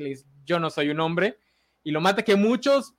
yo 0.45 0.59
no 0.59 0.71
soy 0.71 0.91
un 0.91 1.01
hombre 1.01 1.39
y 1.85 1.91
lo 1.91 2.01
mata 2.01 2.23
que 2.23 2.37
muchos 2.37 2.95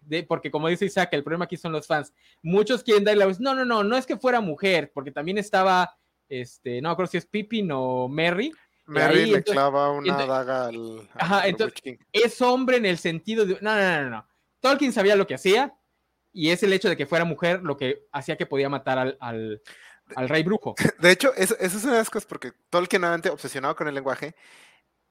de, 0.00 0.22
porque 0.22 0.50
como 0.50 0.68
dice 0.68 0.86
Isaac, 0.86 1.10
el 1.12 1.22
problema 1.22 1.44
aquí 1.44 1.56
son 1.56 1.72
los 1.72 1.86
fans. 1.86 2.12
Muchos 2.42 2.82
quieren 2.82 3.04
darle 3.04 3.24
la 3.24 3.36
no, 3.38 3.54
no, 3.54 3.64
no, 3.64 3.84
no 3.84 3.96
es 3.96 4.06
que 4.06 4.16
fuera 4.16 4.40
mujer, 4.40 4.90
porque 4.94 5.10
también 5.10 5.38
estaba, 5.38 5.96
este, 6.28 6.80
no 6.80 6.90
acuerdo 6.90 7.10
si 7.10 7.18
es 7.18 7.26
Pippin 7.26 7.70
o 7.72 8.08
Merry. 8.08 8.52
Merry 8.86 9.26
le 9.26 9.42
clava 9.42 9.92
una 9.92 10.26
daga 10.26 10.66
al, 10.66 11.08
Ajá, 11.14 11.46
entonces, 11.46 11.98
es 12.12 12.42
hombre 12.42 12.78
en 12.78 12.86
el 12.86 12.98
sentido 12.98 13.46
de, 13.46 13.58
no, 13.60 13.74
no, 13.74 14.02
no, 14.02 14.10
no. 14.10 14.26
Tolkien 14.58 14.92
sabía 14.92 15.16
lo 15.16 15.26
que 15.26 15.34
hacía, 15.34 15.74
y 16.32 16.50
es 16.50 16.62
el 16.62 16.72
hecho 16.72 16.88
de 16.88 16.96
que 16.96 17.06
fuera 17.06 17.24
mujer 17.24 17.62
lo 17.62 17.76
que 17.76 18.06
hacía 18.12 18.36
que 18.36 18.46
podía 18.46 18.68
matar 18.68 18.98
al, 18.98 19.16
al, 19.20 19.62
al 20.16 20.28
rey 20.28 20.42
brujo. 20.42 20.74
De 20.98 21.10
hecho, 21.10 21.32
eso, 21.34 21.56
eso, 21.58 21.78
es 21.78 21.84
una 21.84 21.94
de 21.94 21.98
las 21.98 22.10
cosas 22.10 22.26
porque 22.26 22.52
Tolkien, 22.68 23.04
obsesionado 23.04 23.76
con 23.76 23.88
el 23.88 23.94
lenguaje, 23.94 24.34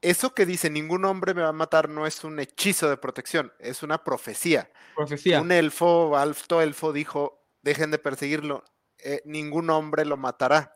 eso 0.01 0.33
que 0.33 0.45
dice 0.45 0.69
ningún 0.69 1.05
hombre 1.05 1.33
me 1.33 1.41
va 1.41 1.49
a 1.49 1.53
matar 1.53 1.89
no 1.89 2.05
es 2.07 2.23
un 2.23 2.39
hechizo 2.39 2.89
de 2.89 2.97
protección, 2.97 3.51
es 3.59 3.83
una 3.83 4.03
profecía. 4.03 4.71
Profecía. 4.95 5.41
Un 5.41 5.51
elfo, 5.51 6.17
alto 6.17 6.61
elfo, 6.61 6.93
dijo: 6.93 7.43
dejen 7.61 7.91
de 7.91 7.99
perseguirlo, 7.99 8.63
eh, 8.97 9.21
ningún 9.25 9.69
hombre 9.69 10.05
lo 10.05 10.17
matará. 10.17 10.75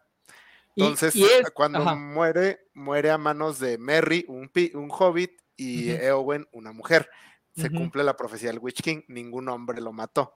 Entonces, 0.76 1.16
y, 1.16 1.24
es, 1.24 1.52
cuando 1.52 1.80
ajá. 1.80 1.96
muere, 1.96 2.68
muere 2.74 3.12
a 3.12 3.18
manos 3.18 3.60
de 3.60 3.78
Merry, 3.78 4.26
un, 4.28 4.52
un 4.74 4.90
hobbit, 4.92 5.32
y 5.56 5.92
uh 5.92 5.96
-huh. 5.96 6.04
Eowyn, 6.04 6.48
una 6.52 6.72
mujer. 6.72 7.10
Se 7.56 7.68
uh 7.68 7.70
-huh. 7.70 7.78
cumple 7.78 8.04
la 8.04 8.18
profecía 8.18 8.50
del 8.50 8.60
Witch 8.60 8.82
King, 8.82 9.02
ningún 9.08 9.48
hombre 9.50 9.80
lo 9.82 9.94
mató. 9.94 10.34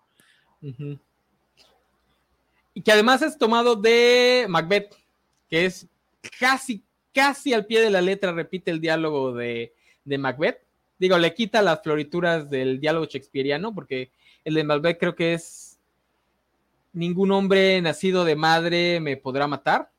Uh 0.61 0.67
-huh. 0.67 0.99
Y 2.75 2.81
que 2.83 2.91
además 2.91 3.23
es 3.23 3.37
tomado 3.37 3.75
de 3.75 4.45
Macbeth, 4.47 4.95
que 5.49 5.65
es 5.65 5.87
casi, 6.39 6.85
casi 7.17 7.51
al 7.51 7.65
pie 7.65 7.81
de 7.81 7.89
la 7.89 7.99
letra, 7.99 8.31
repite 8.31 8.69
el 8.69 8.79
diálogo 8.79 9.33
de, 9.33 9.73
Macbeth. 10.05 10.59
Digo, 10.99 11.17
le 11.17 11.33
quita 11.33 11.63
las 11.63 11.81
florituras 11.81 12.47
del 12.47 12.79
diálogo 12.79 13.07
shakespeariano, 13.07 13.73
porque 13.73 14.11
el 14.45 14.53
de 14.53 14.63
Macbeth 14.63 14.99
creo 14.99 15.15
que 15.15 15.33
es 15.33 15.79
ningún 16.93 17.31
hombre 17.31 17.81
nacido 17.81 18.23
de 18.23 18.35
madre 18.35 18.99
me 18.99 19.17
podrá 19.17 19.47
matar. 19.47 19.91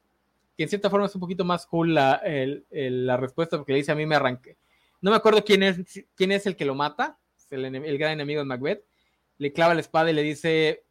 Que 0.56 0.62
en 0.62 0.68
cierta 0.68 0.90
forma 0.90 1.06
es 1.06 1.14
un 1.16 1.20
poquito 1.20 1.44
más 1.44 1.66
cool 1.66 1.92
la, 1.92 2.22
la 2.70 3.16
respuesta, 3.16 3.56
porque 3.56 3.72
le 3.72 3.78
dice 3.78 3.90
a 3.90 3.96
mí 3.96 4.06
me 4.06 4.14
arranqué. 4.14 4.56
No 5.00 5.10
me 5.10 5.16
acuerdo 5.16 5.44
quién 5.44 5.64
es, 5.64 6.04
quién 6.14 6.30
es 6.30 6.46
el 6.46 6.54
que 6.54 6.64
lo 6.64 6.76
mata, 6.76 7.18
el, 7.50 7.64
el 7.64 7.98
gran 7.98 8.12
enemigo 8.12 8.38
de 8.38 8.46
Macbeth. 8.46 8.84
Le 9.38 9.52
clava 9.52 9.74
la 9.74 9.80
espada 9.80 10.08
y 10.08 10.14
le 10.14 10.22
dice: 10.22 10.84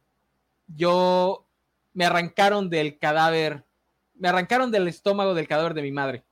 Yo 0.66 1.46
me 1.94 2.04
arrancaron 2.04 2.68
del 2.68 2.98
cadáver, 2.98 3.64
me 4.18 4.28
arrancaron 4.28 4.70
del 4.70 4.88
estómago 4.88 5.34
del 5.34 5.48
cadáver 5.48 5.74
de 5.74 5.82
mi 5.82 5.92
madre. 5.92 6.24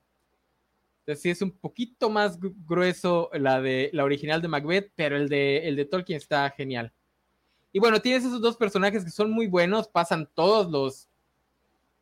Entonces 1.00 1.22
sí 1.22 1.30
es 1.30 1.42
un 1.42 1.52
poquito 1.52 2.10
más 2.10 2.38
grueso 2.40 3.30
la 3.32 3.60
de 3.60 3.90
la 3.92 4.04
original 4.04 4.42
de 4.42 4.48
Macbeth, 4.48 4.92
pero 4.96 5.16
el 5.16 5.28
de, 5.28 5.68
el 5.68 5.76
de 5.76 5.84
Tolkien 5.84 6.16
está 6.16 6.50
genial. 6.50 6.92
Y 7.72 7.78
bueno, 7.78 8.00
tienes 8.00 8.24
esos 8.24 8.40
dos 8.40 8.56
personajes 8.56 9.04
que 9.04 9.10
son 9.10 9.30
muy 9.30 9.46
buenos, 9.46 9.86
pasan 9.86 10.28
todos 10.34 10.70
los 10.70 11.08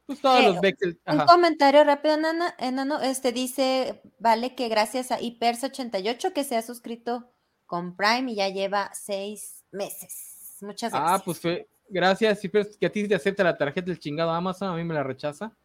pues 0.06 0.20
todos 0.20 0.40
eh, 0.40 0.48
los 0.48 0.61
Bexel. 0.61 1.01
Un 1.06 1.19
comentario 1.20 1.82
rápido, 1.85 2.16
Nana, 2.16 2.55
enano, 2.59 3.01
este 3.01 3.32
dice, 3.32 4.02
vale 4.19 4.55
que 4.55 4.69
gracias 4.69 5.11
a 5.11 5.19
Hypers88 5.19 6.32
que 6.32 6.44
se 6.44 6.56
ha 6.56 6.62
suscrito 6.62 7.31
con 7.66 7.97
Prime 7.97 8.32
y 8.32 8.36
ya 8.36 8.48
lleva 8.48 8.90
seis 8.94 9.65
meses. 9.70 10.59
Muchas 10.61 10.93
gracias. 10.93 11.20
Ah, 11.20 11.23
pues 11.24 11.40
gracias, 11.89 12.44
Hypers, 12.44 12.77
que 12.77 12.86
a 12.86 12.93
ti 12.93 13.09
te 13.09 13.15
acepta 13.15 13.44
la 13.44 13.56
tarjeta 13.56 13.86
del 13.86 13.98
chingado 13.98 14.31
Amazon, 14.31 14.69
a 14.69 14.77
mí 14.77 14.85
me 14.85 14.94
la 14.94 15.02
rechaza. 15.02 15.56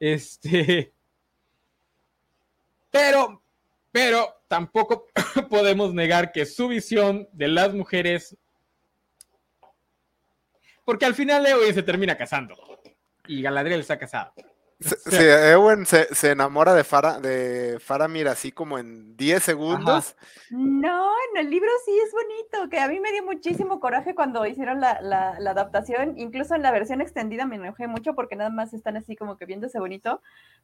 Este. 0.00 0.92
Pero, 2.90 3.42
pero 3.92 4.42
tampoco 4.48 5.06
podemos 5.50 5.92
negar 5.94 6.32
que 6.32 6.46
su 6.46 6.68
visión 6.68 7.28
de 7.32 7.48
las 7.48 7.74
mujeres. 7.74 8.36
Porque 10.84 11.04
al 11.04 11.14
final 11.14 11.46
Eowyn 11.46 11.74
se 11.74 11.82
termina 11.82 12.16
casando. 12.16 12.56
Y 13.26 13.42
Galadriel 13.42 13.80
está 13.80 13.98
casado. 13.98 14.32
Sí 14.80 15.16
Ewen 15.52 15.86
se, 15.86 16.14
se, 16.14 16.30
enamora 16.30 16.72
de, 16.72 16.84
Fara, 16.84 17.18
de 17.18 17.78
Faramir 17.80 18.28
así 18.28 18.52
como 18.52 18.78
en 18.78 19.16
10 19.16 19.42
segundos. 19.42 20.14
Ajá. 20.16 20.28
No, 20.50 21.10
en 21.30 21.40
el 21.40 21.50
libro 21.50 21.68
sí 21.84 21.92
es 22.04 22.12
bonito, 22.12 22.70
que 22.70 22.78
a 22.78 22.88
mí 22.88 23.00
me 23.00 23.12
dio 23.12 23.24
muchísimo 23.24 23.80
coraje 23.80 24.14
cuando 24.14 24.46
hicieron 24.46 24.80
la, 24.80 25.00
la, 25.02 25.38
la, 25.40 25.50
adaptación, 25.50 26.16
incluso 26.16 26.54
en 26.54 26.62
la 26.62 26.70
versión 26.70 27.00
extendida 27.00 27.44
me 27.44 27.56
enojé 27.56 27.88
mucho 27.88 28.14
porque 28.14 28.36
nada 28.36 28.50
más 28.50 28.72
están 28.72 28.96
así 28.96 29.16
como 29.16 29.36
que 29.36 29.46
viéndose 29.46 29.80
bonito, 29.80 30.22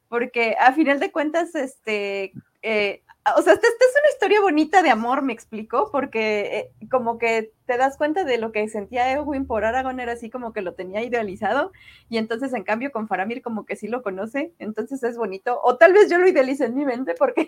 porque 0.09 0.57
a 0.61 0.73
final 0.73 1.01
de 1.01 1.11
cuentas, 1.11 1.55
este, 1.55 2.32
eh, 2.62 3.03
o 3.36 3.43
sea, 3.43 3.55
esta, 3.55 3.66
esta, 3.66 3.85
es 3.85 3.95
una 4.01 4.12
historia 4.12 4.41
bonita 4.41 4.82
de 4.82 4.91
amor, 4.91 5.23
me 5.23 5.32
explico, 5.32 5.91
porque 5.91 6.70
eh, 6.81 6.89
como 6.89 7.19
que 7.19 7.53
te 7.66 7.77
das 7.77 7.97
cuenta 7.97 8.24
de 8.24 8.39
lo 8.39 8.53
que 8.53 8.69
sentía 8.69 9.11
Eowyn 9.12 9.47
por 9.47 9.65
Aragorn, 9.65 10.01
era 10.01 10.12
así 10.12 10.31
como 10.31 10.53
que 10.53 10.62
lo 10.62 10.74
tenía 10.74 11.03
idealizado, 11.03 11.73
y 12.09 12.19
entonces 12.19 12.53
en 12.53 12.65
cambio 12.65 12.93
con 12.93 13.09
Faramir 13.09 13.43
como 13.43 13.65
que 13.65 13.77
sí 13.77 13.89
lo 13.89 14.03
conoce, 14.03 14.53
entonces 14.59 15.03
es 15.03 15.16
bonito, 15.16 15.61
o 15.62 15.77
tal 15.77 15.93
vez 15.93 16.11
yo 16.11 16.19
lo 16.19 16.28
idealicé 16.28 16.66
en 16.66 16.74
mi 16.74 16.85
mente 16.85 17.15
porque, 17.19 17.47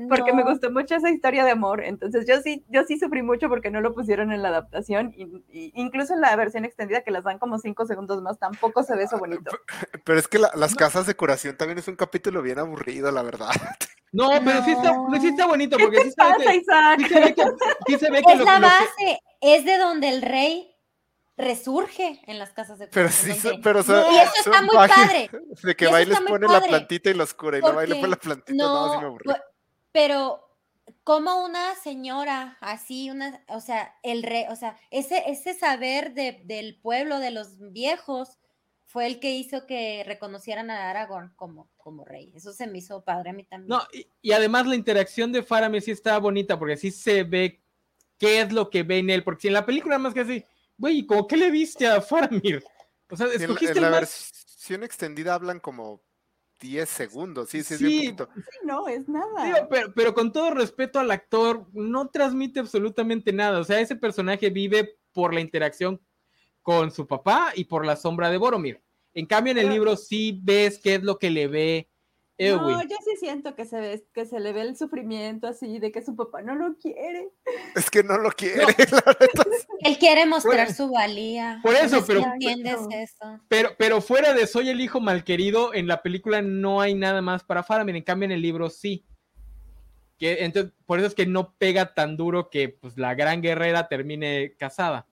no. 0.00 0.08
porque 0.08 0.32
me 0.32 0.42
gustó 0.42 0.70
mucho 0.70 0.96
esa 0.96 1.10
historia 1.10 1.44
de 1.44 1.52
amor, 1.52 1.82
entonces 1.84 2.26
yo 2.26 2.40
sí, 2.40 2.64
yo 2.68 2.84
sí 2.84 2.98
sufrí 2.98 3.22
mucho 3.22 3.48
porque 3.48 3.70
no 3.70 3.80
lo 3.80 3.94
pusieron 3.94 4.32
en 4.32 4.42
la 4.42 4.48
adaptación, 4.48 5.12
y, 5.16 5.24
y 5.50 5.72
incluso 5.74 6.14
en 6.14 6.20
la 6.20 6.34
versión 6.36 6.64
extendida 6.64 7.02
que 7.02 7.10
las 7.10 7.24
dan 7.24 7.38
como 7.38 7.58
cinco 7.58 7.86
segundos 7.86 8.22
más, 8.22 8.38
tampoco 8.38 8.82
se 8.82 8.96
ve 8.96 9.04
eso 9.04 9.18
bonito. 9.18 9.50
Pero 10.04 10.18
es 10.18 10.28
que 10.28 10.38
la, 10.38 10.50
las 10.54 10.74
casas 10.74 11.06
de 11.06 11.14
curación 11.14 11.56
también 11.56 11.78
es 11.78 11.88
un 11.88 11.96
capítulo 11.96 12.42
bien 12.42 12.58
aburrido, 12.58 13.10
la 13.10 13.22
verdad. 13.22 13.50
No, 14.12 14.28
pero 14.44 14.60
no. 14.60 14.64
Sí, 14.64 14.72
está, 14.72 15.20
sí 15.20 15.28
está 15.28 15.46
bonito 15.46 15.78
porque 15.78 15.96
¿Qué 15.96 16.10
sí, 16.10 16.14
pasa, 16.16 16.36
que, 16.36 16.56
Isaac? 16.56 16.98
sí, 17.00 17.08
se 17.08 17.20
ve 17.20 17.34
que, 17.34 17.42
sí 17.86 17.98
se 17.98 18.10
ve 18.10 18.22
que 18.22 18.32
es 18.32 18.38
lo, 18.38 18.44
la 18.44 18.58
lo 18.58 18.66
base, 18.66 19.11
que... 19.40 19.56
es 19.56 19.64
de 19.64 19.78
donde 19.78 20.08
el 20.08 20.22
rey 20.22 20.72
resurge 21.36 22.20
en 22.26 22.38
las 22.38 22.52
casas 22.52 22.78
de 22.78 22.88
Pero 22.88 23.08
sí, 23.08 23.32
donde... 23.32 23.62
pero 23.62 23.82
son, 23.82 24.12
y 24.12 24.18
eso 24.18 24.32
está 24.44 24.62
muy 24.62 24.76
padre. 24.76 25.30
De 25.62 25.76
que 25.76 25.86
va 25.86 26.02
y 26.02 26.06
les 26.06 26.20
pone 26.20 26.46
la 26.46 26.60
plantita 26.60 27.10
y 27.10 27.14
los 27.14 27.34
cura 27.34 27.58
y 27.58 27.60
no 27.62 27.74
baile 27.74 27.96
por 27.96 28.08
la 28.08 28.16
plantita, 28.16 28.52
no, 28.54 28.86
no, 28.86 28.92
sí 28.92 28.98
me 29.00 29.06
aburrí. 29.06 29.30
Pero 29.92 30.52
como 31.04 31.44
una 31.44 31.74
señora 31.76 32.56
así, 32.60 33.10
una, 33.10 33.44
o 33.48 33.60
sea, 33.60 33.94
el 34.02 34.22
rey, 34.22 34.44
o 34.50 34.56
sea, 34.56 34.76
ese, 34.90 35.22
ese 35.26 35.54
saber 35.54 36.14
de, 36.14 36.42
del 36.44 36.78
pueblo, 36.80 37.18
de 37.18 37.30
los 37.30 37.58
viejos, 37.72 38.38
fue 38.86 39.06
el 39.06 39.20
que 39.20 39.30
hizo 39.30 39.66
que 39.66 40.04
reconocieran 40.06 40.70
a 40.70 40.90
Aragorn 40.90 41.32
como, 41.34 41.70
como 41.78 42.04
rey. 42.04 42.30
Eso 42.36 42.52
se 42.52 42.66
me 42.66 42.78
hizo 42.78 43.02
padre 43.02 43.30
a 43.30 43.32
mí 43.32 43.44
también. 43.44 43.68
No, 43.68 43.82
y, 43.90 44.06
y 44.20 44.32
además 44.32 44.66
la 44.66 44.74
interacción 44.74 45.32
de 45.32 45.42
Faramir 45.42 45.80
sí 45.80 45.92
está 45.92 46.18
bonita, 46.18 46.58
porque 46.58 46.74
así 46.74 46.90
se 46.90 47.24
ve 47.24 47.61
qué 48.18 48.40
es 48.40 48.52
lo 48.52 48.70
que 48.70 48.82
ve 48.82 48.98
en 48.98 49.10
él, 49.10 49.24
porque 49.24 49.42
si 49.42 49.48
en 49.48 49.54
la 49.54 49.66
película 49.66 49.98
más 49.98 50.14
que 50.14 50.20
así, 50.20 50.44
güey, 50.76 51.06
¿cómo 51.06 51.26
qué 51.26 51.36
le 51.36 51.50
viste 51.50 51.86
a 51.86 52.00
Faramir? 52.00 52.62
O 53.10 53.16
sea, 53.16 53.26
escogiste 53.26 53.72
en, 53.72 53.78
en 53.78 53.82
la 53.84 53.90
más... 53.90 54.00
versión 54.00 54.84
extendida 54.84 55.34
hablan 55.34 55.60
como 55.60 56.02
10 56.60 56.88
segundos, 56.88 57.50
sí, 57.50 57.62
sí, 57.62 57.76
sí, 57.76 57.84
es 57.84 57.90
bien 57.90 58.16
poquito. 58.16 58.40
Sí, 58.40 58.58
no, 58.64 58.88
es 58.88 59.08
nada. 59.08 59.68
Pero, 59.68 59.92
pero 59.94 60.14
con 60.14 60.32
todo 60.32 60.50
respeto 60.50 61.00
al 61.00 61.10
actor, 61.10 61.66
no 61.72 62.08
transmite 62.08 62.60
absolutamente 62.60 63.32
nada. 63.32 63.58
O 63.58 63.64
sea, 63.64 63.80
ese 63.80 63.96
personaje 63.96 64.48
vive 64.50 64.96
por 65.12 65.34
la 65.34 65.40
interacción 65.40 66.00
con 66.62 66.92
su 66.92 67.06
papá 67.06 67.52
y 67.54 67.64
por 67.64 67.84
la 67.84 67.96
sombra 67.96 68.30
de 68.30 68.38
Boromir. 68.38 68.80
En 69.14 69.26
cambio, 69.26 69.50
en 69.50 69.58
el 69.58 69.68
libro 69.68 69.96
sí 69.96 70.40
ves 70.42 70.78
qué 70.78 70.94
es 70.94 71.02
lo 71.02 71.18
que 71.18 71.30
le 71.30 71.48
ve 71.48 71.90
No, 72.38 72.82
yo 72.82 72.96
sí 73.04 73.16
siento 73.18 73.54
que 73.54 73.66
se, 73.66 73.78
ve, 73.78 74.06
que 74.12 74.26
se 74.26 74.40
le 74.40 74.52
ve 74.52 74.62
el 74.62 74.76
sufrimiento 74.76 75.46
así, 75.46 75.78
de 75.78 75.92
que 75.92 76.02
su 76.02 76.16
papá 76.16 76.42
no 76.42 76.54
lo 76.54 76.76
quiere. 76.76 77.28
Es 77.76 77.90
que 77.90 78.02
no 78.02 78.18
lo 78.18 78.30
quiere. 78.30 78.62
No. 78.62 78.98
Él 79.80 79.98
quiere 79.98 80.26
mostrar 80.26 80.72
su 80.72 80.90
valía. 80.90 81.60
Por 81.62 81.74
eso, 81.74 82.04
pero, 82.06 82.24
entiendes 82.24 82.80
eso. 82.90 83.40
pero, 83.48 83.70
pero 83.78 84.00
fuera 84.00 84.32
de 84.32 84.46
Soy 84.46 84.70
el 84.70 84.80
hijo 84.80 85.00
malquerido, 85.00 85.74
en 85.74 85.86
la 85.86 86.02
película 86.02 86.42
no 86.42 86.80
hay 86.80 86.94
nada 86.94 87.22
más 87.22 87.44
para 87.44 87.62
Faramir. 87.62 87.96
En 87.96 88.02
cambio, 88.02 88.26
en 88.26 88.32
el 88.32 88.42
libro 88.42 88.70
sí. 88.70 89.04
Que, 90.18 90.44
entonces, 90.44 90.72
por 90.86 90.98
eso 90.98 91.08
es 91.08 91.14
que 91.14 91.26
no 91.26 91.54
pega 91.58 91.94
tan 91.94 92.16
duro 92.16 92.48
que 92.48 92.68
pues, 92.70 92.96
la 92.96 93.14
gran 93.14 93.42
guerrera 93.42 93.88
termine 93.88 94.54
casada. 94.56 95.06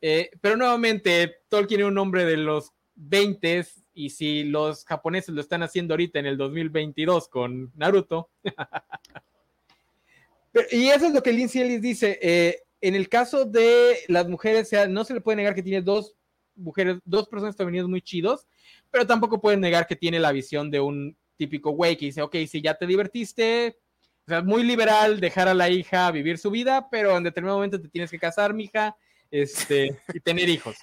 Eh, 0.00 0.30
pero 0.40 0.56
nuevamente, 0.56 1.42
Tolkien 1.48 1.82
es 1.82 1.86
un 1.86 1.98
hombre 1.98 2.24
de 2.24 2.36
los 2.36 2.72
20 2.96 3.64
y 3.94 4.10
si 4.10 4.44
los 4.44 4.84
japoneses 4.84 5.34
lo 5.34 5.40
están 5.40 5.62
haciendo 5.62 5.94
ahorita 5.94 6.18
en 6.18 6.26
el 6.26 6.36
2022 6.36 7.28
con 7.28 7.72
Naruto. 7.74 8.30
y 10.72 10.88
eso 10.88 11.06
es 11.06 11.12
lo 11.12 11.22
que 11.22 11.32
Lindsay 11.32 11.62
Ellis 11.62 11.82
dice. 11.82 12.18
Eh, 12.22 12.62
en 12.80 12.94
el 12.94 13.08
caso 13.08 13.44
de 13.44 13.98
las 14.08 14.28
mujeres, 14.28 14.68
sea, 14.68 14.88
no 14.88 15.04
se 15.04 15.14
le 15.14 15.20
puede 15.20 15.36
negar 15.36 15.54
que 15.54 15.62
tiene 15.62 15.82
dos 15.82 16.16
mujeres, 16.54 16.98
dos 17.04 17.28
personas 17.28 17.56
femeninas 17.56 17.88
muy 17.88 18.02
chidos, 18.02 18.46
pero 18.90 19.06
tampoco 19.06 19.40
pueden 19.40 19.60
negar 19.60 19.86
que 19.86 19.96
tiene 19.96 20.18
la 20.18 20.32
visión 20.32 20.70
de 20.70 20.80
un 20.80 21.16
típico 21.36 21.70
güey 21.70 21.96
que 21.96 22.06
dice, 22.06 22.22
ok, 22.22 22.36
si 22.48 22.60
ya 22.60 22.74
te 22.74 22.86
divertiste, 22.86 23.78
o 24.26 24.30
sea, 24.30 24.42
muy 24.42 24.62
liberal, 24.62 25.20
dejar 25.20 25.48
a 25.48 25.54
la 25.54 25.70
hija 25.70 26.10
vivir 26.10 26.38
su 26.38 26.50
vida, 26.50 26.88
pero 26.90 27.16
en 27.16 27.24
determinado 27.24 27.58
momento 27.58 27.80
te 27.80 27.88
tienes 27.88 28.10
que 28.10 28.18
casar, 28.18 28.54
mija, 28.54 28.96
este, 29.30 29.98
y 30.12 30.20
tener 30.20 30.48
hijos. 30.48 30.76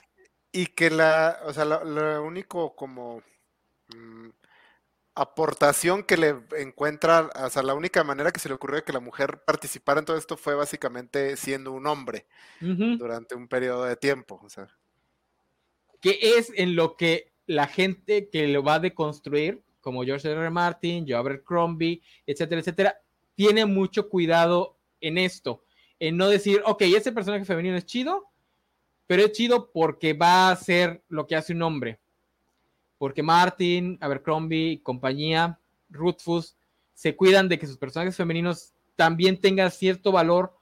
Y 0.52 0.68
que 0.68 0.90
la, 0.90 1.40
o 1.46 1.54
sea, 1.54 1.66
lo, 1.66 2.24
único 2.24 2.76
como 2.76 3.22
mm, 3.96 4.30
aportación 5.16 6.04
que 6.04 6.18
le 6.18 6.36
encuentra, 6.58 7.30
o 7.36 7.50
sea, 7.50 7.62
la 7.62 7.74
única 7.74 8.04
manera 8.04 8.32
que 8.32 8.40
se 8.40 8.50
le 8.50 8.56
ocurrió 8.56 8.84
que 8.84 8.94
la 8.94 9.00
mujer 9.00 9.44
participara 9.46 10.00
en 10.00 10.06
todo 10.06 10.18
esto 10.18 10.38
fue 10.38 10.56
básicamente 10.56 11.36
siendo 11.36 11.72
un 11.72 11.86
hombre 11.88 12.26
durante 12.60 13.36
un 13.36 13.48
periodo 13.48 13.84
de 13.86 13.96
tiempo, 13.96 14.40
o 14.44 14.50
sea. 14.50 14.68
Que 16.02 16.18
es 16.38 16.52
en 16.56 16.76
lo 16.76 16.96
que 16.96 17.34
la 17.46 17.68
gente 17.68 18.30
que 18.30 18.48
lo 18.48 18.64
va 18.64 18.76
a 18.76 18.80
deconstruir, 18.80 19.62
como 19.82 20.04
George 20.04 20.30
R. 20.30 20.40
R. 20.40 20.50
Martin, 20.50 21.06
Joe 21.08 21.18
Abercrombie, 21.18 22.02
etcétera, 22.26 22.62
etcétera, 22.62 23.02
tiene 23.36 23.66
mucho 23.66 24.08
cuidado 24.08 24.78
en 25.02 25.18
esto, 25.18 25.64
en 26.00 26.18
no 26.18 26.30
decir, 26.30 26.62
ok, 26.66 26.84
ese 26.84 27.12
personaje 27.12 27.46
femenino 27.46 27.76
es 27.76 27.86
chido, 27.86 28.26
pero 29.10 29.24
es 29.24 29.32
chido 29.32 29.72
porque 29.72 30.14
va 30.14 30.52
a 30.52 30.56
ser 30.56 31.02
lo 31.10 31.26
que 31.26 31.36
hace 31.36 31.54
un 31.54 31.64
hombre. 31.64 32.00
Porque 33.00 33.24
Martin, 33.24 33.98
Abercrombie 34.02 34.84
compañía, 34.84 35.58
Rutfus, 35.90 36.56
se 36.94 37.16
cuidan 37.16 37.50
de 37.50 37.58
que 37.58 37.66
sus 37.66 37.80
personajes 37.80 38.16
femeninos 38.16 38.72
también 38.96 39.42
tengan 39.42 39.72
cierto 39.72 40.12
valor 40.12 40.54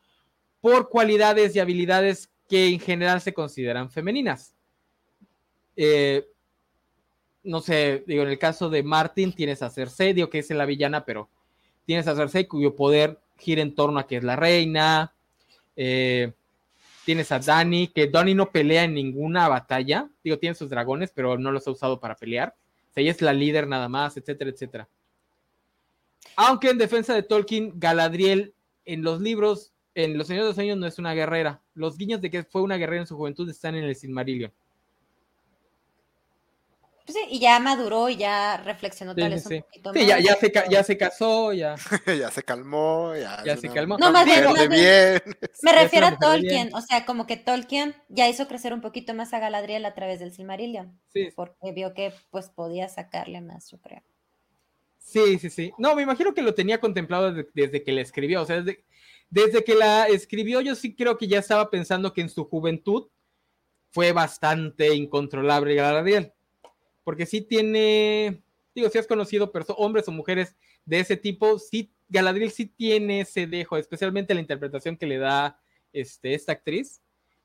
por 0.61 0.87
cualidades 0.87 1.53
y 1.57 1.59
habilidades 1.59 2.31
que 2.47 2.69
en 2.69 2.79
general 2.79 3.19
se 3.19 3.33
consideran 3.33 3.91
femeninas. 3.91 4.55
Eh, 5.75 6.25
no 7.43 7.59
sé, 7.59 8.05
digo, 8.07 8.23
en 8.23 8.29
el 8.29 8.39
caso 8.39 8.69
de 8.69 8.81
Martin 8.81 9.33
tienes 9.33 9.61
a 9.61 9.69
Cersei, 9.69 10.13
digo 10.13 10.29
que 10.29 10.39
es 10.39 10.49
la 10.51 10.65
villana, 10.65 11.03
pero 11.03 11.29
tienes 11.85 12.07
a 12.07 12.15
Cersei 12.15 12.47
cuyo 12.47 12.73
poder 12.77 13.19
gira 13.37 13.61
en 13.61 13.75
torno 13.75 13.99
a 13.99 14.07
que 14.07 14.15
es 14.15 14.23
la 14.23 14.37
reina. 14.37 15.13
Eh, 15.75 16.31
tienes 17.07 17.31
a 17.31 17.39
Dani, 17.39 17.88
que 17.88 18.07
Dani 18.07 18.35
no 18.35 18.51
pelea 18.51 18.84
en 18.84 18.93
ninguna 18.93 19.47
batalla. 19.47 20.09
Digo, 20.25 20.38
tiene 20.39 20.55
sus 20.55 20.69
dragones, 20.69 21.09
pero 21.15 21.38
no 21.38 21.53
los 21.53 21.65
ha 21.65 21.71
usado 21.71 22.01
para 22.01 22.17
pelear. 22.17 22.53
O 22.93 22.99
ella 22.99 23.11
es 23.11 23.21
la 23.21 23.31
líder 23.31 23.65
nada 23.65 23.88
más, 23.88 24.17
etcétera, 24.17 24.51
etcétera. 24.51 24.89
Aunque 26.35 26.69
en 26.69 26.77
defensa 26.77 27.13
de 27.13 27.23
Tolkien, 27.23 27.71
Galadriel 27.75 28.53
en 28.84 29.03
los 29.03 29.21
libros, 29.21 29.71
en 29.95 30.17
Los 30.17 30.27
Señores 30.27 30.47
de 30.47 30.49
los 30.49 30.59
Años 30.59 30.77
no 30.77 30.85
es 30.85 30.99
una 30.99 31.13
guerrera. 31.13 31.61
Los 31.75 31.97
guiños 31.97 32.19
de 32.19 32.29
que 32.29 32.43
fue 32.43 32.61
una 32.61 32.75
guerrera 32.75 33.03
en 33.03 33.07
su 33.07 33.15
juventud 33.15 33.49
están 33.49 33.75
en 33.75 33.85
el 33.85 33.95
Silmarillion. 33.95 34.51
Pues 37.07 37.19
sí, 37.19 37.35
y 37.38 37.39
ya 37.39 37.57
maduró 37.61 38.09
y 38.09 38.17
ya 38.17 38.57
reflexionó 38.57 39.15
tal 39.15 39.29
vez 39.29 39.45
un 39.45 39.61
poquito 39.61 39.93
sí, 39.93 40.05
Ya, 40.05 40.19
ya, 40.19 40.35
se, 40.35 40.51
ya 40.69 40.84
se 40.84 40.97
casó, 40.97 41.53
ya. 41.53 41.75
ya 42.05 42.29
se 42.29 42.43
calmó, 42.43 43.15
ya. 43.15 43.41
Ya 43.45 43.55
se 43.55 43.69
calmó. 43.69 43.97
No, 43.97 44.11
más 44.11 44.25
bien, 44.25 44.43
bien. 44.69 45.21
Me 45.61 45.71
refiero 45.71 46.07
a 46.07 46.17
Tolkien, 46.19 46.75
o 46.75 46.81
sea, 46.81 47.05
como 47.05 47.25
que 47.25 47.38
Tolkien 47.38 47.95
ya 48.09 48.27
hizo 48.27 48.45
crecer 48.49 48.73
un 48.73 48.81
poquito 48.81 49.13
más 49.13 49.34
a 49.34 49.39
Galadriel 49.39 49.85
a 49.85 49.93
través 49.93 50.19
del 50.19 50.34
Silmarillion. 50.34 50.99
Sí. 51.07 51.29
Porque 51.34 51.71
vio 51.71 51.93
que 51.93 52.11
pues 52.29 52.49
podía 52.49 52.89
sacarle 52.89 53.39
más, 53.39 53.71
yo 53.71 53.77
creo. 53.77 54.03
Sí, 54.99 55.39
sí, 55.39 55.49
sí. 55.49 55.71
No, 55.77 55.95
me 55.95 56.01
imagino 56.01 56.34
que 56.34 56.41
lo 56.41 56.53
tenía 56.53 56.81
contemplado 56.81 57.31
desde, 57.53 57.84
que 57.85 57.91
la 57.93 58.01
escribió. 58.01 58.41
O 58.41 58.45
sea, 58.45 58.61
desde, 58.61 58.84
desde 59.29 59.63
que 59.63 59.75
la 59.75 60.09
escribió, 60.09 60.59
yo 60.59 60.75
sí 60.75 60.93
creo 60.93 61.17
que 61.17 61.29
ya 61.29 61.39
estaba 61.39 61.69
pensando 61.69 62.11
que 62.11 62.19
en 62.19 62.29
su 62.29 62.43
juventud 62.43 63.07
fue 63.91 64.11
bastante 64.11 64.93
incontrolable 64.93 65.73
Galadriel 65.73 66.34
porque 67.07 67.25
sí 67.25 67.39
tiene, 67.39 68.43
digo, 68.75 68.89
si 68.89 68.97
has 68.97 69.07
conocido 69.07 69.49
hombres 69.77 70.09
o 70.09 70.11
mujeres 70.11 70.57
de 70.84 70.99
ese 70.99 71.15
tipo, 71.15 71.57
sí, 71.57 71.89
Galadriel 72.09 72.51
sí 72.51 72.65
tiene 72.65 73.21
ese 73.21 73.47
dejo, 73.47 73.77
especialmente 73.77 74.34
la 74.34 74.41
interpretación 74.41 74.97
que 74.97 75.07
le 75.07 75.17
da 75.17 75.57
este, 75.93 76.34
esta 76.34 76.51
actriz. 76.51 76.99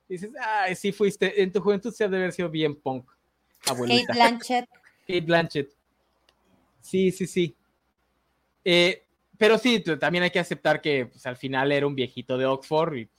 dices, 0.09 0.31
ay, 0.37 0.75
sí 0.75 0.91
fuiste, 0.91 1.41
en 1.41 1.49
tu 1.49 1.61
juventud 1.61 1.93
se 1.93 2.03
ha 2.03 2.09
de 2.09 2.17
haber 2.17 2.33
sido 2.33 2.49
bien 2.49 2.75
punk, 2.75 3.09
abuelita. 3.65 4.07
Kate 4.07 4.19
Blanchett. 4.19 4.69
Kate 5.07 5.21
Blanchett. 5.21 5.69
Sí, 6.81 7.13
sí, 7.13 7.25
sí. 7.25 7.55
Eh, 8.65 9.05
pero 9.37 9.57
sí, 9.57 9.79
también 9.97 10.25
hay 10.25 10.31
que 10.31 10.39
aceptar 10.39 10.81
que 10.81 11.05
pues, 11.05 11.25
al 11.25 11.37
final 11.37 11.71
era 11.71 11.87
un 11.87 11.95
viejito 11.95 12.37
de 12.37 12.47
Oxford 12.47 12.97
y 12.97 13.09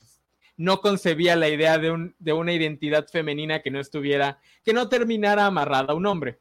no 0.56 0.80
concebía 0.80 1.36
la 1.36 1.48
idea 1.48 1.78
de, 1.78 1.90
un, 1.90 2.14
de 2.18 2.32
una 2.32 2.52
identidad 2.52 3.06
femenina 3.08 3.62
que 3.62 3.70
no 3.70 3.80
estuviera, 3.80 4.38
que 4.64 4.72
no 4.72 4.88
terminara 4.88 5.46
amarrada 5.46 5.92
a 5.92 5.96
un 5.96 6.06
hombre. 6.06 6.38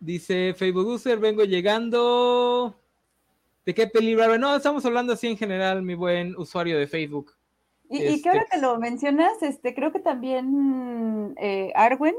Dice 0.00 0.54
Facebook 0.54 0.86
User, 0.86 1.18
vengo 1.18 1.44
llegando. 1.44 2.78
¿De 3.66 3.74
qué 3.74 3.86
peligro? 3.86 4.38
No, 4.38 4.56
estamos 4.56 4.84
hablando 4.86 5.12
así 5.12 5.26
en 5.26 5.36
general, 5.36 5.82
mi 5.82 5.94
buen 5.94 6.36
usuario 6.36 6.78
de 6.78 6.86
Facebook. 6.86 7.32
Y, 7.90 8.02
y 8.02 8.22
que 8.22 8.28
ahora 8.28 8.42
este 8.42 8.56
que 8.56 8.62
lo 8.62 8.78
mencionas, 8.78 9.42
este, 9.42 9.74
creo 9.74 9.92
que 9.92 9.98
también 9.98 11.34
eh, 11.38 11.72
Arwen 11.74 12.14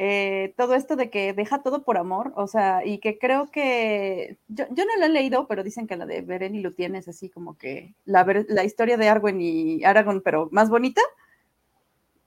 eh, 0.00 0.54
todo 0.56 0.76
esto 0.76 0.94
de 0.94 1.10
que 1.10 1.32
deja 1.32 1.60
todo 1.60 1.82
por 1.82 1.98
amor, 1.98 2.32
o 2.36 2.46
sea, 2.46 2.86
y 2.86 2.98
que 2.98 3.18
creo 3.18 3.50
que 3.50 4.38
yo, 4.46 4.66
no 4.68 4.96
lo 4.96 5.06
he 5.06 5.08
leído, 5.08 5.48
pero 5.48 5.64
dicen 5.64 5.88
que 5.88 5.96
la 5.96 6.06
de 6.06 6.22
Beren 6.22 6.54
y 6.54 6.60
Lutien 6.60 6.94
es 6.94 7.08
así 7.08 7.28
como 7.28 7.58
que 7.58 7.94
la, 8.04 8.24
la 8.48 8.62
historia 8.62 8.96
de 8.96 9.08
Arwen 9.08 9.40
y 9.40 9.84
Aragorn, 9.84 10.20
pero 10.22 10.48
más 10.52 10.70
bonita. 10.70 11.02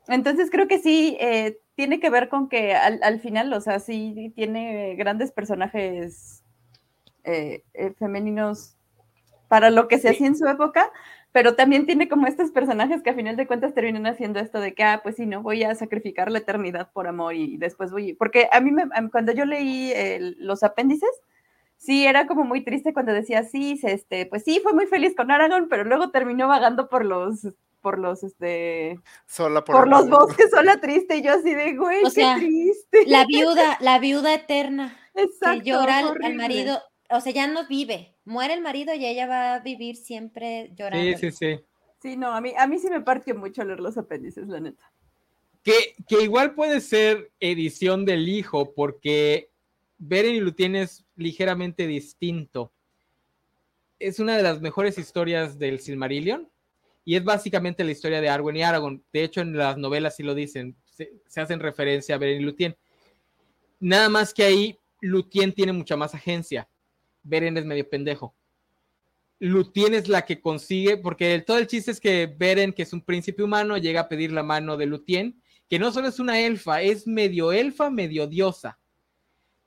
Entonces 0.10 0.50
creo 0.52 0.68
que 0.68 0.80
sí, 0.80 1.16
eh, 1.22 1.60
tiene 1.76 2.02
que 2.02 2.10
ver 2.10 2.28
con 2.28 2.50
que 2.50 2.76
al, 2.76 3.22
final, 3.22 3.54
o 3.54 3.62
sea, 3.62 3.80
sí 3.80 4.34
tiene 4.36 4.96
grandes 4.96 5.32
personajes 5.32 6.44
eh, 7.24 7.64
femeninos 7.98 8.76
para 9.48 9.70
lo 9.70 9.88
que 9.88 9.98
se 9.98 10.10
hacía 10.10 10.28
en 10.28 10.38
su 10.38 10.46
época, 10.46 10.92
pero 11.32 11.56
también 11.56 11.86
tiene 11.86 12.10
como 12.10 12.28
estos 12.28 12.52
personajes 12.52 13.02
que 13.02 13.12
a 13.12 13.16
final 13.16 13.38
de 13.38 13.48
cuentas 13.48 13.74
terminan 13.74 14.06
haciendo 14.06 14.40
esto 14.40 14.60
de 14.60 14.74
que, 14.74 14.84
ah, 14.84 15.00
pues 15.02 15.16
sí, 15.16 15.26
no, 15.26 15.42
voy 15.42 15.64
a 15.64 15.76
sacrificar 15.76 16.32
la 16.32 16.40
eternidad 16.40 16.92
por 16.92 17.08
amor 17.08 17.36
y 17.36 17.58
después 17.58 17.92
voy, 17.92 18.14
porque 18.14 18.50
a 18.52 18.60
mí 18.60 18.72
me, 18.72 18.84
cuando 19.12 19.32
yo 19.32 19.46
leí 19.46 19.94
los 20.38 20.64
apéndices, 20.64 21.10
sí, 21.78 22.06
era 22.06 22.28
como 22.28 22.44
muy 22.44 22.64
triste 22.64 22.94
cuando 22.94 23.14
decía, 23.14 23.44
sí, 23.44 23.80
este, 23.84 24.26
pues 24.26 24.44
sí, 24.44 24.60
fue 24.62 24.74
muy 24.74 24.88
feliz 24.88 25.16
con 25.16 25.32
Aragorn, 25.32 25.70
pero 25.70 25.84
luego 25.86 26.12
terminó 26.12 26.48
vagando 26.48 26.90
por 26.90 27.06
los, 27.06 27.48
por 27.82 27.98
los, 27.98 28.24
este, 28.24 29.00
sola 29.26 29.64
por, 29.64 29.88
los 29.88 30.10
bosques, 30.10 30.52
sola 30.52 30.82
triste, 30.82 31.18
y 31.18 31.22
yo 31.24 31.34
así 31.34 31.54
de, 31.56 31.76
güey, 31.76 32.04
qué 32.14 32.28
triste. 32.38 33.06
La 33.08 33.26
viuda, 33.28 33.78
la 33.80 34.00
viuda 34.00 34.34
eterna, 34.34 34.98
Exacto, 35.16 35.64
que 35.64 35.70
llora 35.70 36.00
al 36.00 36.36
marido, 36.36 36.80
o 37.12 37.22
sea, 37.22 37.32
ya 37.32 37.48
no 37.48 37.68
vive, 37.68 38.16
muere 38.26 38.54
el 38.54 38.62
marido 38.62 38.94
y 38.94 39.06
ella 39.06 39.28
va 39.28 39.56
a 39.56 39.60
vivir 39.60 39.96
siempre 39.96 40.72
llorando. 40.76 41.18
Sí, 41.18 41.32
sí, 41.32 41.32
sí. 41.32 41.60
Sí, 42.02 42.18
no, 42.18 42.34
a 42.34 42.42
mí, 42.42 42.54
a 42.58 42.66
mí 42.68 42.80
sí 42.80 42.90
me 42.90 43.02
partió 43.02 43.36
mucho 43.36 43.64
leer 43.64 43.80
los 43.80 43.98
apéndices, 43.98 44.48
la 44.48 44.60
neta. 44.60 44.92
Que, 45.64 45.96
que 46.08 46.24
igual 46.24 46.56
puede 46.56 46.82
ser 46.82 47.32
edición 47.40 48.06
del 48.06 48.28
hijo, 48.28 48.74
porque 48.74 49.52
Beren 50.00 50.34
y 50.34 50.40
Lutien 50.40 50.76
es 50.76 51.06
ligeramente 51.16 51.86
distinto. 51.86 52.72
Es 54.00 54.20
una 54.20 54.36
de 54.36 54.42
las 54.42 54.62
mejores 54.62 54.98
historias 54.98 55.60
del 55.60 55.80
Silmarillion 55.80 56.50
y 57.06 57.16
es 57.16 57.24
básicamente 57.24 57.84
la 57.84 57.92
historia 57.92 58.20
de 58.20 58.30
Arwen 58.30 58.56
y 58.56 58.64
Aragorn. 58.64 59.04
De 59.14 59.24
hecho, 59.24 59.42
en 59.42 59.56
las 59.56 59.78
novelas 59.78 60.16
sí 60.16 60.24
lo 60.24 60.34
dicen, 60.34 60.76
se, 60.86 61.14
se 61.28 61.42
hacen 61.42 61.60
referencia 61.60 62.16
a 62.16 62.18
Beren 62.18 62.42
y 62.42 62.46
Lutien. 62.46 62.76
Nada 63.80 64.10
más 64.10 64.34
que 64.34 64.44
ahí 64.44 64.80
Lutien 65.02 65.54
tiene 65.54 65.74
mucha 65.74 65.96
más 65.96 66.16
agencia. 66.16 66.68
Beren 67.24 67.58
es 67.58 67.66
medio 67.66 67.90
pendejo. 67.90 68.36
Lutien 69.40 69.96
es 69.96 70.08
la 70.08 70.24
que 70.24 70.40
consigue, 70.40 70.98
porque 70.98 71.44
todo 71.46 71.58
el 71.58 71.68
chiste 71.68 71.92
es 71.92 72.00
que 72.00 72.28
Beren, 72.28 72.74
que 72.74 72.84
es 72.84 72.94
un 72.94 73.02
príncipe 73.02 73.44
humano, 73.44 73.78
llega 73.78 74.02
a 74.02 74.10
pedir 74.10 74.32
la 74.32 74.44
mano 74.44 74.78
de 74.78 74.86
Lutien, 74.86 75.42
que 75.68 75.80
no 75.80 75.92
solo 75.92 76.10
es 76.10 76.20
una 76.20 76.40
elfa, 76.40 76.82
es 76.82 77.08
medio 77.08 77.52
elfa, 77.52 77.90
medio 77.90 78.28
diosa. 78.28 78.78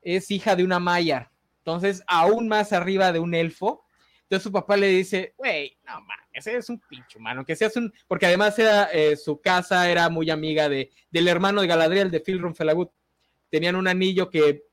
Es 0.03 0.31
hija 0.31 0.55
de 0.55 0.65
una 0.65 0.79
Maya. 0.79 1.33
Entonces, 1.59 2.03
aún 2.07 2.47
más 2.47 2.73
arriba 2.73 3.11
de 3.11 3.19
un 3.19 3.35
elfo. 3.35 3.85
Entonces 4.25 4.45
su 4.45 4.53
papá 4.53 4.77
le 4.77 4.89
dice, 4.89 5.35
güey, 5.37 5.77
no 5.87 5.93
mames, 6.01 6.27
ese 6.33 6.57
es 6.57 6.69
un 6.69 6.81
pinche 6.81 7.19
humano, 7.19 7.45
que 7.45 7.57
seas 7.57 7.77
un, 7.77 7.93
porque 8.07 8.27
además 8.27 8.59
era, 8.59 8.85
eh, 8.93 9.17
su 9.17 9.41
casa 9.41 9.91
era 9.91 10.09
muy 10.09 10.31
amiga 10.31 10.69
de, 10.69 10.91
del 11.11 11.29
hermano 11.29 11.61
de 11.61 11.67
Galadriel, 11.67 12.11
de 12.11 12.21
Philrum 12.21 12.55
Felagut. 12.55 12.91
Tenían 13.51 13.77
un 13.77 13.87
anillo 13.87 14.31
que, 14.31 14.65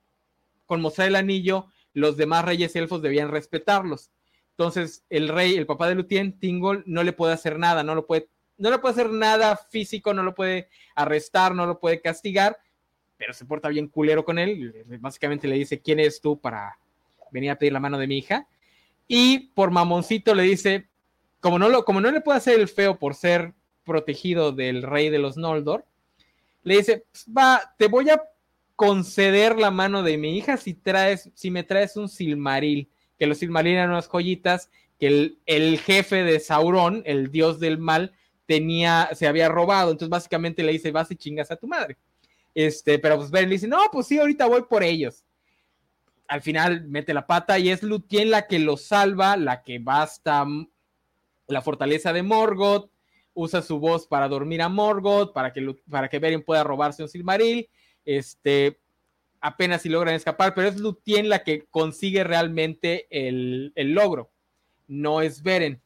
con 0.66 0.82
mostrar 0.82 1.08
el 1.10 1.16
anillo, 1.16 1.71
los 1.94 2.18
demás 2.18 2.46
reyes 2.46 2.76
elfos 2.76 3.02
debían 3.02 3.30
respetarlos. 3.30 4.12
Entonces, 4.52 5.04
el 5.10 5.30
rey, 5.30 5.56
el 5.56 5.66
papá 5.66 5.88
de 5.88 5.96
Lutien, 5.96 6.38
Tingol, 6.40 6.84
no 6.86 7.04
le 7.04 7.14
puede 7.14 7.34
hacer 7.34 7.58
nada, 7.58 7.84
no 7.84 7.96
lo 7.96 8.06
puede, 8.06 8.30
no 8.58 8.70
le 8.70 8.78
puede 8.78 8.94
hacer 8.94 9.10
nada 9.10 9.56
físico, 9.56 10.14
no 10.14 10.24
lo 10.24 10.36
puede 10.36 10.70
arrestar, 10.96 11.56
no 11.56 11.66
lo 11.66 11.80
puede 11.80 12.02
castigar, 12.02 12.58
pero 13.18 13.34
se 13.34 13.46
porta 13.46 13.70
bien 13.70 13.88
culero 13.88 14.24
con 14.24 14.38
él. 14.38 14.86
Básicamente 15.00 15.48
le 15.48 15.56
dice, 15.56 15.80
¿quién 15.82 16.00
eres 16.00 16.22
tú 16.22 16.40
para 16.40 16.78
venir 17.32 17.52
a 17.52 17.56
pedir 17.58 17.74
la 17.74 17.80
mano 17.80 17.98
de 17.98 18.08
mi 18.08 18.18
hija? 18.18 18.48
Y 19.08 19.52
por 19.56 19.72
mamoncito 19.72 20.36
le 20.36 20.44
dice, 20.44 20.90
como 21.40 21.58
no, 21.58 21.70
lo, 21.70 21.84
como 21.84 22.02
no 22.02 22.12
le 22.12 22.22
puede 22.22 22.38
hacer 22.38 22.60
el 22.60 22.68
feo 22.68 23.00
por 23.00 23.16
ser 23.16 23.54
protegido 23.84 24.52
del 24.52 24.84
rey 24.84 25.10
de 25.10 25.20
los 25.20 25.38
Noldor, 25.38 25.86
le 26.64 26.78
dice, 26.78 27.06
pues, 27.12 27.26
va, 27.36 27.74
te 27.78 27.88
voy 27.88 28.10
a 28.10 28.22
conceder 28.82 29.60
la 29.60 29.70
mano 29.70 30.02
de 30.02 30.18
mi 30.18 30.36
hija 30.36 30.58
si 30.58 30.74
traes, 30.74 31.30
si 31.36 31.52
me 31.52 31.62
traes 31.62 31.98
un 31.98 32.10
silmaril, 32.10 32.90
que 33.20 33.28
los 33.28 33.38
silmaril 33.38 33.74
eran 33.74 33.92
unas 33.92 34.08
joyitas 34.08 34.72
que 34.98 35.06
el, 35.06 35.38
el, 35.46 35.78
jefe 35.78 36.24
de 36.24 36.40
Sauron, 36.40 37.04
el 37.06 37.30
dios 37.30 37.60
del 37.60 37.78
mal, 37.78 38.12
tenía, 38.48 39.12
se 39.14 39.28
había 39.28 39.50
robado. 39.50 39.92
Entonces, 39.92 40.10
básicamente 40.10 40.64
le 40.64 40.72
dice, 40.72 40.90
vas 40.90 41.12
y 41.12 41.16
chingas 41.16 41.52
a 41.52 41.58
tu 41.58 41.68
madre. 41.68 41.96
Este, 42.56 42.98
pero 42.98 43.18
pues 43.18 43.30
Ben 43.30 43.50
le 43.50 43.54
dice, 43.54 43.68
no, 43.68 43.78
pues 43.92 44.08
sí, 44.08 44.18
ahorita 44.18 44.48
voy 44.48 44.64
por 44.64 44.82
ellos. 44.82 45.24
Al 46.28 46.42
final 46.42 46.88
mete 46.88 47.14
la 47.14 47.28
pata 47.28 47.60
y 47.60 47.70
es 47.70 47.84
Lutien 47.84 48.32
la 48.32 48.48
que 48.48 48.58
lo 48.58 48.78
salva, 48.78 49.38
la 49.38 49.62
que 49.62 49.78
va 49.78 50.02
hasta 50.02 50.44
la 51.46 51.62
fortaleza 51.62 52.14
de 52.14 52.24
Morgoth, 52.24 52.90
usa 53.36 53.62
su 53.62 53.78
voz 53.78 54.08
para 54.08 54.28
dormir 54.28 54.64
a 54.64 54.70
Morgoth, 54.70 55.34
para 55.34 55.54
que, 55.54 55.76
para 55.88 56.10
que 56.10 56.18
Beren 56.18 56.42
pueda 56.42 56.64
robarse 56.64 57.04
un 57.04 57.10
Silmaril, 57.10 57.70
este, 58.06 58.80
apenas 59.40 59.82
si 59.82 59.90
logran 59.90 60.16
escapar, 60.16 60.54
pero 60.54 60.68
es 60.68 60.78
Lutien 60.78 61.30
la 61.30 61.44
que 61.44 61.66
consigue 61.66 62.24
realmente 62.24 63.08
el, 63.10 63.74
el 63.76 63.94
logro, 63.94 64.32
no 64.88 65.22
es 65.22 65.44
Beren. 65.44 65.82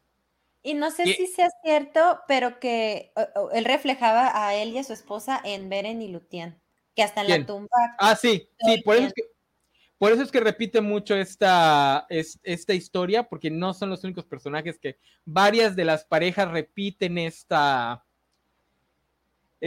Y 0.61 0.73
no 0.73 0.89
sé 0.89 1.07
y, 1.07 1.13
si 1.13 1.27
sea 1.27 1.49
cierto, 1.63 2.21
pero 2.27 2.59
que 2.59 3.11
él 3.53 3.65
reflejaba 3.65 4.31
a 4.33 4.55
él 4.55 4.69
y 4.69 4.79
a 4.79 4.83
su 4.83 4.93
esposa 4.93 5.39
en 5.43 5.69
Beren 5.69 6.01
y 6.01 6.07
Lutien, 6.07 6.59
que 6.95 7.03
hasta 7.03 7.21
en 7.21 7.27
¿Quién? 7.27 7.41
la 7.41 7.45
tumba. 7.45 7.95
Ah, 7.99 8.15
sí, 8.15 8.49
sí, 8.59 8.81
por 8.81 8.95
eso 8.95 9.05
es 9.05 9.13
que, 9.13 9.23
por 9.99 10.11
eso 10.11 10.23
es 10.23 10.31
que 10.31 10.39
repite 10.39 10.81
mucho 10.81 11.15
esta, 11.15 12.07
es, 12.09 12.39
esta 12.41 12.73
historia, 12.73 13.29
porque 13.29 13.51
no 13.51 13.73
son 13.75 13.91
los 13.91 14.03
únicos 14.03 14.25
personajes 14.25 14.79
que 14.79 14.97
varias 15.23 15.75
de 15.75 15.85
las 15.85 16.03
parejas 16.03 16.49
repiten 16.49 17.19
esta, 17.19 18.03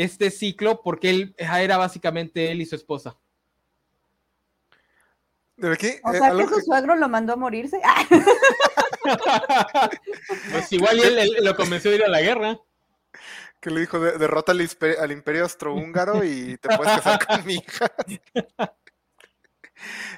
este 0.04 0.30
ciclo, 0.30 0.82
porque 0.82 1.10
él 1.10 1.34
era 1.38 1.76
básicamente 1.76 2.50
él 2.50 2.60
y 2.62 2.66
su 2.66 2.76
esposa. 2.76 3.16
O 5.60 5.66
Eh, 5.66 5.76
sea, 5.76 6.30
que 6.36 6.46
su 6.46 6.60
suegro 6.60 6.94
lo 6.94 7.08
mandó 7.08 7.32
a 7.32 7.36
morirse. 7.36 7.80
¡Ah! 7.84 8.06
pues 10.52 10.72
igual 10.72 10.98
y 10.98 11.02
él, 11.02 11.18
él 11.18 11.36
lo 11.44 11.56
convenció 11.56 11.90
de 11.90 11.96
ir 11.96 12.04
a 12.04 12.08
la 12.08 12.20
guerra. 12.20 12.58
que 13.60 13.70
le 13.70 13.80
dijo, 13.80 13.98
"De- 13.98 14.18
derrota 14.18 14.52
al, 14.52 15.10
imperio 15.10 15.42
austrohúngaro 15.42 16.22
y 16.22 16.56
te 16.58 16.76
puedes 16.76 16.94
casar 16.94 17.18
con 17.26 17.44
mi 17.46 17.54
hija. 17.56 17.90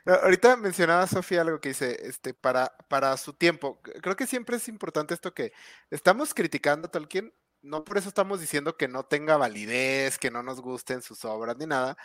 No, 0.06 0.14
Ahorita 0.14 0.56
mencionaba 0.56 1.06
Sofía 1.06 1.42
algo 1.42 1.60
que 1.60 1.68
dice, 1.70 1.94
este, 2.08 2.32
para, 2.32 2.72
para 2.88 3.14
su 3.18 3.34
tiempo. 3.34 3.78
Creo 4.00 4.16
que 4.16 4.26
siempre 4.26 4.56
es 4.56 4.68
importante 4.68 5.12
esto 5.12 5.34
que 5.34 5.52
estamos 5.90 6.32
criticando 6.32 6.88
a 6.88 6.90
Tolkien, 6.90 7.30
no 7.62 7.84
por 7.84 7.98
eso 7.98 8.08
estamos 8.08 8.40
diciendo 8.40 8.76
que 8.76 8.88
no 8.88 9.04
tenga 9.04 9.36
validez, 9.36 10.18
que 10.18 10.30
no 10.30 10.42
nos 10.42 10.60
gusten 10.60 11.02
sus 11.02 11.24
obras 11.24 11.56
ni 11.58 11.66
nada, 11.66 11.96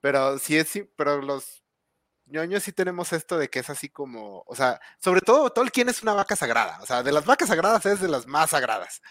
pero 0.00 0.38
sí 0.38 0.56
es, 0.56 0.70
pero 0.96 1.22
los 1.22 1.62
ñoños 2.26 2.62
sí 2.62 2.72
tenemos 2.72 3.12
esto 3.12 3.38
de 3.38 3.48
que 3.48 3.60
es 3.60 3.70
así 3.70 3.88
como, 3.88 4.44
o 4.46 4.54
sea, 4.54 4.80
sobre 4.98 5.20
todo 5.20 5.50
Tolkien 5.50 5.88
es 5.88 6.02
una 6.02 6.14
vaca 6.14 6.36
sagrada, 6.36 6.78
o 6.82 6.86
sea, 6.86 7.02
de 7.02 7.12
las 7.12 7.24
vacas 7.26 7.48
sagradas 7.48 7.86
es 7.86 8.00
de 8.00 8.08
las 8.08 8.26
más 8.26 8.50
sagradas. 8.50 9.02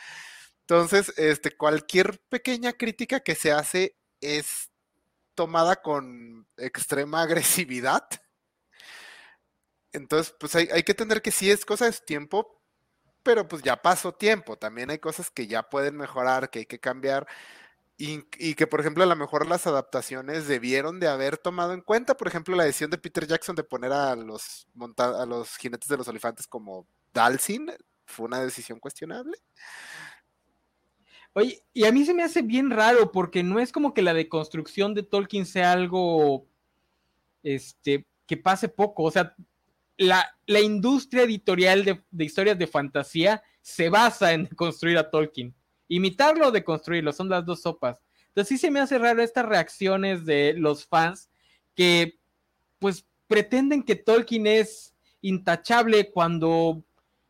Entonces, 0.61 1.13
este, 1.17 1.55
cualquier 1.55 2.19
pequeña 2.29 2.73
crítica 2.73 3.21
que 3.21 3.35
se 3.35 3.51
hace 3.51 3.97
es 4.21 4.69
tomada 5.35 5.77
con 5.81 6.47
extrema 6.57 7.21
agresividad. 7.23 8.07
Entonces, 9.93 10.35
pues 10.39 10.55
hay, 10.55 10.67
hay 10.71 10.83
que 10.83 10.91
entender 10.91 11.21
que 11.21 11.31
sí 11.31 11.49
es 11.49 11.65
cosa 11.65 11.85
de 11.85 11.93
su 11.93 12.03
tiempo, 12.03 12.56
pero 13.27 13.45
pues 13.45 13.61
ya 13.61 13.75
pasó 13.75 14.13
tiempo. 14.13 14.55
También 14.55 14.89
hay 14.89 14.99
cosas 14.99 15.29
que 15.29 15.47
ya 15.47 15.61
pueden 15.61 15.97
mejorar, 15.97 16.49
que 16.49 16.59
hay 16.59 16.65
que 16.65 16.79
cambiar. 16.79 17.27
Y, 17.97 18.23
y 18.37 18.55
que, 18.55 18.67
por 18.67 18.79
ejemplo, 18.79 19.03
a 19.03 19.07
lo 19.07 19.17
mejor 19.17 19.45
las 19.45 19.67
adaptaciones 19.67 20.47
debieron 20.47 21.01
de 21.01 21.09
haber 21.09 21.37
tomado 21.37 21.73
en 21.73 21.81
cuenta, 21.81 22.15
por 22.15 22.29
ejemplo, 22.29 22.55
la 22.55 22.63
decisión 22.63 22.89
de 22.89 22.97
Peter 22.97 23.27
Jackson 23.27 23.53
de 23.57 23.65
poner 23.65 23.91
a 23.91 24.15
los, 24.15 24.69
monta- 24.73 25.21
a 25.21 25.25
los 25.25 25.57
jinetes 25.57 25.89
de 25.89 25.97
los 25.97 26.07
olifantes 26.07 26.47
como 26.47 26.87
Dalsin, 27.13 27.69
fue 28.05 28.27
una 28.27 28.39
decisión 28.39 28.79
cuestionable. 28.79 29.37
Oye, 31.33 31.65
y 31.73 31.83
a 31.83 31.91
mí 31.91 32.05
se 32.05 32.13
me 32.13 32.23
hace 32.23 32.41
bien 32.41 32.71
raro 32.71 33.11
porque 33.11 33.43
no 33.43 33.59
es 33.59 33.73
como 33.73 33.93
que 33.93 34.03
la 34.03 34.13
deconstrucción 34.13 34.93
de 34.93 35.03
Tolkien 35.03 35.45
sea 35.45 35.73
algo 35.73 36.47
este, 37.43 38.07
que 38.25 38.37
pase 38.37 38.69
poco. 38.69 39.03
O 39.03 39.11
sea, 39.11 39.35
la, 39.97 40.27
la 40.45 40.59
industria 40.59 41.23
editorial 41.23 41.83
de, 41.83 42.03
de 42.09 42.25
historias 42.25 42.57
de 42.57 42.67
fantasía 42.67 43.43
se 43.61 43.89
basa 43.89 44.33
en 44.33 44.45
construir 44.47 44.97
a 44.97 45.09
Tolkien. 45.09 45.53
Imitarlo 45.87 46.47
o 46.47 46.51
deconstruirlo, 46.51 47.11
son 47.11 47.29
las 47.29 47.45
dos 47.45 47.61
sopas. 47.61 48.01
Entonces 48.29 48.49
sí 48.49 48.57
se 48.57 48.71
me 48.71 48.79
hace 48.79 48.97
raro 48.97 49.23
estas 49.23 49.45
reacciones 49.45 50.25
de 50.25 50.53
los 50.53 50.85
fans 50.85 51.29
que 51.75 52.19
pues 52.79 53.05
pretenden 53.27 53.83
que 53.83 53.95
Tolkien 53.95 54.47
es 54.47 54.93
intachable 55.21 56.11
cuando 56.11 56.83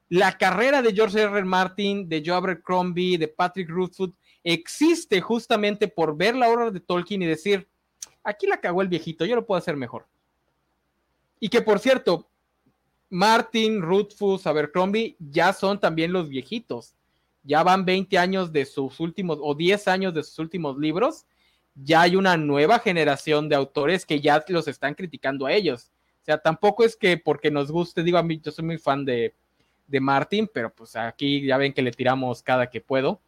la 0.09 0.37
carrera 0.37 0.81
de 0.81 0.93
George 0.93 1.21
R. 1.21 1.31
R. 1.31 1.45
Martin, 1.45 2.07
de 2.07 2.23
Joe 2.25 2.35
Abercrombie, 2.35 3.17
de 3.17 3.27
Patrick 3.27 3.69
Rothfuss 3.69 4.11
existe 4.43 5.19
justamente 5.19 5.87
por 5.87 6.15
ver 6.15 6.35
la 6.35 6.49
obra 6.49 6.71
de 6.71 6.79
Tolkien 6.79 7.21
y 7.21 7.25
decir, 7.25 7.67
aquí 8.23 8.47
la 8.47 8.61
cagó 8.61 8.81
el 8.81 8.87
viejito, 8.87 9.25
yo 9.25 9.35
lo 9.35 9.45
puedo 9.45 9.59
hacer 9.59 9.75
mejor. 9.75 10.07
Y 11.39 11.49
que 11.49 11.61
por 11.61 11.79
cierto, 11.79 12.29
Martin, 13.09 13.81
Rothfuss, 13.81 14.47
Abercrombie 14.47 15.15
ya 15.19 15.53
son 15.53 15.79
también 15.79 16.11
los 16.11 16.29
viejitos. 16.29 16.93
Ya 17.43 17.63
van 17.63 17.85
20 17.85 18.17
años 18.17 18.51
de 18.51 18.65
sus 18.65 18.99
últimos, 18.99 19.39
o 19.41 19.55
10 19.55 19.87
años 19.87 20.13
de 20.13 20.23
sus 20.23 20.37
últimos 20.39 20.77
libros. 20.77 21.25
Ya 21.75 22.01
hay 22.01 22.15
una 22.15 22.35
nueva 22.35 22.79
generación 22.79 23.47
de 23.47 23.55
autores 23.55 24.05
que 24.05 24.19
ya 24.19 24.43
los 24.49 24.67
están 24.67 24.95
criticando 24.95 25.45
a 25.45 25.53
ellos. 25.53 25.91
O 26.21 26.25
sea, 26.25 26.37
tampoco 26.37 26.83
es 26.83 26.97
que 26.97 27.17
porque 27.17 27.49
nos 27.49 27.71
guste, 27.71 28.03
digo 28.03 28.17
a 28.17 28.23
mí, 28.23 28.41
yo 28.43 28.51
soy 28.51 28.65
muy 28.65 28.77
fan 28.77 29.05
de, 29.05 29.33
de 29.87 29.99
Martin, 29.99 30.49
pero 30.53 30.73
pues 30.73 30.95
aquí 30.95 31.45
ya 31.45 31.57
ven 31.57 31.73
que 31.73 31.81
le 31.81 31.91
tiramos 31.91 32.43
cada 32.43 32.69
que 32.69 32.81
puedo. 32.81 33.21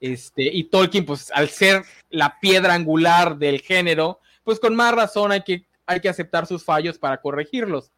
Este, 0.00 0.42
y 0.42 0.64
Tolkien, 0.64 1.06
pues 1.06 1.30
al 1.32 1.48
ser 1.48 1.84
la 2.10 2.38
piedra 2.40 2.74
angular 2.74 3.36
del 3.38 3.60
género, 3.60 4.20
pues 4.44 4.60
con 4.60 4.74
más 4.74 4.94
razón 4.94 5.32
hay 5.32 5.42
que, 5.42 5.66
hay 5.86 6.00
que 6.00 6.08
aceptar 6.08 6.46
sus 6.46 6.64
fallos 6.64 6.98
para 6.98 7.20
corregirlos. 7.20 7.92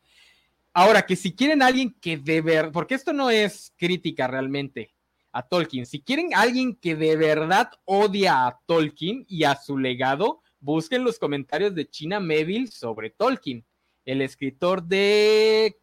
Ahora, 0.79 1.05
que 1.05 1.17
si 1.17 1.35
quieren 1.35 1.61
alguien 1.61 1.93
que 2.01 2.17
de 2.17 2.41
verdad, 2.41 2.71
porque 2.71 2.95
esto 2.95 3.13
no 3.13 3.31
es 3.31 3.75
crítica 3.77 4.29
realmente 4.29 4.95
a 5.33 5.43
Tolkien, 5.43 5.87
si 5.87 6.01
quieren 6.01 6.31
alguien 6.37 6.77
que 6.77 6.95
de 6.95 7.17
verdad 7.17 7.73
odia 7.85 8.47
a 8.47 8.61
Tolkien 8.65 9.27
y 9.29 9.43
a 9.43 9.57
su 9.57 9.77
legado, 9.77 10.41
busquen 10.61 11.03
los 11.03 11.19
comentarios 11.19 11.75
de 11.75 11.91
China 11.91 12.21
Melville 12.21 12.69
sobre 12.69 13.11
Tolkien, 13.11 13.65
el 14.05 14.23
escritor 14.23 14.85
de 14.85 15.81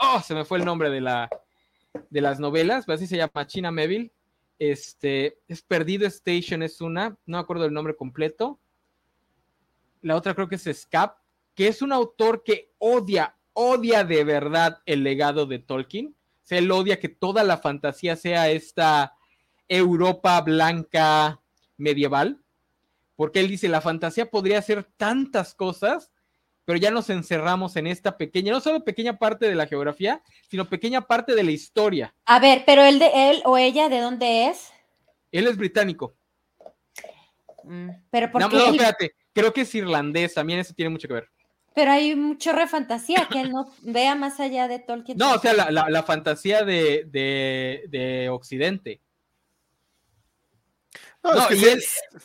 oh, 0.00 0.20
se 0.20 0.34
me 0.34 0.44
fue 0.44 0.58
el 0.58 0.64
nombre 0.64 0.90
de 0.90 1.00
la 1.00 1.30
de 2.10 2.20
las 2.20 2.40
novelas, 2.40 2.88
así 2.88 3.06
se 3.06 3.18
llama 3.18 3.46
China 3.46 3.70
Melville. 3.70 4.10
Este 4.58 5.38
es 5.46 5.62
Perdido 5.62 6.08
Station, 6.08 6.64
es 6.64 6.80
una, 6.80 7.10
no 7.24 7.36
me 7.36 7.38
acuerdo 7.38 7.66
el 7.66 7.72
nombre 7.72 7.94
completo. 7.94 8.58
La 10.00 10.16
otra 10.16 10.34
creo 10.34 10.48
que 10.48 10.56
es 10.56 10.68
Scap, 10.72 11.18
que 11.54 11.68
es 11.68 11.82
un 11.82 11.92
autor 11.92 12.42
que 12.42 12.72
odia, 12.78 13.36
odia 13.52 14.04
de 14.04 14.24
verdad 14.24 14.80
el 14.86 15.02
legado 15.02 15.46
de 15.46 15.58
Tolkien. 15.58 16.08
O 16.08 16.46
sea, 16.46 16.58
él 16.58 16.70
odia 16.70 16.98
que 16.98 17.08
toda 17.08 17.44
la 17.44 17.58
fantasía 17.58 18.16
sea 18.16 18.50
esta 18.50 19.14
Europa 19.68 20.40
blanca 20.40 21.40
medieval, 21.76 22.42
porque 23.16 23.40
él 23.40 23.48
dice, 23.48 23.68
la 23.68 23.80
fantasía 23.80 24.30
podría 24.30 24.58
hacer 24.58 24.84
tantas 24.96 25.54
cosas 25.54 26.10
pero 26.64 26.78
ya 26.78 26.90
nos 26.90 27.10
encerramos 27.10 27.76
en 27.76 27.86
esta 27.86 28.16
pequeña, 28.16 28.52
no 28.52 28.60
solo 28.60 28.84
pequeña 28.84 29.18
parte 29.18 29.48
de 29.48 29.54
la 29.54 29.66
geografía, 29.66 30.22
sino 30.48 30.68
pequeña 30.68 31.00
parte 31.00 31.34
de 31.34 31.42
la 31.42 31.50
historia. 31.50 32.14
A 32.24 32.38
ver, 32.38 32.62
pero 32.64 32.82
él 32.84 32.98
de 32.98 33.10
él 33.30 33.42
o 33.44 33.58
ella, 33.58 33.88
¿de 33.88 34.00
dónde 34.00 34.46
es? 34.48 34.70
Él 35.32 35.48
es 35.48 35.56
británico. 35.56 36.14
Mm, 37.64 37.88
Pero 38.10 38.26
No, 38.26 38.32
porque 38.32 38.56
no, 38.56 38.64
él- 38.66 38.74
espérate, 38.74 39.14
creo 39.32 39.52
que 39.52 39.62
es 39.62 39.74
irlandés, 39.74 40.34
también 40.34 40.60
eso 40.60 40.74
tiene 40.74 40.90
mucho 40.90 41.08
que 41.08 41.14
ver. 41.14 41.30
Pero 41.74 41.90
hay 41.92 42.12
un 42.12 42.38
chorro 42.38 42.60
de 42.60 42.66
fantasía 42.68 43.28
que 43.30 43.40
él 43.40 43.50
no 43.50 43.72
vea 43.82 44.14
más 44.14 44.40
allá 44.40 44.68
de 44.68 44.78
Tolkien. 44.78 45.18
No, 45.18 45.34
o 45.34 45.38
sea, 45.38 45.52
la, 45.54 45.70
la- 45.70 45.88
la 45.90 46.02
fantasía 46.02 46.64
de, 46.64 47.04
de- 47.06 47.84
de 47.88 48.28
Occidente. 48.28 49.00
No, 51.22 51.34
es 51.38 51.46
que 51.46 51.54
y 51.54 51.58
sí, 51.58 51.68
él- 51.68 51.82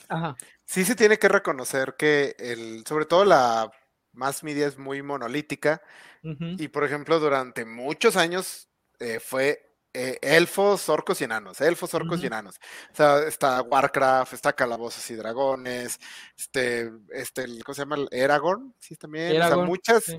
Ajá. 0.10 0.36
sí 0.65 0.84
se 0.84 0.95
tiene 0.95 1.19
que 1.19 1.28
reconocer 1.30 1.95
que 1.98 2.36
el, 2.40 2.84
sobre 2.88 3.06
todo 3.06 3.26
la 3.26 3.72
más 4.14 4.44
media 4.44 4.68
es 4.68 4.78
muy 4.78 5.02
monolítica 5.03 5.82
y 6.24 6.68
por 6.68 6.84
ejemplo 6.84 7.19
durante 7.19 7.64
muchos 7.64 8.18
años 8.18 8.68
eh, 8.99 9.19
fue 9.22 9.66
eh, 9.99 10.19
elfos, 10.22 10.90
orcos 10.90 11.19
y 11.22 11.24
enanos, 11.24 11.60
elfos, 11.60 11.91
orcos 11.95 12.22
y 12.22 12.28
enanos. 12.28 12.60
O 12.94 12.95
sea, 12.95 13.24
está 13.24 13.64
Warcraft, 13.64 14.34
está 14.34 14.53
Calabozos 14.53 15.10
y 15.10 15.15
Dragones, 15.15 15.99
este, 16.38 16.91
este, 17.10 17.48
¿cómo 17.64 17.74
se 17.74 17.82
llama? 17.82 17.98
Aragorn, 18.11 18.76
sí, 18.78 18.95
también, 18.95 19.41
o 19.41 19.48
sea, 19.48 19.57
muchas. 19.57 20.15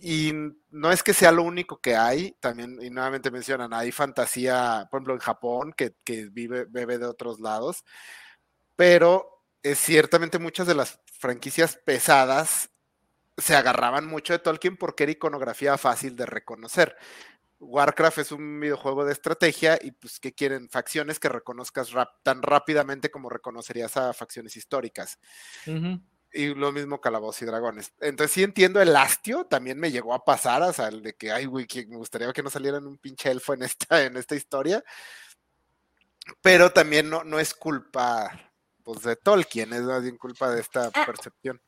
Y 0.00 0.32
no 0.70 0.90
es 0.90 1.02
que 1.02 1.12
sea 1.12 1.32
lo 1.32 1.42
único 1.42 1.82
que 1.82 1.96
hay, 1.96 2.34
también, 2.40 2.78
y 2.80 2.88
nuevamente 2.88 3.30
mencionan, 3.30 3.74
hay 3.74 3.92
fantasía, 3.92 4.88
por 4.90 5.00
ejemplo, 5.00 5.14
en 5.14 5.20
Japón, 5.20 5.74
que, 5.76 5.94
que 6.02 6.30
vive, 6.30 6.64
bebe 6.64 6.96
de 6.96 7.04
otros 7.04 7.40
lados, 7.40 7.84
pero 8.74 9.44
es 9.62 9.78
ciertamente 9.78 10.38
muchas 10.38 10.66
de 10.66 10.74
las 10.74 10.98
franquicias 11.18 11.76
pesadas 11.76 12.70
se 13.36 13.54
agarraban 13.54 14.06
mucho 14.06 14.32
de 14.32 14.38
Tolkien 14.38 14.76
porque 14.78 15.04
era 15.04 15.12
iconografía 15.12 15.76
fácil 15.76 16.16
de 16.16 16.24
reconocer. 16.24 16.96
Warcraft 17.60 18.18
es 18.18 18.32
un 18.32 18.60
videojuego 18.60 19.04
de 19.04 19.12
estrategia 19.12 19.78
y 19.82 19.90
pues 19.90 20.20
¿qué 20.20 20.32
quieren? 20.32 20.68
Facciones 20.68 21.18
que 21.18 21.28
reconozcas 21.28 21.90
tan 22.22 22.42
rápidamente 22.42 23.10
como 23.10 23.28
reconocerías 23.28 23.96
a 23.96 24.12
facciones 24.12 24.56
históricas. 24.56 25.18
Y 26.32 26.54
lo 26.54 26.72
mismo 26.72 27.00
Calabozos 27.00 27.42
y 27.42 27.46
Dragones. 27.46 27.92
Entonces 28.00 28.32
sí 28.32 28.42
entiendo 28.42 28.80
el 28.80 28.94
hastio, 28.94 29.46
también 29.46 29.78
me 29.78 29.90
llegó 29.90 30.14
a 30.14 30.24
pasar, 30.24 30.62
o 30.62 30.72
sea, 30.72 30.88
el 30.88 31.02
de 31.02 31.14
que, 31.14 31.32
ay, 31.32 31.46
güey, 31.46 31.66
que 31.66 31.86
me 31.86 31.96
gustaría 31.96 32.32
que 32.32 32.42
no 32.42 32.50
salieran 32.50 32.86
un 32.86 32.98
pinche 32.98 33.30
elfo 33.30 33.54
en 33.54 33.62
esta, 33.62 34.04
en 34.04 34.16
esta 34.16 34.36
historia. 34.36 34.84
Pero 36.42 36.70
también 36.70 37.08
no, 37.08 37.24
no 37.24 37.40
es 37.40 37.54
culpa 37.54 38.30
pues, 38.84 39.02
de 39.02 39.16
Tolkien, 39.16 39.72
es 39.72 39.82
más 39.82 40.02
bien 40.02 40.18
culpa 40.18 40.50
de 40.50 40.60
esta 40.60 40.90
ah, 40.94 41.06
percepción 41.06 41.60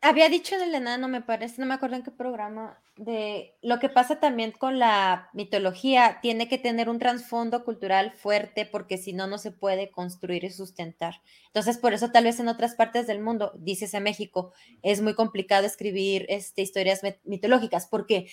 había 0.00 0.28
dicho 0.28 0.54
en 0.54 0.62
el 0.62 0.74
enano, 0.74 1.08
me 1.08 1.22
parece, 1.22 1.60
no 1.60 1.66
me 1.66 1.74
acuerdo 1.74 1.96
en 1.96 2.02
qué 2.02 2.10
programa, 2.10 2.80
de 2.96 3.54
lo 3.60 3.78
que 3.78 3.88
pasa 3.88 4.20
también 4.20 4.52
con 4.52 4.78
la 4.78 5.28
mitología, 5.34 6.18
tiene 6.22 6.48
que 6.48 6.58
tener 6.58 6.88
un 6.88 6.98
trasfondo 6.98 7.64
cultural 7.64 8.12
fuerte 8.12 8.64
porque 8.66 8.98
si 8.98 9.12
no, 9.12 9.26
no 9.26 9.38
se 9.38 9.52
puede 9.52 9.90
construir 9.90 10.44
y 10.44 10.50
sustentar. 10.50 11.20
Entonces, 11.48 11.76
por 11.78 11.92
eso 11.92 12.10
tal 12.10 12.24
vez 12.24 12.40
en 12.40 12.48
otras 12.48 12.74
partes 12.74 13.06
del 13.06 13.20
mundo, 13.20 13.52
dices 13.58 13.92
en 13.94 14.04
México, 14.04 14.52
es 14.82 15.02
muy 15.02 15.14
complicado 15.14 15.66
escribir 15.66 16.24
este, 16.28 16.62
historias 16.62 17.02
mitológicas 17.24 17.86
porque 17.86 18.28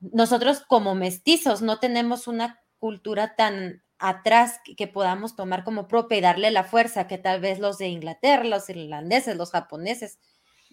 nosotros 0.00 0.62
como 0.68 0.94
mestizos 0.94 1.62
no 1.62 1.80
tenemos 1.80 2.28
una 2.28 2.60
cultura 2.78 3.34
tan 3.34 3.82
atrás 3.98 4.60
que 4.76 4.86
podamos 4.86 5.36
tomar 5.36 5.64
como 5.64 5.88
propia 5.88 6.18
y 6.18 6.20
darle 6.20 6.50
la 6.50 6.64
fuerza 6.64 7.06
que 7.06 7.18
tal 7.18 7.40
vez 7.40 7.58
los 7.58 7.78
de 7.78 7.88
Inglaterra, 7.88 8.44
los 8.44 8.68
irlandeses, 8.68 9.36
los 9.36 9.50
japoneses, 9.50 10.18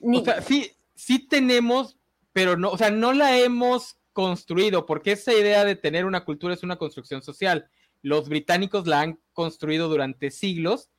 o 0.03 0.23
sea, 0.23 0.41
sí, 0.41 0.71
sí 0.95 1.19
tenemos, 1.27 1.97
pero 2.31 2.57
no, 2.57 2.69
o 2.71 2.77
sea, 2.77 2.91
no 2.91 3.13
la 3.13 3.39
hemos 3.39 3.97
construido, 4.13 4.85
porque 4.85 5.13
esa 5.13 5.33
idea 5.33 5.65
de 5.65 5.75
tener 5.75 6.05
una 6.05 6.25
cultura 6.25 6.53
es 6.53 6.63
una 6.63 6.77
construcción 6.77 7.23
social. 7.23 7.69
Los 8.01 8.29
británicos 8.29 8.85
la 8.85 9.01
han 9.01 9.19
construido 9.33 9.89
durante 9.89 10.29
siglos, 10.31 10.89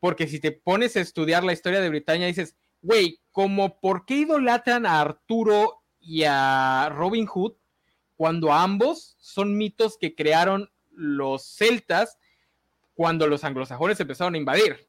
porque 0.00 0.26
si 0.26 0.40
te 0.40 0.52
pones 0.52 0.96
a 0.96 1.00
estudiar 1.00 1.44
la 1.44 1.52
historia 1.52 1.80
de 1.80 1.88
Britania, 1.88 2.26
dices, 2.26 2.56
güey, 2.82 3.20
como 3.32 3.80
por 3.80 4.04
qué 4.04 4.16
idolatran 4.16 4.86
a 4.86 5.00
Arturo 5.00 5.82
y 6.00 6.24
a 6.24 6.90
Robin 6.94 7.26
Hood 7.26 7.54
cuando 8.16 8.52
ambos 8.52 9.16
son 9.18 9.56
mitos 9.56 9.98
que 9.98 10.14
crearon 10.14 10.70
los 10.90 11.44
celtas 11.44 12.18
cuando 12.94 13.26
los 13.26 13.42
anglosajones 13.44 13.98
empezaron 13.98 14.34
a 14.34 14.38
invadir. 14.38 14.88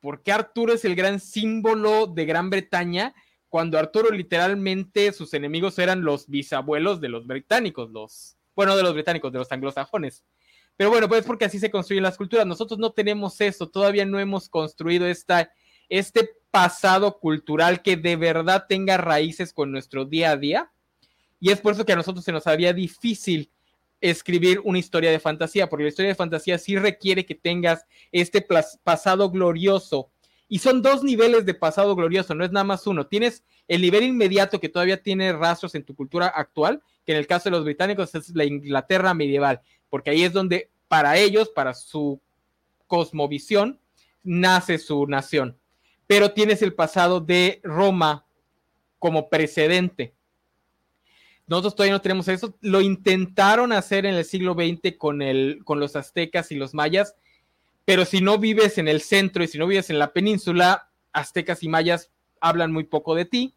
¿Por 0.00 0.22
qué 0.22 0.32
Arturo 0.32 0.72
es 0.72 0.84
el 0.84 0.94
gran 0.94 1.20
símbolo 1.20 2.06
de 2.06 2.24
Gran 2.24 2.50
Bretaña 2.50 3.14
cuando 3.48 3.78
Arturo 3.78 4.10
literalmente 4.10 5.12
sus 5.12 5.32
enemigos 5.34 5.78
eran 5.78 6.02
los 6.02 6.28
bisabuelos 6.28 7.00
de 7.00 7.08
los 7.08 7.26
británicos, 7.26 7.90
los, 7.90 8.36
bueno, 8.54 8.76
de 8.76 8.82
los 8.82 8.94
británicos, 8.94 9.32
de 9.32 9.38
los 9.38 9.50
anglosajones? 9.50 10.24
Pero 10.76 10.90
bueno, 10.90 11.08
pues 11.08 11.24
porque 11.24 11.44
así 11.44 11.58
se 11.58 11.70
construyen 11.70 12.04
las 12.04 12.16
culturas. 12.16 12.46
Nosotros 12.46 12.78
no 12.78 12.92
tenemos 12.92 13.40
eso, 13.40 13.68
todavía 13.68 14.04
no 14.04 14.20
hemos 14.20 14.48
construido 14.48 15.06
esta, 15.06 15.52
este 15.88 16.30
pasado 16.50 17.18
cultural 17.18 17.82
que 17.82 17.96
de 17.96 18.16
verdad 18.16 18.66
tenga 18.68 18.96
raíces 18.96 19.52
con 19.52 19.72
nuestro 19.72 20.04
día 20.04 20.30
a 20.30 20.36
día. 20.36 20.72
Y 21.40 21.50
es 21.50 21.60
por 21.60 21.72
eso 21.72 21.84
que 21.84 21.92
a 21.92 21.96
nosotros 21.96 22.24
se 22.24 22.32
nos 22.32 22.46
había 22.46 22.72
difícil 22.72 23.50
escribir 24.00 24.60
una 24.64 24.78
historia 24.78 25.10
de 25.10 25.18
fantasía, 25.18 25.68
porque 25.68 25.84
la 25.84 25.88
historia 25.88 26.10
de 26.10 26.14
fantasía 26.14 26.58
sí 26.58 26.76
requiere 26.76 27.26
que 27.26 27.34
tengas 27.34 27.86
este 28.12 28.46
pasado 28.84 29.30
glorioso. 29.30 30.10
Y 30.48 30.60
son 30.60 30.80
dos 30.80 31.02
niveles 31.02 31.44
de 31.44 31.54
pasado 31.54 31.94
glorioso, 31.94 32.34
no 32.34 32.44
es 32.44 32.50
nada 32.50 32.64
más 32.64 32.86
uno. 32.86 33.06
Tienes 33.06 33.44
el 33.66 33.82
nivel 33.82 34.04
inmediato 34.04 34.60
que 34.60 34.70
todavía 34.70 35.02
tiene 35.02 35.32
rastros 35.32 35.74
en 35.74 35.84
tu 35.84 35.94
cultura 35.94 36.28
actual, 36.28 36.82
que 37.04 37.12
en 37.12 37.18
el 37.18 37.26
caso 37.26 37.44
de 37.44 37.56
los 37.56 37.64
británicos 37.64 38.14
es 38.14 38.30
la 38.34 38.44
Inglaterra 38.44 39.12
medieval, 39.12 39.60
porque 39.90 40.10
ahí 40.10 40.24
es 40.24 40.32
donde 40.32 40.70
para 40.88 41.18
ellos, 41.18 41.50
para 41.50 41.74
su 41.74 42.20
cosmovisión, 42.86 43.78
nace 44.22 44.78
su 44.78 45.06
nación. 45.06 45.58
Pero 46.06 46.32
tienes 46.32 46.62
el 46.62 46.72
pasado 46.72 47.20
de 47.20 47.60
Roma 47.62 48.24
como 48.98 49.28
precedente. 49.28 50.14
Nosotros 51.48 51.74
todavía 51.74 51.94
no 51.94 52.02
tenemos 52.02 52.28
eso. 52.28 52.54
Lo 52.60 52.82
intentaron 52.82 53.72
hacer 53.72 54.04
en 54.04 54.14
el 54.14 54.24
siglo 54.24 54.52
XX 54.52 54.96
con, 54.98 55.22
el, 55.22 55.62
con 55.64 55.80
los 55.80 55.96
aztecas 55.96 56.52
y 56.52 56.56
los 56.56 56.74
mayas, 56.74 57.16
pero 57.86 58.04
si 58.04 58.20
no 58.20 58.38
vives 58.38 58.76
en 58.76 58.86
el 58.86 59.00
centro 59.00 59.42
y 59.42 59.48
si 59.48 59.58
no 59.58 59.66
vives 59.66 59.88
en 59.88 59.98
la 59.98 60.12
península, 60.12 60.90
aztecas 61.12 61.62
y 61.62 61.68
mayas 61.68 62.10
hablan 62.40 62.70
muy 62.70 62.84
poco 62.84 63.14
de 63.14 63.24
ti. 63.24 63.54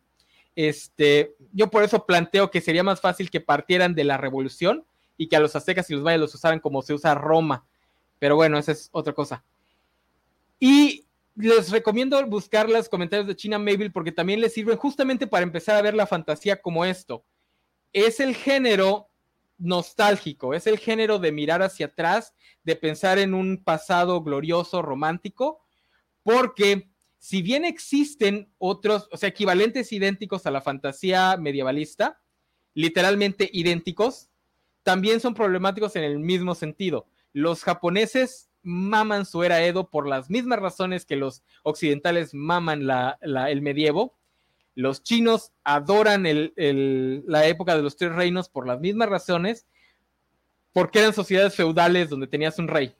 Este, 0.55 1.35
yo 1.51 1.69
por 1.69 1.83
eso 1.83 2.05
planteo 2.05 2.49
que 2.49 2.61
sería 2.61 2.83
más 2.83 3.01
fácil 3.01 3.29
que 3.29 3.41
partieran 3.41 3.93
de 3.93 4.05
la 4.05 4.17
revolución 4.17 4.85
y 5.17 5.27
que 5.27 5.35
a 5.35 5.41
los 5.41 5.55
aztecas 5.57 5.89
y 5.89 5.93
los 5.93 6.03
mayas 6.03 6.21
los 6.21 6.33
usaran 6.33 6.61
como 6.61 6.81
se 6.81 6.93
usa 6.93 7.13
Roma. 7.13 7.65
Pero 8.19 8.37
bueno, 8.37 8.57
esa 8.57 8.71
es 8.71 8.87
otra 8.93 9.11
cosa. 9.11 9.43
Y 10.59 11.05
les 11.35 11.71
recomiendo 11.71 12.25
buscar 12.27 12.69
los 12.69 12.87
comentarios 12.87 13.27
de 13.27 13.35
China 13.35 13.59
Mabel 13.59 13.91
porque 13.91 14.13
también 14.13 14.39
les 14.39 14.53
sirven 14.53 14.77
justamente 14.77 15.27
para 15.27 15.43
empezar 15.43 15.75
a 15.75 15.81
ver 15.81 15.93
la 15.93 16.07
fantasía 16.07 16.61
como 16.61 16.85
esto 16.85 17.25
es 17.93 18.19
el 18.19 18.35
género 18.35 19.09
nostálgico, 19.57 20.53
es 20.53 20.67
el 20.67 20.79
género 20.79 21.19
de 21.19 21.31
mirar 21.31 21.61
hacia 21.61 21.87
atrás, 21.87 22.33
de 22.63 22.75
pensar 22.75 23.19
en 23.19 23.33
un 23.33 23.63
pasado 23.63 24.21
glorioso, 24.23 24.81
romántico, 24.81 25.63
porque 26.23 26.91
si 27.17 27.41
bien 27.41 27.65
existen 27.65 28.51
otros, 28.57 29.07
o 29.11 29.17
sea, 29.17 29.29
equivalentes 29.29 29.91
idénticos 29.91 30.45
a 30.45 30.51
la 30.51 30.61
fantasía 30.61 31.37
medievalista, 31.37 32.19
literalmente 32.73 33.49
idénticos, 33.53 34.29
también 34.83 35.19
son 35.19 35.35
problemáticos 35.35 35.95
en 35.95 36.03
el 36.03 36.17
mismo 36.17 36.55
sentido. 36.55 37.07
Los 37.33 37.63
japoneses 37.63 38.49
maman 38.63 39.25
su 39.25 39.43
era 39.43 39.63
Edo 39.63 39.89
por 39.89 40.07
las 40.07 40.29
mismas 40.29 40.59
razones 40.59 41.05
que 41.05 41.15
los 41.15 41.43
occidentales 41.63 42.33
maman 42.33 42.87
el 43.21 43.61
medievo, 43.61 44.17
los 44.75 45.03
chinos 45.03 45.51
adoran 45.63 46.23
la 46.23 47.47
época 47.47 47.75
de 47.75 47.83
los 47.83 47.97
tres 47.97 48.13
reinos 48.13 48.49
por 48.49 48.67
las 48.67 48.79
mismas 48.79 49.09
razones, 49.09 49.65
porque 50.73 50.99
eran 50.99 51.13
sociedades 51.13 51.55
feudales 51.55 52.09
donde 52.09 52.27
tenías 52.27 52.57
un 52.59 52.67
rey. 52.67 52.95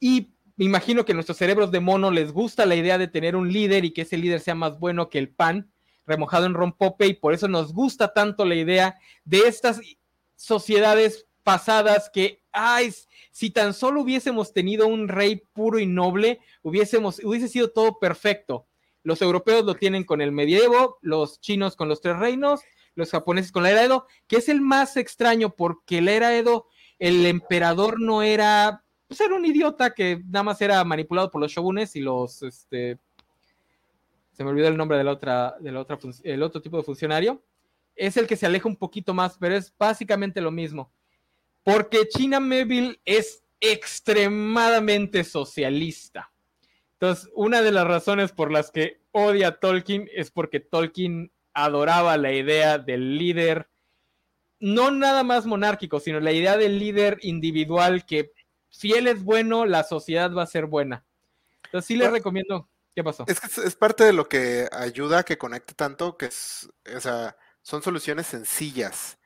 Y 0.00 0.28
me 0.56 0.64
imagino 0.64 1.04
que 1.04 1.12
a 1.12 1.14
nuestros 1.14 1.38
cerebros 1.38 1.70
de 1.70 1.80
mono 1.80 2.10
les 2.10 2.32
gusta 2.32 2.66
la 2.66 2.76
idea 2.76 2.98
de 2.98 3.08
tener 3.08 3.36
un 3.36 3.52
líder 3.52 3.84
y 3.84 3.92
que 3.92 4.02
ese 4.02 4.18
líder 4.18 4.40
sea 4.40 4.54
más 4.54 4.78
bueno 4.78 5.08
que 5.08 5.18
el 5.18 5.28
pan 5.28 5.70
remojado 6.06 6.46
en 6.46 6.54
rompope 6.54 7.06
y 7.06 7.14
por 7.14 7.32
eso 7.32 7.48
nos 7.48 7.72
gusta 7.72 8.12
tanto 8.12 8.44
la 8.44 8.54
idea 8.54 8.98
de 9.24 9.38
estas 9.38 9.80
sociedades 10.36 11.26
pasadas 11.42 12.10
que, 12.12 12.42
ay, 12.52 12.92
si 13.30 13.50
tan 13.50 13.74
solo 13.74 14.02
hubiésemos 14.02 14.52
tenido 14.52 14.86
un 14.86 15.08
rey 15.08 15.42
puro 15.52 15.78
y 15.78 15.86
noble, 15.86 16.40
hubiésemos, 16.62 17.20
hubiese 17.24 17.48
sido 17.48 17.70
todo 17.70 17.98
perfecto. 17.98 18.66
Los 19.04 19.22
europeos 19.22 19.64
lo 19.64 19.74
tienen 19.74 20.02
con 20.02 20.20
el 20.20 20.32
medievo, 20.32 20.98
los 21.02 21.40
chinos 21.40 21.76
con 21.76 21.88
los 21.88 22.00
tres 22.00 22.18
reinos, 22.18 22.62
los 22.94 23.10
japoneses 23.10 23.52
con 23.52 23.62
la 23.62 23.70
era 23.70 23.84
Edo, 23.84 24.06
que 24.26 24.36
es 24.36 24.48
el 24.48 24.60
más 24.60 24.96
extraño 24.96 25.50
porque 25.50 26.00
la 26.00 26.12
era 26.12 26.36
Edo, 26.36 26.66
el 26.98 27.26
emperador 27.26 28.00
no 28.00 28.22
era, 28.22 28.82
pues 29.06 29.20
era 29.20 29.34
un 29.34 29.44
idiota 29.44 29.94
que 29.94 30.22
nada 30.26 30.42
más 30.42 30.60
era 30.60 30.82
manipulado 30.84 31.30
por 31.30 31.40
los 31.40 31.52
shogunes 31.52 31.94
y 31.96 32.00
los, 32.00 32.42
este, 32.42 32.98
se 34.32 34.42
me 34.42 34.50
olvidó 34.50 34.68
el 34.68 34.76
nombre 34.76 34.98
de 34.98 35.04
la 35.04 35.12
otra, 35.12 35.54
de 35.60 35.70
la 35.70 35.80
otra, 35.80 35.98
el 36.22 36.42
otro 36.42 36.60
tipo 36.60 36.76
de 36.76 36.82
funcionario. 36.82 37.42
Es 37.94 38.16
el 38.16 38.26
que 38.26 38.36
se 38.36 38.46
aleja 38.46 38.68
un 38.68 38.76
poquito 38.76 39.14
más, 39.14 39.36
pero 39.38 39.54
es 39.54 39.72
básicamente 39.78 40.40
lo 40.40 40.50
mismo. 40.50 40.90
Porque 41.62 42.08
China 42.08 42.40
Meville 42.40 43.00
es 43.04 43.44
extremadamente 43.60 45.22
socialista. 45.22 46.33
Entonces, 47.04 47.30
una 47.34 47.60
de 47.60 47.70
las 47.70 47.86
razones 47.86 48.32
por 48.32 48.50
las 48.50 48.70
que 48.70 48.98
odia 49.12 49.48
a 49.48 49.60
Tolkien 49.60 50.08
es 50.14 50.30
porque 50.30 50.58
Tolkien 50.58 51.32
adoraba 51.52 52.16
la 52.16 52.32
idea 52.32 52.78
del 52.78 53.18
líder, 53.18 53.68
no 54.58 54.90
nada 54.90 55.22
más 55.22 55.44
monárquico, 55.44 56.00
sino 56.00 56.18
la 56.20 56.32
idea 56.32 56.56
del 56.56 56.78
líder 56.78 57.18
individual 57.20 58.06
que 58.06 58.32
si 58.70 58.92
él 58.92 59.06
es 59.06 59.22
bueno, 59.22 59.66
la 59.66 59.84
sociedad 59.84 60.32
va 60.32 60.44
a 60.44 60.46
ser 60.46 60.64
buena. 60.64 61.04
Entonces 61.64 61.86
sí 61.86 61.94
les 61.94 62.10
recomiendo. 62.10 62.70
¿Qué 62.94 63.04
pasó? 63.04 63.26
Es 63.28 63.38
que 63.38 63.48
es 63.66 63.76
parte 63.76 64.04
de 64.04 64.14
lo 64.14 64.26
que 64.26 64.66
ayuda 64.72 65.18
a 65.18 65.24
que 65.24 65.36
conecte 65.36 65.74
tanto, 65.74 66.16
que 66.16 66.26
es, 66.26 66.70
o 66.96 67.00
sea, 67.00 67.36
son 67.60 67.82
soluciones 67.82 68.28
sencillas. 68.28 69.18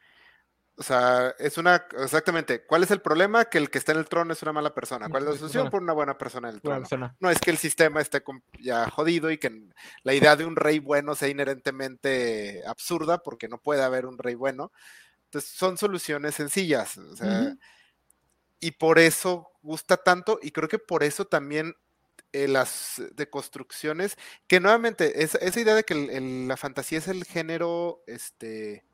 O 0.79 0.83
sea, 0.85 1.35
es 1.41 1.59
una, 1.59 1.87
exactamente, 2.01 2.63
¿cuál 2.65 2.85
es 2.85 2.93
el 2.93 3.01
problema? 3.01 3.47
Que 3.47 3.59
el 3.59 3.69
que 3.69 3.79
está 3.79 3.91
en 3.91 3.99
el 3.99 4.09
trono 4.09 4.33
es 4.33 4.43
una 4.43 4.53
mala 4.53 4.73
persona. 4.73 5.09
¿Cuál 5.09 5.25
es 5.25 5.31
la 5.31 5.37
solución? 5.37 5.71
Por 5.71 5.83
una 5.83 5.93
buena 5.93 6.17
persona 6.17 6.49
en 6.49 6.55
el 6.55 6.63
trono. 6.63 6.87
No 7.19 7.31
es 7.31 7.41
que 7.41 7.51
el 7.51 7.59
sistema 7.59 8.01
esté 8.01 8.23
ya 8.61 8.89
jodido 8.89 9.33
y 9.33 9.39
que 9.39 9.65
la 10.05 10.15
idea 10.15 10.37
de 10.37 10.45
un 10.45 10.55
rey 10.55 10.79
bueno 10.79 11.17
sea 11.17 11.29
inherentemente 11.29 12.63
absurda, 12.65 13.19
porque 13.19 13.49
no 13.49 13.59
puede 13.59 13.83
haber 13.83 14.07
un 14.07 14.19
rey 14.19 14.37
bueno. 14.37 14.71
Entonces, 15.25 15.51
son 15.51 15.77
soluciones 15.79 16.37
sencillas. 16.37 16.97
O 16.97 17.17
sea, 17.17 17.57
Y 18.61 18.71
por 18.71 19.01
eso 19.01 19.51
gusta 19.63 19.97
tanto, 19.97 20.39
y 20.41 20.53
creo 20.53 20.69
que 20.69 20.79
por 20.79 21.03
eso 21.03 21.25
también 21.25 21.75
eh, 22.33 22.47
las 22.47 23.03
deconstrucciones, 23.17 24.17
que 24.47 24.61
nuevamente, 24.61 25.25
esa, 25.25 25.39
idea 25.59 25.75
de 25.75 25.83
que 25.83 25.95
la 26.47 26.57
fantasía 26.57 26.99
es 26.99 27.09
el 27.09 27.25
género, 27.25 28.05
este 28.07 28.85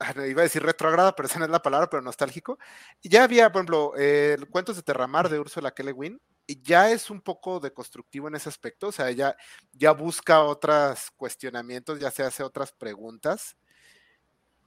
iba 0.28 0.42
a 0.42 0.44
decir 0.44 0.62
retrograda, 0.62 1.14
pero 1.14 1.28
esa 1.28 1.38
no 1.38 1.44
es 1.44 1.50
la 1.50 1.62
palabra, 1.62 1.88
pero 1.90 2.02
nostálgico. 2.02 2.58
Ya 3.02 3.24
había, 3.24 3.50
por 3.50 3.60
ejemplo, 3.60 3.92
eh, 3.96 4.36
Cuentos 4.50 4.76
de 4.76 4.82
Terramar 4.82 5.28
de 5.28 5.40
Ursula 5.40 5.70
K. 5.70 5.82
Le 5.82 5.92
Guin, 5.92 6.20
y 6.46 6.62
ya 6.62 6.90
es 6.90 7.10
un 7.10 7.20
poco 7.20 7.60
deconstructivo 7.60 8.28
en 8.28 8.34
ese 8.34 8.48
aspecto, 8.48 8.88
o 8.88 8.92
sea, 8.92 9.10
ya, 9.10 9.36
ya 9.72 9.92
busca 9.92 10.42
otros 10.42 11.10
cuestionamientos, 11.16 12.00
ya 12.00 12.10
se 12.10 12.22
hace 12.22 12.42
otras 12.42 12.72
preguntas, 12.72 13.56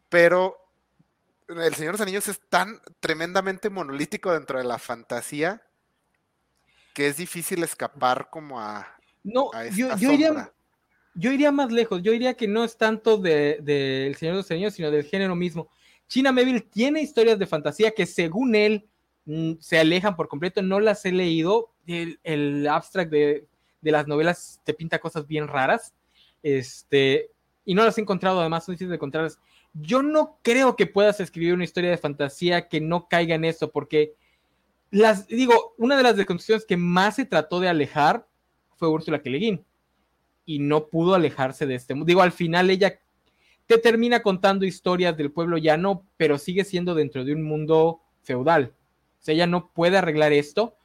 pero 0.08 0.58
El 1.48 1.74
Señor 1.74 1.94
de 1.94 1.98
los 1.98 2.02
Anillos 2.02 2.28
es 2.28 2.40
tan 2.50 2.80
tremendamente 3.00 3.70
monolítico 3.70 4.32
dentro 4.32 4.60
de 4.60 4.64
la 4.64 4.78
fantasía 4.78 5.64
que 6.94 7.08
es 7.08 7.18
difícil 7.18 7.64
escapar 7.64 8.30
como 8.30 8.60
a, 8.60 8.86
no, 9.24 9.50
yo, 9.72 9.96
yo 9.98 10.12
iría, 10.12 10.54
yo 11.14 11.32
iría 11.32 11.52
más 11.52 11.72
lejos, 11.72 12.02
yo 12.02 12.12
diría 12.12 12.36
que 12.36 12.48
no 12.48 12.64
es 12.64 12.78
tanto 12.78 13.18
del 13.18 13.64
de, 13.64 14.08
El 14.08 14.16
Señor 14.16 14.36
de 14.36 14.40
los 14.40 14.48
Señores, 14.48 14.74
sino 14.74 14.92
del 14.92 15.04
género 15.04 15.36
mismo. 15.36 15.70
China 16.08 16.32
Meville 16.32 16.62
tiene 16.62 17.02
historias 17.02 17.40
de 17.40 17.48
fantasía 17.48 17.92
que 17.92 18.06
según 18.06 18.56
él 18.56 18.88
mm, 19.26 19.54
se 19.60 19.80
alejan 19.80 20.16
por 20.16 20.28
completo, 20.28 20.62
no 20.62 20.80
las 20.80 21.06
he 21.06 21.12
leído, 21.12 21.72
el, 21.86 22.68
abstract 22.68 23.12
de, 23.12 23.48
las 23.82 24.08
novelas 24.08 24.62
te 24.64 24.74
pinta 24.74 25.00
cosas 25.00 25.28
bien 25.28 25.48
raras, 25.48 25.94
este, 26.44 27.32
y 27.66 27.74
no 27.74 27.84
las 27.84 27.98
he 27.98 28.02
encontrado, 28.02 28.40
además 28.40 28.66
son 28.66 28.74
difíciles 28.74 28.92
de 28.92 28.96
encontrarlas. 28.96 29.40
Yo 29.74 30.02
no 30.04 30.38
creo 30.42 30.76
que 30.76 30.86
puedas 30.86 31.20
escribir 31.20 31.54
una 31.54 31.64
historia 31.64 31.90
de 31.90 31.98
fantasía 31.98 32.68
que 32.68 32.82
no 32.82 33.08
caiga 33.08 33.36
en 33.36 33.46
eso, 33.46 33.72
porque 33.72 34.16
las, 34.90 35.28
digo, 35.28 35.74
una 35.78 35.96
de 35.96 36.04
las 36.04 36.18
deconstrucciones 36.18 36.66
que 36.66 36.78
más 36.78 37.16
se 37.16 37.26
trató 37.26 37.60
de 37.60 37.70
alejar 37.70 38.28
fue 38.76 38.90
Úrsula 38.90 39.22
K 39.22 39.30
y 40.46 40.60
no 40.60 40.88
pudo 40.88 41.16
alejarse 41.16 41.66
de 41.66 41.76
este 41.76 41.94
mundo. 41.94 42.08
Digo, 42.08 42.22
al 42.22 42.32
final 42.32 42.70
ella 42.70 43.00
te 43.68 43.78
termina 43.78 44.22
contando 44.22 44.66
historias 44.66 45.16
del 45.16 45.32
pueblo 45.32 45.58
llano, 45.58 46.06
pero 46.18 46.38
sigue 46.38 46.64
siendo 46.64 46.94
dentro 46.94 47.24
de 47.24 47.34
un 47.34 47.44
mundo 47.44 48.02
feudal. 48.24 48.74
O 49.20 49.24
sea, 49.24 49.34
ella 49.34 49.48
no 49.48 49.72
puede 49.72 49.98
arreglar 49.98 50.34
esto. 50.34 50.76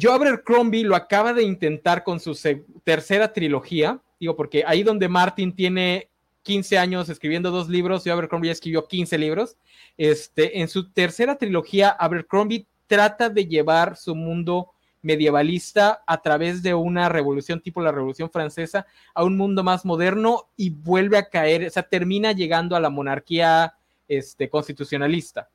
Joe 0.00 0.14
Abercrombie 0.14 0.84
lo 0.84 0.96
acaba 0.96 1.32
de 1.32 1.42
intentar 1.42 2.02
con 2.02 2.18
su 2.18 2.38
tercera 2.82 3.32
trilogía, 3.32 4.00
digo, 4.18 4.36
porque 4.36 4.64
ahí 4.66 4.82
donde 4.82 5.08
Martin 5.08 5.54
tiene 5.54 6.08
15 6.42 6.78
años 6.78 7.08
escribiendo 7.08 7.50
dos 7.50 7.68
libros, 7.68 8.02
Joe 8.04 8.12
Abercrombie 8.12 8.48
ya 8.48 8.52
escribió 8.52 8.86
15 8.86 9.18
libros. 9.18 9.56
Este, 9.96 10.60
en 10.60 10.68
su 10.68 10.90
tercera 10.90 11.36
trilogía, 11.36 11.90
Abercrombie 11.90 12.66
trata 12.86 13.28
de 13.28 13.46
llevar 13.46 13.96
su 13.96 14.14
mundo 14.14 14.72
medievalista 15.02 16.02
a 16.06 16.22
través 16.22 16.62
de 16.62 16.74
una 16.74 17.08
revolución 17.08 17.60
tipo 17.60 17.82
la 17.82 17.92
Revolución 17.92 18.30
Francesa 18.30 18.86
a 19.14 19.24
un 19.24 19.36
mundo 19.36 19.62
más 19.62 19.84
moderno 19.84 20.48
y 20.56 20.70
vuelve 20.70 21.18
a 21.18 21.28
caer, 21.28 21.66
o 21.66 21.70
sea, 21.70 21.82
termina 21.82 22.32
llegando 22.32 22.76
a 22.76 22.80
la 22.80 22.90
monarquía 22.90 23.74
este, 24.08 24.48
constitucionalista. 24.48 25.50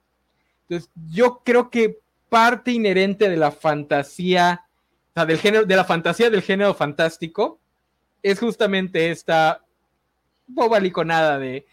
Entonces, 0.64 0.92
yo 1.10 1.42
creo 1.44 1.70
que 1.70 2.00
parte 2.30 2.72
inherente 2.72 3.30
de 3.30 3.38
la 3.38 3.52
fantasía, 3.52 4.66
o 5.12 5.14
sea, 5.14 5.26
del 5.26 5.38
género, 5.38 5.66
de 5.66 5.76
la 5.76 5.86
fantasía 5.86 6.30
del 6.30 6.42
género 6.42 6.74
fantástico, 6.74 7.60
es 8.22 8.40
justamente 8.40 9.12
esta 9.12 9.64
bobaliconada 10.48 11.40
de, 11.40 11.66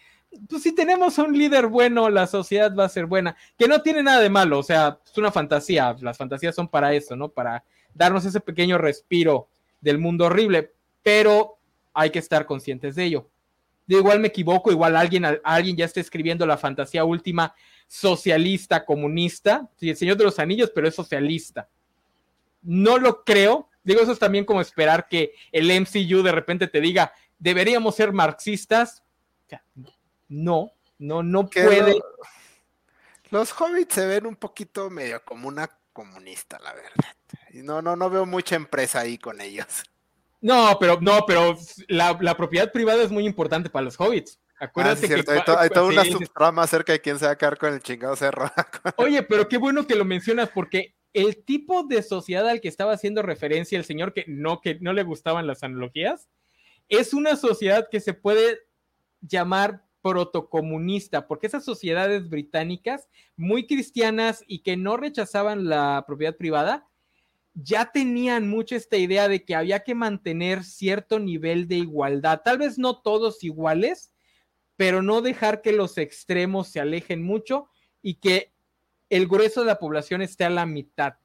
pues 0.49 0.63
si 0.63 0.73
tenemos 0.73 1.17
un 1.17 1.37
líder 1.37 1.67
bueno, 1.67 2.09
la 2.09 2.27
sociedad 2.27 2.73
va 2.75 2.85
a 2.85 2.89
ser 2.89 3.05
buena, 3.05 3.35
que 3.57 3.67
no 3.67 3.81
tiene 3.81 4.03
nada 4.03 4.21
de 4.21 4.29
malo, 4.29 4.59
o 4.59 4.63
sea, 4.63 4.99
es 5.05 5.17
una 5.17 5.31
fantasía, 5.31 5.95
las 6.01 6.17
fantasías 6.17 6.55
son 6.55 6.67
para 6.67 6.93
eso, 6.93 7.15
¿no? 7.15 7.29
Para 7.29 7.63
darnos 7.93 8.25
ese 8.25 8.39
pequeño 8.39 8.77
respiro 8.77 9.47
del 9.81 9.97
mundo 9.97 10.25
horrible, 10.25 10.73
pero 11.03 11.57
hay 11.93 12.09
que 12.09 12.19
estar 12.19 12.45
conscientes 12.45 12.95
de 12.95 13.05
ello. 13.05 13.29
De 13.87 13.97
igual 13.97 14.19
me 14.19 14.29
equivoco, 14.29 14.71
igual 14.71 14.95
alguien, 14.95 15.25
alguien 15.43 15.77
ya 15.77 15.85
está 15.85 15.99
escribiendo 15.99 16.45
la 16.45 16.57
fantasía 16.57 17.05
última 17.05 17.53
socialista, 17.87 18.83
comunista, 18.83 19.69
el 19.79 19.95
Señor 19.95 20.17
de 20.17 20.23
los 20.23 20.39
Anillos, 20.39 20.71
pero 20.73 20.87
es 20.87 20.95
socialista. 20.95 21.69
No 22.63 22.97
lo 22.97 23.23
creo, 23.23 23.69
digo, 23.83 24.01
eso 24.01 24.11
es 24.11 24.19
también 24.19 24.43
como 24.43 24.59
esperar 24.59 25.07
que 25.07 25.33
el 25.51 25.69
MCU 25.69 26.23
de 26.23 26.31
repente 26.31 26.67
te 26.67 26.81
diga, 26.81 27.13
deberíamos 27.37 27.95
ser 27.95 28.11
marxistas, 28.11 29.03
no, 30.27 30.71
no, 30.97 31.23
no 31.23 31.49
puede. 31.49 31.99
los 33.29 33.51
hobbits 33.59 33.95
se 33.95 34.05
ven 34.05 34.25
un 34.25 34.35
poquito 34.35 34.89
medio 34.89 35.23
como 35.23 35.47
una 35.47 35.69
comunista, 35.93 36.59
la 36.59 36.73
verdad. 36.73 37.15
Y 37.51 37.61
no, 37.61 37.81
no, 37.81 37.95
no 37.95 38.09
veo 38.09 38.25
mucha 38.25 38.55
empresa 38.55 38.99
ahí 38.99 39.17
con 39.17 39.39
ellos. 39.41 39.83
No, 40.41 40.77
pero, 40.79 40.99
no, 41.01 41.25
pero 41.25 41.57
la, 41.87 42.37
propiedad 42.37 42.71
privada 42.71 43.01
es 43.01 43.11
muy 43.11 43.25
importante 43.25 43.69
para 43.69 43.85
los 43.85 43.99
hobbits. 43.99 44.39
Acuérdate 44.59 45.05
ah, 45.05 45.09
que 45.09 45.31
hay, 45.59 45.69
toda 45.69 45.87
una 45.87 46.05
subtrama 46.05 46.63
acerca 46.63 46.93
de 46.93 47.01
quién 47.01 47.17
se 47.17 47.25
va 47.25 47.31
a 47.31 47.37
quedar 47.37 47.57
con 47.57 47.73
el 47.73 47.81
chingado 47.81 48.15
cerro. 48.15 48.51
Oye, 48.97 49.23
pero 49.23 49.47
qué 49.47 49.57
bueno 49.57 49.87
que 49.87 49.95
lo 49.95 50.05
mencionas 50.05 50.49
porque 50.49 50.95
el 51.13 51.43
tipo 51.43 51.83
de 51.83 52.03
sociedad 52.03 52.47
al 52.47 52.61
que 52.61 52.67
estaba 52.67 52.93
haciendo 52.93 53.21
referencia 53.21 53.77
el 53.77 53.85
señor 53.85 54.13
que 54.13 54.25
no, 54.27 54.61
que 54.61 54.75
no 54.81 54.93
le 54.93 55.03
gustaban 55.03 55.47
las 55.47 55.63
analogías, 55.63 56.27
es 56.89 57.13
una 57.13 57.37
sociedad 57.37 57.87
que 57.89 57.99
se 57.99 58.13
puede 58.13 58.59
llamar 59.21 59.84
protocomunista, 60.05 61.25
porque 61.25 61.47
esas 61.47 61.65
sociedades 61.65 62.29
británicas 62.29 63.09
muy 63.35 63.65
cristianas 63.65 64.43
y 64.45 64.59
que 64.59 64.77
no 64.77 64.97
rechazaban 64.97 65.67
la 65.67 66.03
propiedad 66.05 66.37
privada, 66.37 66.87
ya 67.55 67.91
tenían 67.91 68.47
mucho 68.47 68.75
esta 68.75 68.97
idea 68.97 69.27
de 69.27 69.43
que 69.43 69.55
había 69.55 69.79
que 69.79 69.95
mantener 69.95 70.63
cierto 70.63 71.17
nivel 71.17 71.67
de 71.67 71.77
igualdad, 71.77 72.41
tal 72.45 72.59
vez 72.59 72.77
no 72.77 73.01
todos 73.01 73.43
iguales, 73.43 74.13
pero 74.77 75.01
no 75.01 75.23
dejar 75.23 75.63
que 75.63 75.71
los 75.71 75.97
extremos 75.97 76.67
se 76.67 76.79
alejen 76.79 77.23
mucho 77.23 77.67
y 78.03 78.15
que 78.15 78.53
el 79.09 79.27
grueso 79.27 79.61
de 79.61 79.67
la 79.67 79.79
población 79.79 80.21
esté 80.21 80.43
a 80.43 80.51
la 80.51 80.67
mitad. 80.67 81.15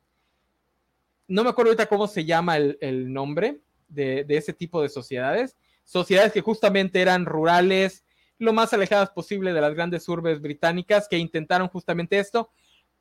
No 1.28 1.44
me 1.44 1.50
acuerdo 1.50 1.72
ahorita 1.72 1.84
cómo 1.84 2.06
se 2.06 2.24
llama 2.24 2.56
el, 2.56 3.12
nombre 3.12 3.60
de, 3.88 4.24
de, 4.24 4.38
ese 4.38 4.54
tipo 4.54 4.80
de 4.80 4.88
sociedades. 4.88 5.58
Sociedades 5.84 6.32
que 6.32 6.40
justamente 6.40 7.02
eran 7.02 7.26
rurales, 7.26 8.04
lo 8.40 8.52
más 8.54 8.72
alejadas 8.72 9.10
posible 9.10 9.52
de 9.52 9.60
las 9.60 9.74
grandes 9.74 10.08
urbes 10.08 10.40
británicas, 10.40 11.06
que 11.06 11.18
intentaron 11.18 11.68
justamente 11.68 12.18
esto 12.18 12.50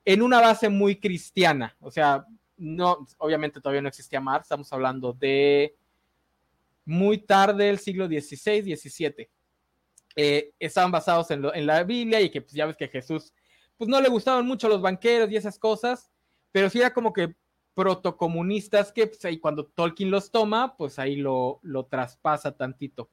en 0.03 0.21
una 0.21 0.41
base 0.41 0.67
muy 0.69 0.99
cristiana. 0.99 1.75
O 1.79 1.89
sea, 1.89 2.25
no, 2.57 3.07
obviamente 3.17 3.61
todavía 3.61 3.81
no 3.81 3.87
existía 3.87 4.19
Mar, 4.19 4.41
estamos 4.41 4.71
hablando 4.73 5.13
de 5.13 5.75
muy 6.83 7.19
tarde 7.19 7.69
el 7.69 7.79
siglo 7.79 8.07
XVI, 8.07 8.75
XVII. 8.75 9.29
Eh, 10.15 10.53
estaban 10.59 10.91
basados 10.91 11.31
en, 11.31 11.65
la 11.65 11.83
Biblia 11.83 12.19
y 12.19 12.29
que 12.29 12.41
pues 12.41 12.53
ya 12.53 12.65
ves 12.65 12.75
que 12.75 12.89
Jesús, 12.89 13.33
pues 13.77 13.89
no 13.89 14.01
le 14.01 14.09
gustaban 14.09 14.45
mucho 14.45 14.67
los 14.67 14.81
banqueros 14.81 15.31
y 15.31 15.37
esas 15.37 15.57
cosas, 15.57 16.11
pero 16.51 16.69
sí 16.69 16.79
era 16.79 16.93
como 16.93 17.13
que 17.13 17.33
protocomunistas 17.75 18.91
que 18.91 19.07
pues, 19.07 19.23
ahí 19.23 19.39
cuando 19.39 19.67
Tolkien 19.67 20.11
los 20.11 20.31
toma, 20.31 20.75
pues 20.75 20.99
ahí 20.99 21.15
lo, 21.15 21.61
lo 21.63 21.85
traspasa 21.85 22.57
tantito. 22.57 23.09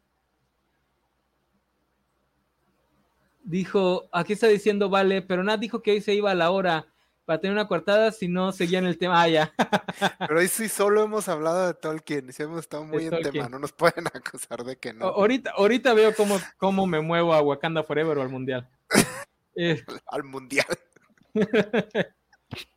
Dijo, 3.46 4.08
aquí 4.12 4.34
está 4.34 4.48
diciendo 4.48 4.90
vale, 4.90 5.22
pero 5.22 5.42
Nat 5.42 5.60
dijo 5.60 5.80
que 5.80 5.92
hoy 5.92 6.00
se 6.00 6.14
iba 6.14 6.30
a 6.30 6.34
la 6.34 6.50
hora 6.50 6.86
para 7.24 7.40
tener 7.40 7.54
una 7.54 7.66
cortada 7.66 8.12
si 8.12 8.28
no 8.28 8.52
seguían 8.52 8.86
el 8.86 8.98
tema. 8.98 9.22
Ah, 9.22 9.28
ya. 9.28 9.52
Pero 10.28 10.38
hoy 10.38 10.46
sí 10.46 10.68
solo 10.68 11.02
hemos 11.02 11.28
hablado 11.28 11.66
de 11.66 11.74
Tolkien, 11.74 12.32
sí 12.32 12.44
hemos 12.44 12.60
estado 12.60 12.84
muy 12.84 13.06
en 13.06 13.20
tema, 13.20 13.48
no 13.48 13.58
nos 13.58 13.72
pueden 13.72 14.06
acusar 14.14 14.62
de 14.64 14.76
que 14.76 14.92
no. 14.92 15.06
ahorita, 15.06 15.50
ahorita 15.56 15.92
veo 15.92 16.14
cómo, 16.14 16.38
cómo 16.56 16.86
me 16.86 17.00
muevo 17.00 17.34
a 17.34 17.42
Wakanda 17.42 17.82
Forever 17.82 18.18
o 18.18 18.22
al 18.22 18.28
Mundial. 18.28 18.68
Eh. 19.58 19.82
al 20.08 20.22
Mundial. 20.22 20.66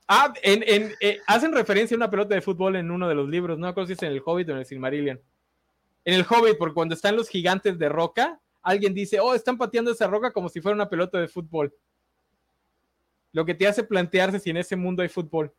ah, 0.08 0.34
en, 0.42 0.94
eh, 1.02 1.20
hacen 1.28 1.52
referencia 1.52 1.94
a 1.94 1.98
una 1.98 2.10
pelota 2.10 2.36
de 2.36 2.42
fútbol 2.42 2.78
en 2.78 2.90
uno 2.90 3.10
de 3.10 3.16
los 3.16 3.28
libros, 3.28 3.60
no 3.60 3.66
me 3.66 3.72
acuerdo 3.72 3.88
si 3.88 3.94
es 3.94 4.04
en 4.04 4.14
el 4.14 4.22
Hobbit 4.26 4.48
o 4.48 4.54
en 4.54 4.60
el 4.60 4.66
Silmarillion. 4.66 5.22
En 6.06 6.14
el 6.14 6.26
Hobbit, 6.26 6.58
porque 6.58 6.76
cuando 6.76 6.96
están 6.96 7.18
los 7.18 7.28
gigantes 7.28 7.78
de 7.78 7.90
roca, 7.90 8.40
alguien 8.62 8.94
dice, 8.94 9.20
oh, 9.20 9.34
están 9.34 9.58
pateando 9.58 9.92
esa 9.92 10.08
roca 10.08 10.32
como 10.32 10.50
si 10.50 10.62
fuera 10.62 10.76
una 10.76 10.90
pelota 10.90 11.20
de 11.20 11.28
fútbol. 11.28 11.74
Lo 13.32 13.46
que 13.46 13.54
te 13.54 13.68
hace 13.68 13.84
plantearse 13.84 14.40
si 14.40 14.50
en 14.50 14.58
ese 14.58 14.76
mundo 14.76 15.02
hay 15.02 15.10
fútbol. 15.10 15.54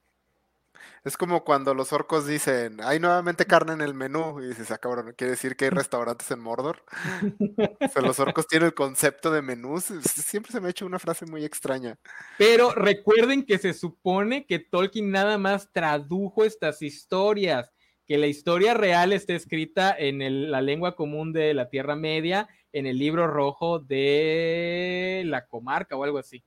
Es 1.05 1.17
como 1.17 1.45
cuando 1.45 1.75
los 1.75 1.93
orcos 1.93 2.27
dicen, 2.27 2.79
hay 2.83 3.01
nuevamente 3.01 3.47
carne 3.47 3.73
en 3.73 3.81
el 3.81 3.95
menú, 3.95 4.41
y 4.43 4.49
dices, 4.49 4.71
ah, 4.71 4.79
cabrón, 4.79 5.15
¿quiere 5.17 5.33
decir 5.33 5.57
que 5.57 5.67
hay 5.67 5.71
restaurantes 5.71 6.31
en 6.31 6.41
Mordor? 6.41 6.85
o 7.81 7.89
sea, 7.89 8.03
los 8.03 8.19
orcos 8.21 8.47
tienen 8.47 8.67
el 8.67 8.75
concepto 8.75 9.31
de 9.31 9.43
menús. 9.43 9.85
Siempre 9.85 10.53
se 10.53 10.61
me 10.61 10.69
ha 10.69 10.71
hecho 10.71 10.87
una 10.87 10.99
frase 10.99 11.27
muy 11.27 11.45
extraña. 11.45 11.99
Pero 12.39 12.73
recuerden 12.73 13.45
que 13.45 13.59
se 13.59 13.73
supone 13.73 14.47
que 14.47 14.59
Tolkien 14.59 15.11
nada 15.11 15.39
más 15.39 15.73
tradujo 15.73 16.45
estas 16.45 16.83
historias, 16.83 17.73
que 18.07 18.19
la 18.19 18.27
historia 18.27 18.75
real 18.75 19.13
está 19.13 19.35
escrita 19.35 19.95
en 19.97 20.51
la 20.51 20.61
lengua 20.61 20.97
común 20.97 21.33
de 21.33 21.55
la 21.55 21.71
Tierra 21.71 21.97
Media, 21.97 22.49
en 22.73 22.87
el 22.87 22.99
libro 22.99 23.27
rojo 23.27 23.79
de 23.79 25.23
la 25.27 25.47
comarca 25.47 25.97
o 25.97 26.05
algo 26.05 26.19
así. 26.19 26.43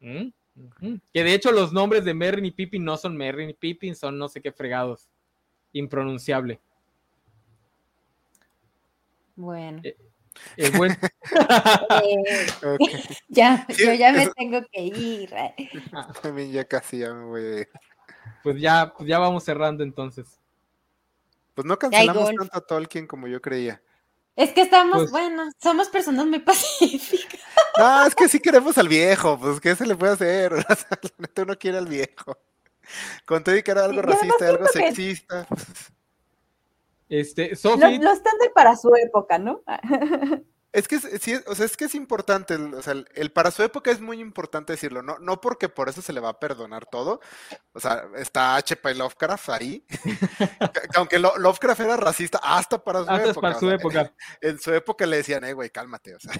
¿Mm? 0.00 0.28
Que 1.12 1.24
de 1.24 1.34
hecho 1.34 1.50
los 1.50 1.72
nombres 1.72 2.04
de 2.04 2.14
Merry 2.14 2.46
y 2.46 2.50
Pippin 2.50 2.84
no 2.84 2.96
son 2.96 3.16
Merry 3.16 3.50
y 3.50 3.54
Pippin, 3.54 3.96
son 3.96 4.18
no 4.18 4.28
sé 4.28 4.40
qué 4.40 4.52
fregados. 4.52 5.08
Impronunciable. 5.72 6.60
Bueno. 9.34 9.82
Eh, 10.56 10.70
bueno. 10.76 10.94
Eh, 12.62 12.76
ya, 13.28 13.66
yo 13.68 13.94
ya 13.94 14.12
me 14.12 14.28
tengo 14.28 14.60
que 14.70 14.82
ir. 14.82 15.30
También 16.22 16.52
ya 16.52 16.64
casi 16.64 16.98
ya 16.98 17.12
me 17.12 17.24
voy 17.24 17.66
Pues 18.42 18.60
ya, 18.60 18.92
pues 18.96 19.08
ya 19.08 19.18
vamos 19.18 19.44
cerrando 19.44 19.82
entonces. 19.82 20.38
Pues 21.54 21.66
no 21.66 21.78
cancelamos 21.78 22.30
tanto 22.34 22.56
a 22.56 22.60
Tolkien 22.60 23.06
como 23.06 23.26
yo 23.26 23.40
creía. 23.40 23.80
Es 24.36 24.50
que 24.52 24.62
estamos, 24.62 24.98
pues 24.98 25.10
bueno, 25.10 25.50
somos 25.62 25.88
personas 25.88 26.26
muy 26.26 26.38
pacíficas. 26.40 27.40
No, 27.78 28.06
es 28.06 28.14
que 28.14 28.28
sí 28.28 28.40
queremos 28.40 28.76
al 28.78 28.88
viejo, 28.88 29.38
pues 29.38 29.60
¿qué 29.60 29.76
se 29.76 29.86
le 29.86 29.96
puede 29.96 30.12
hacer? 30.12 30.52
O 31.36 31.44
no 31.44 31.58
quiere 31.58 31.78
al 31.78 31.86
viejo. 31.86 32.36
Con 33.26 33.42
todo 33.42 33.54
que 33.62 33.70
era 33.70 33.84
algo 33.84 34.02
racista, 34.02 34.48
algo 34.48 34.66
sexista. 34.66 35.46
Este, 37.08 37.54
Sophie. 37.56 37.98
Lo, 37.98 38.12
lo 38.12 38.20
para 38.54 38.76
su 38.76 38.94
época, 38.96 39.38
¿no? 39.38 39.62
Es 40.74 40.88
que 40.88 40.98
sí, 40.98 41.36
o 41.46 41.54
sea, 41.54 41.66
es 41.66 41.76
que 41.76 41.84
es 41.84 41.94
importante, 41.94 42.56
o 42.56 42.82
sea, 42.82 42.94
el, 43.14 43.30
para 43.30 43.52
su 43.52 43.62
época 43.62 43.92
es 43.92 44.00
muy 44.00 44.18
importante 44.18 44.72
decirlo, 44.72 45.02
no, 45.02 45.20
no 45.20 45.40
porque 45.40 45.68
por 45.68 45.88
eso 45.88 46.02
se 46.02 46.12
le 46.12 46.18
va 46.18 46.30
a 46.30 46.40
perdonar 46.40 46.84
todo. 46.84 47.20
O 47.74 47.78
sea, 47.78 48.08
está 48.16 48.56
H.P. 48.56 48.96
Lovecraft 48.96 49.50
ahí. 49.50 49.86
aunque 50.96 51.20
Lovecraft 51.20 51.78
era 51.78 51.96
racista 51.96 52.40
hasta 52.42 52.82
para 52.82 53.04
su 53.04 53.12
época. 53.12 53.40
Para 53.40 53.58
su 53.60 53.70
época. 53.70 54.14
En, 54.40 54.58
su 54.58 54.74
época 54.74 55.06
le 55.06 55.18
decían, 55.18 55.44
eh, 55.44 55.52
güey, 55.52 55.70
cálmate. 55.70 56.16
O 56.16 56.18
sea. 56.18 56.32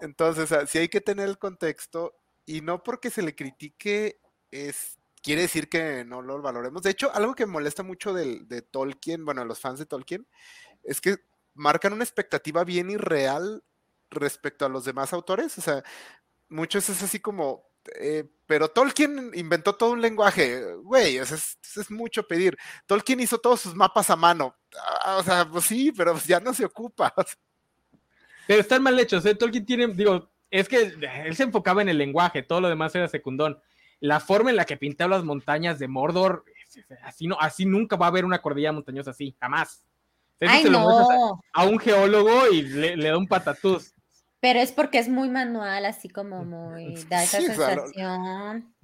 Entonces, 0.00 0.50
o 0.50 0.66
sí 0.66 0.78
hay 0.78 0.88
que 0.88 1.00
tener 1.00 1.28
el 1.28 1.38
contexto, 1.38 2.16
y 2.44 2.60
no 2.60 2.82
porque 2.82 3.08
se 3.08 3.22
le 3.22 3.36
critique, 3.36 4.18
es 4.50 4.98
quiere 5.22 5.42
decir 5.42 5.68
que 5.68 6.04
no 6.04 6.22
lo 6.22 6.42
valoremos. 6.42 6.82
De 6.82 6.90
hecho, 6.90 7.14
algo 7.14 7.36
que 7.36 7.46
molesta 7.46 7.84
mucho 7.84 8.12
de 8.12 8.62
Tolkien, 8.62 9.24
bueno, 9.24 9.44
los 9.44 9.60
fans 9.60 9.78
de 9.78 9.86
Tolkien, 9.86 10.26
es 10.82 11.00
que 11.00 11.27
marcan 11.58 11.92
una 11.92 12.04
expectativa 12.04 12.64
bien 12.64 12.90
irreal 12.90 13.62
respecto 14.10 14.64
a 14.64 14.68
los 14.68 14.84
demás 14.84 15.12
autores. 15.12 15.58
O 15.58 15.60
sea, 15.60 15.82
muchos 16.48 16.88
es 16.88 17.02
así 17.02 17.20
como, 17.20 17.68
eh, 18.00 18.24
pero 18.46 18.68
Tolkien 18.68 19.30
inventó 19.34 19.74
todo 19.74 19.90
un 19.90 20.00
lenguaje, 20.00 20.74
güey, 20.76 21.18
es, 21.18 21.32
es, 21.32 21.90
mucho 21.90 22.26
pedir. 22.26 22.56
Tolkien 22.86 23.20
hizo 23.20 23.38
todos 23.38 23.60
sus 23.60 23.74
mapas 23.74 24.10
a 24.10 24.16
mano. 24.16 24.56
Ah, 25.04 25.16
o 25.18 25.22
sea, 25.22 25.48
pues 25.48 25.64
sí, 25.64 25.92
pero 25.92 26.18
ya 26.26 26.40
no 26.40 26.54
se 26.54 26.64
ocupa. 26.64 27.14
Pero 28.46 28.62
están 28.62 28.82
mal 28.82 28.98
hechos, 28.98 29.26
¿eh? 29.26 29.34
Tolkien 29.34 29.66
tiene, 29.66 29.88
digo, 29.88 30.30
es 30.50 30.68
que 30.68 30.94
él 31.26 31.36
se 31.36 31.42
enfocaba 31.42 31.82
en 31.82 31.90
el 31.90 31.98
lenguaje, 31.98 32.42
todo 32.42 32.62
lo 32.62 32.68
demás 32.70 32.94
era 32.94 33.06
secundón. 33.06 33.60
La 34.00 34.20
forma 34.20 34.50
en 34.50 34.56
la 34.56 34.64
que 34.64 34.76
pintaba 34.76 35.16
las 35.16 35.24
montañas 35.24 35.78
de 35.78 35.88
Mordor, 35.88 36.44
así, 37.02 37.26
no, 37.26 37.36
así 37.38 37.66
nunca 37.66 37.96
va 37.96 38.06
a 38.06 38.08
haber 38.08 38.24
una 38.24 38.40
cordillera 38.40 38.72
montañosa 38.72 39.10
así, 39.10 39.36
jamás. 39.38 39.84
Ay, 40.40 40.64
no. 40.64 41.40
a, 41.52 41.64
un 41.64 41.78
geólogo 41.78 42.46
y 42.48 42.62
le, 42.62 42.96
da 42.96 43.18
un 43.18 43.26
patatús. 43.26 43.94
Pero 44.40 44.60
es 44.60 44.70
porque 44.70 44.98
es 44.98 45.08
muy 45.08 45.28
manual, 45.28 45.84
así 45.84 46.08
como 46.08 46.44
muy. 46.44 46.94
da 47.08 47.24
esa 47.24 47.40
sensación. 47.40 48.74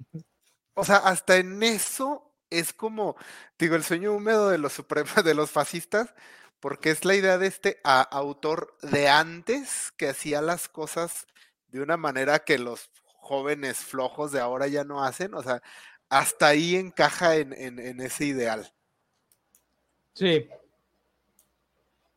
O 0.73 0.83
sea, 0.83 0.97
hasta 0.97 1.37
en 1.37 1.63
eso 1.63 2.33
es 2.49 2.73
como, 2.73 3.15
digo, 3.57 3.75
el 3.75 3.83
sueño 3.83 4.13
húmedo 4.13 4.49
de 4.49 4.57
los 4.57 4.73
supremos, 4.73 5.15
de 5.23 5.33
los 5.33 5.51
fascistas, 5.51 6.13
porque 6.59 6.91
es 6.91 7.05
la 7.05 7.15
idea 7.15 7.37
de 7.37 7.47
este 7.47 7.79
autor 7.83 8.75
de 8.81 9.07
antes 9.07 9.93
que 9.97 10.09
hacía 10.09 10.41
las 10.41 10.67
cosas 10.67 11.27
de 11.67 11.81
una 11.81 11.95
manera 11.95 12.39
que 12.39 12.57
los 12.57 12.89
jóvenes 13.17 13.77
flojos 13.77 14.31
de 14.31 14.39
ahora 14.39 14.67
ya 14.67 14.83
no 14.83 15.03
hacen. 15.03 15.33
O 15.35 15.43
sea, 15.43 15.61
hasta 16.09 16.47
ahí 16.47 16.75
encaja 16.75 17.35
en, 17.37 17.53
en 17.53 17.99
ese 17.99 18.25
ideal. 18.25 18.73
Sí, 20.13 20.49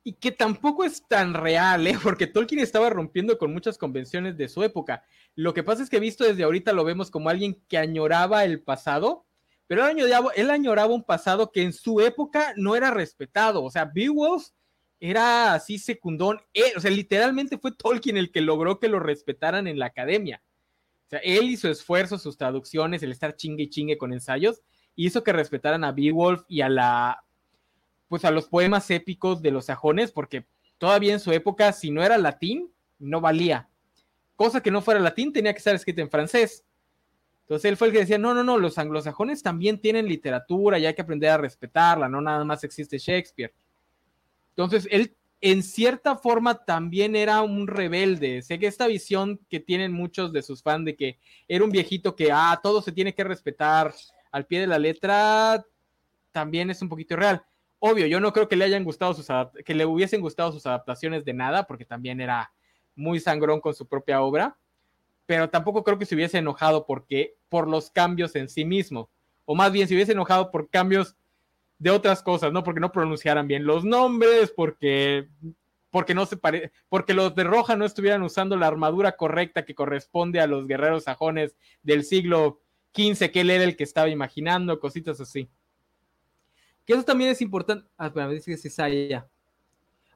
y 0.08 0.14
que 0.14 0.32
tampoco 0.32 0.84
es 0.84 1.06
tan 1.06 1.34
real, 1.34 1.86
¿eh? 1.86 1.98
porque 2.02 2.26
Tolkien 2.26 2.62
estaba 2.62 2.88
rompiendo 2.88 3.36
con 3.36 3.52
muchas 3.52 3.76
convenciones 3.76 4.38
de 4.38 4.48
su 4.48 4.62
época. 4.62 5.04
Lo 5.34 5.52
que 5.52 5.62
pasa 5.62 5.82
es 5.82 5.90
que 5.90 6.00
visto 6.00 6.24
desde 6.24 6.44
ahorita 6.44 6.72
lo 6.72 6.82
vemos 6.82 7.10
como 7.10 7.28
alguien 7.28 7.62
que 7.68 7.76
añoraba 7.76 8.46
el 8.46 8.62
pasado, 8.62 9.26
pero 9.66 9.82
él 9.82 9.90
añoraba, 9.90 10.32
él 10.34 10.48
añoraba 10.48 10.94
un 10.94 11.04
pasado 11.04 11.52
que 11.52 11.62
en 11.62 11.74
su 11.74 12.00
época 12.00 12.54
no 12.56 12.74
era 12.74 12.90
respetado. 12.90 13.62
O 13.62 13.70
sea, 13.70 13.84
Beowulf 13.84 14.46
era 14.98 15.52
así 15.52 15.78
secundón. 15.78 16.40
O 16.74 16.80
sea, 16.80 16.90
literalmente 16.90 17.58
fue 17.58 17.72
Tolkien 17.72 18.16
el 18.16 18.32
que 18.32 18.40
logró 18.40 18.80
que 18.80 18.88
lo 18.88 19.00
respetaran 19.00 19.66
en 19.66 19.78
la 19.78 19.84
academia. 19.84 20.42
O 21.04 21.10
sea, 21.10 21.18
él 21.18 21.50
y 21.50 21.58
su 21.58 21.68
esfuerzo, 21.68 22.16
sus 22.16 22.38
traducciones, 22.38 23.02
el 23.02 23.12
estar 23.12 23.36
chingue 23.36 23.64
y 23.64 23.68
chingue 23.68 23.98
con 23.98 24.14
ensayos, 24.14 24.62
hizo 24.94 25.22
que 25.22 25.34
respetaran 25.34 25.84
a 25.84 25.92
Beowulf 25.92 26.44
y 26.48 26.62
a 26.62 26.70
la 26.70 27.27
pues 28.08 28.24
a 28.24 28.30
los 28.30 28.48
poemas 28.48 28.90
épicos 28.90 29.42
de 29.42 29.50
los 29.50 29.66
sajones, 29.66 30.12
porque 30.12 30.46
todavía 30.78 31.12
en 31.12 31.20
su 31.20 31.32
época, 31.32 31.72
si 31.72 31.90
no 31.90 32.02
era 32.02 32.18
latín, 32.18 32.72
no 32.98 33.20
valía. 33.20 33.68
Cosa 34.36 34.62
que 34.62 34.70
no 34.70 34.82
fuera 34.82 35.00
latín 35.00 35.32
tenía 35.32 35.52
que 35.52 35.58
estar 35.58 35.74
escrito 35.74 36.00
en 36.00 36.10
francés. 36.10 36.64
Entonces 37.42 37.70
él 37.70 37.76
fue 37.76 37.88
el 37.88 37.92
que 37.92 38.00
decía, 38.00 38.18
no, 38.18 38.34
no, 38.34 38.44
no, 38.44 38.58
los 38.58 38.76
anglosajones 38.78 39.42
también 39.42 39.80
tienen 39.80 40.06
literatura 40.06 40.78
y 40.78 40.86
hay 40.86 40.94
que 40.94 41.02
aprender 41.02 41.30
a 41.30 41.38
respetarla, 41.38 42.08
no 42.08 42.20
nada 42.20 42.44
más 42.44 42.62
existe 42.62 42.98
Shakespeare. 42.98 43.54
Entonces 44.50 44.86
él 44.90 45.16
en 45.40 45.62
cierta 45.62 46.16
forma 46.16 46.64
también 46.64 47.14
era 47.14 47.42
un 47.42 47.66
rebelde. 47.66 48.42
Sé 48.42 48.58
que 48.58 48.66
esta 48.66 48.86
visión 48.86 49.40
que 49.48 49.60
tienen 49.60 49.92
muchos 49.92 50.32
de 50.32 50.42
sus 50.42 50.62
fans 50.62 50.84
de 50.84 50.96
que 50.96 51.18
era 51.46 51.64
un 51.64 51.70
viejito 51.70 52.16
que, 52.16 52.30
ah, 52.32 52.58
todo 52.62 52.82
se 52.82 52.92
tiene 52.92 53.14
que 53.14 53.24
respetar 53.24 53.94
al 54.32 54.46
pie 54.46 54.60
de 54.60 54.66
la 54.66 54.78
letra, 54.78 55.64
también 56.32 56.70
es 56.70 56.82
un 56.82 56.88
poquito 56.88 57.16
real. 57.16 57.42
Obvio, 57.80 58.06
yo 58.06 58.18
no 58.20 58.32
creo 58.32 58.48
que 58.48 58.56
le 58.56 58.64
hayan 58.64 58.84
gustado 58.84 59.14
sus 59.14 59.28
que 59.64 59.74
le 59.74 59.86
hubiesen 59.86 60.20
gustado 60.20 60.52
sus 60.52 60.66
adaptaciones 60.66 61.24
de 61.24 61.32
nada, 61.32 61.66
porque 61.66 61.84
también 61.84 62.20
era 62.20 62.52
muy 62.96 63.20
sangrón 63.20 63.60
con 63.60 63.74
su 63.74 63.86
propia 63.86 64.20
obra, 64.20 64.56
pero 65.26 65.48
tampoco 65.48 65.84
creo 65.84 65.98
que 65.98 66.06
se 66.06 66.14
hubiese 66.14 66.38
enojado 66.38 66.86
porque 66.86 67.36
por 67.48 67.68
los 67.68 67.90
cambios 67.90 68.34
en 68.34 68.48
sí 68.48 68.64
mismo, 68.64 69.10
o 69.44 69.54
más 69.54 69.70
bien 69.70 69.86
se 69.86 69.94
hubiese 69.94 70.12
enojado 70.12 70.50
por 70.50 70.68
cambios 70.68 71.16
de 71.78 71.90
otras 71.90 72.22
cosas, 72.22 72.52
no 72.52 72.64
porque 72.64 72.80
no 72.80 72.90
pronunciaran 72.90 73.46
bien 73.46 73.64
los 73.64 73.84
nombres, 73.84 74.52
porque 74.54 75.28
porque 75.90 76.14
no 76.14 76.26
se 76.26 76.36
pare, 76.36 76.72
porque 76.88 77.14
los 77.14 77.34
de 77.34 77.44
Roja 77.44 77.76
no 77.76 77.84
estuvieran 77.84 78.22
usando 78.22 78.56
la 78.56 78.66
armadura 78.66 79.12
correcta 79.12 79.64
que 79.64 79.74
corresponde 79.74 80.40
a 80.40 80.46
los 80.46 80.66
guerreros 80.66 81.04
sajones 81.04 81.56
del 81.82 82.04
siglo 82.04 82.60
XV, 82.94 83.30
que 83.30 83.40
él 83.40 83.50
era 83.50 83.64
el 83.64 83.76
que 83.76 83.84
estaba 83.84 84.08
imaginando, 84.08 84.80
cositas 84.80 85.20
así. 85.20 85.48
Que 86.88 86.94
eso 86.94 87.02
también 87.02 87.28
es 87.28 87.42
importante. 87.42 87.86
Ah, 87.98 88.08
ver 88.08 88.30
dice 88.30 88.50
que 88.50 88.56
se 88.56 89.08
ya. 89.10 89.28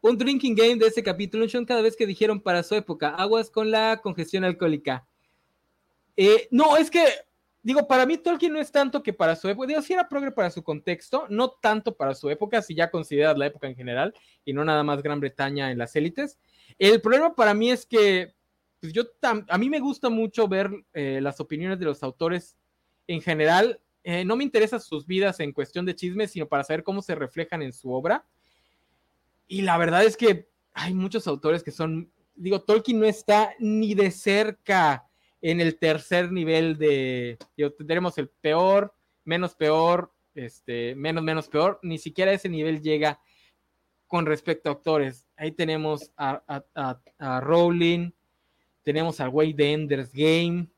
Un 0.01 0.17
drinking 0.17 0.55
game 0.55 0.77
de 0.77 0.87
ese 0.87 1.03
capítulo, 1.03 1.45
cada 1.67 1.83
vez 1.83 1.95
que 1.95 2.07
dijeron 2.07 2.41
para 2.41 2.63
su 2.63 2.75
época, 2.75 3.11
aguas 3.11 3.51
con 3.51 3.71
la 3.71 4.01
congestión 4.03 4.43
alcohólica. 4.43 5.07
Eh, 6.17 6.49
no, 6.51 6.79
es 6.79 6.91
que, 6.91 7.05
digo, 7.63 7.87
para 7.87 8.07
mí 8.07 8.17
Tolkien 8.17 8.55
no 8.55 8.59
es 8.59 8.73
tanto 8.73 9.03
que 9.03 9.13
para 9.13 9.37
su 9.37 9.51
época, 9.51 9.67
digo, 9.67 9.83
sí 9.83 9.93
era 9.93 10.09
progre 10.09 10.33
para 10.33 10.51
su 10.51 10.63
contexto, 10.63 11.27
no 11.29 11.51
tanto 11.51 11.95
para 11.95 12.15
su 12.15 12.31
época, 12.31 12.63
si 12.63 12.75
ya 12.75 12.91
consideras 12.91 13.37
la 13.37 13.49
época 13.49 13.67
en 13.67 13.77
general, 13.77 14.15
y 14.43 14.55
no 14.55 14.65
nada 14.65 14.83
más 14.83 15.03
Gran 15.03 15.21
Bretaña 15.21 15.71
en 15.71 15.77
las 15.77 15.95
élites. 15.95 16.39
El 16.79 17.03
problema 17.03 17.35
para 17.35 17.53
mí 17.53 17.71
es 17.71 17.85
que, 17.85 18.33
pues 18.81 18.95
yo, 18.95 19.03
a 19.21 19.59
mí 19.59 19.69
me 19.69 19.79
gusta 19.79 20.09
mucho 20.09 20.49
ver 20.49 20.71
eh, 20.95 21.21
las 21.21 21.39
opiniones 21.39 21.79
de 21.79 21.85
los 21.85 22.03
autores 22.03 22.57
en 23.09 23.21
general, 23.21 23.79
eh, 24.05 24.25
no 24.25 24.37
me 24.37 24.45
interesan 24.45 24.81
sus 24.81 25.07
vidas 25.07 25.39
en 25.41 25.53
cuestión 25.53 25.87
de 25.87 25.95
chismes, 25.95 26.33
sino 26.33 26.49
para 26.49 26.65
saber 26.65 26.83
cómo 26.83 27.03
se 27.03 27.15
reflejan 27.15 27.63
en 27.63 27.73
su 27.73 27.93
obra. 27.93 28.27
Y 29.47 29.63
la 29.63 29.79
verdad 29.79 30.05
es 30.05 30.17
que 30.17 30.49
hay 30.73 30.95
muchos 30.95 31.27
autores 31.27 31.63
que 31.63 31.71
son, 31.71 32.11
digo, 32.35 32.63
Tolkien 32.63 32.99
no 32.99 33.07
está 33.07 33.55
ni 33.59 33.95
de 33.95 34.11
cerca 34.11 35.07
en 35.41 35.61
el 35.61 35.79
tercer 35.79 36.33
nivel 36.33 36.79
de, 36.79 37.39
tendremos 37.77 38.17
el 38.19 38.29
peor, 38.29 38.95
menos 39.25 39.55
peor, 39.55 40.13
este, 40.35 40.95
menos, 40.95 41.23
menos 41.23 41.49
peor, 41.49 41.79
ni 41.83 41.99
siquiera 41.99 42.33
ese 42.33 42.49
nivel 42.49 42.81
llega 42.81 43.21
con 44.07 44.27
respecto 44.27 44.69
a 44.69 44.73
actores. 44.73 45.27
Ahí 45.37 45.53
tenemos 45.53 46.13
a, 46.17 46.43
a 47.19 47.41
Rowling, 47.41 48.11
tenemos 48.83 49.21
al 49.21 49.31
güey 49.31 49.53
de 49.53 49.73
Ender's 49.73 50.13
Game, 50.13 50.69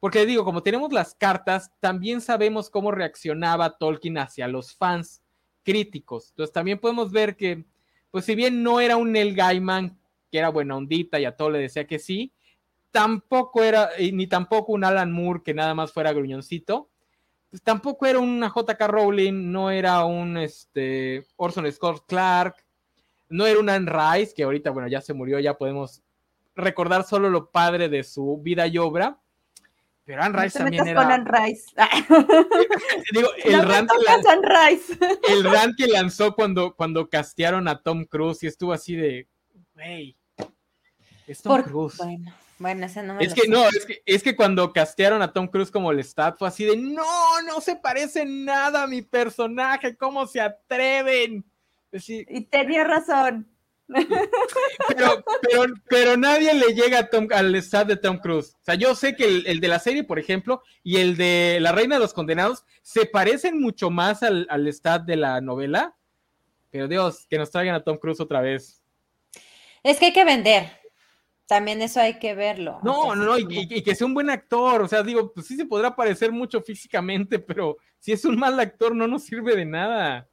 Porque 0.00 0.26
digo, 0.26 0.44
como 0.44 0.62
tenemos 0.62 0.92
las 0.92 1.14
cartas, 1.14 1.70
también 1.78 2.20
sabemos 2.20 2.70
cómo 2.70 2.90
reaccionaba 2.90 3.76
Tolkien 3.76 4.18
hacia 4.18 4.48
los 4.48 4.74
fans 4.74 5.22
críticos. 5.62 6.30
Entonces 6.30 6.52
también 6.52 6.78
podemos 6.78 7.12
ver 7.12 7.36
que, 7.36 7.64
pues 8.10 8.24
si 8.24 8.34
bien 8.34 8.62
no 8.62 8.80
era 8.80 8.96
un 8.96 9.12
Neil 9.12 9.34
Gaiman, 9.36 9.98
que 10.30 10.38
era 10.38 10.48
buena 10.48 10.76
ondita 10.76 11.20
y 11.20 11.26
a 11.26 11.36
todo 11.36 11.50
le 11.50 11.58
decía 11.58 11.86
que 11.86 11.98
sí, 11.98 12.32
tampoco 12.90 13.62
era, 13.62 13.90
ni 13.98 14.26
tampoco 14.26 14.72
un 14.72 14.84
Alan 14.84 15.12
Moore 15.12 15.42
que 15.44 15.54
nada 15.54 15.74
más 15.74 15.92
fuera 15.92 16.12
gruñoncito. 16.12 16.88
Pues 17.50 17.62
tampoco 17.62 18.06
era 18.06 18.20
una 18.20 18.48
JK 18.48 18.80
Rowling, 18.86 19.50
no 19.50 19.70
era 19.70 20.04
un 20.04 20.36
este, 20.36 21.26
Orson 21.36 21.70
Scott 21.70 22.04
Clark, 22.06 22.54
no 23.28 23.46
era 23.46 23.60
un 23.60 23.68
Anne 23.68 23.90
Rice, 23.90 24.34
que 24.34 24.44
ahorita, 24.44 24.70
bueno, 24.70 24.88
ya 24.88 25.00
se 25.00 25.14
murió, 25.14 25.38
ya 25.40 25.58
podemos 25.58 26.02
recordar 26.54 27.04
solo 27.04 27.28
lo 27.28 27.50
padre 27.50 27.88
de 27.88 28.04
su 28.04 28.38
vida 28.38 28.66
y 28.66 28.78
obra. 28.78 29.19
Pero 30.10 30.24
Anne 30.24 30.42
Rice 30.42 30.58
también 30.58 30.88
era. 30.88 31.02
Con 31.04 31.12
Anne 31.12 31.30
Rice. 31.30 31.70
Digo, 33.12 33.28
el, 33.44 33.52
no 33.52 33.62
rant 33.62 33.90
Rice. 34.42 34.98
el 35.28 35.44
rant 35.44 35.76
que 35.76 35.86
lanzó 35.86 36.34
cuando, 36.34 36.74
cuando 36.74 37.08
castearon 37.08 37.68
a 37.68 37.80
Tom 37.80 38.04
Cruise 38.06 38.42
y 38.42 38.48
estuvo 38.48 38.72
así 38.72 38.96
de, 38.96 39.28
güey, 39.72 40.16
es 41.28 41.40
Tom 41.40 41.52
Por- 41.52 41.64
Cruise. 41.64 41.96
Bueno, 41.98 42.34
bueno, 42.58 42.86
ese 42.86 43.04
no 43.04 43.14
me 43.14 43.22
Es 43.22 43.34
que 43.34 43.46
no, 43.46 43.68
es 43.68 43.86
que, 43.86 44.02
es 44.04 44.24
que 44.24 44.34
cuando 44.34 44.72
castearon 44.72 45.22
a 45.22 45.32
Tom 45.32 45.46
Cruise 45.46 45.70
como 45.70 45.92
Lestat 45.92 46.36
fue 46.36 46.48
así 46.48 46.64
de 46.64 46.76
no, 46.76 47.40
no 47.46 47.60
se 47.60 47.76
parece 47.76 48.24
nada 48.24 48.82
a 48.82 48.88
mi 48.88 49.02
personaje, 49.02 49.96
¿cómo 49.96 50.26
se 50.26 50.40
atreven? 50.40 51.44
Y 51.92 52.40
tenía 52.46 52.82
razón. 52.82 53.48
Pero, 54.88 55.24
pero, 55.42 55.64
pero 55.88 56.16
nadie 56.16 56.54
le 56.54 56.74
llega 56.74 56.98
a 57.00 57.06
Tom, 57.10 57.28
al 57.32 57.52
Lestat 57.52 57.86
de 57.88 57.96
Tom 57.96 58.18
Cruise. 58.18 58.54
O 58.60 58.64
sea, 58.64 58.74
yo 58.74 58.94
sé 58.94 59.14
que 59.16 59.24
el, 59.24 59.46
el 59.46 59.60
de 59.60 59.68
la 59.68 59.78
serie, 59.78 60.04
por 60.04 60.18
ejemplo, 60.18 60.62
y 60.82 60.96
el 60.98 61.16
de 61.16 61.58
La 61.60 61.72
Reina 61.72 61.96
de 61.96 62.00
los 62.00 62.14
Condenados 62.14 62.64
se 62.82 63.06
parecen 63.06 63.60
mucho 63.60 63.90
más 63.90 64.22
al, 64.22 64.46
al 64.50 64.64
Lestat 64.64 65.04
de 65.04 65.16
la 65.16 65.40
novela. 65.40 65.96
Pero 66.70 66.86
Dios, 66.88 67.26
que 67.28 67.38
nos 67.38 67.50
traigan 67.50 67.74
a 67.74 67.82
Tom 67.82 67.96
Cruise 67.98 68.20
otra 68.20 68.40
vez. 68.40 68.82
Es 69.82 69.98
que 69.98 70.06
hay 70.06 70.12
que 70.12 70.24
vender. 70.24 70.70
También 71.46 71.82
eso 71.82 71.98
hay 72.00 72.20
que 72.20 72.36
verlo. 72.36 72.78
No, 72.84 73.16
no, 73.16 73.24
no, 73.24 73.38
y, 73.38 73.42
y- 73.50 73.78
y 73.78 73.82
que 73.82 73.96
sea 73.96 74.06
un 74.06 74.14
buen 74.14 74.30
actor. 74.30 74.82
O 74.82 74.86
sea, 74.86 75.02
digo, 75.02 75.32
pues 75.32 75.46
sí 75.48 75.56
se 75.56 75.64
podrá 75.66 75.96
parecer 75.96 76.30
mucho 76.30 76.60
físicamente, 76.62 77.40
pero 77.40 77.76
si 77.98 78.12
es 78.12 78.24
un 78.24 78.38
mal 78.38 78.60
actor 78.60 78.94
no 78.94 79.08
nos 79.08 79.24
sirve 79.24 79.56
de 79.56 79.64
nada. 79.64 80.28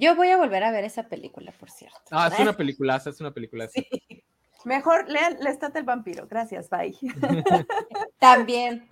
Yo 0.00 0.14
voy 0.14 0.28
a 0.30 0.36
volver 0.36 0.62
a 0.62 0.70
ver 0.70 0.84
esa 0.84 1.08
película, 1.08 1.52
por 1.58 1.70
cierto. 1.70 1.98
Ah, 2.12 2.30
es 2.32 2.38
una 2.38 2.52
peliculaza, 2.56 3.10
es 3.10 3.20
una 3.20 3.32
peliculaza. 3.32 3.80
Mejor 4.64 5.08
lean 5.08 5.36
La 5.40 5.50
Estat 5.50 5.72
del 5.74 5.84
Vampiro. 5.84 6.26
Gracias, 6.28 6.68
bye. 6.70 6.94
También. 8.20 8.88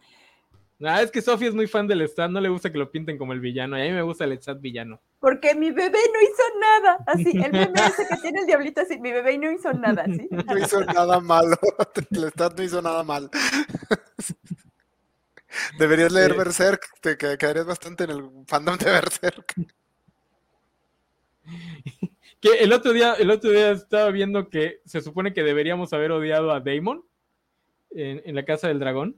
Ah, 0.84 1.00
es 1.00 1.10
que 1.10 1.22
Sofía 1.22 1.48
es 1.48 1.54
muy 1.54 1.66
fan 1.66 1.86
del 1.86 2.06
Stat, 2.06 2.30
no 2.30 2.38
le 2.40 2.50
gusta 2.50 2.70
que 2.70 2.76
lo 2.76 2.90
pinten 2.90 3.16
como 3.16 3.32
el 3.32 3.40
villano, 3.40 3.78
y 3.78 3.80
a 3.80 3.84
mí 3.84 3.92
me 3.92 4.02
gusta 4.02 4.24
el 4.24 4.32
Stat 4.38 4.60
villano. 4.60 5.00
Porque 5.20 5.54
mi 5.54 5.70
bebé 5.70 5.98
no 6.12 6.20
hizo 6.20 6.42
nada. 6.60 6.98
Así, 7.06 7.30
el 7.30 7.50
meme 7.52 7.80
ese 7.86 8.06
que 8.06 8.16
tiene 8.20 8.40
el 8.40 8.46
diablito 8.46 8.82
así, 8.82 8.98
mi 9.00 9.10
bebé 9.10 9.38
no 9.38 9.50
hizo 9.50 9.72
nada, 9.72 10.04
¿sí? 10.04 10.28
No 10.30 10.58
hizo 10.58 10.84
nada 10.84 11.18
malo. 11.20 11.56
Lestat 12.10 12.58
no 12.58 12.62
hizo 12.64 12.82
nada 12.82 13.02
mal. 13.04 13.30
Deberías 15.78 16.12
leer 16.12 16.32
Sí. 16.32 16.36
Berserk, 16.38 16.86
te 17.00 17.16
que- 17.16 17.38
quedarías 17.38 17.66
bastante 17.66 18.04
en 18.04 18.10
el 18.10 18.30
fandom 18.46 18.76
de 18.76 18.84
Berserk. 18.90 19.54
Que 22.40 22.58
el 22.58 22.72
otro 22.72 22.92
día, 22.92 23.14
el 23.14 23.30
otro 23.30 23.50
día 23.50 23.70
estaba 23.70 24.10
viendo 24.10 24.48
que 24.50 24.80
se 24.84 25.00
supone 25.00 25.32
que 25.32 25.42
deberíamos 25.42 25.92
haber 25.92 26.12
odiado 26.12 26.50
a 26.52 26.60
Damon 26.60 27.02
en, 27.90 28.22
en 28.24 28.34
la 28.34 28.44
Casa 28.44 28.68
del 28.68 28.78
Dragón. 28.78 29.16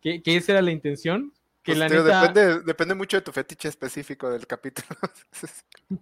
Que, 0.00 0.22
que 0.22 0.36
esa 0.36 0.52
era 0.52 0.62
la 0.62 0.70
intención. 0.70 1.32
Que 1.62 1.72
Pues, 1.72 1.78
la 1.78 1.88
tío, 1.88 2.04
neta. 2.04 2.20
depende, 2.28 2.60
depende 2.60 2.94
mucho 2.94 3.16
de 3.16 3.22
tu 3.22 3.32
fetiche 3.32 3.68
específico 3.68 4.30
del 4.30 4.46
capítulo. 4.46 4.88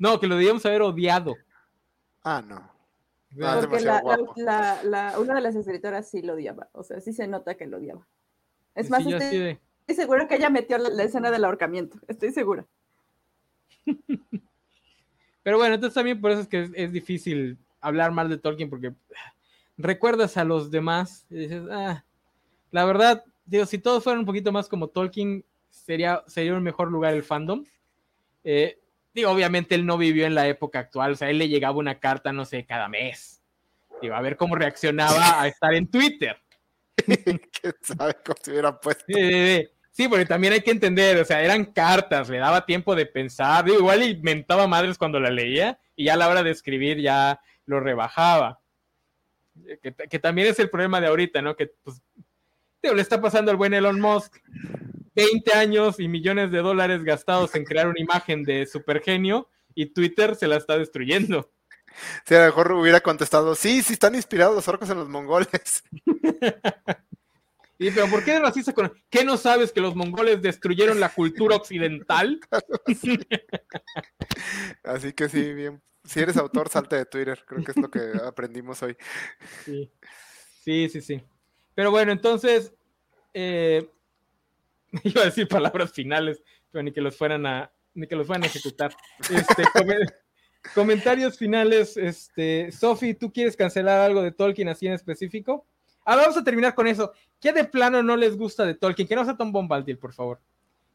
No, 0.00 0.18
que 0.18 0.26
lo 0.26 0.34
debíamos 0.34 0.66
haber 0.66 0.82
odiado. 0.82 1.36
ah, 2.24 2.42
no. 2.44 2.56
Ah, 3.40 3.58
Porque 3.60 3.84
la, 3.84 3.94
la- 3.94 4.00
guapo. 4.00 4.32
la- 4.36 4.82
la- 4.82 5.18
una 5.20 5.34
de 5.36 5.40
las 5.40 5.54
escritoras 5.54 6.10
sí 6.10 6.20
lo 6.22 6.32
odiaba. 6.34 6.68
O 6.72 6.82
sea, 6.82 7.00
sí 7.00 7.12
se 7.12 7.28
nota 7.28 7.54
que 7.56 7.66
lo 7.68 7.76
odiaba. 7.76 8.04
Es 8.74 8.86
Sí, 8.86 8.90
más, 8.92 9.06
estoy, 9.06 9.38
de- 9.38 9.60
estoy 9.86 9.94
segura 9.94 10.26
que 10.26 10.34
ella 10.34 10.50
metió 10.50 10.78
la, 10.78 10.88
la 10.88 11.04
escena 11.04 11.30
del 11.30 11.44
ahorcamiento. 11.44 11.98
Estoy 12.08 12.32
segura. 12.32 12.66
Pero 15.44 15.58
bueno, 15.58 15.76
entonces 15.76 15.94
también 15.94 16.20
por 16.20 16.32
eso 16.32 16.40
es 16.40 16.48
que 16.48 16.62
es, 16.62 16.70
es 16.74 16.90
difícil 16.90 17.56
hablar 17.80 18.10
mal 18.10 18.28
de 18.28 18.38
Tolkien 18.38 18.68
porque 18.68 18.92
recuerdas 19.76 20.36
a 20.36 20.44
los 20.44 20.70
demás 20.70 21.26
y 21.30 21.36
dices, 21.36 21.62
ah, 21.70 22.02
la 22.70 22.84
verdad, 22.84 23.24
digo, 23.44 23.66
si 23.66 23.78
todos 23.78 24.02
fueran 24.02 24.20
un 24.20 24.26
poquito 24.26 24.50
más 24.50 24.68
como 24.68 24.88
Tolkien, 24.88 25.44
sería, 25.70 26.24
sería 26.26 26.54
un 26.54 26.62
mejor 26.62 26.90
lugar 26.90 27.14
el 27.14 27.22
fandom. 27.22 27.64
Eh, 28.42 28.78
digo, 29.14 29.30
obviamente 29.30 29.74
él 29.74 29.86
no 29.86 29.98
vivió 29.98 30.26
en 30.26 30.34
la 30.34 30.48
época 30.48 30.78
actual, 30.78 31.12
o 31.12 31.16
sea, 31.16 31.30
él 31.30 31.38
le 31.38 31.48
llegaba 31.48 31.76
una 31.76 32.00
carta, 32.00 32.32
no 32.32 32.44
sé, 32.44 32.64
cada 32.64 32.88
mes. 32.88 33.42
Digo, 34.00 34.14
a 34.14 34.20
ver 34.22 34.36
cómo 34.36 34.56
reaccionaba 34.56 35.40
a 35.40 35.46
estar 35.46 35.74
en 35.74 35.88
Twitter. 35.88 36.36
¿Quién 37.06 37.74
sabe 37.82 38.16
cómo 38.24 38.36
se 38.42 38.50
hubiera 38.50 38.80
puesto? 38.80 39.04
Sí, 39.06 39.14
sí, 39.14 39.56
sí. 39.56 39.68
Sí, 39.94 40.08
porque 40.08 40.26
también 40.26 40.52
hay 40.52 40.60
que 40.60 40.72
entender, 40.72 41.20
o 41.20 41.24
sea, 41.24 41.40
eran 41.40 41.66
cartas, 41.66 42.28
le 42.28 42.38
daba 42.38 42.66
tiempo 42.66 42.96
de 42.96 43.06
pensar, 43.06 43.64
digo, 43.64 43.78
igual 43.78 44.02
y 44.02 44.16
mentaba 44.16 44.66
madres 44.66 44.98
cuando 44.98 45.20
la 45.20 45.30
leía 45.30 45.78
y 45.94 46.06
ya 46.06 46.14
a 46.14 46.16
la 46.16 46.28
hora 46.28 46.42
de 46.42 46.50
escribir 46.50 47.00
ya 47.00 47.40
lo 47.64 47.78
rebajaba. 47.78 48.60
Eh, 49.64 49.78
Que, 49.80 49.94
que 49.94 50.18
también 50.18 50.48
es 50.48 50.58
el 50.58 50.68
problema 50.68 51.00
de 51.00 51.06
ahorita, 51.06 51.42
¿no? 51.42 51.54
Que 51.54 51.68
pues, 51.84 52.02
le 52.82 53.00
está 53.00 53.20
pasando 53.20 53.52
al 53.52 53.56
buen 53.56 53.72
Elon 53.72 54.00
Musk 54.00 54.36
20 55.14 55.52
años 55.52 56.00
y 56.00 56.08
millones 56.08 56.50
de 56.50 56.58
dólares 56.58 57.04
gastados 57.04 57.54
en 57.54 57.64
crear 57.64 57.86
una 57.86 58.00
imagen 58.00 58.42
de 58.42 58.66
supergenio 58.66 59.48
y 59.76 59.86
Twitter 59.86 60.34
se 60.34 60.48
la 60.48 60.56
está 60.56 60.76
destruyendo. 60.76 61.52
Si 62.26 62.34
a 62.34 62.40
lo 62.40 62.46
mejor 62.46 62.72
hubiera 62.72 63.00
contestado, 63.00 63.54
sí, 63.54 63.80
sí 63.80 63.92
están 63.92 64.16
inspirados 64.16 64.56
los 64.56 64.66
orcos 64.66 64.90
en 64.90 64.98
los 64.98 65.08
mongoles. 65.08 65.84
Y, 67.78 67.90
pero 67.90 68.06
¿por 68.08 68.24
qué 68.24 68.32
eres 68.32 68.42
racista 68.42 68.72
con... 68.72 68.92
¿Qué 69.10 69.24
no 69.24 69.36
sabes 69.36 69.72
que 69.72 69.80
los 69.80 69.96
mongoles 69.96 70.40
destruyeron 70.40 71.00
la 71.00 71.08
cultura 71.08 71.56
occidental? 71.56 72.38
Así 74.84 75.12
que 75.12 75.28
sí, 75.28 75.52
bien. 75.52 75.82
Si 76.04 76.20
eres 76.20 76.36
autor, 76.36 76.68
salte 76.68 76.96
de 76.96 77.06
Twitter. 77.06 77.42
Creo 77.46 77.64
que 77.64 77.70
es 77.72 77.76
lo 77.76 77.90
que 77.90 78.00
aprendimos 78.24 78.82
hoy. 78.82 78.96
Sí, 79.64 79.90
sí, 80.62 80.88
sí. 80.88 81.00
sí. 81.00 81.22
Pero 81.74 81.90
bueno, 81.90 82.12
entonces, 82.12 82.72
eh, 83.32 83.88
iba 85.04 85.22
a 85.22 85.26
decir 85.26 85.48
palabras 85.48 85.92
finales, 85.92 86.42
pero 86.70 86.82
ni 86.82 86.92
que 86.92 87.00
los 87.00 87.16
fueran 87.16 87.46
a, 87.46 87.72
ni 87.94 88.06
que 88.06 88.16
los 88.16 88.26
fueran 88.26 88.44
a 88.44 88.46
ejecutar. 88.46 88.94
Este, 89.30 89.64
come- 89.72 90.06
comentarios 90.74 91.38
finales, 91.38 91.96
este, 91.96 92.70
Sofi, 92.70 93.14
¿tú 93.14 93.32
quieres 93.32 93.56
cancelar 93.56 94.00
algo 94.00 94.22
de 94.22 94.32
Tolkien 94.32 94.68
así 94.68 94.86
en 94.86 94.92
específico? 94.92 95.66
Ah, 96.04 96.16
vamos 96.16 96.36
a 96.36 96.44
terminar 96.44 96.74
con 96.74 96.86
eso. 96.86 97.12
¿Qué 97.40 97.52
de 97.52 97.64
plano 97.64 98.02
no 98.02 98.16
les 98.16 98.36
gusta 98.36 98.64
de 98.64 98.74
Tolkien? 98.74 99.08
Que 99.08 99.16
no 99.16 99.24
sea 99.24 99.36
Tom 99.36 99.52
Bombadil, 99.52 99.98
por 99.98 100.12
favor. 100.12 100.40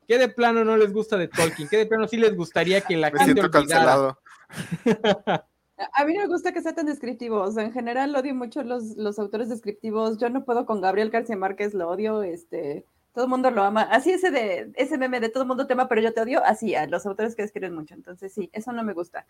¿Qué 0.07 0.17
de 0.17 0.29
plano 0.29 0.63
no 0.65 0.75
les 0.77 0.91
gusta 0.91 1.17
de 1.17 1.27
Tolkien? 1.27 1.67
¿Qué 1.69 1.77
de 1.77 1.85
plano 1.85 2.07
sí 2.07 2.17
les 2.17 2.35
gustaría 2.35 2.81
que 2.81 2.97
la 2.97 3.11
Me 3.11 3.19
gente 3.19 3.41
siento 3.41 3.57
olvidara? 3.59 3.85
cancelado. 3.85 4.19
A- 5.93 6.03
mí 6.05 6.13
no 6.13 6.21
me 6.21 6.27
gusta 6.27 6.51
que 6.51 6.61
sea 6.61 6.73
tan 6.73 6.85
descriptivo. 6.87 7.39
O 7.41 7.51
sea, 7.51 7.63
en 7.63 7.71
general 7.71 8.15
odio 8.15 8.35
mucho 8.35 8.63
los, 8.63 8.97
los 8.97 9.17
autores 9.19 9.49
descriptivos. 9.49 10.17
Yo 10.17 10.29
no 10.29 10.43
puedo 10.45 10.65
con 10.65 10.81
Gabriel 10.81 11.09
García 11.09 11.37
Márquez, 11.37 11.73
lo 11.73 11.89
odio. 11.89 12.21
Este, 12.23 12.85
todo 13.13 13.25
el 13.25 13.29
mundo 13.29 13.49
lo 13.51 13.63
ama. 13.63 13.83
Así 13.83 14.11
ese 14.11 14.29
de 14.31 14.71
ese 14.75 14.97
meme 14.97 15.19
de 15.19 15.29
todo 15.29 15.43
el 15.43 15.47
mundo 15.47 15.67
te 15.67 15.73
ama, 15.73 15.87
pero 15.87 16.01
yo 16.01 16.13
te 16.13 16.21
odio. 16.21 16.43
Así, 16.43 16.75
a 16.75 16.85
los 16.87 17.05
autores 17.05 17.35
que 17.35 17.43
describen 17.43 17.73
mucho. 17.75 17.93
Entonces, 17.93 18.33
sí, 18.33 18.49
eso 18.51 18.71
no 18.73 18.83
me 18.83 18.93
gusta. 18.93 19.25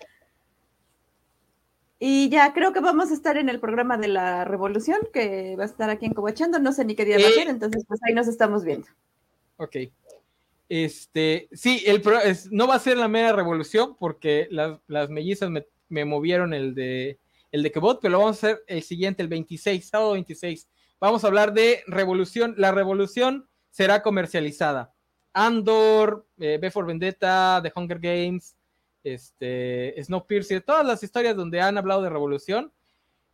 Y 1.99 2.29
ya 2.29 2.53
creo 2.53 2.71
que 2.71 2.79
vamos 2.79 3.11
a 3.11 3.13
estar 3.13 3.35
en 3.37 3.49
el 3.49 3.59
programa 3.59 3.97
de 3.97 4.07
la 4.07 4.45
Revolución, 4.45 4.99
que 5.13 5.55
va 5.57 5.63
a 5.63 5.65
estar 5.65 5.89
aquí 5.89 6.05
en 6.05 6.13
Cobachando. 6.13 6.57
No 6.57 6.71
sé 6.71 6.85
ni 6.85 6.95
qué 6.95 7.03
día 7.05 7.17
va 7.17 7.25
a 7.25 7.29
Eh. 7.29 7.33
ser, 7.33 7.47
entonces 7.49 7.83
pues 7.87 7.99
ahí 8.07 8.13
nos 8.13 8.27
estamos 8.27 8.63
viendo. 8.63 8.87
Ok. 9.57 9.75
Este, 10.69 11.49
sí, 11.51 11.83
el 11.85 12.01
pro- 12.01 12.21
es- 12.21 12.51
no 12.51 12.67
va 12.67 12.75
a 12.75 12.79
ser 12.79 12.97
la 12.97 13.07
mera 13.07 13.33
revolución 13.33 13.95
porque 13.99 14.47
las, 14.51 14.79
las 14.87 15.09
mellizas 15.09 15.49
me, 15.49 15.65
me 15.89 16.05
movieron 16.05 16.53
el 16.53 16.73
de 16.75 17.19
el 17.51 17.63
de 17.63 17.71
Quebot, 17.71 17.99
pero 17.99 18.11
lo 18.11 18.19
vamos 18.19 18.43
a 18.43 18.47
hacer 18.47 18.63
el 18.67 18.83
siguiente, 18.83 19.23
el 19.23 19.27
26, 19.27 19.87
sábado 19.89 20.11
26. 20.11 20.67
Vamos 20.99 21.23
a 21.23 21.27
hablar 21.27 21.51
de 21.51 21.81
revolución. 21.87 22.53
La 22.57 22.71
revolución 22.71 23.47
será 23.71 24.03
comercializada. 24.03 24.93
Andor, 25.33 26.27
eh, 26.39 26.59
B 26.61 26.69
for 26.69 26.85
Vendetta, 26.85 27.59
The 27.63 27.71
Hunger 27.75 27.97
Games, 27.99 28.55
este, 29.03 29.95
Snowpiercer, 30.03 30.61
todas 30.61 30.85
las 30.85 31.03
historias 31.03 31.35
donde 31.35 31.61
han 31.61 31.77
hablado 31.77 32.01
de 32.01 32.09
revolución 32.09 32.71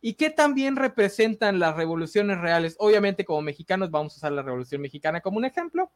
y 0.00 0.14
que 0.14 0.30
también 0.30 0.76
representan 0.76 1.58
las 1.58 1.76
revoluciones 1.76 2.38
reales. 2.38 2.76
Obviamente, 2.78 3.24
como 3.24 3.42
mexicanos, 3.42 3.90
vamos 3.90 4.14
a 4.14 4.16
usar 4.16 4.32
la 4.32 4.42
revolución 4.42 4.80
mexicana 4.80 5.20
como 5.20 5.38
un 5.38 5.44
ejemplo. 5.44 5.90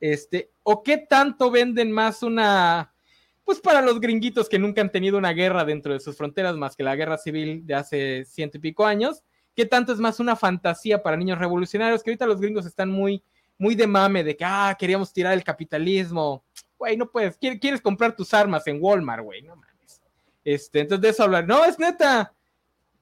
Este, 0.00 0.50
o 0.62 0.82
qué 0.82 0.98
tanto 0.98 1.50
venden 1.50 1.90
más 1.90 2.22
una, 2.22 2.92
pues 3.44 3.60
para 3.60 3.80
los 3.80 3.98
gringuitos 3.98 4.48
que 4.48 4.58
nunca 4.58 4.82
han 4.82 4.92
tenido 4.92 5.16
una 5.16 5.32
guerra 5.32 5.64
dentro 5.64 5.92
de 5.92 6.00
sus 6.00 6.16
fronteras 6.16 6.56
más 6.56 6.76
que 6.76 6.82
la 6.82 6.96
guerra 6.96 7.16
civil 7.16 7.66
de 7.66 7.74
hace 7.74 8.24
ciento 8.26 8.58
y 8.58 8.60
pico 8.60 8.84
años, 8.84 9.22
qué 9.54 9.64
tanto 9.64 9.92
es 9.92 9.98
más 9.98 10.20
una 10.20 10.36
fantasía 10.36 11.02
para 11.02 11.16
niños 11.16 11.38
revolucionarios, 11.38 12.02
que 12.02 12.10
ahorita 12.10 12.26
los 12.26 12.40
gringos 12.40 12.66
están 12.66 12.90
muy, 12.90 13.22
muy 13.58 13.74
de 13.74 13.86
mame 13.86 14.22
de 14.22 14.36
que, 14.36 14.44
ah, 14.44 14.76
queríamos 14.78 15.12
tirar 15.12 15.32
el 15.32 15.42
capitalismo. 15.42 16.44
Güey, 16.78 16.96
no 16.96 17.10
puedes, 17.10 17.36
quieres 17.38 17.80
comprar 17.80 18.14
tus 18.14 18.32
armas 18.34 18.66
en 18.66 18.78
Walmart, 18.80 19.22
güey, 19.22 19.42
no 19.42 19.56
mames. 19.56 20.02
Este, 20.44 20.80
entonces 20.80 21.02
de 21.02 21.08
eso 21.08 21.24
hablar. 21.24 21.46
No, 21.46 21.64
es 21.64 21.78
neta. 21.78 22.34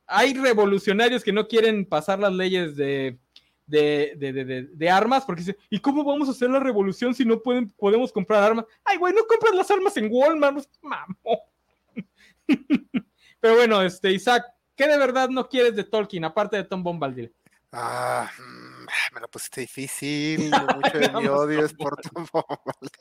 Hay 0.07 0.35
revolucionarios 0.35 1.25
que 1.25 1.33
no 1.33 1.49
quieren 1.49 1.85
pasar 1.85 2.19
las 2.19 2.33
leyes 2.33 2.77
de, 2.77 3.19
de, 3.67 4.91
armas, 4.91 5.25
porque 5.25 5.41
dice, 5.41 5.57
¿y 5.71 5.79
cómo 5.79 6.05
vamos 6.05 6.29
a 6.29 6.33
hacer 6.33 6.51
la 6.51 6.61
revolución 6.61 7.15
si 7.15 7.25
no 7.25 7.41
pueden, 7.41 7.71
podemos 7.71 8.13
comprar 8.13 8.43
armas? 8.43 8.67
Ay, 8.85 8.99
güey, 8.99 9.15
no 9.15 9.27
compras 9.27 9.55
las 9.55 9.71
armas 9.71 9.97
en 9.97 10.09
Walmart, 10.11 10.67
mamo. 10.83 11.41
Pero 13.41 13.57
bueno, 13.57 13.83
este, 13.83 14.13
Isaac, 14.13 14.45
¿qué 14.77 14.87
de 14.87 14.99
verdad 14.99 15.29
no 15.29 15.49
quieres 15.49 15.75
de 15.77 15.85
Tolkien, 15.85 16.25
aparte 16.25 16.57
de 16.57 16.65
Tom 16.65 16.83
Bombadil? 16.83 17.35
Ah, 17.73 18.31
mm, 18.39 18.64
me 19.13 19.21
lo 19.21 19.29
pusiste 19.29 19.61
difícil, 19.63 20.51
mucho 20.77 20.99
de 20.99 21.09
mi 21.11 21.27
odio 21.27 21.65
es 21.65 21.75
por 21.75 21.97
Bombadil. 22.13 22.91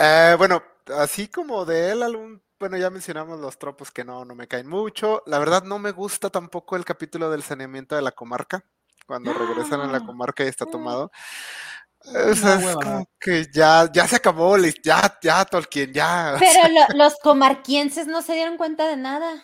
Eh, 0.00 0.36
bueno, 0.38 0.62
así 0.96 1.26
como 1.26 1.64
de 1.64 1.90
él, 1.90 2.04
algún, 2.04 2.40
bueno, 2.60 2.76
ya 2.76 2.88
mencionamos 2.88 3.40
los 3.40 3.58
tropos 3.58 3.90
que 3.90 4.04
no, 4.04 4.24
no 4.24 4.36
me 4.36 4.46
caen 4.46 4.68
mucho. 4.68 5.24
La 5.26 5.40
verdad 5.40 5.64
no 5.64 5.80
me 5.80 5.90
gusta 5.90 6.30
tampoco 6.30 6.76
el 6.76 6.84
capítulo 6.84 7.28
del 7.32 7.42
saneamiento 7.42 7.96
de 7.96 8.02
la 8.02 8.12
comarca, 8.12 8.64
cuando 9.08 9.32
regresan 9.32 9.80
a 9.80 9.88
la 9.88 9.98
comarca 9.98 10.44
y 10.44 10.46
está 10.46 10.66
tomado. 10.66 11.10
es 12.14 12.40
como 12.74 13.10
que 13.18 13.46
ya, 13.52 13.90
ya 13.92 14.06
se 14.06 14.14
acabó, 14.14 14.56
ya, 14.56 15.18
ya, 15.20 15.44
Tolkien, 15.44 15.92
ya. 15.92 16.36
Pero 16.38 16.86
los 16.94 17.16
comarquienses 17.16 18.06
no 18.06 18.22
se 18.22 18.34
dieron 18.34 18.56
cuenta 18.56 18.86
de 18.86 18.96
nada. 18.96 19.42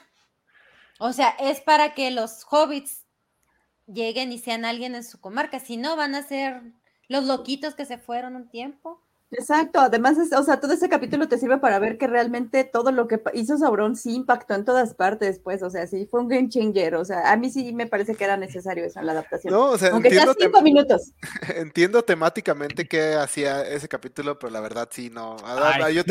O 1.00 1.12
sea, 1.12 1.30
es 1.40 1.60
para 1.60 1.94
que 1.94 2.10
los 2.10 2.46
hobbits 2.48 3.03
lleguen 3.86 4.32
y 4.32 4.38
sean 4.38 4.64
alguien 4.64 4.94
en 4.94 5.04
su 5.04 5.20
comarca. 5.20 5.60
Si 5.60 5.76
no, 5.76 5.96
van 5.96 6.14
a 6.14 6.22
ser 6.22 6.62
los 7.08 7.24
loquitos 7.24 7.74
que 7.74 7.86
se 7.86 7.98
fueron 7.98 8.36
un 8.36 8.48
tiempo. 8.48 9.00
Exacto, 9.36 9.80
además, 9.80 10.16
o 10.36 10.42
sea, 10.44 10.60
todo 10.60 10.72
ese 10.72 10.88
capítulo 10.88 11.26
te 11.26 11.38
sirve 11.38 11.58
para 11.58 11.78
ver 11.78 11.98
que 11.98 12.06
realmente 12.06 12.62
todo 12.62 12.92
lo 12.92 13.08
que 13.08 13.20
hizo 13.32 13.58
Sauron 13.58 13.96
sí 13.96 14.14
impactó 14.14 14.54
en 14.54 14.64
todas 14.64 14.94
partes, 14.94 15.40
pues, 15.40 15.62
o 15.62 15.70
sea, 15.70 15.86
sí 15.88 16.06
fue 16.08 16.20
un 16.20 16.28
game 16.28 16.48
changer, 16.48 16.94
o 16.94 17.04
sea, 17.04 17.32
a 17.32 17.36
mí 17.36 17.50
sí 17.50 17.72
me 17.72 17.86
parece 17.86 18.14
que 18.14 18.24
era 18.24 18.36
necesario 18.36 18.84
eso 18.84 19.00
en 19.00 19.06
la 19.06 19.12
adaptación. 19.12 19.52
No, 19.52 19.70
o 19.70 19.78
sea, 19.78 19.90
Aunque 19.90 20.08
entiendo 20.08 20.34
cinco 20.38 20.62
minutos. 20.62 21.12
Entiendo 21.56 22.04
temáticamente 22.04 22.86
qué 22.86 23.14
hacía 23.14 23.62
ese 23.62 23.88
capítulo, 23.88 24.38
pero 24.38 24.52
la 24.52 24.60
verdad 24.60 24.88
sí, 24.92 25.10
no. 25.10 25.36
yo, 25.90 26.04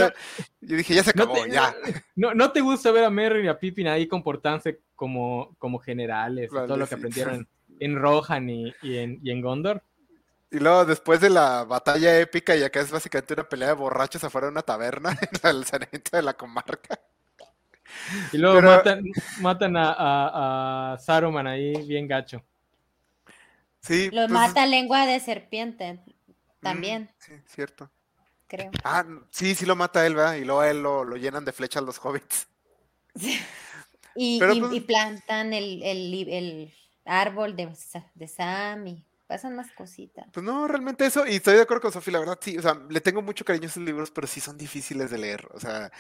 dije, 0.60 0.94
ya 0.94 1.04
se 1.04 1.12
acabó, 1.12 1.45
ya. 1.45 1.74
No, 2.16 2.34
no 2.34 2.52
te 2.52 2.62
gusta 2.62 2.91
ver 2.91 3.06
a 3.06 3.10
Merry 3.10 3.45
y 3.45 3.48
a 3.48 3.58
Pippin 3.58 3.88
ahí 3.88 4.08
comportarse 4.08 4.82
como, 4.95 5.56
como 5.60 5.80
generales, 5.80 6.50
todo 6.50 6.78
lo 6.78 6.88
que 6.88 6.95
aprendieron 6.95 7.48
en 7.84 7.95
Rohan 7.95 8.49
y, 8.49 8.73
en, 8.81 9.19
y 9.23 9.31
en 9.31 9.41
Gondor. 9.41 9.84
Y 10.51 10.60
luego 10.60 10.85
después 10.85 11.19
de 11.19 11.31
la 11.31 11.64
batalla 11.64 12.19
épica, 12.19 12.55
y 12.55 12.61
acá 12.61 12.80
es 12.80 12.91
básicamente 12.91 13.34
una 13.34 13.49
pelea 13.49 13.69
de 13.69 13.73
borrachos 13.73 14.23
afuera 14.23 14.47
de 14.47 14.51
una 14.51 14.61
taberna 14.61 15.10
en 15.43 15.49
el 15.49 15.65
saneamiento 15.65 16.15
de 16.15 16.23
la 16.23 16.34
comarca. 16.35 16.99
Y 18.31 18.38
luego 18.38 18.61
matan, 19.41 19.76
a, 19.77 20.97
Saruman 20.99 21.47
ahí 21.47 21.73
bien 21.88 22.07
gacho. 22.07 22.43
Sí. 23.81 24.10
Lo 24.11 24.22
pues 24.22 24.30
mata 24.30 24.65
lengua 24.65 25.05
de 25.05 25.19
serpiente 25.19 25.99
también. 26.61 27.10
sí, 27.18 27.34
cierto. 27.47 27.89
Creo. 28.47 28.69
Ah, 28.84 29.03
sí, 29.31 29.55
sí 29.55 29.65
lo 29.65 29.76
mata 29.76 30.05
él, 30.05 30.15
¿verdad? 30.15 30.35
Y 30.35 30.45
luego 30.45 30.64
él 30.64 30.84
lo, 30.84 31.15
llenan 31.15 31.45
de 31.45 31.51
flechas 31.51 31.84
los 31.84 31.97
hobbits. 31.97 32.47
Y, 34.15 34.39
pues 34.39 34.84
plantan 34.84 35.53
el, 35.53 36.72
árbol 37.05 37.55
de, 37.55 37.69
de 38.15 38.27
Sam 38.27 38.88
y 38.88 39.05
pasan 39.27 39.55
más 39.55 39.71
cositas. 39.71 40.27
Pues 40.31 40.45
no, 40.45 40.67
realmente 40.67 41.05
eso, 41.05 41.25
y 41.25 41.35
estoy 41.35 41.55
de 41.55 41.61
acuerdo 41.61 41.81
con 41.81 41.91
Sofía, 41.91 42.13
la 42.13 42.19
verdad, 42.19 42.39
sí, 42.41 42.57
o 42.57 42.61
sea, 42.61 42.80
le 42.89 43.01
tengo 43.01 43.21
mucho 43.21 43.45
cariño 43.45 43.65
a 43.65 43.69
esos 43.69 43.84
libros, 43.84 44.11
pero 44.11 44.27
sí 44.27 44.39
son 44.39 44.57
difíciles 44.57 45.09
de 45.09 45.17
leer, 45.17 45.47
o 45.51 45.59
sea, 45.59 45.91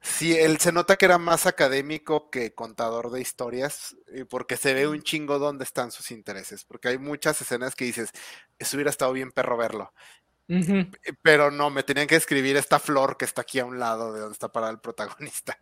sí, 0.00 0.36
él 0.36 0.58
se 0.58 0.70
nota 0.72 0.96
que 0.96 1.06
era 1.06 1.18
más 1.18 1.46
académico 1.46 2.30
que 2.30 2.54
contador 2.54 3.10
de 3.10 3.20
historias, 3.20 3.96
porque 4.28 4.56
se 4.56 4.74
ve 4.74 4.86
un 4.86 5.02
chingo 5.02 5.38
dónde 5.38 5.64
están 5.64 5.90
sus 5.90 6.10
intereses, 6.10 6.64
porque 6.64 6.88
hay 6.88 6.98
muchas 6.98 7.40
escenas 7.40 7.74
que 7.74 7.84
dices, 7.84 8.10
eso 8.58 8.76
hubiera 8.76 8.90
estado 8.90 9.12
bien 9.12 9.32
perro 9.32 9.56
verlo. 9.56 9.92
Pero 11.22 11.50
no, 11.50 11.68
me 11.68 11.82
tenían 11.82 12.06
que 12.06 12.16
escribir 12.16 12.56
esta 12.56 12.78
flor 12.78 13.18
que 13.18 13.26
está 13.26 13.42
aquí 13.42 13.58
a 13.58 13.66
un 13.66 13.78
lado 13.78 14.14
de 14.14 14.20
donde 14.20 14.32
está 14.32 14.50
parado 14.50 14.72
el 14.72 14.80
protagonista. 14.80 15.58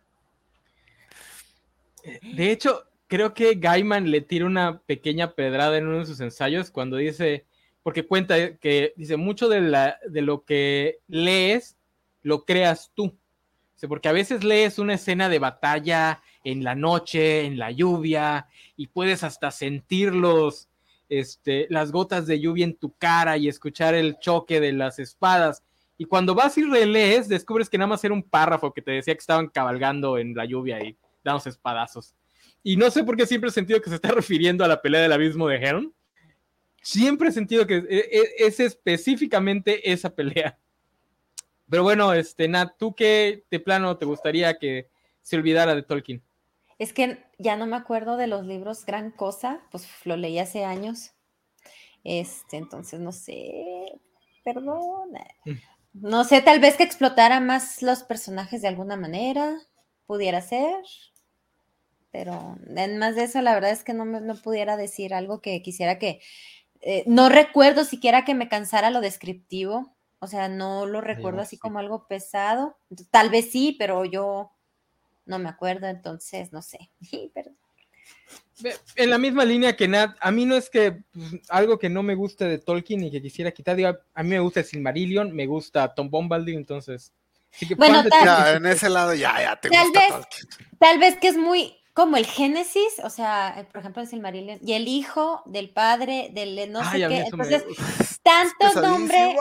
De 2.03 2.51
hecho, 2.51 2.85
creo 3.07 3.33
que 3.33 3.55
Gaiman 3.55 4.11
le 4.11 4.21
tira 4.21 4.45
una 4.45 4.79
pequeña 4.79 5.33
pedrada 5.33 5.77
en 5.77 5.87
uno 5.87 5.99
de 5.99 6.05
sus 6.05 6.19
ensayos 6.19 6.71
cuando 6.71 6.97
dice, 6.97 7.45
porque 7.83 8.05
cuenta 8.05 8.57
que 8.57 8.93
dice, 8.97 9.17
mucho 9.17 9.49
de, 9.49 9.61
la, 9.61 9.97
de 10.07 10.21
lo 10.21 10.43
que 10.43 10.99
lees 11.07 11.77
lo 12.21 12.43
creas 12.45 12.91
tú. 12.93 13.17
porque 13.87 14.09
a 14.09 14.13
veces 14.13 14.43
lees 14.43 14.79
una 14.79 14.95
escena 14.95 15.29
de 15.29 15.39
batalla 15.39 16.21
en 16.43 16.63
la 16.63 16.75
noche, 16.75 17.45
en 17.45 17.57
la 17.57 17.71
lluvia, 17.71 18.47
y 18.75 18.87
puedes 18.87 19.23
hasta 19.23 19.51
sentir 19.51 20.13
los, 20.13 20.67
este, 21.09 21.67
las 21.69 21.91
gotas 21.91 22.27
de 22.27 22.39
lluvia 22.39 22.65
en 22.65 22.75
tu 22.75 22.93
cara 22.97 23.37
y 23.37 23.47
escuchar 23.47 23.95
el 23.95 24.19
choque 24.19 24.59
de 24.59 24.73
las 24.73 24.99
espadas. 24.99 25.63
Y 25.97 26.05
cuando 26.05 26.35
vas 26.35 26.57
y 26.57 26.63
relees, 26.63 27.29
descubres 27.29 27.69
que 27.69 27.77
nada 27.77 27.87
más 27.87 28.03
era 28.03 28.13
un 28.13 28.23
párrafo 28.23 28.73
que 28.73 28.81
te 28.81 28.91
decía 28.91 29.13
que 29.13 29.19
estaban 29.19 29.47
cabalgando 29.47 30.17
en 30.17 30.35
la 30.35 30.45
lluvia 30.45 30.83
y 30.83 30.97
damos 31.23 31.47
espadazos. 31.47 32.13
Y 32.67 32.75
no 32.75 32.91
sé 32.91 33.05
por 33.05 33.15
qué 33.15 33.25
siempre 33.25 33.49
he 33.49 33.53
sentido 33.53 33.81
que 33.81 33.89
se 33.89 33.95
está 33.95 34.09
refiriendo 34.11 34.65
a 34.65 34.67
la 34.67 34.81
pelea 34.81 34.99
del 34.99 35.13
abismo 35.13 35.47
de 35.47 35.55
Helm. 35.55 35.93
Siempre 36.81 37.29
he 37.29 37.31
sentido 37.31 37.65
que 37.65 37.77
e, 37.77 37.97
e, 38.11 38.45
es, 38.45 38.59
específicamente 38.59 39.89
esa 39.89 40.13
pelea. 40.13 40.59
Pero 41.69 41.83
bueno, 41.83 42.11
este, 42.11 42.49
Nat, 42.49 42.73
¿tú 42.77 42.93
qué 42.93 43.45
de 43.49 43.61
plano 43.61 43.95
te 43.95 44.05
gustaría 44.05 44.57
que 44.57 44.89
se 45.21 45.37
olvidara 45.37 45.75
de 45.75 45.83
Tolkien? 45.83 46.21
Es 46.77 46.91
que 46.91 47.23
ya 47.37 47.55
no 47.55 47.67
me 47.67 47.77
acuerdo 47.77 48.17
de 48.17 48.27
los 48.27 48.45
libros 48.45 48.85
gran 48.85 49.11
cosa, 49.11 49.61
pues 49.71 49.87
lo 50.03 50.17
leí 50.17 50.37
hace 50.37 50.65
años. 50.65 51.13
Este, 52.03 52.57
entonces 52.57 52.99
no 52.99 53.13
sé, 53.13 53.93
perdona. 54.43 55.25
Mm. 55.45 55.51
No 55.93 56.25
sé, 56.25 56.41
tal 56.41 56.59
vez 56.59 56.75
que 56.75 56.83
explotara 56.83 57.39
más 57.39 57.81
los 57.81 58.03
personajes 58.03 58.61
de 58.61 58.67
alguna 58.67 58.97
manera, 58.97 59.55
pudiera 60.05 60.41
ser 60.41 60.75
pero 62.11 62.57
en 62.75 62.97
más 62.97 63.15
de 63.15 63.23
eso, 63.23 63.41
la 63.41 63.53
verdad 63.53 63.71
es 63.71 63.83
que 63.83 63.93
no, 63.93 64.05
no 64.05 64.35
pudiera 64.41 64.77
decir 64.77 65.13
algo 65.13 65.41
que 65.41 65.61
quisiera 65.61 65.99
que, 65.99 66.21
eh, 66.81 67.03
no 67.07 67.29
recuerdo 67.29 67.83
siquiera 67.83 68.23
que 68.25 68.35
me 68.35 68.49
cansara 68.49 68.89
lo 68.89 69.01
descriptivo, 69.01 69.95
o 70.19 70.27
sea, 70.27 70.47
no 70.47 70.85
lo 70.85 71.01
recuerdo 71.01 71.41
así 71.41 71.57
como 71.57 71.79
algo 71.79 72.07
pesado, 72.07 72.77
tal 73.11 73.29
vez 73.29 73.51
sí, 73.51 73.75
pero 73.77 74.05
yo 74.05 74.51
no 75.25 75.39
me 75.39 75.49
acuerdo, 75.49 75.87
entonces 75.87 76.51
no 76.51 76.61
sé, 76.61 76.91
En 78.95 79.11
la 79.11 79.19
misma 79.19 79.45
línea 79.45 79.75
que 79.75 79.87
Nat, 79.87 80.17
a 80.19 80.31
mí 80.31 80.45
no 80.45 80.55
es 80.55 80.69
que 80.69 81.03
pues, 81.11 81.33
algo 81.49 81.77
que 81.77 81.89
no 81.89 82.01
me 82.01 82.15
guste 82.15 82.45
de 82.45 82.57
Tolkien 82.57 83.03
y 83.03 83.11
que 83.11 83.21
quisiera 83.21 83.51
quitar, 83.51 83.75
digo, 83.75 83.95
a 84.13 84.23
mí 84.23 84.29
me 84.29 84.39
gusta 84.39 84.63
Silmarillion, 84.63 85.35
me 85.35 85.45
gusta 85.45 85.93
Tom 85.93 86.09
Bombadil, 86.09 86.55
entonces... 86.55 87.13
bueno, 87.77 88.03
en 88.55 88.65
ese 88.65 88.89
lado 88.89 89.13
ya, 89.13 89.39
ya 89.39 89.55
te 89.59 89.69
tal 89.69 89.91
vez, 89.91 90.27
Tal 90.79 90.99
vez 90.99 91.17
que 91.17 91.27
es 91.27 91.37
muy 91.37 91.75
como 91.97 92.15
el 92.15 92.27
Génesis, 92.27 93.01
o 93.03 93.09
sea, 93.09 93.59
eh, 93.59 93.63
por 93.63 93.79
ejemplo, 93.79 94.03
el 94.03 94.07
Silmarillion, 94.07 94.59
y 94.61 94.73
el 94.73 94.87
hijo 94.87 95.41
del 95.47 95.71
padre, 95.71 96.29
del 96.31 96.71
no 96.71 96.87
sé 96.91 96.99
qué. 96.99 97.25
Entonces, 97.25 97.65
tanto 98.21 98.81
nombre. 98.83 99.35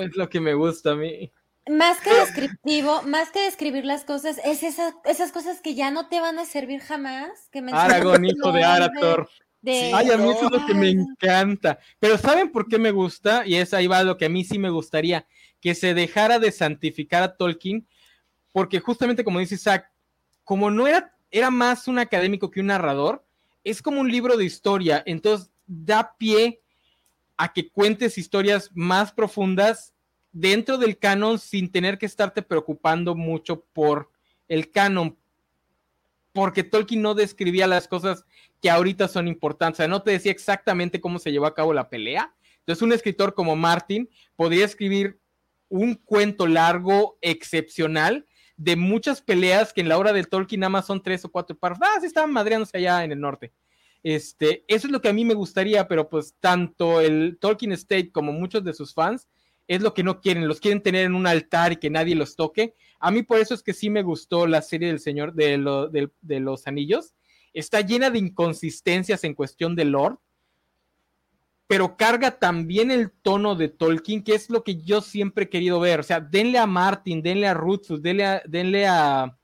es 0.00 0.16
lo 0.16 0.28
que 0.28 0.40
me 0.40 0.54
gusta 0.54 0.90
a 0.90 0.94
mí. 0.96 1.30
Más 1.70 2.00
que 2.00 2.12
descriptivo, 2.12 3.02
más 3.02 3.30
que 3.30 3.44
describir 3.44 3.84
las 3.84 4.02
cosas, 4.02 4.40
es 4.44 4.64
esas 4.64 5.30
cosas 5.30 5.60
que 5.60 5.76
ya 5.76 5.92
no 5.92 6.08
te 6.08 6.18
van 6.18 6.40
a 6.40 6.46
servir 6.46 6.80
jamás. 6.80 7.30
Que 7.52 7.60
Aragón, 7.70 8.24
hijo 8.24 8.50
de 8.50 8.64
Arator. 8.64 9.30
Ay, 9.64 10.10
a 10.10 10.16
mí 10.16 10.30
eso 10.32 10.46
es 10.46 10.50
lo 10.50 10.66
que 10.66 10.74
me 10.74 10.90
encanta. 10.90 11.78
Pero 12.00 12.18
¿saben 12.18 12.50
por 12.50 12.66
qué 12.66 12.80
me 12.80 12.90
gusta? 12.90 13.46
Y 13.46 13.54
es 13.54 13.72
ahí 13.72 13.86
va 13.86 14.02
lo 14.02 14.16
que 14.16 14.24
a 14.24 14.28
mí 14.28 14.42
sí 14.42 14.58
me 14.58 14.70
gustaría, 14.70 15.28
que 15.60 15.76
se 15.76 15.94
dejara 15.94 16.40
de 16.40 16.50
santificar 16.50 17.22
a 17.22 17.36
Tolkien, 17.36 17.86
porque 18.52 18.80
justamente 18.80 19.22
como 19.22 19.38
dice 19.38 19.54
Isaac, 19.54 19.92
como 20.42 20.72
no 20.72 20.88
era 20.88 21.14
era 21.30 21.50
más 21.50 21.88
un 21.88 21.98
académico 21.98 22.50
que 22.50 22.60
un 22.60 22.66
narrador, 22.66 23.24
es 23.64 23.82
como 23.82 24.00
un 24.00 24.10
libro 24.10 24.36
de 24.36 24.44
historia, 24.44 25.02
entonces 25.06 25.50
da 25.66 26.16
pie 26.16 26.60
a 27.36 27.52
que 27.52 27.68
cuentes 27.68 28.18
historias 28.18 28.70
más 28.74 29.12
profundas 29.12 29.94
dentro 30.32 30.78
del 30.78 30.98
canon 30.98 31.38
sin 31.38 31.70
tener 31.70 31.98
que 31.98 32.06
estarte 32.06 32.42
preocupando 32.42 33.14
mucho 33.14 33.64
por 33.72 34.10
el 34.48 34.70
canon, 34.70 35.16
porque 36.32 36.64
Tolkien 36.64 37.02
no 37.02 37.14
describía 37.14 37.66
las 37.66 37.88
cosas 37.88 38.24
que 38.60 38.70
ahorita 38.70 39.08
son 39.08 39.28
importantes, 39.28 39.76
o 39.76 39.82
sea, 39.82 39.88
no 39.88 40.02
te 40.02 40.12
decía 40.12 40.32
exactamente 40.32 41.00
cómo 41.00 41.18
se 41.18 41.30
llevó 41.32 41.46
a 41.46 41.54
cabo 41.54 41.72
la 41.72 41.88
pelea. 41.88 42.34
Entonces, 42.60 42.82
un 42.82 42.92
escritor 42.92 43.34
como 43.34 43.56
Martin 43.56 44.10
podría 44.36 44.64
escribir 44.64 45.18
un 45.68 45.94
cuento 45.94 46.46
largo, 46.46 47.18
excepcional, 47.20 48.26
de 48.58 48.76
muchas 48.76 49.22
peleas 49.22 49.72
que 49.72 49.80
en 49.80 49.88
la 49.88 49.96
hora 49.96 50.12
de 50.12 50.24
Tolkien 50.24 50.60
nada 50.60 50.68
más 50.68 50.86
son 50.86 51.02
tres 51.02 51.24
o 51.24 51.30
cuatro 51.30 51.56
párrafos. 51.56 51.88
Ah, 51.88 52.00
sí 52.00 52.06
estaban 52.06 52.32
madreándose 52.32 52.76
allá 52.76 53.04
en 53.04 53.12
el 53.12 53.20
norte. 53.20 53.52
Este, 54.02 54.64
eso 54.68 54.86
es 54.88 54.92
lo 54.92 55.00
que 55.00 55.08
a 55.08 55.12
mí 55.12 55.24
me 55.24 55.34
gustaría, 55.34 55.88
pero 55.88 56.08
pues 56.08 56.34
tanto 56.40 57.00
el 57.00 57.38
Tolkien 57.40 57.72
State 57.72 58.12
como 58.12 58.32
muchos 58.32 58.64
de 58.64 58.74
sus 58.74 58.92
fans 58.92 59.28
es 59.68 59.82
lo 59.82 59.94
que 59.94 60.02
no 60.02 60.20
quieren, 60.20 60.48
los 60.48 60.60
quieren 60.60 60.82
tener 60.82 61.04
en 61.04 61.14
un 61.14 61.26
altar 61.26 61.72
y 61.72 61.76
que 61.76 61.90
nadie 61.90 62.14
los 62.14 62.36
toque. 62.36 62.74
A 62.98 63.10
mí 63.10 63.22
por 63.22 63.38
eso 63.38 63.54
es 63.54 63.62
que 63.62 63.74
sí 63.74 63.90
me 63.90 64.02
gustó 64.02 64.46
la 64.46 64.62
serie 64.62 64.88
del 64.88 64.98
Señor 64.98 65.34
de, 65.34 66.10
de, 66.20 66.40
los 66.40 66.66
Anillos. 66.66 67.14
Está 67.52 67.82
llena 67.82 68.10
de 68.10 68.18
inconsistencias 68.18 69.24
en 69.24 69.34
cuestión 69.34 69.76
de 69.76 69.84
lore, 69.84 70.16
pero 71.68 71.98
carga 71.98 72.32
también 72.32 72.90
el 72.90 73.12
tono 73.12 73.54
de 73.54 73.68
Tolkien, 73.68 74.24
que 74.24 74.34
es 74.34 74.48
lo 74.48 74.64
que 74.64 74.80
yo 74.82 75.02
siempre 75.02 75.44
he 75.44 75.48
querido 75.50 75.78
ver. 75.78 76.00
O 76.00 76.02
sea, 76.02 76.18
denle 76.18 76.58
a 76.58 76.66
Martin, 76.66 77.22
denle 77.22 77.46
a 77.46 77.52
Rutsus, 77.52 78.02
denle 78.02 78.24
a, 78.24 78.42
denle 78.46 78.86
a 78.86 79.38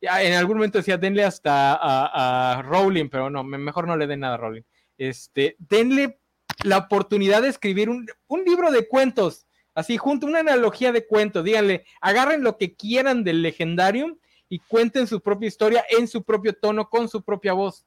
en 0.00 0.34
algún 0.34 0.58
momento 0.58 0.78
decía, 0.78 0.96
denle 0.96 1.24
hasta 1.24 1.76
a, 1.80 2.62
Rowling, 2.62 3.08
pero 3.08 3.30
no, 3.30 3.42
mejor 3.42 3.88
no 3.88 3.96
le 3.96 4.06
den 4.06 4.20
nada 4.20 4.34
a 4.34 4.38
Rowling. 4.38 4.62
Este, 4.96 5.56
denle 5.58 6.20
la 6.62 6.78
oportunidad 6.78 7.42
de 7.42 7.48
escribir 7.48 7.90
un, 7.90 8.06
un 8.28 8.44
libro 8.44 8.70
de 8.70 8.86
cuentos, 8.86 9.46
así 9.74 9.96
junto, 9.96 10.26
una 10.26 10.40
analogía 10.40 10.92
de 10.92 11.04
cuentos, 11.04 11.42
díganle, 11.42 11.84
agarren 12.00 12.44
lo 12.44 12.56
que 12.58 12.76
quieran 12.76 13.24
del 13.24 13.42
legendario 13.42 14.18
y 14.48 14.60
cuenten 14.60 15.08
su 15.08 15.20
propia 15.20 15.48
historia 15.48 15.84
en 15.98 16.06
su 16.06 16.22
propio 16.22 16.52
tono, 16.54 16.88
con 16.88 17.08
su 17.08 17.22
propia 17.22 17.54
voz. 17.54 17.84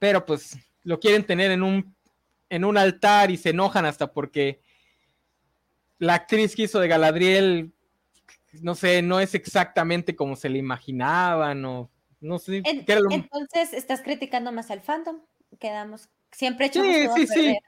Pero 0.00 0.26
pues 0.26 0.56
lo 0.84 1.00
quieren 1.00 1.24
tener 1.24 1.50
en 1.50 1.62
un, 1.62 1.96
en 2.48 2.64
un 2.64 2.78
altar 2.78 3.30
y 3.30 3.36
se 3.36 3.50
enojan 3.50 3.84
hasta 3.84 4.12
porque 4.12 4.62
la 5.98 6.14
actriz 6.14 6.54
que 6.54 6.62
hizo 6.62 6.78
de 6.78 6.88
Galadriel 6.88 7.74
no 8.62 8.74
sé, 8.74 9.02
no 9.02 9.20
es 9.20 9.34
exactamente 9.34 10.14
como 10.14 10.36
se 10.36 10.48
le 10.48 10.58
imaginaban 10.58 11.64
o 11.64 11.90
no 12.20 12.38
sé. 12.38 12.62
Entonces, 12.64 13.72
estás 13.72 14.02
criticando 14.02 14.52
más 14.52 14.70
al 14.70 14.80
fandom. 14.80 15.20
Quedamos, 15.58 16.08
siempre 16.32 16.66
echamos 16.66 16.94
sí, 17.14 17.26
sí, 17.26 17.26
sí. 17.26 17.58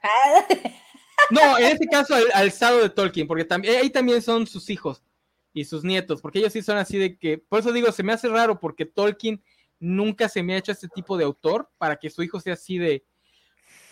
No, 1.31 1.57
en 1.57 1.65
este 1.65 1.87
caso 1.87 2.13
al, 2.15 2.25
al 2.31 2.81
de 2.81 2.89
Tolkien, 2.89 3.27
porque 3.27 3.43
también, 3.43 3.81
ahí 3.81 3.89
también 3.89 4.21
son 4.21 4.45
sus 4.45 4.69
hijos 4.69 5.03
y 5.51 5.65
sus 5.65 5.83
nietos, 5.83 6.21
porque 6.21 6.39
ellos 6.39 6.53
sí 6.53 6.61
son 6.61 6.77
así 6.77 6.97
de 6.97 7.17
que, 7.17 7.37
por 7.37 7.59
eso 7.59 7.73
digo, 7.73 7.91
se 7.91 8.03
me 8.03 8.13
hace 8.13 8.27
raro 8.27 8.59
porque 8.59 8.85
Tolkien 8.85 9.43
nunca 9.79 10.29
se 10.29 10.43
me 10.43 10.53
ha 10.53 10.57
hecho 10.57 10.71
este 10.71 10.87
tipo 10.87 11.17
de 11.17 11.25
autor 11.25 11.71
para 11.77 11.97
que 11.97 12.09
su 12.09 12.21
hijo 12.21 12.39
sea 12.39 12.53
así 12.53 12.77
de, 12.77 13.03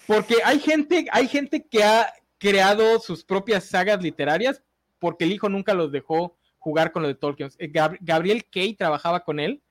porque 0.08 0.38
hay 0.44 0.60
gente, 0.60 1.06
hay 1.12 1.28
gente 1.28 1.66
que 1.68 1.84
ha 1.84 2.14
creado 2.38 3.00
sus 3.00 3.24
propias 3.24 3.66
sagas 3.66 4.02
literarias 4.02 4.62
porque 5.00 5.26
el 5.26 5.32
hijo 5.32 5.50
nunca 5.50 5.74
los 5.74 5.92
dejó 5.92 6.38
jugar 6.58 6.92
con 6.92 7.04
lo 7.04 7.08
de 7.08 7.16
Tolkien. 7.16 7.50
Eh, 7.60 7.72
Gabriel 8.02 8.46
Kay 8.52 8.74
trabajaba 8.74 9.20
con 9.24 9.40
él 9.40 9.62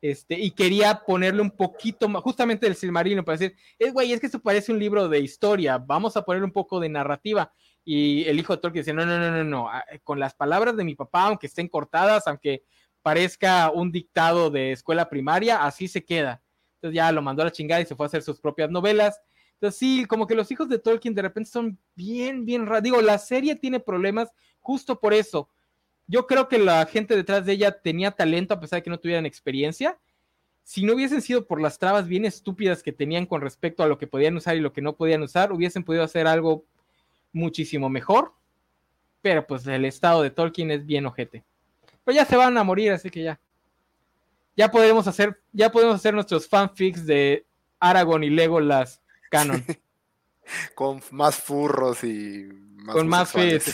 este, 0.00 0.38
y 0.38 0.50
quería 0.50 1.02
ponerle 1.06 1.42
un 1.42 1.50
poquito 1.50 2.08
más, 2.08 2.22
justamente 2.22 2.66
del 2.66 2.76
Silmarino, 2.76 3.24
para 3.24 3.38
decir, 3.38 3.56
es 3.78 3.88
eh, 3.88 3.90
güey, 3.90 4.12
es 4.12 4.20
que 4.20 4.26
esto 4.26 4.38
parece 4.38 4.70
un 4.70 4.78
libro 4.78 5.08
de 5.08 5.18
historia, 5.18 5.78
vamos 5.78 6.16
a 6.16 6.22
ponerle 6.22 6.44
un 6.44 6.52
poco 6.52 6.78
de 6.78 6.90
narrativa. 6.90 7.52
Y 7.86 8.24
el 8.24 8.38
hijo 8.38 8.54
de 8.54 8.60
Tolkien 8.60 8.82
decía, 8.82 8.94
no, 8.94 9.04
no, 9.04 9.18
no, 9.18 9.30
no, 9.30 9.44
no, 9.44 9.70
con 10.02 10.20
las 10.20 10.34
palabras 10.34 10.76
de 10.76 10.84
mi 10.84 10.94
papá, 10.94 11.24
aunque 11.24 11.46
estén 11.46 11.68
cortadas, 11.68 12.26
aunque 12.26 12.64
parezca 13.02 13.70
un 13.70 13.90
dictado 13.90 14.50
de 14.50 14.72
escuela 14.72 15.08
primaria, 15.08 15.64
así 15.64 15.88
se 15.88 16.04
queda. 16.04 16.42
Entonces 16.76 16.96
ya 16.96 17.10
lo 17.10 17.22
mandó 17.22 17.42
a 17.42 17.46
la 17.46 17.52
chingada 17.52 17.80
y 17.80 17.86
se 17.86 17.96
fue 17.96 18.04
a 18.04 18.08
hacer 18.08 18.22
sus 18.22 18.40
propias 18.40 18.70
novelas. 18.70 19.20
Entonces 19.54 19.78
sí, 19.78 20.04
como 20.04 20.26
que 20.26 20.34
los 20.34 20.50
hijos 20.50 20.68
de 20.68 20.78
Tolkien 20.78 21.14
de 21.14 21.22
repente 21.22 21.50
son 21.50 21.78
bien, 21.94 22.44
bien 22.44 22.66
raros. 22.66 22.82
Digo, 22.82 23.00
la 23.00 23.18
serie 23.18 23.56
tiene 23.56 23.80
problemas 23.80 24.30
justo 24.60 24.98
por 24.98 25.14
eso, 25.14 25.48
yo 26.06 26.26
creo 26.26 26.48
que 26.48 26.58
la 26.58 26.84
gente 26.86 27.16
detrás 27.16 27.46
de 27.46 27.52
ella 27.52 27.80
tenía 27.80 28.10
talento 28.10 28.54
a 28.54 28.60
pesar 28.60 28.78
de 28.78 28.82
que 28.82 28.90
no 28.90 29.00
tuvieran 29.00 29.26
experiencia. 29.26 29.98
Si 30.62 30.84
no 30.84 30.94
hubiesen 30.94 31.22
sido 31.22 31.46
por 31.46 31.60
las 31.60 31.78
trabas 31.78 32.06
bien 32.06 32.24
estúpidas 32.24 32.82
que 32.82 32.92
tenían 32.92 33.26
con 33.26 33.40
respecto 33.40 33.82
a 33.82 33.86
lo 33.86 33.98
que 33.98 34.06
podían 34.06 34.36
usar 34.36 34.56
y 34.56 34.60
lo 34.60 34.72
que 34.72 34.82
no 34.82 34.96
podían 34.96 35.22
usar, 35.22 35.52
hubiesen 35.52 35.84
podido 35.84 36.04
hacer 36.04 36.26
algo 36.26 36.64
muchísimo 37.32 37.88
mejor. 37.88 38.32
Pero 39.22 39.46
pues 39.46 39.66
el 39.66 39.84
estado 39.84 40.22
de 40.22 40.30
Tolkien 40.30 40.70
es 40.70 40.84
bien 40.84 41.06
ojete. 41.06 41.42
Pero 42.04 42.14
ya 42.14 42.24
se 42.26 42.36
van 42.36 42.56
a 42.58 42.64
morir, 42.64 42.92
así 42.92 43.10
que 43.10 43.22
ya. 43.22 43.40
Ya 44.56 44.70
podemos 44.70 45.06
hacer, 45.06 45.40
ya 45.52 45.72
podemos 45.72 45.96
hacer 45.96 46.14
nuestros 46.14 46.46
fanfics 46.46 47.06
de 47.06 47.46
Aragorn 47.80 48.24
y 48.24 48.30
Legolas 48.30 49.00
canon. 49.34 49.64
Con 50.74 51.00
más 51.10 51.36
furros 51.36 52.04
y 52.04 52.48
más 52.76 52.94
Con 52.94 53.08
más 53.08 53.32
fe, 53.32 53.58
sí, 53.58 53.72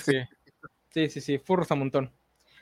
sí, 0.90 1.08
sí, 1.10 1.20
sí, 1.20 1.38
furros 1.38 1.70
a 1.70 1.74
montón. 1.74 2.10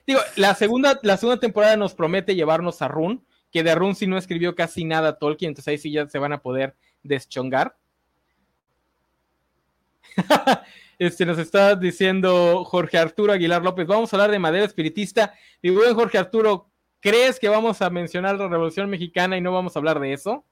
Digo, 0.07 0.21
la 0.37 0.55
segunda, 0.55 0.99
la 1.03 1.17
segunda 1.17 1.39
temporada 1.39 1.77
nos 1.77 1.95
promete 1.95 2.35
llevarnos 2.35 2.81
a 2.81 2.89
Run, 2.89 3.25
que 3.53 3.63
de 3.63 3.75
Run 3.75 3.95
sí 3.95 4.07
no 4.07 4.17
escribió 4.17 4.55
casi 4.55 4.85
nada 4.85 5.19
Tolkien, 5.19 5.51
entonces 5.51 5.69
ahí 5.69 5.79
sí 5.79 5.93
ya 5.93 6.09
se 6.09 6.19
van 6.19 6.33
a 6.33 6.41
poder 6.41 6.75
deschongar. 7.03 7.77
este 10.99 11.27
nos 11.27 11.39
está 11.39 11.77
diciendo 11.77 12.65
Jorge 12.65 12.99
Arturo 12.99 13.35
Aguilar 13.35 13.63
López, 13.63 13.87
vamos 13.87 14.13
a 14.13 14.17
hablar 14.17 14.31
de 14.31 14.39
madera 14.39 14.65
espiritista. 14.65 15.35
Y 15.61 15.71
bueno, 15.71 15.95
Jorge 15.95 16.17
Arturo, 16.17 16.71
¿crees 17.01 17.39
que 17.39 17.51
vamos 17.51 17.83
a 17.83 17.91
mencionar 17.91 18.37
la 18.37 18.49
Revolución 18.49 18.89
Mexicana 18.89 19.37
y 19.37 19.43
no 19.43 19.53
vamos 19.53 19.77
a 19.77 19.79
hablar 19.79 20.01
de 20.01 20.15
eso? 20.15 20.45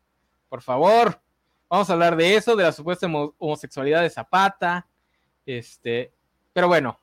Por 0.50 0.60
favor, 0.60 1.20
vamos 1.68 1.88
a 1.90 1.92
hablar 1.92 2.16
de 2.16 2.36
eso, 2.36 2.56
de 2.56 2.64
la 2.64 2.72
supuesta 2.72 3.06
homosexualidad 3.38 4.02
de 4.02 4.10
Zapata. 4.10 4.86
Este, 5.44 6.12
pero 6.52 6.68
bueno, 6.68 6.98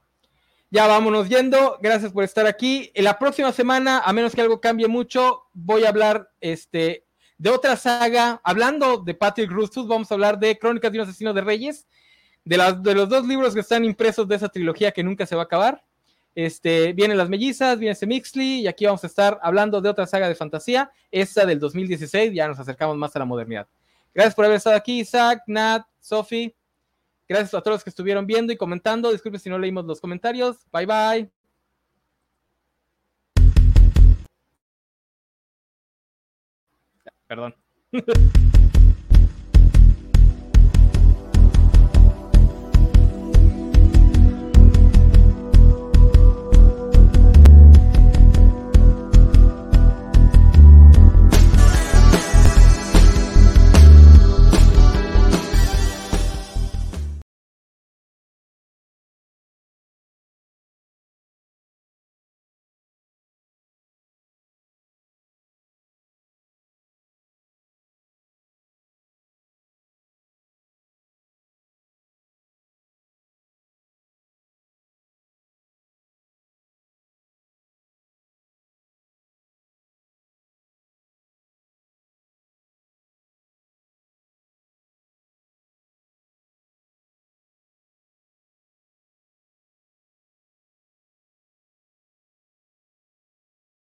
ya 0.70 0.88
vámonos 0.88 1.30
yendo. 1.30 1.78
Gracias 1.82 2.12
por 2.12 2.24
estar 2.24 2.46
aquí. 2.48 2.92
En 2.94 3.04
la 3.04 3.18
próxima 3.20 3.52
semana, 3.52 4.00
a 4.00 4.12
menos 4.14 4.34
que 4.34 4.42
algo 4.42 4.60
cambie 4.60 4.88
mucho, 4.88 5.44
voy 5.54 5.86
a 5.86 5.90
hablar 5.90 6.30
este, 6.42 7.06
de 7.38 7.50
otra 7.50 7.76
saga. 7.76 8.42
Hablando 8.44 8.98
de 8.98 9.14
Patrick 9.14 9.52
Rustus, 9.52 9.88
vamos 9.88 10.12
a 10.12 10.16
hablar 10.16 10.40
de 10.40 10.58
Crónicas 10.58 10.92
de 10.92 11.00
un 11.00 11.04
asesino 11.08 11.34
de 11.34 11.42
reyes. 11.42 11.88
De, 12.46 12.58
de 12.82 12.94
los 12.96 13.08
dos 13.08 13.26
libros 13.26 13.54
que 13.54 13.62
están 13.62 13.86
impresos 13.86 14.28
de 14.28 14.36
esa 14.36 14.50
trilogía 14.50 14.92
que 14.92 15.04
nunca 15.04 15.26
se 15.26 15.36
va 15.36 15.44
a 15.44 15.46
acabar. 15.46 15.84
Este, 16.36 16.94
vienen 16.94 17.18
las 17.18 17.30
mellizas, 17.30 17.78
viene 17.78 17.94
ese 17.94 18.08
Mixley, 18.08 18.62
y 18.62 18.68
aquí 18.68 18.86
vamos 18.86 19.04
a 19.04 19.08
estar 19.08 19.40
hablando 19.44 19.80
de 19.82 19.90
otra 19.90 20.08
saga 20.08 20.28
de 20.28 20.36
fantasía, 20.36 20.92
esta 21.12 21.46
del 21.46 21.60
2016, 21.60 22.34
ya 22.34 22.48
nos 22.48 22.60
acercamos 22.60 22.98
más 22.98 23.16
a 23.16 23.20
la 23.20 23.26
modernidad. 23.26 23.68
Gracias 24.14 24.36
por 24.36 24.46
haber 24.46 24.58
estado 24.58 24.76
aquí, 24.76 25.00
Isaac, 25.00 25.44
Nat, 25.48 25.86
Sophie. 26.00 26.56
Gracias 27.28 27.54
a 27.54 27.62
todos 27.62 27.76
los 27.76 27.84
que 27.84 27.90
estuvieron 27.90 28.28
viendo 28.28 28.54
y 28.54 28.58
comentando. 28.58 29.12
Disculpe 29.12 29.40
si 29.40 29.50
no 29.50 29.58
leímos 29.58 29.86
los 29.86 30.00
comentarios. 30.00 30.58
Bye 30.72 30.86
bye. 30.86 31.32
Perdón. 37.28 37.56